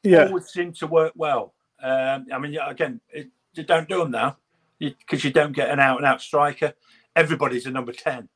Yeah. 0.02 0.26
always 0.26 0.48
seem 0.48 0.72
to 0.74 0.86
work 0.86 1.12
well. 1.14 1.54
Um, 1.82 2.26
I 2.32 2.38
mean, 2.38 2.58
again, 2.58 3.00
it, 3.10 3.28
you 3.54 3.62
don't 3.62 3.88
do 3.88 3.98
them 4.00 4.10
now 4.10 4.36
because 4.78 5.24
you, 5.24 5.30
don't 5.32 5.52
get 5.52 5.70
an 5.70 5.78
out 5.80 5.98
and 5.98 6.06
out 6.06 6.20
striker. 6.20 6.74
Everybody's 7.16 7.66
a 7.66 7.70
number 7.70 7.92
10. 7.92 8.28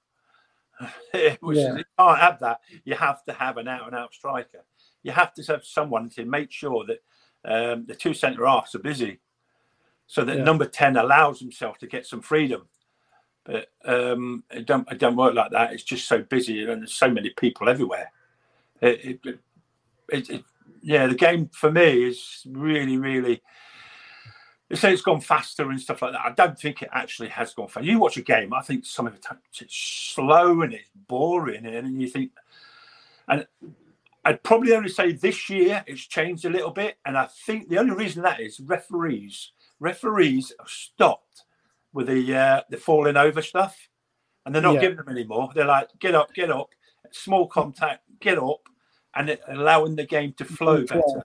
Which 1.41 1.59
Yeah. 1.59 1.73
is, 1.73 1.79
you 1.79 1.85
can't 1.99 2.19
have 2.19 2.41
that. 2.41 2.61
You 2.85 2.95
have 2.95 3.25
to 3.25 3.33
have 3.33 3.57
an 3.57 3.69
out 3.69 3.87
and 3.87 3.95
out 3.97 4.15
striker. 4.15 4.65
You 5.03 5.13
have 5.13 5.35
to 5.35 5.43
have 5.45 5.65
someone 5.65 6.09
to 6.11 6.25
make 6.25 6.51
sure 6.51 6.85
that 6.87 7.03
um, 7.45 7.85
the 7.87 7.95
two 7.95 8.15
centre 8.15 8.47
halves 8.47 8.75
are 8.75 8.79
busy 8.81 9.21
so 10.07 10.25
that 10.25 10.39
Yeah. 10.39 10.45
number 10.45 10.67
10 10.67 10.97
allows 10.97 11.41
himself 11.41 11.79
to 11.79 11.87
get 11.87 12.07
some 12.07 12.21
freedom. 12.23 12.69
But 13.45 13.69
um, 13.85 14.45
it 14.51 14.67
don't 14.67 14.91
it 14.91 14.99
don't 14.99 15.17
work 15.17 15.35
like 15.35 15.51
that. 15.51 15.73
It's 15.73 15.83
just 15.83 16.09
so 16.09 16.23
busy 16.23 16.65
and 16.65 16.81
there's 16.83 16.95
so 16.95 17.11
many 17.11 17.31
people 17.31 17.69
everywhere. 17.69 18.11
It, 18.81 19.21
it, 19.25 19.39
it, 20.11 20.31
it, 20.31 20.45
yeah, 20.83 21.07
the 21.07 21.15
game 21.15 21.49
for 21.53 21.71
me 21.71 22.05
is 22.05 22.43
really, 22.47 22.97
really. 22.97 23.43
They 24.69 24.77
say 24.77 24.93
it's 24.93 25.03
gone 25.03 25.21
faster 25.21 25.71
and 25.71 25.81
stuff 25.81 26.01
like 26.03 26.13
that. 26.13 26.25
I 26.25 26.33
don't 26.33 26.59
think 26.59 26.83
it 26.83 26.89
actually 26.93 27.29
has 27.29 27.53
gone 27.55 27.69
faster. 27.69 27.87
You 27.87 27.99
watch 27.99 28.17
a 28.17 28.23
game, 28.23 28.55
I 28.55 28.63
think 28.63 28.87
some 28.87 29.07
of 29.07 29.15
it 29.15 29.27
it's 29.61 29.77
slow 30.15 30.63
and 30.63 30.73
it's 30.73 30.89
boring, 31.09 31.67
and 31.67 32.01
you 32.01 32.09
think, 32.09 32.33
and 33.29 33.47
I'd 34.25 34.43
probably 34.43 34.75
only 34.75 34.89
say 34.89 35.13
this 35.13 35.51
year 35.51 35.85
it's 35.87 36.03
changed 36.07 36.47
a 36.47 36.51
little 36.51 36.71
bit, 36.71 36.97
and 37.05 37.17
I 37.17 37.27
think 37.47 37.69
the 37.69 37.79
only 37.79 37.95
reason 37.95 38.23
that 38.23 38.41
is 38.41 38.59
referees. 38.59 39.53
Referees 39.85 40.51
have 40.59 40.69
stopped 40.69 41.45
with 41.93 42.07
the 42.07 42.35
uh, 42.35 42.63
the 42.71 42.79
falling 42.79 43.19
over 43.19 43.43
stuff, 43.43 43.89
and 44.45 44.55
they're 44.55 44.63
not 44.63 44.77
Yeah. 44.77 44.81
giving 44.81 44.97
them 44.97 45.11
anymore. 45.11 45.51
They're 45.55 45.67
like, 45.67 45.91
get 45.99 46.15
up, 46.15 46.33
get 46.33 46.51
up, 46.51 46.71
small 47.11 47.47
contact, 47.47 48.03
get 48.19 48.39
up, 48.39 48.63
and 49.15 49.29
it, 49.29 49.43
allowing 49.47 49.95
the 49.95 50.07
game 50.07 50.33
to 50.39 50.45
flow 50.47 50.87
better. 50.87 51.23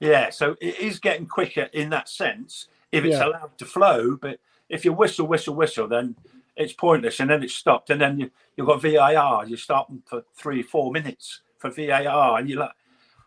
Yeah, 0.00 0.30
so 0.30 0.56
it 0.62 0.78
is 0.78 0.98
getting 1.00 1.26
quicker 1.26 1.68
in 1.74 1.90
that 1.90 2.08
sense 2.08 2.68
if 2.92 3.04
it's 3.04 3.18
Yeah. 3.18 3.26
allowed 3.26 3.58
to 3.58 3.66
flow. 3.66 4.16
But 4.16 4.40
if 4.70 4.86
you 4.86 4.94
whistle, 4.94 5.26
whistle, 5.26 5.54
whistle, 5.54 5.86
then 5.86 6.16
it's 6.56 6.72
pointless, 6.72 7.20
and 7.20 7.28
then 7.28 7.42
it's 7.42 7.54
stopped, 7.54 7.90
and 7.90 8.00
then 8.00 8.18
you 8.18 8.30
you've 8.56 8.68
got 8.68 8.80
VAR. 8.80 9.44
You 9.46 9.58
start 9.58 9.88
them 9.88 10.02
for 10.06 10.24
three, 10.34 10.62
four 10.62 10.90
minutes 10.90 11.42
for 11.58 11.68
VAR, 11.68 12.38
and 12.38 12.48
you're 12.48 12.60
like, 12.60 12.72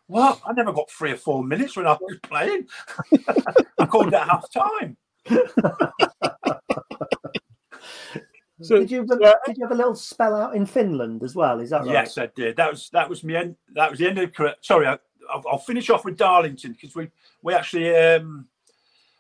what? 0.07 0.41
I 0.45 0.53
never 0.53 0.71
got 0.73 0.89
three 0.89 1.11
or 1.11 1.17
four 1.17 1.43
minutes 1.43 1.75
when 1.75 1.87
I 1.87 1.93
was 1.99 2.17
playing. 2.23 2.67
I 3.79 3.85
called 3.85 4.11
that 4.11 4.27
half 4.29 4.51
time. 4.51 4.97
So, 8.61 8.79
Did 8.79 8.89
you 8.89 8.99
have 8.99 9.11
a, 9.11 9.35
did 9.45 9.57
you 9.57 9.63
have 9.65 9.73
a 9.73 9.75
little 9.75 9.95
spell 9.95 10.33
out 10.33 10.55
in 10.55 10.65
Finland 10.65 11.23
as 11.23 11.35
well? 11.35 11.59
Is 11.59 11.71
that 11.71 11.81
right? 11.81 11.91
Yes, 11.91 12.17
I 12.17 12.27
did. 12.27 12.55
That 12.55 12.71
was 12.71 12.89
that 12.91 13.09
was 13.09 13.21
me 13.23 13.35
end. 13.35 13.57
That 13.73 13.89
was 13.89 13.99
the 13.99 14.07
end 14.07 14.17
of 14.17 14.31
the. 14.33 14.55
Sorry, 14.61 14.87
I, 14.87 14.97
I'll, 15.29 15.43
I'll 15.51 15.57
finish 15.57 15.89
off 15.89 16.05
with 16.05 16.15
Darlington 16.15 16.71
because 16.71 16.95
we 16.95 17.09
we 17.41 17.53
actually 17.53 17.93
um, 17.93 18.47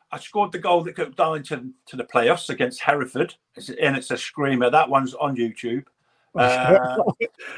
I 0.09 0.19
scored 0.19 0.53
the 0.53 0.59
goal 0.59 0.83
that 0.83 0.95
got 0.95 1.17
Darlington 1.17 1.73
to 1.87 1.97
the 1.97 2.05
playoffs 2.05 2.49
against 2.49 2.79
Hereford, 2.79 3.35
It's- 3.57 3.77
and 3.81 3.97
it's 3.97 4.11
a 4.11 4.17
screamer. 4.17 4.69
That 4.69 4.89
one's 4.89 5.13
on 5.13 5.35
YouTube. 5.35 5.85
Uh, 6.37 6.97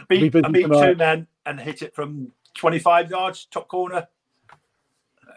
beat, 0.08 0.32
beat 0.32 0.68
two 0.68 0.94
men 0.94 1.26
and 1.48 1.60
hit 1.60 1.82
it 1.82 1.96
from 1.96 2.32
25 2.58 3.10
yards, 3.10 3.46
top 3.46 3.68
corner. 3.68 4.08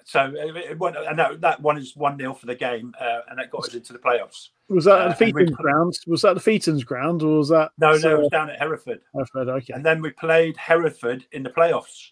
So 0.04 0.32
it, 0.34 0.56
it 0.56 0.78
went, 0.78 0.96
and 0.96 1.18
that, 1.18 1.40
that 1.40 1.60
one 1.60 1.78
is 1.78 1.94
one 1.94 2.18
0 2.18 2.34
for 2.34 2.46
the 2.46 2.54
game, 2.54 2.94
uh, 3.00 3.20
and 3.28 3.38
that 3.38 3.50
got 3.50 3.68
us 3.68 3.74
into 3.74 3.92
the 3.92 3.98
playoffs. 3.98 4.48
was 4.68 4.86
that 4.86 4.92
uh, 4.92 5.14
the 5.14 5.24
and 5.24 5.34
we- 5.34 5.44
Feethams 5.44 5.56
ground? 5.56 5.98
Was 6.06 6.22
that 6.22 6.34
the 6.34 6.40
Feethams 6.40 6.84
ground, 6.84 7.22
or 7.22 7.38
was 7.38 7.48
that? 7.50 7.70
No, 7.78 7.96
no, 7.96 8.16
it 8.16 8.18
was 8.18 8.28
down 8.30 8.50
at 8.50 8.58
Hereford. 8.58 9.02
Hereford, 9.14 9.48
okay. 9.48 9.72
and 9.72 9.84
then 9.84 10.00
we 10.00 10.10
played 10.10 10.56
Hereford 10.56 11.26
in 11.32 11.42
the 11.42 11.50
playoffs. 11.50 12.10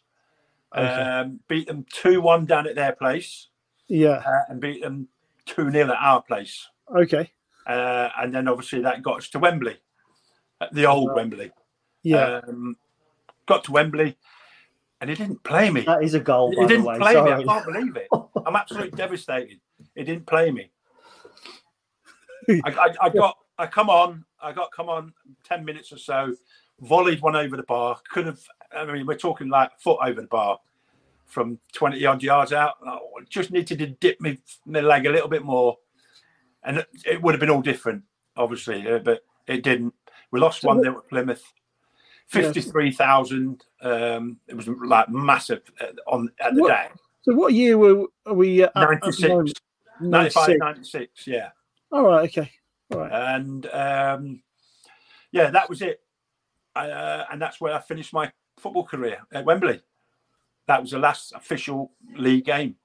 Okay. 0.76 0.84
Um, 0.84 1.40
beat 1.48 1.66
them 1.66 1.86
two 1.90 2.20
one 2.20 2.44
down 2.44 2.66
at 2.68 2.74
their 2.74 2.92
place, 2.92 3.48
yeah. 3.88 4.22
uh, 4.26 4.44
and 4.50 4.60
beat 4.60 4.82
them 4.82 5.08
two 5.46 5.70
0 5.70 5.90
at 5.90 5.96
our 5.98 6.22
place. 6.22 6.68
Okay. 6.94 7.32
Uh, 7.66 8.08
and 8.18 8.34
then 8.34 8.48
obviously 8.48 8.80
that 8.82 9.02
got 9.02 9.18
us 9.18 9.28
to 9.30 9.38
Wembley, 9.38 9.76
the 10.72 10.86
old 10.86 11.14
Wembley. 11.14 11.50
Yeah. 12.02 12.40
Um, 12.46 12.76
got 13.46 13.64
to 13.64 13.72
Wembley, 13.72 14.16
and 15.00 15.10
he 15.10 15.16
didn't 15.16 15.42
play 15.44 15.70
me. 15.70 15.82
That 15.82 16.02
is 16.02 16.14
a 16.14 16.20
goal, 16.20 16.50
He 16.50 16.56
by 16.56 16.66
didn't 16.66 16.84
way. 16.84 16.98
play 16.98 17.14
me. 17.14 17.32
I 17.32 17.42
can't 17.44 17.64
believe 17.66 17.96
it. 17.96 18.08
I'm 18.46 18.56
absolutely 18.56 18.90
devastated. 18.96 19.60
He 19.94 20.04
didn't 20.04 20.26
play 20.26 20.50
me. 20.50 20.70
I, 22.48 22.70
I, 22.70 22.94
I 23.02 23.08
got. 23.14 23.36
I 23.58 23.66
come 23.66 23.90
on. 23.90 24.24
I 24.40 24.52
got 24.52 24.70
come 24.72 24.88
on. 24.88 25.12
Ten 25.44 25.64
minutes 25.64 25.92
or 25.92 25.98
so. 25.98 26.34
Volleyed 26.82 27.20
one 27.20 27.36
over 27.36 27.56
the 27.56 27.62
bar. 27.64 27.98
Could 28.12 28.26
have. 28.26 28.40
I 28.76 28.84
mean, 28.84 29.06
we're 29.06 29.16
talking 29.16 29.48
like 29.48 29.70
foot 29.80 29.98
over 30.02 30.20
the 30.20 30.26
bar 30.28 30.58
from 31.26 31.58
twenty 31.72 32.04
odd 32.06 32.22
yards 32.22 32.52
out. 32.52 32.74
I 32.86 32.98
just 33.28 33.50
needed 33.50 33.78
to 33.78 33.86
dip 33.86 34.20
me 34.20 34.38
my 34.66 34.80
leg 34.80 35.06
a 35.06 35.10
little 35.10 35.28
bit 35.28 35.44
more, 35.44 35.76
and 36.62 36.78
it, 36.78 36.86
it 37.04 37.22
would 37.22 37.34
have 37.34 37.40
been 37.40 37.50
all 37.50 37.62
different, 37.62 38.02
obviously. 38.36 38.86
uh, 38.88 38.98
but 39.00 39.22
it 39.46 39.62
didn't. 39.62 39.94
We 40.30 40.40
lost 40.40 40.60
So 40.60 40.68
one 40.68 40.76
there 40.82 40.92
0 40.92 40.98
at 41.02 41.08
Plymouth. 41.08 41.42
Fifty-three 42.28 42.92
thousand. 42.92 43.64
Um, 43.82 44.38
it 44.48 44.54
was 44.54 44.68
like 44.68 45.08
massive 45.08 45.62
uh, 45.80 45.86
on 46.06 46.30
at 46.40 46.54
the 46.54 46.62
What- 46.62 46.68
day. 46.68 46.88
So 47.22 47.34
what 47.34 47.52
year 47.52 47.76
were 47.76 48.06
are 48.26 48.34
we 48.34 48.62
at? 48.62 48.72
at 48.74 49.02
96. 49.02 49.52
95, 50.00 50.48
96. 50.48 50.58
96, 50.60 51.26
yeah. 51.26 51.48
All 51.92 52.04
right. 52.04 52.28
Okay. 52.28 52.50
All 52.92 53.00
right. 53.00 53.34
And 53.34 53.66
um, 53.66 54.42
yeah, 55.32 55.50
that 55.50 55.68
was 55.68 55.82
it. 55.82 56.00
Uh, 56.76 57.24
and 57.30 57.42
that's 57.42 57.60
where 57.60 57.74
I 57.74 57.80
finished 57.80 58.12
my 58.14 58.30
football 58.56 58.84
career 58.84 59.18
at 59.32 59.44
Wembley. 59.44 59.82
That 60.68 60.80
was 60.80 60.92
the 60.92 60.98
last 60.98 61.32
official 61.34 61.92
league 62.16 62.44
game. 62.44 62.76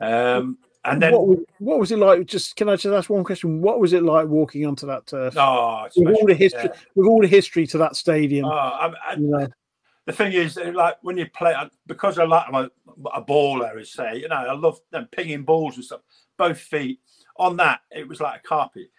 Um, 0.00 0.58
and 0.84 1.02
then, 1.02 1.12
what, 1.12 1.26
was, 1.26 1.38
what 1.58 1.78
was 1.78 1.92
it 1.92 1.98
like? 1.98 2.26
Just 2.26 2.56
can 2.56 2.68
I 2.68 2.76
just 2.76 2.86
ask 2.86 3.10
one 3.10 3.24
question? 3.24 3.60
What 3.60 3.80
was 3.80 3.92
it 3.92 4.02
like 4.02 4.26
walking 4.28 4.64
onto 4.64 4.86
that 4.86 5.06
turf 5.06 5.36
oh, 5.36 5.86
with 5.96 6.16
all 6.16 6.26
the 6.26 6.34
history? 6.34 6.64
yeah. 6.64 6.80
With 6.94 7.06
all 7.06 7.20
the 7.20 7.28
history 7.28 7.66
to 7.68 7.78
that 7.78 7.96
stadium, 7.96 8.46
Oh, 8.46 8.50
I, 8.50 8.92
I, 9.06 9.14
you 9.14 9.26
know. 9.28 9.46
the 10.06 10.12
thing 10.12 10.32
is, 10.32 10.56
uh, 10.56 10.72
like 10.74 10.96
when 11.02 11.18
you 11.18 11.26
play, 11.34 11.52
uh, 11.52 11.68
because 11.86 12.18
I 12.18 12.24
like 12.24 12.46
I'm 12.48 12.54
a, 12.54 12.70
a 13.14 13.22
baller, 13.22 13.78
as 13.78 13.92
say, 13.92 14.16
you 14.16 14.28
know, 14.28 14.36
I 14.36 14.54
love 14.54 14.80
them 14.90 15.08
pinging 15.12 15.42
balls 15.42 15.76
and 15.76 15.84
stuff. 15.84 16.00
Both 16.38 16.58
feet 16.58 17.00
on 17.36 17.56
that, 17.58 17.80
it 17.90 18.08
was 18.08 18.20
like 18.20 18.40
a 18.40 18.48
carpet. 18.48 18.90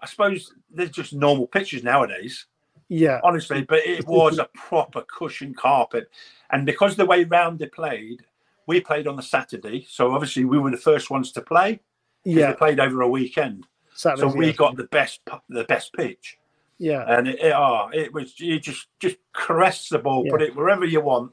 I 0.00 0.06
suppose 0.06 0.54
there's 0.70 0.90
just 0.90 1.12
normal 1.12 1.46
pitches 1.46 1.82
nowadays. 1.82 2.46
Yeah. 2.88 3.20
honestly, 3.24 3.62
but 3.62 3.84
it 3.84 4.06
was 4.06 4.38
a 4.38 4.48
proper 4.54 5.02
cushion 5.02 5.52
carpet. 5.54 6.08
And 6.50 6.64
because 6.64 6.94
the 6.94 7.04
way 7.04 7.24
round 7.24 7.58
they 7.58 7.66
played, 7.66 8.22
we 8.66 8.80
played 8.80 9.06
on 9.06 9.16
the 9.16 9.22
Saturday. 9.22 9.86
So 9.88 10.12
obviously 10.12 10.44
we 10.44 10.58
were 10.58 10.70
the 10.70 10.76
first 10.76 11.10
ones 11.10 11.32
to 11.32 11.40
play. 11.40 11.80
Yeah. 12.24 12.50
They 12.50 12.56
played 12.56 12.80
over 12.80 13.02
a 13.02 13.08
weekend. 13.08 13.66
Saturdays, 13.94 14.32
so 14.32 14.36
we 14.36 14.46
yeah. 14.48 14.52
got 14.52 14.76
the 14.76 14.84
best 14.84 15.20
the 15.48 15.64
best 15.64 15.92
pitch. 15.92 16.38
Yeah. 16.78 17.04
And 17.06 17.28
it, 17.28 17.38
it, 17.40 17.52
oh, 17.52 17.88
it 17.92 18.12
was 18.12 18.38
you 18.38 18.58
just 18.60 18.88
just 19.00 19.16
caress 19.32 19.88
the 19.88 19.98
ball, 19.98 20.26
put 20.28 20.42
it 20.42 20.54
wherever 20.54 20.84
you 20.84 21.00
want. 21.00 21.32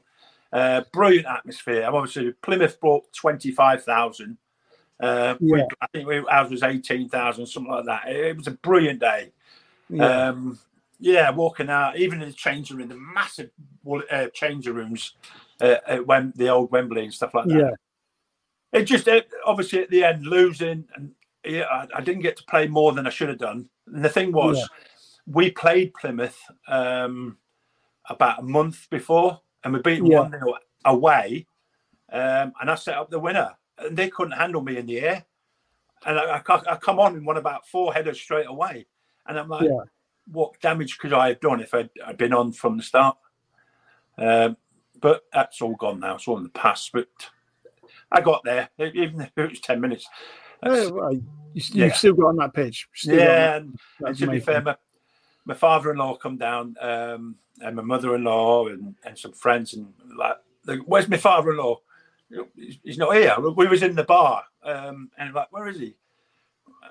Uh, 0.52 0.82
brilliant 0.92 1.26
atmosphere. 1.26 1.82
And 1.82 1.94
obviously 1.94 2.32
Plymouth 2.42 2.80
brought 2.80 3.12
twenty 3.12 3.50
five 3.50 3.84
thousand. 3.84 4.38
Uh, 5.00 5.34
we- 5.40 5.58
Yeah. 5.58 5.66
I 5.80 5.86
think 5.88 6.08
we, 6.08 6.18
ours 6.18 6.50
was 6.50 6.62
eighteen 6.62 7.08
thousand, 7.08 7.46
something 7.46 7.72
like 7.72 7.86
that. 7.86 8.08
It, 8.08 8.26
it 8.26 8.36
was 8.36 8.46
a 8.46 8.52
brilliant 8.52 9.00
day. 9.00 9.32
Yeah. 9.90 10.28
Um, 10.28 10.58
yeah, 11.00 11.28
walking 11.30 11.68
out, 11.68 11.98
even 11.98 12.22
in 12.22 12.28
the 12.28 12.34
changing 12.34 12.78
room, 12.78 12.88
the 12.88 12.94
massive 12.94 13.50
uh, 14.10 14.28
changing 14.32 14.74
rooms 14.74 15.14
uh, 15.60 15.76
at 15.86 16.06
Wem- 16.06 16.32
the 16.36 16.48
old 16.48 16.70
Wembley 16.70 17.04
and 17.04 17.14
stuff 17.14 17.34
like 17.34 17.46
that. 17.46 17.58
yeah. 17.58 17.70
It 18.80 18.84
just 18.84 19.06
it, 19.06 19.28
obviously 19.46 19.80
at 19.82 19.90
the 19.90 20.02
end 20.04 20.26
losing, 20.26 20.84
and 20.96 21.12
yeah, 21.44 21.64
I, 21.64 21.86
I 21.96 22.00
didn't 22.00 22.22
get 22.22 22.36
to 22.38 22.44
play 22.44 22.66
more 22.66 22.92
than 22.92 23.06
I 23.06 23.10
should 23.10 23.28
have 23.28 23.38
done. 23.38 23.68
And 23.86 24.04
the 24.04 24.08
thing 24.08 24.32
was, 24.32 24.58
Yeah. 24.58 24.66
we 25.26 25.50
played 25.52 25.94
Plymouth 25.94 26.38
um, 26.66 27.38
about 28.10 28.40
a 28.40 28.42
month 28.42 28.88
before, 28.90 29.40
and 29.62 29.72
we 29.74 29.80
beat 29.80 30.02
Yeah. 30.04 30.20
one 30.20 30.30
0 30.32 30.54
away, 30.84 31.46
um, 32.12 32.52
and 32.60 32.68
I 32.70 32.74
set 32.74 32.96
up 32.98 33.10
the 33.10 33.20
winner, 33.20 33.54
and 33.78 33.96
they 33.96 34.10
couldn't 34.10 34.32
handle 34.38 34.60
me 34.62 34.76
in 34.76 34.86
the 34.86 35.00
air, 35.00 35.24
and 36.04 36.18
I, 36.18 36.42
I, 36.46 36.62
I 36.72 36.76
come 36.76 36.98
on 36.98 37.14
and 37.16 37.24
won 37.24 37.36
about 37.36 37.68
four 37.68 37.94
headers 37.94 38.20
straight 38.20 38.46
away, 38.48 38.86
and 39.26 39.38
I'm 39.38 39.48
like, 39.48 39.68
Yeah. 39.68 39.84
what 40.32 40.60
damage 40.60 40.98
could 40.98 41.12
I 41.12 41.28
have 41.28 41.40
done 41.40 41.60
if 41.60 41.72
I'd, 41.74 41.90
I'd 42.04 42.18
been 42.18 42.32
on 42.34 42.50
from 42.52 42.76
the 42.76 42.82
start? 42.82 43.16
Um, 44.18 44.56
but 45.00 45.22
that's 45.32 45.60
all 45.60 45.74
gone 45.76 46.00
now. 46.00 46.14
It's 46.14 46.28
all 46.28 46.38
in 46.38 46.44
the 46.44 46.48
past. 46.50 46.90
But 46.92 47.08
I 48.10 48.20
got 48.20 48.44
there, 48.44 48.68
even 48.78 49.20
if 49.20 49.30
it 49.36 49.50
was 49.50 49.60
ten 49.60 49.80
minutes. 49.80 50.06
Yeah, 50.64 50.86
well, 50.86 51.12
you, 51.12 51.22
you've 51.54 51.96
still 51.96 52.14
got 52.14 52.28
on 52.28 52.36
that 52.36 52.54
pitch. 52.54 52.88
Still 52.94 53.18
yeah, 53.18 53.56
and, 53.56 53.78
and 54.00 54.16
to 54.16 54.26
be 54.26 54.40
fair, 54.40 54.62
my, 54.62 54.76
my 55.44 55.54
father-in-law 55.54 56.16
come 56.16 56.38
down, 56.38 56.74
um, 56.80 57.36
and 57.60 57.76
my 57.76 57.82
mother-in-law, 57.82 58.68
and, 58.68 58.94
and 59.04 59.18
some 59.18 59.32
friends, 59.32 59.74
and 59.74 59.92
like, 60.16 60.36
like, 60.66 60.80
where's 60.86 61.08
my 61.08 61.18
father-in-law? 61.18 61.76
He's, 62.56 62.78
he's 62.82 62.98
not 62.98 63.14
here. 63.14 63.36
We 63.38 63.66
was 63.66 63.82
in 63.82 63.94
the 63.94 64.04
bar, 64.04 64.44
um, 64.62 65.10
and 65.18 65.34
like, 65.34 65.52
where 65.52 65.68
is 65.68 65.78
he? 65.78 65.94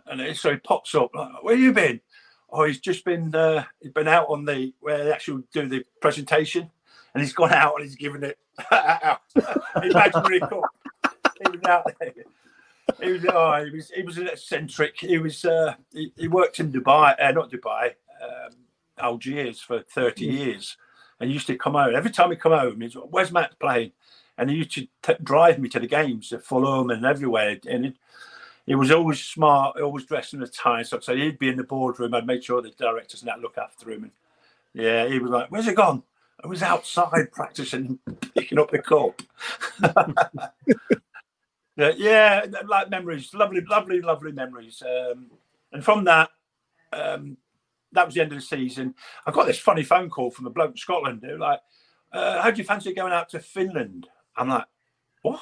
And 0.06 0.36
so 0.38 0.52
he 0.52 0.58
pops 0.58 0.94
up. 0.96 1.12
Like, 1.16 1.44
where 1.44 1.56
you 1.56 1.74
been? 1.74 2.00
Oh, 2.50 2.66
he's 2.66 2.80
just 2.80 3.04
been 3.04 3.34
uh, 3.34 3.64
he's 3.82 3.92
been 3.92 4.08
out 4.08 4.28
on 4.30 4.46
the 4.46 4.74
where 4.80 5.04
they 5.04 5.12
actually 5.12 5.44
do 5.52 5.68
the 5.68 5.84
presentation, 6.02 6.70
and 7.14 7.24
he's 7.24 7.34
gone 7.34 7.54
out 7.54 7.76
and 7.76 7.84
he's 7.84 7.96
given 7.96 8.24
it 8.24 8.38
out. 8.72 9.22
imaginary 9.84 10.40
cup. 10.40 10.64
He 11.44 11.52
was 11.52 11.64
out 11.68 11.92
there. 12.00 12.14
He 13.02 13.12
was, 13.12 13.26
oh, 13.30 13.64
he 13.64 13.72
was, 13.72 13.90
he 13.92 14.02
was 14.04 14.18
an 14.18 14.28
eccentric. 14.28 15.00
He 15.00 15.18
was, 15.18 15.46
uh, 15.46 15.76
he, 15.92 16.12
he 16.18 16.28
worked 16.28 16.60
in 16.60 16.72
Dubai, 16.72 17.16
uh, 17.20 17.32
not 17.32 17.52
Dubai, 17.52 17.92
um, 18.22 18.54
Algiers 19.00 19.60
for 19.60 19.82
30 19.82 20.26
years. 20.26 20.78
And 21.20 21.30
he 21.30 21.34
used 21.34 21.48
to 21.48 21.56
come 21.56 21.74
home. 21.74 21.96
Every 21.96 22.12
time 22.12 22.32
he 22.32 22.36
come 22.36 22.52
home, 22.52 22.82
he's, 22.82 22.94
where's 22.94 23.32
Matt 23.32 23.58
playing? 23.60 23.92
And 24.38 24.50
he 24.50 24.58
used 24.58 24.72
to 24.74 24.88
t- 25.02 25.24
drive 25.24 25.60
me 25.60 25.70
to 25.70 25.80
the 25.80 25.88
games 25.88 26.34
at 26.34 26.44
Fulham 26.44 26.90
and 26.90 27.06
everywhere. 27.06 27.58
And 27.70 27.86
it, 27.88 27.96
he 28.66 28.76
was 28.76 28.92
always 28.92 29.22
smart, 29.22 29.80
always 29.80 30.06
dressed 30.06 30.34
in 30.34 30.42
a 30.42 30.48
tie 30.48 30.80
and 30.80 30.88
stuff. 30.88 31.04
So 31.04 31.16
he'd 31.16 31.40
be 31.40 31.50
in 31.50 31.58
the 31.58 31.64
boardroom. 31.64 32.14
I'd 32.14 32.26
make 32.26 32.44
sure 32.44 32.62
the 32.62 32.72
directors 32.72 33.22
and 33.22 33.30
that 33.30 33.40
look 33.40 33.58
after 33.58 33.92
him. 33.92 34.04
And 34.04 34.12
yeah, 34.74 35.08
he 35.08 35.20
was 35.20 35.32
like, 35.32 35.52
"Where's 35.52 35.68
it 35.68 35.76
gone?" 35.76 36.04
I 36.44 36.48
was 36.48 36.62
outside 36.62 37.32
practicing, 37.32 38.00
picking 38.36 38.60
up 38.60 38.70
the 38.70 38.80
cup. 38.80 39.22
yeah, 41.78 42.46
like 42.68 42.90
memories, 42.90 43.34
lovely, 43.34 43.62
lovely, 43.62 44.02
lovely 44.02 44.34
memories. 44.34 44.84
Um, 44.86 45.32
and 45.72 45.84
from 45.84 46.04
that, 46.04 46.30
um, 46.92 47.38
that 47.94 48.06
was 48.06 48.16
the 48.16 48.22
end 48.22 48.34
of 48.34 48.40
the 48.40 48.46
season. 48.46 48.94
I 49.26 49.32
got 49.32 49.48
this 49.48 49.58
funny 49.60 49.84
phone 49.84 50.10
call 50.10 50.32
from 50.32 50.48
a 50.48 50.50
bloke 50.50 50.72
in 50.72 50.78
Scotland. 50.78 51.22
Were 51.24 51.38
like, 51.38 51.62
uh, 52.12 52.42
"How 52.42 52.52
do 52.52 52.58
you 52.58 52.66
fancy 52.66 52.94
going 52.94 53.14
out 53.14 53.30
to 53.30 53.40
Finland?" 53.40 54.10
I'm 54.36 54.50
like, 54.50 54.66
"What?" 55.22 55.40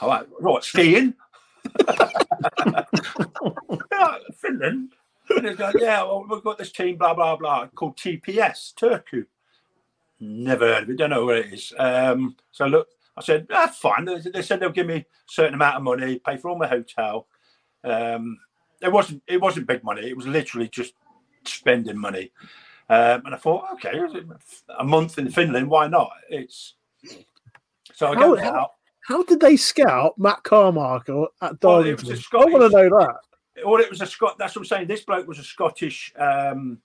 I'm 0.00 0.08
like, 0.08 0.26
"What 0.40 0.64
skiing?" 0.64 1.14
Finland. 4.34 4.92
Yeah, 5.80 6.02
well, 6.02 6.26
we've 6.28 6.42
got 6.42 6.58
this 6.58 6.72
team, 6.72 6.96
blah, 6.96 7.14
blah, 7.14 7.36
blah, 7.36 7.66
called 7.68 7.96
TPS, 7.96 8.74
Turku. 8.74 9.26
Never 10.20 10.66
heard 10.66 10.84
of 10.84 10.90
it, 10.90 10.96
don't 10.96 11.10
know 11.10 11.24
where 11.24 11.38
it 11.38 11.52
is. 11.52 11.72
Um, 11.78 12.36
so 12.50 12.66
look, 12.66 12.88
I 13.16 13.22
said, 13.22 13.46
that's 13.48 13.78
fine. 13.78 14.04
They, 14.04 14.42
said 14.42 14.60
they'll 14.60 14.70
give 14.70 14.86
me 14.86 14.96
a 14.96 15.06
certain 15.26 15.54
amount 15.54 15.76
of 15.76 15.82
money, 15.82 16.18
pay 16.18 16.36
for 16.36 16.50
all 16.50 16.58
my 16.58 16.66
hotel. 16.66 17.26
Um, 17.84 18.38
it 18.82 18.92
wasn't 18.92 19.22
it 19.26 19.40
wasn't 19.40 19.66
big 19.66 19.82
money. 19.84 20.02
It 20.02 20.16
was 20.16 20.26
literally 20.26 20.68
just 20.68 20.92
spending 21.44 21.96
money. 21.98 22.32
Um, 22.88 23.22
and 23.24 23.34
I 23.34 23.38
thought, 23.38 23.72
okay, 23.74 23.98
a 24.78 24.84
month 24.84 25.18
in 25.18 25.30
Finland, 25.30 25.68
why 25.68 25.88
not? 25.88 26.10
It's 26.28 26.74
so 27.94 28.08
I 28.08 28.14
go 28.14 28.38
out. 28.38 28.72
How 29.06 29.22
did 29.22 29.40
they 29.40 29.56
scout 29.56 30.18
Matt 30.18 30.42
Carmichael 30.42 31.28
at 31.40 31.60
Darlington? 31.60 32.18
Well, 32.32 32.42
I 32.42 32.50
want 32.50 32.72
to 32.72 32.76
know 32.76 32.98
that. 32.98 33.16
Well, 33.64 33.80
it 33.80 33.88
was 33.88 34.00
a 34.00 34.06
Scot. 34.06 34.36
That's 34.38 34.54
what 34.54 34.62
I'm 34.62 34.66
saying. 34.66 34.88
This 34.88 35.04
bloke 35.04 35.26
was 35.26 35.38
a 35.38 35.44
Scottish. 35.44 36.12
Um, 36.18 36.78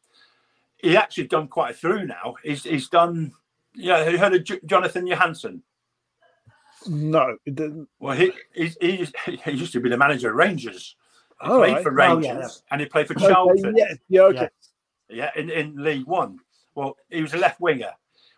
he 0.81 0.97
actually 0.97 1.27
done 1.27 1.47
quite 1.47 1.71
a 1.71 1.73
through 1.73 2.05
now. 2.07 2.35
He's 2.43 2.63
he's 2.63 2.89
done. 2.89 3.33
Yeah, 3.73 4.07
you 4.09 4.17
heard 4.17 4.33
of 4.33 4.43
J- 4.43 4.59
Jonatan 4.59 5.07
Johansson? 5.07 5.63
No, 6.87 7.37
it 7.45 7.55
didn't. 7.55 7.87
Well, 7.99 8.17
he 8.17 8.31
he, 8.53 8.71
he, 8.81 9.07
he 9.45 9.51
used 9.51 9.73
to 9.73 9.79
be 9.79 9.89
the 9.89 9.97
manager 9.97 10.29
of 10.31 10.35
Rangers. 10.35 10.95
He 11.41 11.47
All 11.47 11.59
played 11.59 11.73
right. 11.75 11.83
for 11.83 11.91
Oh, 11.91 12.15
Rangers 12.17 12.63
yeah. 12.63 12.71
and 12.71 12.81
he 12.81 12.87
played 12.87 13.07
for 13.07 13.15
Okay, 13.17 13.27
Charlton. 13.27 13.75
yeah, 13.77 13.93
yeah, 14.09 14.21
okay. 14.23 14.49
Yeah, 15.09 15.31
in, 15.35 15.49
in 15.49 15.75
League 15.83 16.05
One. 16.07 16.39
Well, 16.75 16.97
he 17.09 17.21
was 17.21 17.33
a 17.33 17.37
left 17.37 17.59
winger. 17.59 17.91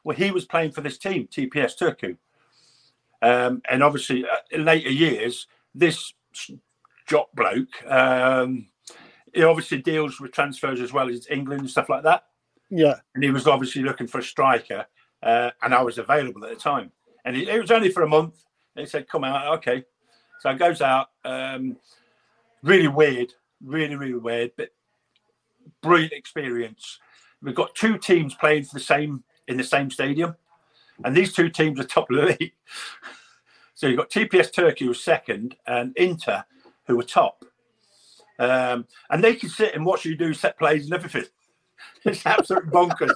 Well, 0.04 0.16
he 0.18 0.32
was 0.32 0.46
playing 0.46 0.72
for 0.72 0.82
this 0.82 0.98
team, 0.98 1.28
TPS 1.28 1.78
Turku. 1.78 2.18
Um, 3.22 3.62
and 3.70 3.84
obviously, 3.84 4.26
uh, 4.26 4.36
in 4.52 4.66
later 4.66 4.90
years, 4.90 5.48
this 5.76 6.14
jock 7.08 7.30
bloke, 7.34 7.70
um, 7.90 8.68
he 9.34 9.44
obviously 9.44 9.78
deals 9.82 10.20
with 10.20 10.32
transfers 10.32 10.82
as 10.82 10.92
well 10.92 11.10
as 11.10 11.28
England 11.30 11.62
and 11.62 11.70
stuff 11.70 11.90
like 11.90 12.04
that. 12.04 12.26
Yeah. 12.76 12.96
And 13.14 13.24
he 13.24 13.30
was 13.30 13.48
obviously 13.48 13.84
looking 13.84 14.08
for 14.08 14.18
a 14.18 14.24
striker, 14.24 14.88
uh, 15.22 15.52
and 15.62 15.76
I 15.76 15.84
was 15.84 16.00
available 16.00 16.44
at 16.44 16.50
the 16.50 16.56
time. 16.56 16.92
And 17.24 17.38
it, 17.38 17.48
it 17.48 17.62
was 17.62 17.70
only 17.70 17.90
for 17.90 18.02
a 18.02 18.08
month. 18.08 18.44
They 18.76 18.88
said, 18.88 19.08
"Come 19.08 19.24
out, 19.24 19.54
okay." 19.60 19.84
So 20.40 20.50
I 20.50 20.56
goes 20.56 20.82
out. 20.82 21.10
Um, 21.24 21.78
really 22.64 22.88
weird, 22.88 23.32
really, 23.64 23.96
really 23.96 24.18
weird, 24.18 24.52
but 24.58 24.70
brilliant 25.82 26.14
experience. 26.14 27.00
We've 27.44 27.54
got 27.54 27.76
two 27.76 27.98
teams 28.00 28.34
playing 28.34 28.64
for 28.64 28.74
the 28.74 28.84
same 28.84 29.24
in 29.48 29.58
the 29.58 29.64
same 29.64 29.92
stadium, 29.92 30.36
and 31.06 31.16
these 31.16 31.32
two 31.32 31.50
teams 31.50 31.80
are 31.80 31.84
top 31.84 32.10
of 32.10 32.18
the 32.18 32.26
league. 32.40 32.54
So 33.76 33.86
you've 33.86 33.98
got 33.98 34.10
TPS 34.10 34.52
Turku 34.52 34.88
was 34.88 35.04
second, 35.04 35.56
and 35.68 35.96
Inter 35.96 36.44
who 36.88 36.98
were 36.98 37.04
top. 37.04 37.46
Um, 38.40 38.88
and 39.12 39.24
they 39.24 39.36
can 39.36 39.50
sit 39.50 39.76
and 39.76 39.86
watch 39.86 40.06
you 40.06 40.16
do 40.16 40.34
set 40.34 40.58
plays 40.58 40.86
and 40.86 40.94
everything. 40.94 41.26
It's 42.06 42.26
absolute 42.26 42.70
bonkers. 42.70 43.14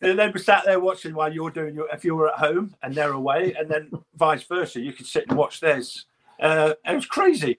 and 0.00 0.18
then 0.18 0.32
we 0.32 0.40
sat 0.40 0.64
there 0.64 0.80
watching 0.80 1.14
while 1.14 1.32
you're 1.32 1.50
doing 1.50 1.74
your 1.74 1.88
if 1.92 2.04
you 2.04 2.14
were 2.14 2.28
at 2.28 2.38
home 2.38 2.74
and 2.82 2.94
they're 2.94 3.12
away, 3.12 3.54
and 3.58 3.70
then 3.70 3.90
vice 4.14 4.42
versa. 4.44 4.80
You 4.80 4.92
could 4.92 5.06
sit 5.06 5.28
and 5.28 5.36
watch 5.38 5.60
theirs. 5.60 6.06
Uh, 6.40 6.74
and 6.84 6.94
it 6.94 6.96
was 6.96 7.06
crazy. 7.06 7.58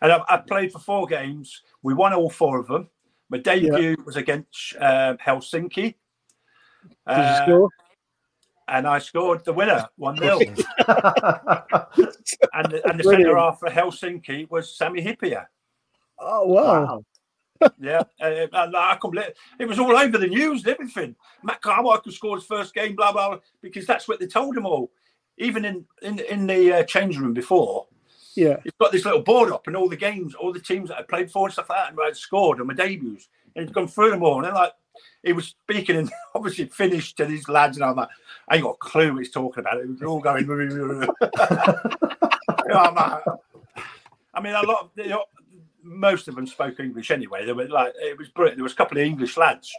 And 0.00 0.12
I, 0.12 0.22
I 0.28 0.36
played 0.38 0.72
for 0.72 0.78
four 0.78 1.06
games. 1.06 1.62
We 1.82 1.94
won 1.94 2.12
all 2.12 2.30
four 2.30 2.58
of 2.58 2.66
them. 2.68 2.88
My 3.28 3.38
debut 3.38 3.96
was 4.04 4.16
against 4.16 4.76
uh, 4.78 5.16
Helsinki. 5.24 5.74
Did 5.82 5.94
you 7.06 7.12
Uh, 7.14 7.44
score? 7.44 7.68
and 8.68 8.86
I 8.86 8.98
scored 8.98 9.44
the 9.44 9.52
winner, 9.52 9.86
1 9.96 10.16
0. 10.18 10.38
and 10.38 10.56
the, 12.70 12.80
and 12.88 12.98
the 12.98 13.04
centre 13.04 13.36
half 13.36 13.58
for 13.58 13.68
Helsinki 13.68 14.48
was 14.50 14.76
Sami 14.76 15.02
Hyypiä. 15.02 15.46
Oh 16.18 16.46
wow! 16.46 17.04
Yeah, 17.80 18.02
uh, 18.20 18.46
and 18.52 18.76
I 18.76 18.96
couldn't 19.00 19.34
it 19.58 19.66
was 19.66 19.78
all 19.78 19.96
over 19.96 20.18
the 20.18 20.26
news 20.26 20.60
and 20.64 20.72
everything. 20.74 21.16
Matt 21.42 21.60
Carmichael 21.62 22.12
scored 22.12 22.40
his 22.40 22.46
first 22.46 22.74
game, 22.74 22.94
blah 22.96 23.12
blah, 23.12 23.28
blah, 23.30 23.38
because 23.60 23.86
that's 23.86 24.06
what 24.08 24.20
they 24.20 24.26
told 24.26 24.56
him 24.56 24.66
all. 24.66 24.90
Even 25.38 25.64
in 25.64 25.84
in, 26.02 26.18
in 26.20 26.46
the 26.46 26.72
uh, 26.72 26.82
change 26.84 27.18
room 27.18 27.32
before, 27.34 27.86
Yeah, 28.34 28.56
he's 28.62 28.72
got 28.80 28.92
this 28.92 29.04
little 29.04 29.22
board 29.22 29.50
up 29.52 29.66
and 29.66 29.76
all 29.76 29.88
the 29.88 29.96
games, 29.96 30.34
all 30.34 30.52
the 30.52 30.60
teams 30.60 30.88
that 30.90 30.98
I 30.98 31.02
played 31.02 31.30
for 31.30 31.46
and 31.46 31.52
stuff 31.52 31.68
like 31.70 31.78
that, 31.78 31.90
and 31.90 31.98
I'd 32.04 32.16
scored 32.16 32.60
on 32.60 32.66
my 32.66 32.74
debuts, 32.74 33.28
and 33.56 33.66
he'd 33.66 33.74
gone 33.74 33.88
through 33.88 34.10
them 34.10 34.22
all, 34.22 34.36
and 34.36 34.44
then 34.46 34.54
like 34.54 34.72
he 35.24 35.32
was 35.32 35.48
speaking 35.48 35.96
and 35.96 36.12
obviously 36.34 36.66
finished 36.66 37.16
to 37.16 37.24
these 37.24 37.48
lads, 37.48 37.76
and 37.76 37.84
I'm 37.84 37.96
like, 37.96 38.08
I 38.48 38.56
ain't 38.56 38.64
got 38.64 38.72
a 38.74 38.76
clue 38.78 39.12
what 39.12 39.18
he's 39.20 39.30
talking 39.30 39.60
about. 39.60 39.78
It 39.78 39.88
was 39.88 40.02
all 40.02 40.20
going. 40.20 40.46
You 40.46 40.88
know, 40.88 40.98
like- 42.94 43.24
I 44.34 44.40
mean, 44.40 44.54
a 44.54 44.62
lot 44.62 44.82
of 44.84 44.90
you 44.96 45.08
know, 45.10 45.24
most 45.82 46.28
of 46.28 46.34
them 46.34 46.46
spoke 46.46 46.80
English 46.80 47.10
anyway. 47.10 47.44
They 47.44 47.52
were 47.52 47.68
like, 47.68 47.92
it 47.96 48.16
was 48.18 48.28
brilliant. 48.28 48.58
There 48.58 48.64
was 48.64 48.72
a 48.72 48.76
couple 48.76 48.98
of 48.98 49.04
English 49.04 49.36
lads 49.36 49.72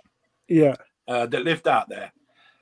yeah, 0.47 0.75
uh, 1.07 1.25
that 1.27 1.43
lived 1.43 1.67
out 1.67 1.89
there. 1.89 2.11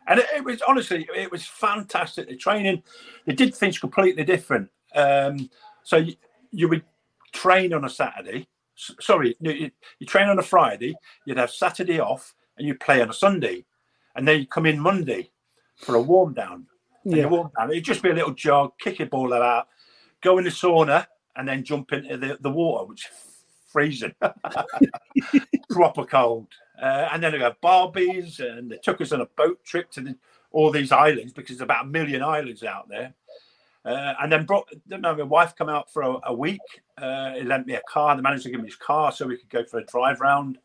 And 0.07 0.19
it, 0.19 0.27
it 0.35 0.43
was 0.43 0.61
honestly, 0.67 1.07
it 1.15 1.31
was 1.31 1.45
fantastic. 1.45 2.27
The 2.27 2.35
training, 2.35 2.83
they 3.25 3.33
did 3.33 3.53
things 3.55 3.79
completely 3.79 4.23
different. 4.23 4.69
Um, 4.95 5.49
so 5.83 5.97
you, 5.97 6.15
you 6.51 6.67
would 6.69 6.83
train 7.31 7.73
on 7.73 7.85
a 7.85 7.89
Saturday. 7.89 8.47
S- 8.77 8.95
sorry, 8.99 9.35
you, 9.39 9.71
you- 9.99 10.07
train 10.07 10.27
on 10.27 10.39
a 10.39 10.43
Friday. 10.43 10.95
You'd 11.25 11.37
have 11.37 11.51
Saturday 11.51 11.99
off, 11.99 12.33
and 12.57 12.67
you 12.67 12.75
play 12.75 13.01
on 13.01 13.09
a 13.09 13.13
Sunday, 13.13 13.65
and 14.15 14.27
then 14.27 14.39
you 14.39 14.47
come 14.47 14.65
in 14.65 14.79
Monday 14.79 15.31
for 15.77 15.95
a 15.95 16.01
warm 16.01 16.33
down. 16.33 16.65
Yeah. 17.05 17.27
warm 17.27 17.51
down. 17.57 17.71
It'd 17.71 17.83
just 17.83 18.03
be 18.03 18.09
a 18.09 18.13
little 18.13 18.33
jog, 18.33 18.73
kick 18.79 18.99
a 18.99 19.05
ball 19.05 19.33
about, 19.33 19.67
go 20.21 20.37
in 20.37 20.43
the 20.43 20.49
sauna, 20.51 21.07
and 21.35 21.47
then 21.47 21.63
jump 21.63 21.93
into 21.93 22.17
the, 22.17 22.37
the 22.41 22.49
water, 22.49 22.85
which 22.85 23.07
freezing, 23.71 24.13
proper 25.69 26.05
cold. 26.05 26.47
Uh, 26.81 27.09
and 27.11 27.21
then 27.21 27.33
we 27.33 27.39
have 27.39 27.59
Barbies, 27.61 28.39
and 28.39 28.71
they 28.71 28.77
took 28.77 29.01
us 29.01 29.11
on 29.11 29.21
a 29.21 29.25
boat 29.37 29.63
trip 29.63 29.91
to 29.91 30.01
the, 30.01 30.15
all 30.51 30.71
these 30.71 30.91
islands 30.91 31.33
because 31.33 31.57
there's 31.57 31.65
about 31.65 31.85
a 31.85 31.87
million 31.87 32.23
islands 32.23 32.63
out 32.63 32.89
there. 32.89 33.13
Uh, 33.83 34.13
and 34.21 34.31
then 34.31 34.45
brought 34.45 34.71
then 34.85 35.01
my 35.01 35.13
wife 35.13 35.55
come 35.55 35.69
out 35.69 35.91
for 35.91 36.03
a, 36.03 36.15
a 36.25 36.33
week. 36.33 36.61
Uh, 36.97 37.33
he 37.33 37.41
lent 37.41 37.65
me 37.65 37.73
a 37.73 37.81
car. 37.89 38.15
The 38.15 38.21
manager 38.21 38.49
gave 38.49 38.59
me 38.59 38.65
his 38.65 38.75
car 38.75 39.11
so 39.11 39.25
we 39.25 39.37
could 39.37 39.49
go 39.49 39.63
for 39.63 39.79
a 39.79 39.85
drive 39.85 40.21
round, 40.21 40.59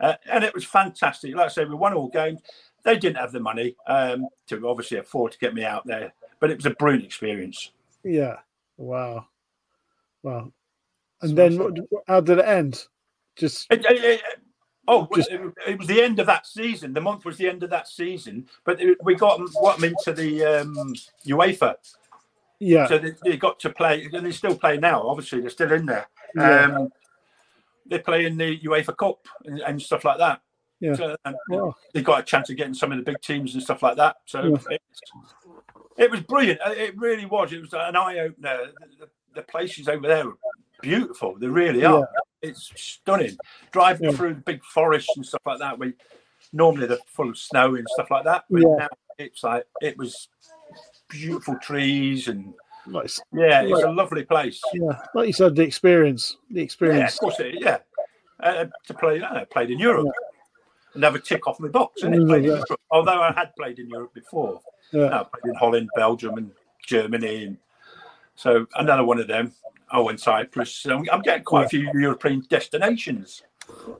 uh, 0.00 0.14
and 0.30 0.44
it 0.44 0.54
was 0.54 0.64
fantastic. 0.64 1.34
Like 1.34 1.46
I 1.46 1.48
say, 1.48 1.64
we 1.64 1.74
won 1.74 1.94
all 1.94 2.08
games. 2.08 2.40
They 2.82 2.98
didn't 2.98 3.16
have 3.16 3.32
the 3.32 3.40
money 3.40 3.74
um, 3.86 4.28
to 4.48 4.68
obviously 4.68 4.98
afford 4.98 5.32
to 5.32 5.38
get 5.38 5.54
me 5.54 5.64
out 5.64 5.86
there, 5.86 6.12
but 6.40 6.50
it 6.50 6.56
was 6.56 6.66
a 6.66 6.70
brilliant 6.70 7.04
experience. 7.04 7.72
yeah. 8.04 8.36
Wow, 8.76 9.26
wow. 10.22 10.52
And 11.20 11.36
then 11.36 11.58
what, 11.58 11.74
how 12.06 12.20
did 12.20 12.38
it 12.38 12.44
end? 12.46 12.86
Just 13.36 13.66
It- 13.70 13.84
it- 13.84 14.04
it- 14.04 14.22
oh, 14.86 15.08
Just- 15.14 15.30
it, 15.30 15.78
was 15.78 15.86
the 15.86 16.02
end 16.02 16.18
of 16.20 16.26
that 16.26 16.46
season. 16.46 16.92
The 16.92 17.00
month 17.00 17.24
was 17.24 17.36
the 17.36 17.48
end 17.48 17.62
of 17.62 17.70
that 17.70 17.88
season, 17.88 18.48
but 18.64 18.80
we 19.02 19.14
got 19.14 19.38
them 19.38 19.84
into 19.84 20.12
the 20.12 20.44
um, 20.44 20.94
UEFA. 21.26 21.76
yeah, 22.60 22.86
So 22.86 22.98
they, 22.98 23.14
they 23.24 23.36
got 23.36 23.58
to 23.60 23.70
play, 23.70 24.08
and 24.12 24.26
they 24.26 24.32
still 24.32 24.56
play 24.56 24.78
now. 24.78 25.02
Obviously, 25.06 25.40
they're 25.40 25.50
still 25.50 25.72
in 25.72 25.86
there. 25.86 26.08
Yeah. 26.34 26.64
Um, 26.64 26.92
they 27.86 27.98
play 27.98 28.26
in 28.26 28.36
the 28.36 28.58
UEFA 28.60 28.96
Cup 28.96 29.26
and, 29.44 29.60
and 29.60 29.80
stuff 29.80 30.04
like 30.04 30.18
that. 30.18 30.42
Yeah. 30.80 30.94
So, 30.94 31.16
and 31.24 31.36
Wow. 31.48 31.74
they 31.92 32.02
got 32.02 32.20
a 32.20 32.22
chance 32.22 32.50
of 32.50 32.56
getting 32.56 32.74
some 32.74 32.92
of 32.92 32.98
the 32.98 33.04
big 33.04 33.20
teams 33.20 33.54
and 33.54 33.62
stuff 33.62 33.82
like 33.82 33.96
that. 33.96 34.16
So 34.26 34.42
Yeah. 34.70 34.76
it, 35.96 36.10
was 36.10 36.20
brilliant. 36.20 36.60
It 36.66 36.96
really 36.98 37.24
was. 37.26 37.52
It 37.52 37.60
was 37.60 37.72
an 37.72 37.96
eye 37.96 38.18
opener. 38.20 38.72
The, 38.98 39.08
the, 39.34 39.42
places 39.42 39.88
over 39.88 40.06
there 40.06 40.26
are 40.28 40.34
beautiful. 40.80 41.36
They 41.38 41.46
really 41.48 41.84
are. 41.84 42.08
It's 42.42 42.70
stunning. 42.76 43.36
Driving 43.72 44.10
Yeah. 44.10 44.16
through 44.16 44.34
the 44.34 44.40
big 44.40 44.62
forests 44.64 45.12
and 45.16 45.24
stuff 45.26 45.42
like 45.46 45.58
that. 45.58 45.78
We 45.78 45.94
normally 46.52 46.86
they're 46.86 46.98
full 47.06 47.30
of 47.30 47.38
snow 47.38 47.74
and 47.74 47.86
stuff 47.90 48.10
like 48.10 48.24
that. 48.24 48.44
But 48.50 48.62
Yeah. 48.62 48.74
now 48.78 48.88
it's 49.18 49.42
like 49.42 49.64
it 49.80 49.96
was 49.98 50.28
beautiful 51.08 51.56
trees 51.60 52.28
and 52.28 52.54
Nice. 52.86 53.20
yeah, 53.32 53.62
it's 53.62 53.82
a 53.82 53.90
lovely 53.90 54.24
place. 54.24 54.60
Yeah, 54.72 54.98
like 55.14 55.26
you 55.26 55.32
said, 55.32 55.56
the 55.56 55.62
experience, 55.62 56.36
the 56.50 56.62
experience. 56.62 56.98
Yeah, 57.22 57.26
of 57.26 57.32
experience. 57.32 57.36
course 57.36 57.40
it. 57.40 57.62
Yeah, 57.62 57.78
uh, 58.40 58.66
to 58.86 58.94
play. 58.94 59.22
I 59.22 59.44
played 59.44 59.70
in 59.70 59.78
Europe. 59.78 60.08
Another 60.94 61.18
tick 61.18 61.46
off 61.46 61.60
my 61.60 61.68
box, 61.68 62.02
isn't? 62.02 62.14
Mm, 62.14 62.26
Played 62.28 62.44
yeah. 62.46 62.62
Although 62.90 63.20
I 63.20 63.32
had 63.32 63.54
played 63.56 63.78
in 63.78 63.88
Europe 63.90 64.14
before. 64.14 64.60
Yeah. 64.90 65.20
I 65.20 65.24
played 65.24 65.50
in 65.50 65.54
Holland, 65.54 65.90
Belgium, 65.94 66.38
and 66.38 66.50
Germany, 66.86 67.44
and 67.44 67.58
so 68.36 68.66
another 68.76 69.04
one 69.04 69.18
of 69.20 69.26
them. 69.28 69.52
Oh, 69.92 70.08
and 70.08 70.20
Cyprus. 70.20 70.74
So 70.74 71.02
I'm, 71.10 71.22
getting 71.22 71.44
quite 71.44 71.66
a 71.66 71.68
few 71.68 71.90
European 71.94 72.42
destinations. 72.48 73.42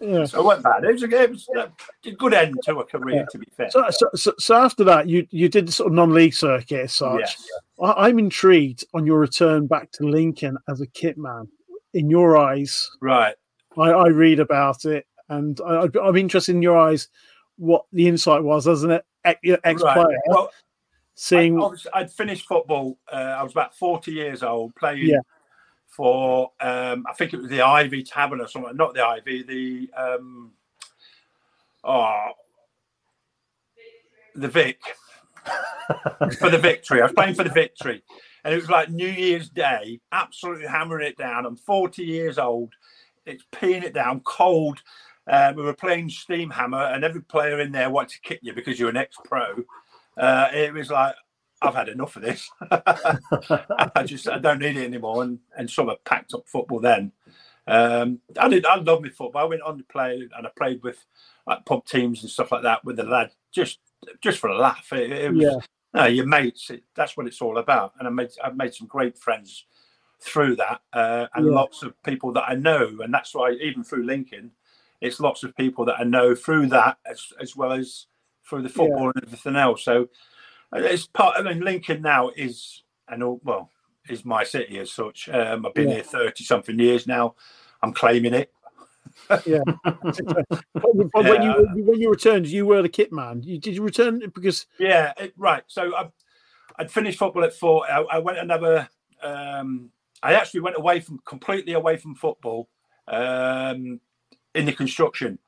Yeah. 0.01 0.25
So 0.25 0.41
it 0.41 0.45
wasn't 0.45 0.65
bad. 0.65 0.85
It 0.85 0.93
was 0.93 1.03
a, 1.03 1.23
it 1.23 1.31
was 1.31 1.49
a 2.07 2.11
good 2.13 2.35
end 2.35 2.57
to 2.65 2.79
a 2.79 2.85
career, 2.85 3.17
Yeah. 3.17 3.27
to 3.33 3.39
be 3.39 3.47
fair. 3.57 3.71
So, 3.71 3.85
so, 4.15 4.33
so, 4.39 4.57
after 4.57 4.85
that, 4.85 5.09
you 5.09 5.27
you 5.31 5.49
did 5.49 5.69
the 5.69 5.73
sort 5.73 5.89
of 5.89 5.93
non-league 5.95 6.35
circuit 6.35 6.85
as 6.85 6.95
such. 6.95 7.21
Yes. 7.21 7.51
I'm 7.81 8.19
intrigued 8.19 8.85
on 8.95 9.07
your 9.07 9.19
return 9.19 9.67
back 9.67 9.91
to 9.93 10.05
Lincoln 10.05 10.57
as 10.69 10.81
a 10.81 10.87
kit 10.87 11.19
man. 11.19 11.49
In 11.95 12.11
your 12.11 12.37
eyes, 12.37 12.91
Right. 13.01 13.35
I, 13.79 13.91
I 13.91 14.09
read 14.09 14.41
about 14.41 14.85
it, 14.85 15.07
and 15.29 15.61
I, 15.67 15.89
I'm 16.03 16.17
interested 16.17 16.55
in 16.55 16.63
your 16.63 16.77
eyes 16.77 17.09
what 17.57 17.85
the 17.93 18.09
insight 18.09 18.43
was, 18.43 18.65
doesn't 18.67 18.91
it? 18.91 19.05
Ex 19.25 19.83
Right. 19.83 20.17
Well, 20.27 20.51
seeing, 21.15 21.61
I, 21.63 21.71
I'd 21.95 22.11
finished 22.13 22.47
football. 22.47 22.99
Uh, 23.11 23.17
I 23.17 23.43
was 23.43 23.53
about 23.53 23.75
40 23.75 24.13
years 24.13 24.43
old 24.43 24.75
playing 24.77 25.09
Yeah. 25.09 25.19
For, 25.89 26.53
um, 26.61 27.05
I 27.09 27.13
think 27.15 27.33
it 27.33 27.41
was 27.41 27.51
the 27.51 27.63
Ivy 27.63 28.03
Tavern 28.03 28.41
or 28.41 28.49
something. 28.49 28.77
Not 28.77 28.95
the 28.95 29.05
Ivy, 29.05 29.43
the, 29.43 29.91
um, 29.97 30.53
oh, 31.85 32.29
the 34.35 34.49
Vic. 34.49 34.81
for 36.39 36.51
the 36.51 36.59
victory. 36.59 37.01
I 37.01 37.05
was 37.05 37.13
playing 37.13 37.35
for 37.35 37.45
the 37.45 37.51
victory. 37.51 38.03
And 38.45 38.55
it 38.55 38.57
was 38.57 38.71
like 38.71 38.91
New 38.91 39.09
Year's 39.09 39.49
Day, 39.49 40.01
absolutely 40.13 40.67
hammering 40.67 41.07
it 41.07 41.17
down. 41.17 41.47
I'm 41.47 41.57
40 41.57 42.05
years 42.05 42.39
old. 42.39 42.75
It's 43.27 43.45
peeing 43.53 43.83
it 43.83 43.95
down, 43.95 44.21
cold. 44.21 44.83
Uh, 45.27 45.53
we 45.55 45.63
were 45.63 45.75
playing 45.75 46.09
Steam 46.09 46.51
Hammer, 46.51 46.85
and 46.85 47.05
every 47.05 47.21
player 47.21 47.61
in 47.61 47.73
there 47.73 47.91
wanted 47.91 48.11
to 48.11 48.21
kick 48.21 48.41
you 48.43 48.55
because 48.55 48.79
you're 48.79 48.89
an 48.89 48.97
ex 48.97 49.17
pro. 49.25 49.65
Uh, 50.17 50.49
it 50.55 50.73
was 50.73 50.91
like, 50.91 51.15
I've 51.61 51.75
had 51.75 51.89
enough 51.89 52.17
of 52.17 52.23
this. 52.23 52.51
I 52.71 54.05
just 54.05 54.29
I 54.29 54.39
don't 54.39 54.61
need 54.61 54.77
it 54.77 54.85
anymore. 54.85 55.23
And 55.23 55.39
and 55.57 55.71
sort 55.71 55.89
of 55.91 56.03
packed 56.05 56.35
up 56.35 56.45
football 56.47 56.81
then. 56.81 57.13
Um, 57.67 58.21
I 58.39 58.49
did. 58.49 58.65
I 58.65 58.77
love 58.77 59.03
my 59.03 59.09
football. 59.11 59.43
I 59.43 59.45
went 59.45 59.63
on 59.63 59.77
to 59.79 59.85
play, 59.85 60.29
and 60.37 60.47
I 60.47 60.51
played 60.57 60.83
with 60.83 61.05
like 61.47 61.65
pub 61.67 61.85
teams 61.85 62.23
and 62.23 62.31
stuff 62.31 62.53
like 62.53 62.63
that 62.63 62.85
with 62.85 62.97
the 62.97 63.05
lad, 63.05 63.31
just 63.53 63.81
just 64.21 64.39
for 64.39 64.49
a 64.49 64.57
laugh. 64.59 64.93
It, 64.93 65.11
it 65.13 65.35
was, 65.35 65.43
Yeah. 65.43 65.59
no, 65.93 66.07
your 66.07 66.27
mates. 66.27 66.71
It, 66.71 66.85
that's 66.95 67.17
what 67.17 67.27
it's 67.27 67.43
all 67.43 67.59
about. 67.59 67.93
And 67.99 68.09
I 68.09 68.11
made 68.11 68.31
I've 68.43 68.57
made 68.57 68.75
some 68.75 68.87
great 68.87 69.19
friends 69.19 69.67
through 70.21 70.57
that, 70.57 70.81
uh, 70.93 71.27
and 71.35 71.47
Yeah. 71.47 71.53
lots 71.53 71.83
of 71.83 72.01
people 72.05 72.33
that 72.33 72.45
I 72.49 72.55
know. 72.55 72.99
And 73.03 73.13
that's 73.13 73.35
why 73.35 73.53
even 73.53 73.85
through 73.85 74.05
Lincoln, 74.05 74.53
it's 75.01 75.21
lots 75.21 75.45
of 75.45 75.55
people 75.57 75.85
that 75.87 76.01
I 76.01 76.05
know 76.05 76.35
through 76.35 76.69
that 76.69 76.99
as 77.05 77.33
as 77.41 77.55
well 77.55 77.73
as 77.73 78.07
through 78.49 78.63
the 78.63 78.69
football 78.71 79.13
and 79.15 79.23
everything 79.25 79.57
else. 79.57 79.85
So 79.85 80.09
it's 80.73 81.07
part. 81.07 81.37
I 81.39 81.43
mean, 81.43 81.61
Lincoln 81.61 82.03
now 82.03 82.31
is 82.37 82.83
and 83.09 83.23
all 83.23 83.41
well 83.45 83.71
is 84.09 84.25
my 84.25 84.45
city 84.45 84.79
as 84.79 84.91
such. 84.91 85.29
Um, 85.29 85.67
I've 85.67 85.75
been 85.75 85.89
Yeah. 85.89 85.97
here 85.97 86.05
thirty 86.05 86.45
something 86.45 86.79
years 86.79 87.07
now. 87.07 87.35
I'm 87.83 87.93
claiming 87.93 88.35
it. 88.35 88.53
yeah. 89.47 89.61
when 91.13 91.43
you 91.43 91.69
when 91.85 92.01
you 92.01 92.11
returned, 92.11 92.47
you 92.47 92.67
were 92.67 92.83
the 92.83 92.89
kit 92.89 93.13
man. 93.13 93.43
You, 93.43 93.59
did 93.59 93.75
you 93.75 93.83
return 93.83 94.21
because 94.35 94.67
Yeah, 94.79 95.13
it, 95.17 95.33
right. 95.37 95.63
So 95.67 95.95
I, 95.95 96.09
I'd 96.77 96.91
finished 96.91 97.19
football 97.19 97.45
at 97.45 97.55
four. 97.55 97.91
I, 97.91 98.03
I 98.03 98.19
went 98.19 98.39
another. 98.39 98.89
Um, 99.23 99.91
I 100.23 100.35
actually 100.35 100.61
went 100.61 100.77
away 100.77 101.01
from 101.01 101.21
completely 101.25 101.73
away 101.73 101.97
from 101.97 102.15
football 102.15 102.69
um, 103.07 104.01
in 104.55 104.67
the 104.67 104.73
construction. 104.73 105.39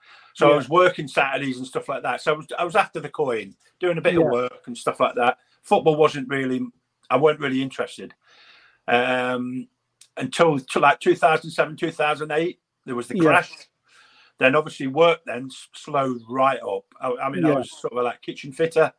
So 0.40 0.52
I 0.52 0.56
was 0.56 0.68
working 0.70 1.06
Saturdays 1.06 1.58
and 1.58 1.66
stuff 1.66 1.88
like 1.88 2.02
that. 2.02 2.22
So 2.22 2.32
I 2.32 2.36
was, 2.36 2.46
I 2.58 2.64
was 2.64 2.74
after 2.76 2.98
the 2.98 3.10
coin, 3.10 3.54
doing 3.78 3.98
a 3.98 4.00
bit 4.00 4.14
Yeah. 4.14 4.20
of 4.20 4.30
work 4.30 4.62
and 4.66 4.76
stuff 4.76 4.98
like 4.98 5.14
that. 5.16 5.36
Football 5.62 5.96
wasn't 5.96 6.28
really. 6.28 6.62
I 7.10 7.16
weren't 7.18 7.40
really 7.40 7.60
interested 7.60 8.14
um, 8.88 9.68
until, 10.16 10.54
until 10.54 10.82
like 10.82 11.00
2007, 11.00 11.76
2008. 11.76 12.58
There 12.86 12.94
was 12.94 13.08
the 13.08 13.16
Yeah. 13.16 13.22
crash. 13.22 13.52
Then 14.38 14.54
obviously 14.56 14.86
work 14.86 15.20
then 15.26 15.50
slowed 15.74 16.22
right 16.28 16.60
up. 16.62 16.86
I, 16.98 17.12
I 17.24 17.28
mean, 17.28 17.44
I 17.44 17.52
was 17.52 17.78
sort 17.78 17.92
of 17.92 18.04
like 18.04 18.22
kitchen 18.22 18.52
fitter, 18.52 18.90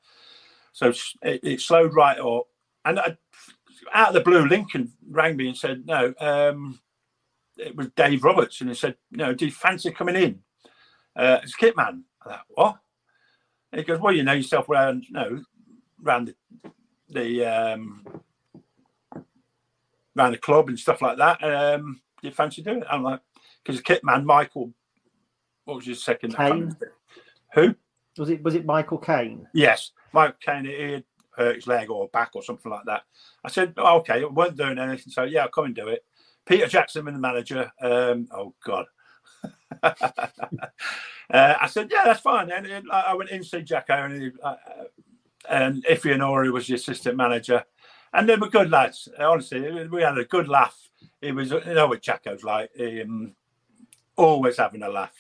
so 0.71 0.93
it, 1.23 1.39
it 1.43 1.61
slowed 1.61 1.95
right 1.95 2.19
up. 2.19 2.47
And 2.85 2.99
I, 2.99 3.17
out 3.91 4.09
of 4.09 4.13
the 4.13 4.21
blue, 4.21 4.45
Lincoln 4.45 4.93
rang 5.09 5.35
me 5.37 5.47
and 5.47 5.57
said, 5.57 5.87
"No, 5.87 6.13
um, 6.19 6.79
it 7.57 7.75
was 7.75 7.87
Dave 7.95 8.23
Roberts," 8.23 8.61
and 8.61 8.69
he 8.69 8.75
said, 8.75 8.97
"No, 9.09 9.33
do 9.33 9.45
you 9.45 9.51
fancy 9.51 9.89
coming 9.89 10.15
in 10.15 10.43
uh, 11.15 11.39
kit 11.59 11.75
man?" 11.75 12.03
I 12.25 12.29
thought, 12.29 12.45
"What?" 12.49 12.77
And 13.71 13.79
he 13.79 13.85
goes, 13.85 13.99
"Well, 13.99 14.13
you 14.13 14.23
know 14.23 14.33
yourself 14.33 14.69
around, 14.69 15.05
you 15.05 15.13
know, 15.13 15.41
around 16.05 16.33
the, 16.63 16.71
the 17.09 17.45
um, 17.45 18.05
around 20.17 20.31
the 20.31 20.37
club 20.37 20.69
and 20.69 20.79
stuff 20.79 21.01
like 21.01 21.17
that. 21.17 21.43
Um, 21.43 22.01
do 22.21 22.27
you 22.27 22.33
fancy 22.33 22.61
doing 22.61 22.81
it?" 22.81 22.87
I'm 22.89 23.03
like, 23.03 23.21
"Because 23.63 23.81
kit 23.81 24.03
man, 24.03 24.25
Michael, 24.25 24.73
what 25.65 25.77
was 25.77 25.85
his 25.85 26.03
second? 26.03 26.35
Kane? 26.35 26.75
Who? 27.53 27.75
Was 28.17 28.29
it 28.29 28.43
was 28.43 28.55
it 28.55 28.65
Michael 28.65 28.97
Kane? 28.97 29.47
Yes, 29.53 29.91
Mike 30.13 30.39
Kane, 30.39 30.65
he 30.65 30.91
had 30.91 31.03
hurt 31.35 31.55
his 31.55 31.67
leg 31.67 31.89
or 31.89 32.09
back 32.09 32.31
or 32.33 32.43
something 32.43 32.71
like 32.71 32.85
that. 32.85 33.03
I 33.43 33.49
said, 33.49 33.73
oh, 33.77 33.97
okay, 33.99 34.21
I 34.21 34.25
weren't 34.25 34.57
doing 34.57 34.77
anything. 34.77 35.11
So, 35.11 35.23
yeah, 35.23 35.43
I'll 35.43 35.49
come 35.49 35.65
and 35.65 35.75
do 35.75 35.87
it. 35.87 36.03
Peter 36.45 36.67
Jackson 36.67 37.07
and 37.07 37.15
the 37.15 37.21
manager. 37.21 37.71
Um, 37.81 38.27
oh, 38.31 38.53
God. 38.65 38.85
uh, 39.83 39.93
I 41.31 41.67
said, 41.67 41.89
yeah, 41.91 42.03
that's 42.05 42.21
fine. 42.21 42.51
And, 42.51 42.89
I 42.91 43.13
went 43.13 43.29
in 43.29 43.41
to 43.41 43.47
see 43.47 43.61
Jacko 43.61 43.93
and, 43.93 44.21
he, 44.21 44.31
uh, 44.43 44.55
and 45.49 45.85
Iffy 45.85 46.15
Onuora 46.15 46.51
was 46.51 46.67
the 46.67 46.75
assistant 46.75 47.17
manager. 47.17 47.63
And 48.13 48.27
they 48.27 48.35
were 48.35 48.49
good 48.49 48.69
lads. 48.69 49.07
Honestly, 49.17 49.87
we 49.87 50.01
had 50.01 50.17
a 50.17 50.25
good 50.25 50.49
laugh. 50.49 50.77
It 51.21 51.33
was, 51.33 51.51
you 51.51 51.73
know 51.73 51.87
what 51.87 52.01
Jacko's 52.01 52.43
like. 52.43 52.71
Um, 52.79 53.35
always 54.17 54.57
having 54.57 54.83
a 54.83 54.89
laugh 54.89 55.15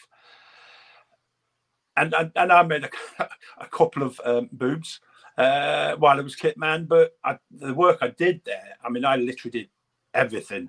and 1.97 2.13
and, 2.13 2.31
and 2.35 2.51
I 2.51 2.63
made 2.63 2.83
a, 2.83 2.89
a 3.57 3.67
couple 3.67 4.03
of 4.03 4.19
um, 4.23 4.49
boobs 4.51 4.99
uh, 5.37 5.95
while 5.95 6.17
I 6.17 6.21
was 6.21 6.35
kit 6.35 6.57
man. 6.57 6.85
But 6.85 7.17
I, 7.23 7.37
the 7.51 7.73
work 7.73 7.99
I 8.01 8.09
did 8.09 8.41
there, 8.45 8.77
I 8.83 8.89
mean, 8.89 9.05
I 9.05 9.15
literally 9.15 9.59
did 9.59 9.69
everything. 10.13 10.67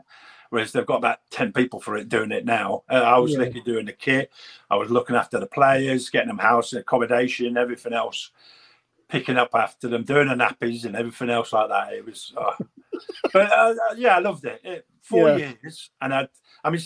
Whereas 0.53 0.71
they've 0.71 0.85
got 0.85 0.99
about 0.99 1.21
ten 1.31 1.51
people 1.51 1.81
for 1.81 1.97
it 1.97 2.11
doing 2.11 2.31
it 2.31 2.45
now. 2.45 2.83
Uh, 2.91 2.97
I 2.97 3.17
was 3.17 3.33
Yeah. 3.33 3.39
literally 3.39 3.63
doing 3.63 3.87
the 3.87 3.95
kit. 3.95 4.31
I 4.69 4.77
was 4.77 4.91
looking 4.91 5.17
after 5.17 5.41
the 5.41 5.47
players, 5.47 6.11
getting 6.11 6.29
them 6.29 6.37
house 6.37 6.75
accommodation, 6.75 7.57
everything 7.57 7.95
else, 7.95 8.33
picking 9.09 9.39
up 9.39 9.55
after 9.55 9.89
them, 9.89 10.05
doing 10.05 10.29
the 10.29 10.35
nappies 10.35 10.85
and 10.85 10.95
everything 10.95 11.31
else 11.31 11.55
like 11.55 11.71
that. 11.71 11.95
It 11.95 12.05
was, 12.05 12.35
uh, 12.37 12.53
but 13.33 13.51
uh, 13.51 13.75
yeah, 13.97 14.17
I 14.17 14.19
loved 14.19 14.45
it. 14.45 14.61
it 14.63 14.87
four 15.01 15.31
Yeah. 15.31 15.53
years, 15.63 15.89
and 16.03 16.13
I, 16.13 16.29
I 16.63 16.69
mean, 16.69 16.83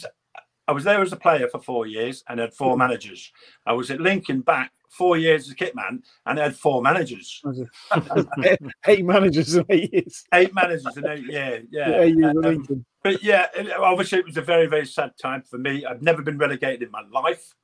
I 0.69 0.73
was 0.73 0.85
there 0.85 1.01
as 1.01 1.13
a 1.13 1.17
player 1.17 1.49
for 1.49 1.61
four 1.61 1.87
years 1.87 2.25
and 2.29 2.41
had 2.41 2.55
four 2.55 2.77
managers. 2.77 3.33
I 3.65 3.73
was 3.73 3.91
at 3.91 4.01
Lincoln 4.01 4.41
back 4.41 4.73
four 4.91 5.17
years 5.17 5.47
as 5.47 5.53
a 5.53 5.55
kit 5.55 5.75
man 5.75 6.03
and 6.25 6.39
had 6.39 6.57
four 6.57 6.83
managers, 6.83 7.43
eight 8.87 9.05
managers 9.05 9.55
in 9.55 9.65
eight 9.69 9.93
years? 9.93 10.25
eight 10.35 10.55
managers 10.55 10.97
in 10.97 11.07
eight 11.07 11.25
yeah, 11.29 11.59
yeah. 11.71 12.01
Eight 12.01 12.17
years 12.17 12.35
Um, 12.45 12.85
but 13.03 13.23
yeah, 13.23 13.47
obviously 13.79 14.19
it 14.19 14.27
was 14.27 14.37
a 14.37 14.43
very, 14.43 14.67
very 14.67 14.87
sad 14.87 15.13
time 15.21 15.43
for 15.43 15.59
me. 15.59 15.85
I've 15.85 16.03
never 16.03 16.23
been 16.23 16.39
relegated 16.39 16.83
in 16.83 16.91
my 16.91 17.03
life. 17.13 17.55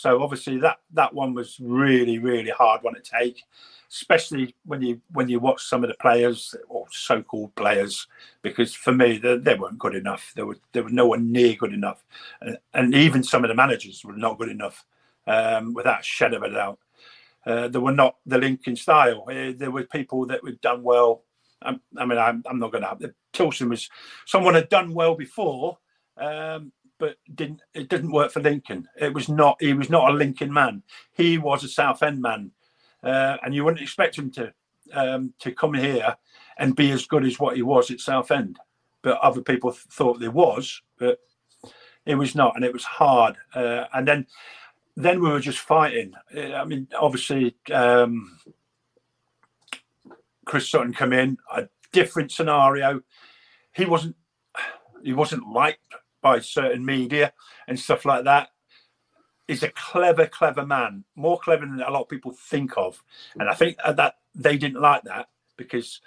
So 0.00 0.22
obviously 0.22 0.56
that 0.60 0.78
that 0.94 1.12
one 1.12 1.34
was 1.34 1.58
really, 1.60 2.18
really 2.18 2.48
hard 2.50 2.82
one 2.82 2.94
to 2.94 3.02
take, 3.02 3.44
especially 3.90 4.54
when 4.64 4.80
you 4.80 4.98
when 5.12 5.28
you 5.28 5.40
watch 5.40 5.62
some 5.62 5.84
of 5.84 5.90
the 5.90 5.96
players 6.00 6.54
or 6.70 6.86
so-called 6.90 7.54
players, 7.54 8.06
because 8.40 8.74
for 8.74 8.92
me 8.92 9.18
they, 9.18 9.36
they 9.36 9.56
weren't 9.56 9.78
good 9.78 9.94
enough. 9.94 10.32
There 10.34 10.46
was 10.46 10.56
there 10.72 10.84
was 10.84 10.94
no 10.94 11.06
one 11.06 11.30
near 11.30 11.54
good 11.54 11.74
enough, 11.74 12.02
and, 12.40 12.56
and 12.72 12.94
even 12.94 13.22
some 13.22 13.44
of 13.44 13.48
the 13.48 13.54
managers 13.54 14.02
were 14.02 14.16
not 14.16 14.38
good 14.38 14.48
enough, 14.48 14.86
um, 15.26 15.74
without 15.74 16.00
a 16.00 16.02
shadow 16.02 16.38
of 16.38 16.44
a 16.44 16.50
doubt. 16.50 16.78
Uh, 17.44 17.68
they 17.68 17.78
were 17.78 17.92
not 17.92 18.16
the 18.24 18.38
Lincoln 18.38 18.76
style. 18.76 19.24
Uh, 19.28 19.52
there 19.54 19.70
were 19.70 19.84
people 19.84 20.24
that 20.28 20.42
were 20.42 20.52
done 20.62 20.82
well. 20.82 21.24
I, 21.60 21.78
I 21.98 22.06
mean, 22.06 22.16
I'm, 22.16 22.42
I'm 22.46 22.58
not 22.58 22.72
going 22.72 22.84
to. 22.84 23.14
Tilson 23.34 23.68
was 23.68 23.90
someone 24.24 24.54
had 24.54 24.70
done 24.70 24.94
well 24.94 25.14
before, 25.14 25.76
um, 26.16 26.72
but 27.00 27.16
didn't 27.34 27.62
it 27.74 27.88
didn't 27.88 28.12
work 28.12 28.30
for 28.30 28.40
Lincoln. 28.40 28.86
It 29.00 29.12
was 29.12 29.28
not 29.28 29.56
he 29.58 29.72
was 29.72 29.90
not 29.90 30.10
a 30.10 30.14
Lincoln 30.14 30.52
man. 30.52 30.82
He 31.12 31.38
was 31.38 31.64
a 31.64 31.68
Southend 31.68 32.20
man, 32.20 32.52
uh, 33.02 33.38
and 33.42 33.54
you 33.54 33.64
wouldn't 33.64 33.82
expect 33.82 34.16
him 34.16 34.30
to 34.32 34.52
um, 34.92 35.32
to 35.40 35.50
come 35.50 35.74
here 35.74 36.16
and 36.58 36.76
be 36.76 36.92
as 36.92 37.06
good 37.06 37.24
as 37.24 37.40
what 37.40 37.56
he 37.56 37.62
was 37.62 37.90
at 37.90 38.00
Southend. 38.00 38.58
But 39.02 39.18
other 39.18 39.40
people 39.40 39.72
th- 39.72 39.82
thought 39.90 40.20
there 40.20 40.30
was, 40.30 40.82
but 40.98 41.18
it 42.04 42.14
was 42.14 42.34
not, 42.34 42.54
and 42.54 42.64
it 42.64 42.72
was 42.72 42.84
hard. 42.84 43.36
Uh, 43.54 43.86
and 43.94 44.06
then 44.06 44.26
then 44.94 45.22
we 45.22 45.30
were 45.30 45.40
just 45.40 45.58
fighting. 45.58 46.12
Uh, 46.36 46.52
I 46.52 46.64
mean, 46.64 46.86
obviously. 46.96 47.56
Um, 47.72 48.38
Chris 50.46 50.68
Sutton 50.68 50.92
come 50.92 51.12
in, 51.12 51.38
a 51.54 51.68
different 51.92 52.32
scenario. 52.32 53.02
He 53.72 53.84
wasn't 53.84 54.16
he 55.04 55.12
wasn't 55.12 55.48
liked 55.48 55.94
by 56.22 56.40
certain 56.40 56.84
media 56.84 57.32
and 57.68 57.78
stuff 57.78 58.04
like 58.04 58.24
that. 58.24 58.48
He's 59.48 59.62
a 59.62 59.70
clever, 59.70 60.26
clever 60.26 60.64
man, 60.64 61.04
more 61.16 61.38
clever 61.38 61.66
than 61.66 61.80
a 61.80 61.90
lot 61.90 62.02
of 62.02 62.08
people 62.08 62.32
think 62.32 62.76
of. 62.76 63.02
And 63.38 63.48
I 63.48 63.54
think 63.54 63.78
that 63.84 64.14
they 64.34 64.56
didn't 64.56 64.80
like 64.80 65.02
that 65.04 65.28
because 65.56 66.00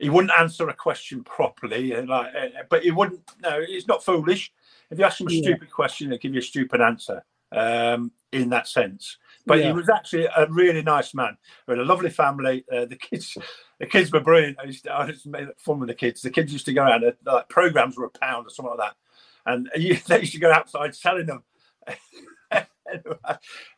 he 0.00 0.10
wouldn't 0.10 0.32
answer 0.38 0.68
a 0.68 0.74
question 0.74 1.22
properly. 1.22 1.92
And 1.92 2.08
like, 2.08 2.32
but 2.68 2.82
he 2.82 2.90
wouldn't. 2.90 3.20
No, 3.42 3.62
he's 3.64 3.86
not 3.86 4.04
foolish. 4.04 4.52
If 4.90 4.98
you 4.98 5.04
ask 5.04 5.20
him 5.20 5.28
a 5.28 5.32
Yeah. 5.32 5.42
stupid 5.42 5.70
question, 5.70 6.10
he'll 6.10 6.18
give 6.18 6.34
you 6.34 6.40
a 6.40 6.42
stupid 6.42 6.80
answer. 6.80 7.24
Um, 7.52 8.12
in 8.30 8.50
that 8.50 8.68
sense, 8.68 9.18
but 9.44 9.58
he 9.60 9.72
was 9.72 9.88
actually 9.88 10.24
a 10.24 10.46
really 10.48 10.82
nice 10.82 11.12
man. 11.14 11.36
We 11.66 11.72
had 11.72 11.80
a 11.80 11.84
lovely 11.84 12.10
family. 12.10 12.64
Uh, 12.72 12.84
the 12.84 12.94
kids, 12.94 13.36
the 13.80 13.86
kids 13.86 14.12
were 14.12 14.20
brilliant. 14.20 14.60
I 14.60 14.66
used 14.66 14.84
to, 14.84 14.92
I 14.92 15.08
used 15.08 15.24
to 15.24 15.30
make 15.30 15.48
fun 15.58 15.80
with 15.80 15.88
the 15.88 15.96
kids. 15.96 16.22
The 16.22 16.30
kids 16.30 16.52
used 16.52 16.66
to 16.66 16.72
go 16.72 16.84
out 16.84 17.02
and 17.02 17.16
like 17.26 17.48
programs 17.48 17.96
were 17.96 18.04
a 18.04 18.10
pound 18.10 18.46
or 18.46 18.50
something 18.50 18.76
like 18.78 18.90
that, 18.90 18.96
and 19.46 19.68
you, 19.76 19.96
they 20.08 20.20
used 20.20 20.32
to 20.32 20.38
go 20.40 20.52
outside 20.52 20.94
selling 20.94 21.26
them. 21.26 21.42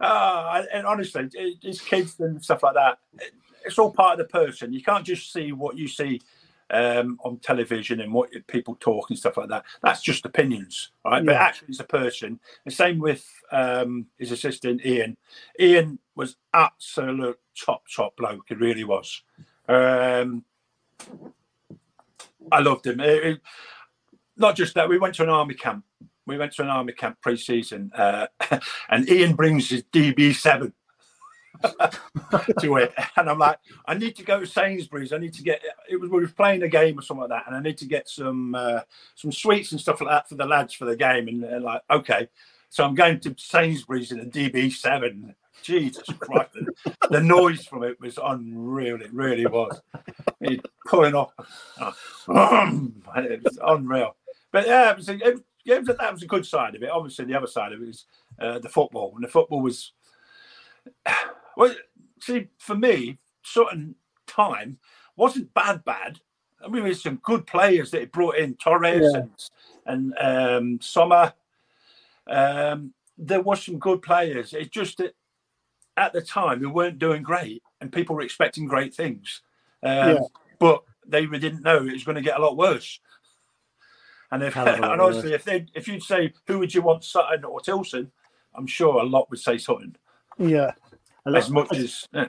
Ah, 0.00 0.62
and 0.72 0.86
honestly, 0.86 1.28
it- 1.34 1.58
it's 1.62 1.80
kids 1.80 2.18
and 2.20 2.42
stuff 2.42 2.62
like 2.62 2.74
that. 2.74 2.98
It- 3.18 3.34
It's 3.66 3.78
all 3.78 3.92
part 3.92 4.18
of 4.18 4.26
the 4.26 4.32
person. 4.32 4.72
You 4.72 4.82
can't 4.82 5.04
just 5.06 5.32
see 5.32 5.52
what 5.52 5.76
you 5.78 5.86
see 5.86 6.20
um, 6.70 7.18
on 7.22 7.38
television 7.38 8.00
and 8.00 8.12
what 8.12 8.30
people 8.48 8.76
talk 8.80 9.10
and 9.10 9.18
stuff 9.18 9.36
like 9.36 9.50
that. 9.50 9.64
That's 9.82 10.00
just 10.02 10.24
opinions, 10.26 10.92
right? 11.04 11.24
But 11.24 11.32
Yeah. 11.34 11.42
actually, 11.42 11.68
it's 11.68 11.80
a 11.80 11.84
person. 11.84 12.40
The 12.64 12.70
same 12.72 12.98
with 12.98 13.24
um, 13.52 14.06
his 14.18 14.32
assistant 14.32 14.84
Ian. 14.86 15.16
Ian 15.60 15.98
was 16.16 16.36
absolute 16.54 17.38
top 17.54 17.82
top 17.94 18.16
bloke. 18.16 18.46
He 18.48 18.54
really 18.54 18.84
was. 18.84 19.22
Um, 19.68 20.44
I 22.50 22.60
loved 22.60 22.86
him. 22.86 23.00
It- 23.00 23.24
it- 23.24 23.42
not 24.36 24.56
just 24.56 24.74
that, 24.74 24.88
we 24.88 24.98
went 24.98 25.14
to 25.16 25.22
an 25.22 25.28
army 25.28 25.54
camp. 25.54 25.84
We 26.26 26.38
went 26.38 26.52
to 26.54 26.62
an 26.62 26.68
army 26.68 26.92
camp 26.92 27.18
pre-season, 27.20 27.90
uh, 27.94 28.26
and 28.88 29.08
Ian 29.08 29.34
brings 29.34 29.68
his 29.68 29.82
DB7 29.92 30.72
to 32.60 32.76
it, 32.76 32.94
and 33.16 33.28
I'm 33.28 33.38
like, 33.38 33.58
I 33.86 33.94
need 33.94 34.16
to 34.16 34.24
go 34.24 34.40
to 34.40 34.46
Sainsbury's. 34.46 35.12
I 35.12 35.18
need 35.18 35.34
to 35.34 35.42
get. 35.42 35.62
It 35.88 35.96
was 35.96 36.10
we 36.10 36.20
were 36.20 36.28
playing 36.28 36.62
a 36.62 36.68
game 36.68 36.98
or 36.98 37.02
something 37.02 37.28
like 37.28 37.30
that, 37.30 37.46
and 37.46 37.56
I 37.56 37.60
need 37.60 37.78
to 37.78 37.86
get 37.86 38.08
some 38.08 38.54
uh, 38.54 38.80
some 39.14 39.32
sweets 39.32 39.72
and 39.72 39.80
stuff 39.80 40.00
like 40.00 40.10
that 40.10 40.28
for 40.28 40.36
the 40.36 40.46
lads 40.46 40.74
for 40.74 40.84
the 40.84 40.96
game. 40.96 41.28
And 41.28 41.42
they're 41.42 41.60
like, 41.60 41.82
okay, 41.90 42.28
so 42.72 42.84
I'm 42.84 42.94
going 42.94 43.20
to 43.20 43.34
Sainsbury's 43.36 44.12
in 44.12 44.20
a 44.20 44.24
DB7. 44.24 45.34
Jesus 45.62 46.04
Christ, 46.18 46.54
the, 46.54 46.96
the 47.10 47.20
noise 47.20 47.66
from 47.66 47.84
it 47.84 48.00
was 48.00 48.18
unreal. 48.22 49.00
It 49.00 49.12
really 49.12 49.46
was. 49.46 49.80
He's 50.40 50.58
pulling 50.86 51.14
off. 51.14 51.32
it 51.78 53.44
was 53.44 53.58
unreal. 53.62 54.16
But 54.52 54.66
yeah, 54.66 54.90
it 54.90 54.96
was, 54.96 55.08
a, 55.08 55.14
it, 55.14 55.40
it 55.66 55.78
was- 55.86 55.96
that 55.96 56.12
was 56.12 56.22
a 56.22 56.26
good 56.26 56.46
side 56.46 56.74
of 56.74 56.82
it. 56.82 56.90
Obviously, 56.90 57.24
the 57.24 57.34
other 57.36 57.46
side 57.46 57.72
of 57.72 57.82
it 57.82 57.88
is 57.88 58.04
uh, 58.40 58.58
the 58.60 58.68
football. 58.68 59.12
And 59.16 59.24
the 59.24 59.28
football 59.28 59.60
was, 59.60 59.92
well, 61.56 61.74
see, 62.20 62.48
for 62.58 62.74
me, 62.76 63.18
certain 63.42 63.94
time 64.26 64.78
wasn't 65.16 65.52
bad, 65.54 65.84
bad. 65.84 66.20
I 66.64 66.68
mean, 66.68 66.84
there's 66.84 67.02
some 67.02 67.16
good 67.24 67.46
players 67.46 67.90
that 67.90 68.00
he 68.00 68.06
brought 68.06 68.36
in, 68.36 68.54
Torres 68.54 69.10
Yeah. 69.12 69.22
and, 69.86 70.14
and 70.20 70.74
um, 70.74 70.78
Somma. 70.78 71.32
Um, 72.28 72.94
there 73.18 73.40
was 73.40 73.64
some 73.64 73.78
good 73.78 74.00
players. 74.02 74.52
It's 74.54 74.70
just 74.70 74.98
that 74.98 75.14
at 75.96 76.12
the 76.12 76.22
time 76.22 76.60
we 76.60 76.66
weren't 76.66 76.98
doing 76.98 77.22
great, 77.22 77.62
and 77.80 77.92
people 77.92 78.14
were 78.14 78.22
expecting 78.22 78.66
great 78.66 78.94
things. 78.94 79.42
Um, 79.82 80.08
Yeah. 80.08 80.18
But 80.58 80.84
they 81.06 81.26
didn't 81.26 81.62
know 81.64 81.78
it 81.78 81.92
was 81.92 82.04
going 82.04 82.14
to 82.16 82.22
get 82.22 82.38
a 82.38 82.42
lot 82.42 82.56
worse. 82.56 83.00
And 84.32 84.42
if 84.42 84.54
Hell 84.54 84.66
of 84.68 84.78
a 84.78 84.82
lot 84.82 84.92
and 84.92 85.00
honestly, 85.00 85.32
if 85.34 85.44
they 85.44 85.66
if 85.74 85.86
you'd 85.86 86.02
say 86.02 86.32
who 86.46 86.58
would 86.58 86.74
you 86.74 86.82
want, 86.82 87.04
Sutton 87.04 87.44
or 87.44 87.60
Tilson, 87.60 88.10
I'm 88.54 88.66
sure 88.66 89.00
a 89.00 89.04
lot 89.04 89.30
would 89.30 89.38
say 89.38 89.58
Sutton. 89.58 89.94
Yeah. 90.38 90.72
Lot- 91.24 91.36
As 91.38 91.50
much 91.50 91.72
as 91.76 92.08
yeah, 92.12 92.26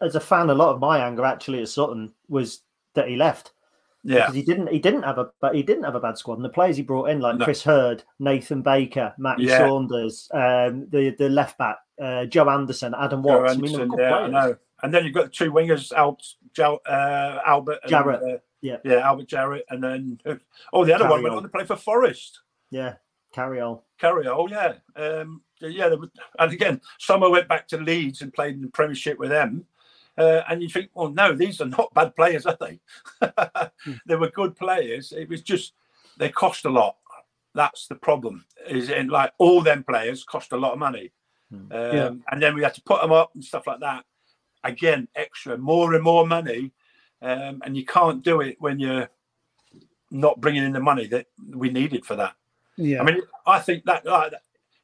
as 0.00 0.14
a 0.14 0.20
fan, 0.20 0.50
a 0.50 0.54
lot 0.54 0.72
of 0.74 0.80
my 0.80 1.04
anger 1.04 1.24
actually 1.24 1.62
at 1.62 1.68
Sutton 1.68 2.12
was 2.28 2.60
that 2.94 3.08
he 3.08 3.16
left. 3.16 3.52
yeah, 4.04 4.20
because 4.20 4.34
he 4.34 4.42
didn't 4.42 4.68
he 4.68 4.78
didn't 4.78 5.02
have 5.02 5.18
a 5.18 5.30
but 5.40 5.54
he 5.54 5.62
didn't 5.62 5.84
have 5.84 5.94
a 5.96 6.00
bad 6.00 6.16
squad 6.18 6.34
and 6.36 6.44
the 6.44 6.48
players 6.50 6.76
he 6.76 6.82
brought 6.82 7.08
in 7.10 7.20
like 7.20 7.38
No. 7.38 7.44
Chris 7.44 7.62
Herd, 7.64 8.04
Nathan 8.20 8.62
Baker, 8.62 9.14
Matt 9.18 9.40
Yeah. 9.40 9.58
Saunders, 9.58 10.28
um, 10.32 10.86
the 10.90 11.14
the 11.18 11.28
left 11.28 11.58
back 11.58 11.78
uh, 12.00 12.26
Joe 12.26 12.48
Anderson, 12.50 12.94
Adam 12.98 13.22
Watts. 13.22 13.52
I 13.52 13.56
mean, 13.56 13.72
they 13.72 13.78
were 13.78 13.82
Anderson, 13.84 13.88
good 13.88 14.32
yeah. 14.32 14.52
And 14.82 14.92
then 14.92 15.04
you've 15.04 15.14
got 15.14 15.24
the 15.24 15.30
two 15.30 15.50
wingers, 15.50 15.92
Al, 15.92 16.18
Joe, 16.52 16.78
uh, 16.86 17.38
Albert, 17.46 17.78
and, 17.84 17.90
Jarrett, 17.90 18.22
uh, 18.22 18.38
yeah. 18.64 18.78
yeah, 18.82 19.00
Albert 19.00 19.28
Jarrett, 19.28 19.66
and 19.68 19.84
then 19.84 20.18
oh, 20.72 20.84
the 20.86 20.94
other 20.94 21.08
one 21.08 21.22
went 21.22 21.34
on 21.34 21.42
to 21.42 21.48
play 21.50 21.64
for 21.66 21.76
Forest. 21.76 22.40
Yeah, 22.70 22.94
carry 23.32 23.60
on. 23.60 23.80
Carriol, 24.00 24.48
yeah, 24.50 24.74
um, 24.96 25.42
yeah. 25.60 25.90
They 25.90 25.96
were, 25.96 26.10
and 26.38 26.50
again, 26.52 26.80
Somma 26.98 27.30
went 27.30 27.46
back 27.46 27.68
to 27.68 27.76
Leeds 27.76 28.22
and 28.22 28.32
played 28.32 28.54
in 28.54 28.62
the 28.62 28.68
Premiership 28.68 29.18
with 29.18 29.28
them. 29.28 29.66
Uh, 30.16 30.42
and 30.48 30.62
you 30.62 30.68
think, 30.68 30.90
well, 30.94 31.10
no, 31.10 31.34
these 31.34 31.60
are 31.60 31.66
not 31.66 31.92
bad 31.94 32.16
players, 32.16 32.46
are 32.46 32.56
they? 32.58 32.80
they 34.06 34.16
were 34.16 34.30
good 34.30 34.56
players. 34.56 35.12
It 35.12 35.28
was 35.28 35.42
just 35.42 35.74
they 36.16 36.30
cost 36.30 36.64
a 36.64 36.70
lot. 36.70 36.96
That's 37.54 37.86
the 37.86 37.96
problem. 37.96 38.46
Is 38.66 38.88
in 38.88 39.08
like 39.08 39.32
all 39.36 39.60
them 39.60 39.84
players 39.84 40.24
cost 40.24 40.52
a 40.52 40.56
lot 40.56 40.72
of 40.72 40.78
money, 40.78 41.12
um, 41.52 41.68
Yeah. 41.70 42.10
and 42.30 42.42
then 42.42 42.54
we 42.54 42.62
had 42.62 42.74
to 42.74 42.82
put 42.82 43.02
them 43.02 43.12
up 43.12 43.32
and 43.34 43.44
stuff 43.44 43.66
like 43.66 43.80
that. 43.80 44.04
Again, 44.62 45.06
extra, 45.14 45.58
more 45.58 45.92
and 45.92 46.02
more 46.02 46.26
money, 46.26 46.72
um, 47.24 47.62
and 47.64 47.76
you 47.76 47.84
can't 47.86 48.22
do 48.22 48.40
it 48.42 48.56
when 48.60 48.78
you're 48.78 49.08
not 50.10 50.40
bringing 50.40 50.62
in 50.62 50.72
the 50.72 50.80
money 50.80 51.06
that 51.06 51.26
we 51.48 51.70
needed 51.70 52.04
for 52.04 52.16
that. 52.16 52.34
Yeah. 52.76 53.00
I 53.00 53.04
mean, 53.04 53.22
I 53.46 53.60
think 53.60 53.84
that 53.86 54.04
like, 54.04 54.34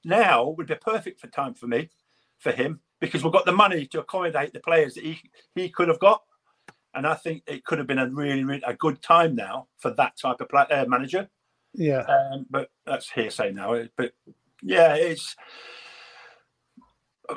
now 0.05 0.49
would 0.49 0.67
be 0.67 0.75
perfect 0.75 1.21
for 1.21 1.27
time 1.27 1.53
for 1.55 1.67
me, 1.67 1.91
for 2.39 2.51
him, 2.51 2.81
because 2.99 3.23
we've 3.23 3.33
got 3.33 3.45
the 3.45 3.53
money 3.53 3.87
to 3.89 4.01
accommodate 4.01 4.55
the 4.55 4.61
players 4.61 4.95
that 4.95 5.05
he 5.05 5.21
he 5.55 5.69
could 5.69 5.89
have 5.89 5.99
got, 5.99 6.23
and 6.95 7.07
I 7.07 7.15
think 7.15 7.43
it 7.47 7.65
could 7.65 7.79
have 7.79 7.87
been 7.87 7.99
a 7.99 8.09
really, 8.09 8.43
really 8.43 8.62
a 8.67 8.75
good 8.75 9.03
time 9.03 9.35
now 9.35 9.69
for 9.77 9.91
that 9.93 10.17
type 10.19 10.41
of 10.41 10.49
play, 10.49 10.65
uh, 10.71 10.87
manager. 10.87 11.29
yeah. 11.75 12.01
Um, 12.03 12.47
but 12.49 12.71
that's 12.87 13.11
hearsay 13.11 13.53
now. 13.53 13.85
But 13.97 14.12
yeah, 14.62 14.95
it's 14.95 15.37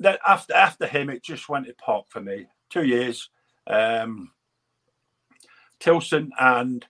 that 0.00 0.18
after 0.26 0.54
after 0.54 0.86
him, 0.88 1.10
it 1.10 1.22
just 1.22 1.48
went 1.48 1.66
to 1.66 1.74
pop 1.74 2.10
for 2.10 2.20
me. 2.20 2.46
Two 2.74 2.84
years, 2.84 3.30
um, 3.68 4.32
Tilson 5.78 6.32
and, 6.40 6.84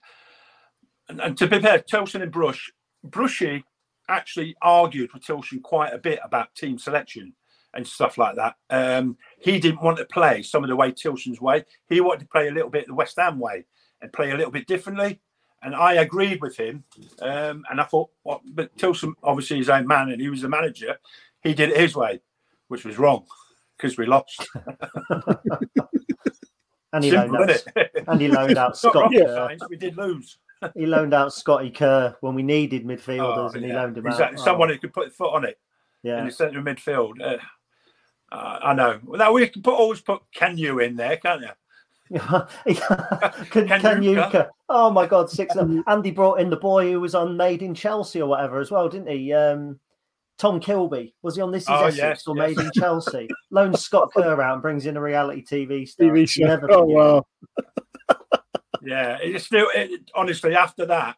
and 1.07 1.21
and 1.21 1.37
to 1.37 1.45
be 1.45 1.59
fair, 1.59 1.77
Tilson 1.77 2.23
and 2.23 2.31
Brush, 2.31 2.71
Brushy 3.03 3.63
actually 4.09 4.55
argued 4.63 5.13
with 5.13 5.23
Tilson 5.23 5.59
quite 5.59 5.93
a 5.93 5.99
bit 5.99 6.17
about 6.23 6.55
team 6.55 6.79
selection 6.79 7.35
and 7.75 7.85
stuff 7.85 8.17
like 8.17 8.35
that. 8.35 8.55
Um, 8.71 9.15
he 9.37 9.59
didn't 9.59 9.83
want 9.83 9.99
to 9.99 10.05
play 10.05 10.41
some 10.41 10.63
of 10.63 10.71
the 10.71 10.75
way 10.75 10.91
Tilson's 10.91 11.39
way. 11.39 11.65
He 11.87 12.01
wanted 12.01 12.21
to 12.21 12.29
play 12.29 12.47
a 12.47 12.51
little 12.51 12.71
bit 12.71 12.87
the 12.87 12.95
West 12.95 13.17
Ham 13.19 13.37
way 13.37 13.65
and 14.01 14.11
play 14.11 14.31
a 14.31 14.35
little 14.35 14.51
bit 14.51 14.65
differently. 14.65 15.19
And 15.61 15.75
I 15.75 15.93
agreed 15.93 16.41
with 16.41 16.57
him. 16.57 16.83
Um, 17.21 17.63
and 17.69 17.79
I 17.79 17.83
thought, 17.83 18.09
well, 18.23 18.41
but 18.43 18.75
Tilson, 18.75 19.13
obviously, 19.21 19.57
his 19.57 19.69
own 19.69 19.85
man, 19.85 20.09
and 20.09 20.19
he 20.19 20.29
was 20.29 20.41
the 20.41 20.49
manager. 20.49 20.97
He 21.43 21.53
did 21.53 21.69
it 21.69 21.77
his 21.77 21.95
way, 21.95 22.21
which 22.69 22.85
was 22.85 22.97
wrong 22.97 23.27
because 23.77 23.97
we 23.97 24.05
lost. 24.05 24.47
And 26.93 27.03
he 27.03 27.09
Simple, 27.09 27.39
loaned 27.39 27.51
out, 27.51 27.63
and 28.07 28.21
he 28.21 28.29
loaned 28.29 28.57
out 28.57 28.77
Scott. 28.77 29.11
Kerr. 29.13 29.57
We 29.69 29.75
did 29.75 29.97
lose. 29.97 30.37
He 30.75 30.85
loaned 30.85 31.13
out 31.13 31.33
Scotty 31.33 31.69
Kerr 31.69 32.15
when 32.21 32.35
we 32.35 32.41
needed 32.41 32.85
midfielders, 32.85 33.49
Oh, 33.49 33.53
and 33.53 33.63
he 33.65 33.69
yeah. 33.69 33.81
loaned 33.81 33.97
him 33.97 34.07
exactly. 34.07 34.39
out. 34.39 34.43
Someone 34.45 34.69
Oh, 34.69 34.73
who 34.73 34.79
could 34.79 34.93
put 34.93 35.07
a 35.09 35.11
foot 35.11 35.33
on 35.33 35.43
it 35.43 35.59
Yeah, 36.03 36.19
in 36.19 36.25
the 36.27 36.31
centre 36.31 36.59
of 36.59 36.63
midfield. 36.63 37.21
Uh, 37.21 37.37
uh, 38.31 38.59
I 38.63 38.73
know. 38.73 38.99
Now 39.09 39.33
we 39.33 39.45
can 39.49 39.61
put 39.61 39.73
always 39.73 39.99
put 39.99 40.21
can 40.33 40.57
you 40.57 40.79
in 40.79 40.95
there, 40.95 41.17
can't 41.17 41.41
you? 41.41 42.19
can, 42.19 43.67
Can 43.67 43.81
can 43.81 44.01
you? 44.01 44.11
Yuka. 44.15 44.47
Oh 44.69 44.89
my 44.89 45.05
God, 45.05 45.29
six. 45.29 45.53
Andy 45.87 46.11
brought 46.11 46.39
in 46.39 46.49
the 46.49 46.55
boy 46.55 46.91
who 46.93 47.01
was 47.01 47.13
on 47.13 47.35
Made 47.35 47.61
in 47.61 47.73
Chelsea 47.73 48.21
or 48.21 48.29
whatever 48.29 48.61
as 48.61 48.71
well, 48.71 48.87
didn't 48.87 49.09
he? 49.09 49.33
Um, 49.33 49.79
Tom 50.37 50.59
Kilbey 50.59 51.13
was 51.21 51.35
he 51.35 51.41
on 51.41 51.51
This 51.51 51.63
Is 51.63 51.69
Oh, 51.69 51.85
Essex 51.85 51.97
yes, 51.97 52.27
or 52.27 52.35
yes. 52.35 52.55
Made 52.57 52.65
in 52.65 52.71
Chelsea? 52.73 53.27
Loans 53.51 53.81
Scott 53.81 54.11
Kerr 54.15 54.41
out 54.41 54.53
and 54.53 54.61
brings 54.61 54.85
in 54.85 54.97
a 54.97 55.01
reality 55.01 55.43
TV 55.43 55.87
star. 55.87 56.07
TV 56.07 56.19
You 56.21 56.27
show. 56.27 56.45
never 56.45 56.71
Oh 56.71 56.81
forget. 56.81 56.95
wow. 56.97 57.25
Yeah, 58.83 59.17
it's 59.21 59.45
still 59.45 59.67
it, 59.73 60.11
honestly 60.13 60.55
after 60.55 60.85
that, 60.87 61.15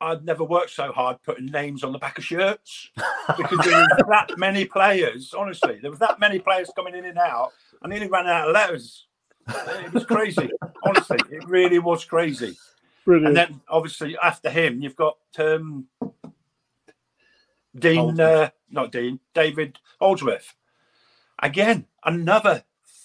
I'd 0.00 0.24
never 0.24 0.42
worked 0.44 0.70
so 0.70 0.90
hard 0.92 1.18
putting 1.22 1.46
names 1.46 1.84
on 1.84 1.92
the 1.92 1.98
back 1.98 2.18
of 2.18 2.24
shirts 2.24 2.90
because 3.36 3.58
there 3.64 3.78
was 3.80 4.04
that 4.08 4.32
many 4.38 4.64
players. 4.64 5.32
Honestly, 5.36 5.78
there 5.80 5.90
was 5.90 6.00
that 6.00 6.18
many 6.18 6.38
players 6.38 6.70
coming 6.74 6.94
in 6.96 7.04
and 7.04 7.18
out. 7.18 7.52
I 7.82 7.88
nearly 7.88 8.08
ran 8.08 8.26
out 8.26 8.48
of 8.48 8.54
letters. 8.54 9.06
It 9.48 9.92
was 9.92 10.04
crazy. 10.04 10.50
honestly, 10.84 11.18
it 11.30 11.44
really 11.46 11.78
was 11.78 12.04
crazy. 12.04 12.56
Brilliant. 13.04 13.28
And 13.28 13.36
then 13.36 13.60
obviously 13.68 14.16
after 14.20 14.50
him, 14.50 14.80
you've 14.82 14.96
got 14.96 15.16
um, 15.38 15.86
Dean, 17.78 18.18
uh, 18.20 18.50
not 18.70 18.92
Dean, 18.92 19.20
David 19.34 19.78
Holdsworth. 20.00 20.54
Again, 21.42 21.86
another 22.04 22.64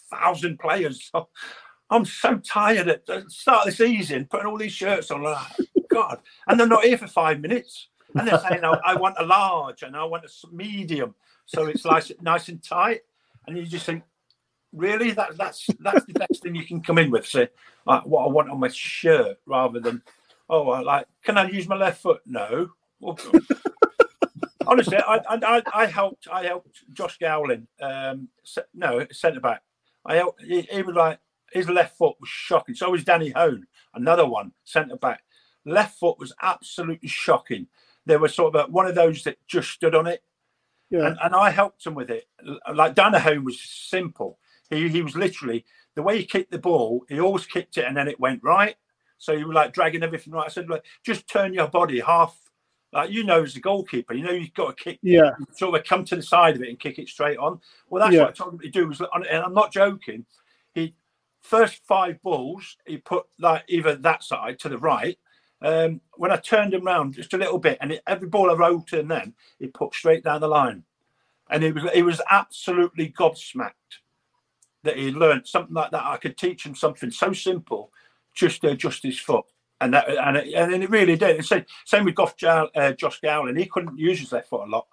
thousand 0.09 0.59
players. 0.59 1.11
I'm 1.89 2.05
so 2.05 2.37
tired 2.37 2.87
at 2.87 3.05
the 3.05 3.25
start 3.27 3.67
of 3.67 3.77
the 3.77 3.85
season 3.85 4.25
putting 4.25 4.47
all 4.47 4.57
these 4.57 4.71
shirts 4.71 5.11
on. 5.11 5.23
Like, 5.23 5.45
God, 5.89 6.19
and 6.47 6.59
they're 6.59 6.67
not 6.67 6.85
here 6.85 6.97
for 6.97 7.07
five 7.07 7.41
minutes. 7.41 7.87
And 8.15 8.27
they're 8.27 8.39
saying, 8.39 8.61
oh, 8.63 8.77
"I 8.85 8.95
want 8.95 9.15
a 9.19 9.25
large 9.25 9.83
and 9.83 9.95
I 9.95 10.03
want 10.03 10.25
a 10.25 10.47
medium," 10.51 11.15
so 11.45 11.65
it's 11.65 11.85
nice, 11.85 12.11
nice 12.21 12.49
and 12.49 12.61
tight. 12.63 13.01
And 13.47 13.57
you 13.57 13.65
just 13.65 13.85
think, 13.85 14.03
really, 14.73 15.11
that, 15.11 15.37
that's 15.37 15.67
that's 15.79 16.05
the 16.05 16.13
best 16.13 16.43
thing 16.43 16.55
you 16.55 16.65
can 16.65 16.81
come 16.81 16.97
in 16.97 17.09
with. 17.09 17.25
Say, 17.25 17.49
like, 17.85 18.05
what 18.05 18.25
I 18.25 18.27
want 18.27 18.49
on 18.49 18.59
my 18.59 18.67
shirt, 18.67 19.37
rather 19.45 19.79
than, 19.79 20.01
oh, 20.49 20.69
I 20.71 20.81
like, 20.81 21.07
can 21.23 21.37
I 21.37 21.49
use 21.49 21.67
my 21.67 21.75
left 21.75 22.01
foot? 22.01 22.21
No. 22.25 22.69
Well, 23.03 23.17
honestly, 24.67 24.97
I, 24.97 25.19
I 25.29 25.63
I 25.73 25.85
helped 25.85 26.27
I 26.31 26.45
helped 26.45 26.83
Josh 26.93 27.17
Gowling, 27.19 27.67
um, 27.81 28.29
no 28.73 29.05
centre 29.11 29.39
back. 29.39 29.61
I 30.05 30.15
helped. 30.15 30.41
He, 30.41 30.61
he 30.61 30.81
was 30.81 30.95
like 30.95 31.19
his 31.51 31.69
left 31.69 31.97
foot 31.97 32.15
was 32.19 32.29
shocking. 32.29 32.75
So 32.75 32.89
was 32.89 33.03
Danny 33.03 33.29
Hone, 33.29 33.67
another 33.93 34.25
one, 34.25 34.53
centre 34.63 34.95
back. 34.95 35.23
Left 35.65 35.97
foot 35.99 36.17
was 36.17 36.33
absolutely 36.41 37.09
shocking. 37.09 37.67
There 38.05 38.19
was 38.19 38.33
sort 38.33 38.55
of 38.55 38.71
one 38.71 38.87
of 38.87 38.95
those 38.95 39.23
that 39.23 39.37
just 39.47 39.69
stood 39.69 39.93
on 39.93 40.07
it. 40.07 40.23
Yeah. 40.89 41.07
And, 41.07 41.17
and 41.23 41.35
I 41.35 41.51
helped 41.51 41.85
him 41.85 41.93
with 41.93 42.09
it. 42.09 42.25
Like 42.73 42.95
Danny 42.95 43.19
Hone 43.19 43.45
was 43.45 43.61
simple. 43.61 44.39
He, 44.69 44.89
he 44.89 45.01
was 45.01 45.15
literally, 45.15 45.65
the 45.95 46.01
way 46.01 46.17
he 46.17 46.25
kicked 46.25 46.51
the 46.51 46.57
ball, 46.57 47.05
he 47.07 47.19
always 47.19 47.45
kicked 47.45 47.77
it 47.77 47.85
and 47.85 47.95
then 47.95 48.07
it 48.07 48.19
went 48.19 48.41
right. 48.43 48.75
So 49.17 49.33
you 49.33 49.47
were 49.47 49.53
like 49.53 49.73
dragging 49.73 50.03
everything 50.03 50.33
right. 50.33 50.47
I 50.47 50.49
said, 50.49 50.69
like, 50.69 50.83
just 51.05 51.27
turn 51.27 51.53
your 51.53 51.67
body 51.67 51.99
half. 51.99 52.37
Like 52.93 53.09
you 53.09 53.23
know, 53.23 53.43
as 53.43 53.55
a 53.55 53.61
goalkeeper, 53.61 54.13
you 54.13 54.23
know 54.23 54.31
you've 54.31 54.53
got 54.53 54.77
to 54.77 54.83
kick. 54.83 54.99
Yeah. 55.01 55.31
Sort 55.53 55.79
of 55.79 55.85
come 55.85 56.03
to 56.05 56.15
the 56.15 56.21
side 56.21 56.55
of 56.55 56.61
it 56.61 56.69
and 56.69 56.79
kick 56.79 56.99
it 56.99 57.07
straight 57.07 57.37
on. 57.37 57.61
Well, 57.89 58.03
that's 58.03 58.13
yeah. 58.13 58.23
what 58.23 58.29
I 58.29 58.33
told 58.33 58.53
him 58.53 58.59
to 58.59 58.69
do. 58.69 58.87
Was, 58.87 59.01
and 59.01 59.25
I'm 59.25 59.53
not 59.53 59.71
joking. 59.71 60.25
He 60.73 60.93
first 61.41 61.85
five 61.85 62.21
balls, 62.21 62.77
he 62.85 62.97
put 62.97 63.25
like 63.39 63.63
either 63.67 63.95
that 63.95 64.23
side 64.23 64.59
to 64.59 64.69
the 64.69 64.77
right. 64.77 65.17
Um, 65.63 66.01
when 66.15 66.31
I 66.31 66.37
turned 66.37 66.73
him 66.73 66.85
round 66.85 67.13
just 67.13 67.33
a 67.33 67.37
little 67.37 67.59
bit, 67.59 67.77
and 67.81 67.91
it, 67.91 68.01
every 68.07 68.27
ball 68.27 68.49
I 68.49 68.55
rolled 68.55 68.87
to 68.87 68.99
him, 68.99 69.07
then 69.07 69.33
he 69.59 69.67
put 69.67 69.93
straight 69.93 70.23
down 70.23 70.41
the 70.41 70.47
line, 70.47 70.83
and 71.49 71.63
he 71.63 71.71
was 71.71 71.83
he 71.93 72.03
was 72.03 72.21
absolutely 72.29 73.11
gobsmacked 73.11 73.71
that 74.83 74.97
he 74.97 75.11
learned 75.11 75.47
something 75.47 75.75
like 75.75 75.91
that. 75.91 76.03
I 76.03 76.17
could 76.17 76.37
teach 76.37 76.65
him 76.65 76.75
something 76.75 77.11
so 77.11 77.31
simple, 77.33 77.91
just 78.33 78.61
to 78.61 78.69
adjust 78.69 79.03
his 79.03 79.19
foot, 79.19 79.45
and 79.81 79.93
that 79.93 80.07
and 80.07 80.37
it, 80.37 80.53
and 80.53 80.83
it 80.83 80.89
really 80.89 81.17
did. 81.17 81.43
Same 81.43 81.65
same 81.85 82.05
with 82.05 82.15
Goff, 82.15 82.35
uh, 82.43 82.93
Josh 82.93 83.19
Gowling. 83.19 83.57
he 83.57 83.65
couldn't 83.65 83.97
use 83.97 84.19
his 84.19 84.31
left 84.31 84.49
foot 84.49 84.67
a 84.67 84.69
lot, 84.69 84.87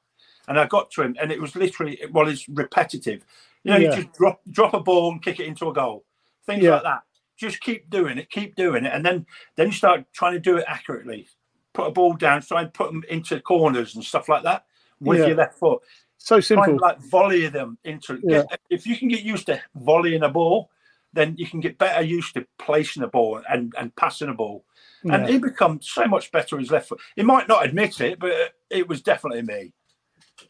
and 0.48 0.58
I 0.58 0.66
got 0.66 0.90
to 0.92 1.02
him, 1.02 1.16
and 1.20 1.30
it 1.30 1.40
was 1.40 1.54
literally 1.54 2.00
well, 2.10 2.28
it's 2.28 2.48
repetitive. 2.48 3.24
You 3.64 3.72
know, 3.72 3.78
yeah. 3.78 3.90
you 3.90 4.02
just 4.02 4.18
drop 4.18 4.40
drop 4.50 4.74
a 4.74 4.80
ball 4.80 5.12
and 5.12 5.22
kick 5.22 5.38
it 5.38 5.46
into 5.46 5.68
a 5.68 5.72
goal 5.72 6.04
things 6.48 6.64
yeah. 6.64 6.74
like 6.74 6.82
that. 6.82 7.02
Just 7.36 7.60
keep 7.60 7.88
doing 7.88 8.18
it, 8.18 8.30
keep 8.30 8.56
doing 8.56 8.84
it, 8.84 8.92
and 8.92 9.06
then 9.06 9.24
then 9.54 9.68
you 9.68 9.72
start 9.72 10.04
trying 10.12 10.32
to 10.32 10.40
do 10.40 10.56
it 10.56 10.64
accurately. 10.66 11.28
Put 11.72 11.86
a 11.86 11.92
ball 11.92 12.14
down, 12.14 12.42
try 12.42 12.62
and 12.62 12.74
put 12.74 12.90
them 12.90 13.04
into 13.08 13.40
corners 13.40 13.94
and 13.94 14.02
stuff 14.02 14.28
like 14.28 14.42
that 14.42 14.64
with 15.00 15.20
yeah. 15.20 15.26
your 15.26 15.36
left 15.36 15.56
foot. 15.56 15.80
So 16.16 16.40
simple. 16.40 16.64
Try 16.64 16.72
and, 16.72 16.80
like 16.80 17.00
volley 17.02 17.46
them 17.46 17.78
into. 17.84 18.18
Get, 18.28 18.46
if 18.70 18.84
you 18.88 18.96
can 18.96 19.06
get 19.06 19.22
used 19.22 19.46
to 19.46 19.60
volleying 19.76 20.24
a 20.24 20.28
ball, 20.28 20.70
then 21.12 21.36
you 21.38 21.46
can 21.46 21.60
get 21.60 21.78
better 21.78 22.02
used 22.02 22.34
to 22.34 22.44
placing 22.58 23.04
a 23.04 23.06
ball 23.06 23.40
and, 23.48 23.72
and 23.78 23.94
passing 23.94 24.28
a 24.28 24.34
ball. 24.34 24.64
Yeah. 25.04 25.14
And 25.14 25.28
he 25.28 25.38
becomes 25.38 25.88
so 25.88 26.06
much 26.06 26.32
better 26.32 26.56
with 26.56 26.64
his 26.64 26.70
left 26.70 26.88
foot. 26.88 27.00
He 27.16 27.22
might 27.22 27.48
not 27.48 27.64
admit 27.64 28.00
it, 28.00 28.18
but 28.18 28.54
it 28.70 28.88
was 28.88 29.02
definitely 29.02 29.42
me. 29.42 29.72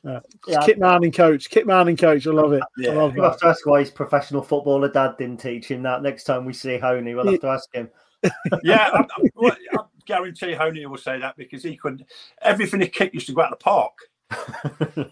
Yeah. 0.04 0.20
yeah. 0.46 0.60
Kit 0.64 0.78
Manning 0.78 1.12
coach. 1.12 1.50
Kit 1.50 1.66
Manning 1.66 1.96
coach. 1.96 2.26
I 2.26 2.30
love 2.30 2.52
it. 2.52 2.62
Yeah. 2.76 2.90
I 2.90 2.94
love 2.94 3.14
we'll 3.14 3.28
have 3.28 3.38
to 3.40 3.48
ask 3.48 3.66
why 3.66 3.80
his 3.80 3.90
professional 3.90 4.42
footballer 4.42 4.90
dad 4.90 5.16
didn't 5.18 5.40
teach 5.40 5.70
him 5.70 5.82
that. 5.82 6.02
Next 6.02 6.24
time 6.24 6.44
we 6.44 6.52
see 6.52 6.78
Honey, 6.78 7.14
we'll 7.14 7.26
have 7.26 7.40
to 7.40 7.48
ask 7.48 7.74
him. 7.74 7.88
yeah, 8.62 8.90
I, 8.92 9.06
I, 9.44 9.50
I, 9.50 9.78
guarantee 10.06 10.52
Honey 10.52 10.84
will 10.86 10.96
say 10.96 11.20
that 11.20 11.36
because 11.36 11.62
he 11.62 11.76
couldn't. 11.76 12.02
Everything 12.42 12.80
he 12.80 12.88
kicked 12.88 13.14
used 13.14 13.26
to 13.26 13.32
go 13.32 13.42
out 13.42 13.52
of 13.52 13.58
the 13.58 13.62
park, 13.62 13.92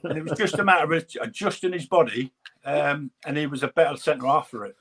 and 0.03 0.19
it 0.19 0.25
was 0.25 0.37
just 0.37 0.59
a 0.59 0.65
matter 0.65 0.93
of 0.93 1.05
adjusting 1.21 1.73
his 1.73 1.87
body, 1.87 2.33
um, 2.65 3.11
and 3.25 3.37
he 3.37 3.47
was 3.47 3.63
a 3.63 3.69
better 3.69 3.97
centre 3.97 4.27
half 4.27 4.51
for 4.51 4.65
it. 4.65 4.77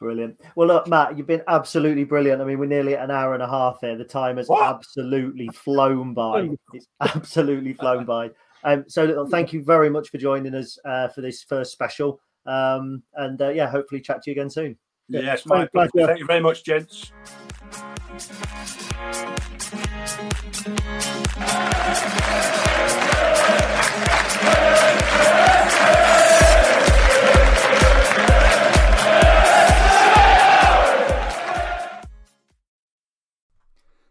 Brilliant. 0.00 0.40
Well, 0.56 0.66
look, 0.66 0.88
Matt, 0.88 1.18
you've 1.18 1.26
been 1.26 1.42
absolutely 1.46 2.04
brilliant. 2.04 2.40
I 2.40 2.46
mean, 2.46 2.58
we're 2.58 2.64
nearly 2.64 2.96
at 2.96 3.04
an 3.04 3.10
hour 3.10 3.34
and 3.34 3.42
a 3.42 3.48
half 3.48 3.80
here. 3.82 3.96
The 3.98 4.04
time 4.04 4.38
has 4.38 4.48
what? 4.48 4.62
absolutely 4.62 5.48
flown 5.48 6.14
by. 6.14 6.48
It's 6.72 6.86
absolutely 7.00 7.74
flown 7.74 8.06
by. 8.06 8.30
Um, 8.64 8.84
so 8.88 9.26
thank 9.26 9.52
you 9.52 9.62
very 9.62 9.90
much 9.90 10.08
for 10.08 10.16
joining 10.16 10.54
us 10.54 10.78
uh, 10.86 11.08
for 11.08 11.20
this 11.20 11.42
first 11.42 11.72
special. 11.72 12.18
Um, 12.46 13.02
and 13.14 13.40
uh, 13.42 13.50
yeah, 13.50 13.68
hopefully 13.68 14.00
chat 14.00 14.22
to 14.22 14.30
you 14.30 14.32
again 14.32 14.48
soon. 14.48 14.78
Yes, 15.08 15.44
my 15.44 15.66
pleasure. 15.66 15.90
Thank 16.06 16.20
you 16.20 16.26
very 16.26 16.40
much, 16.40 16.64
gents. 16.64 17.12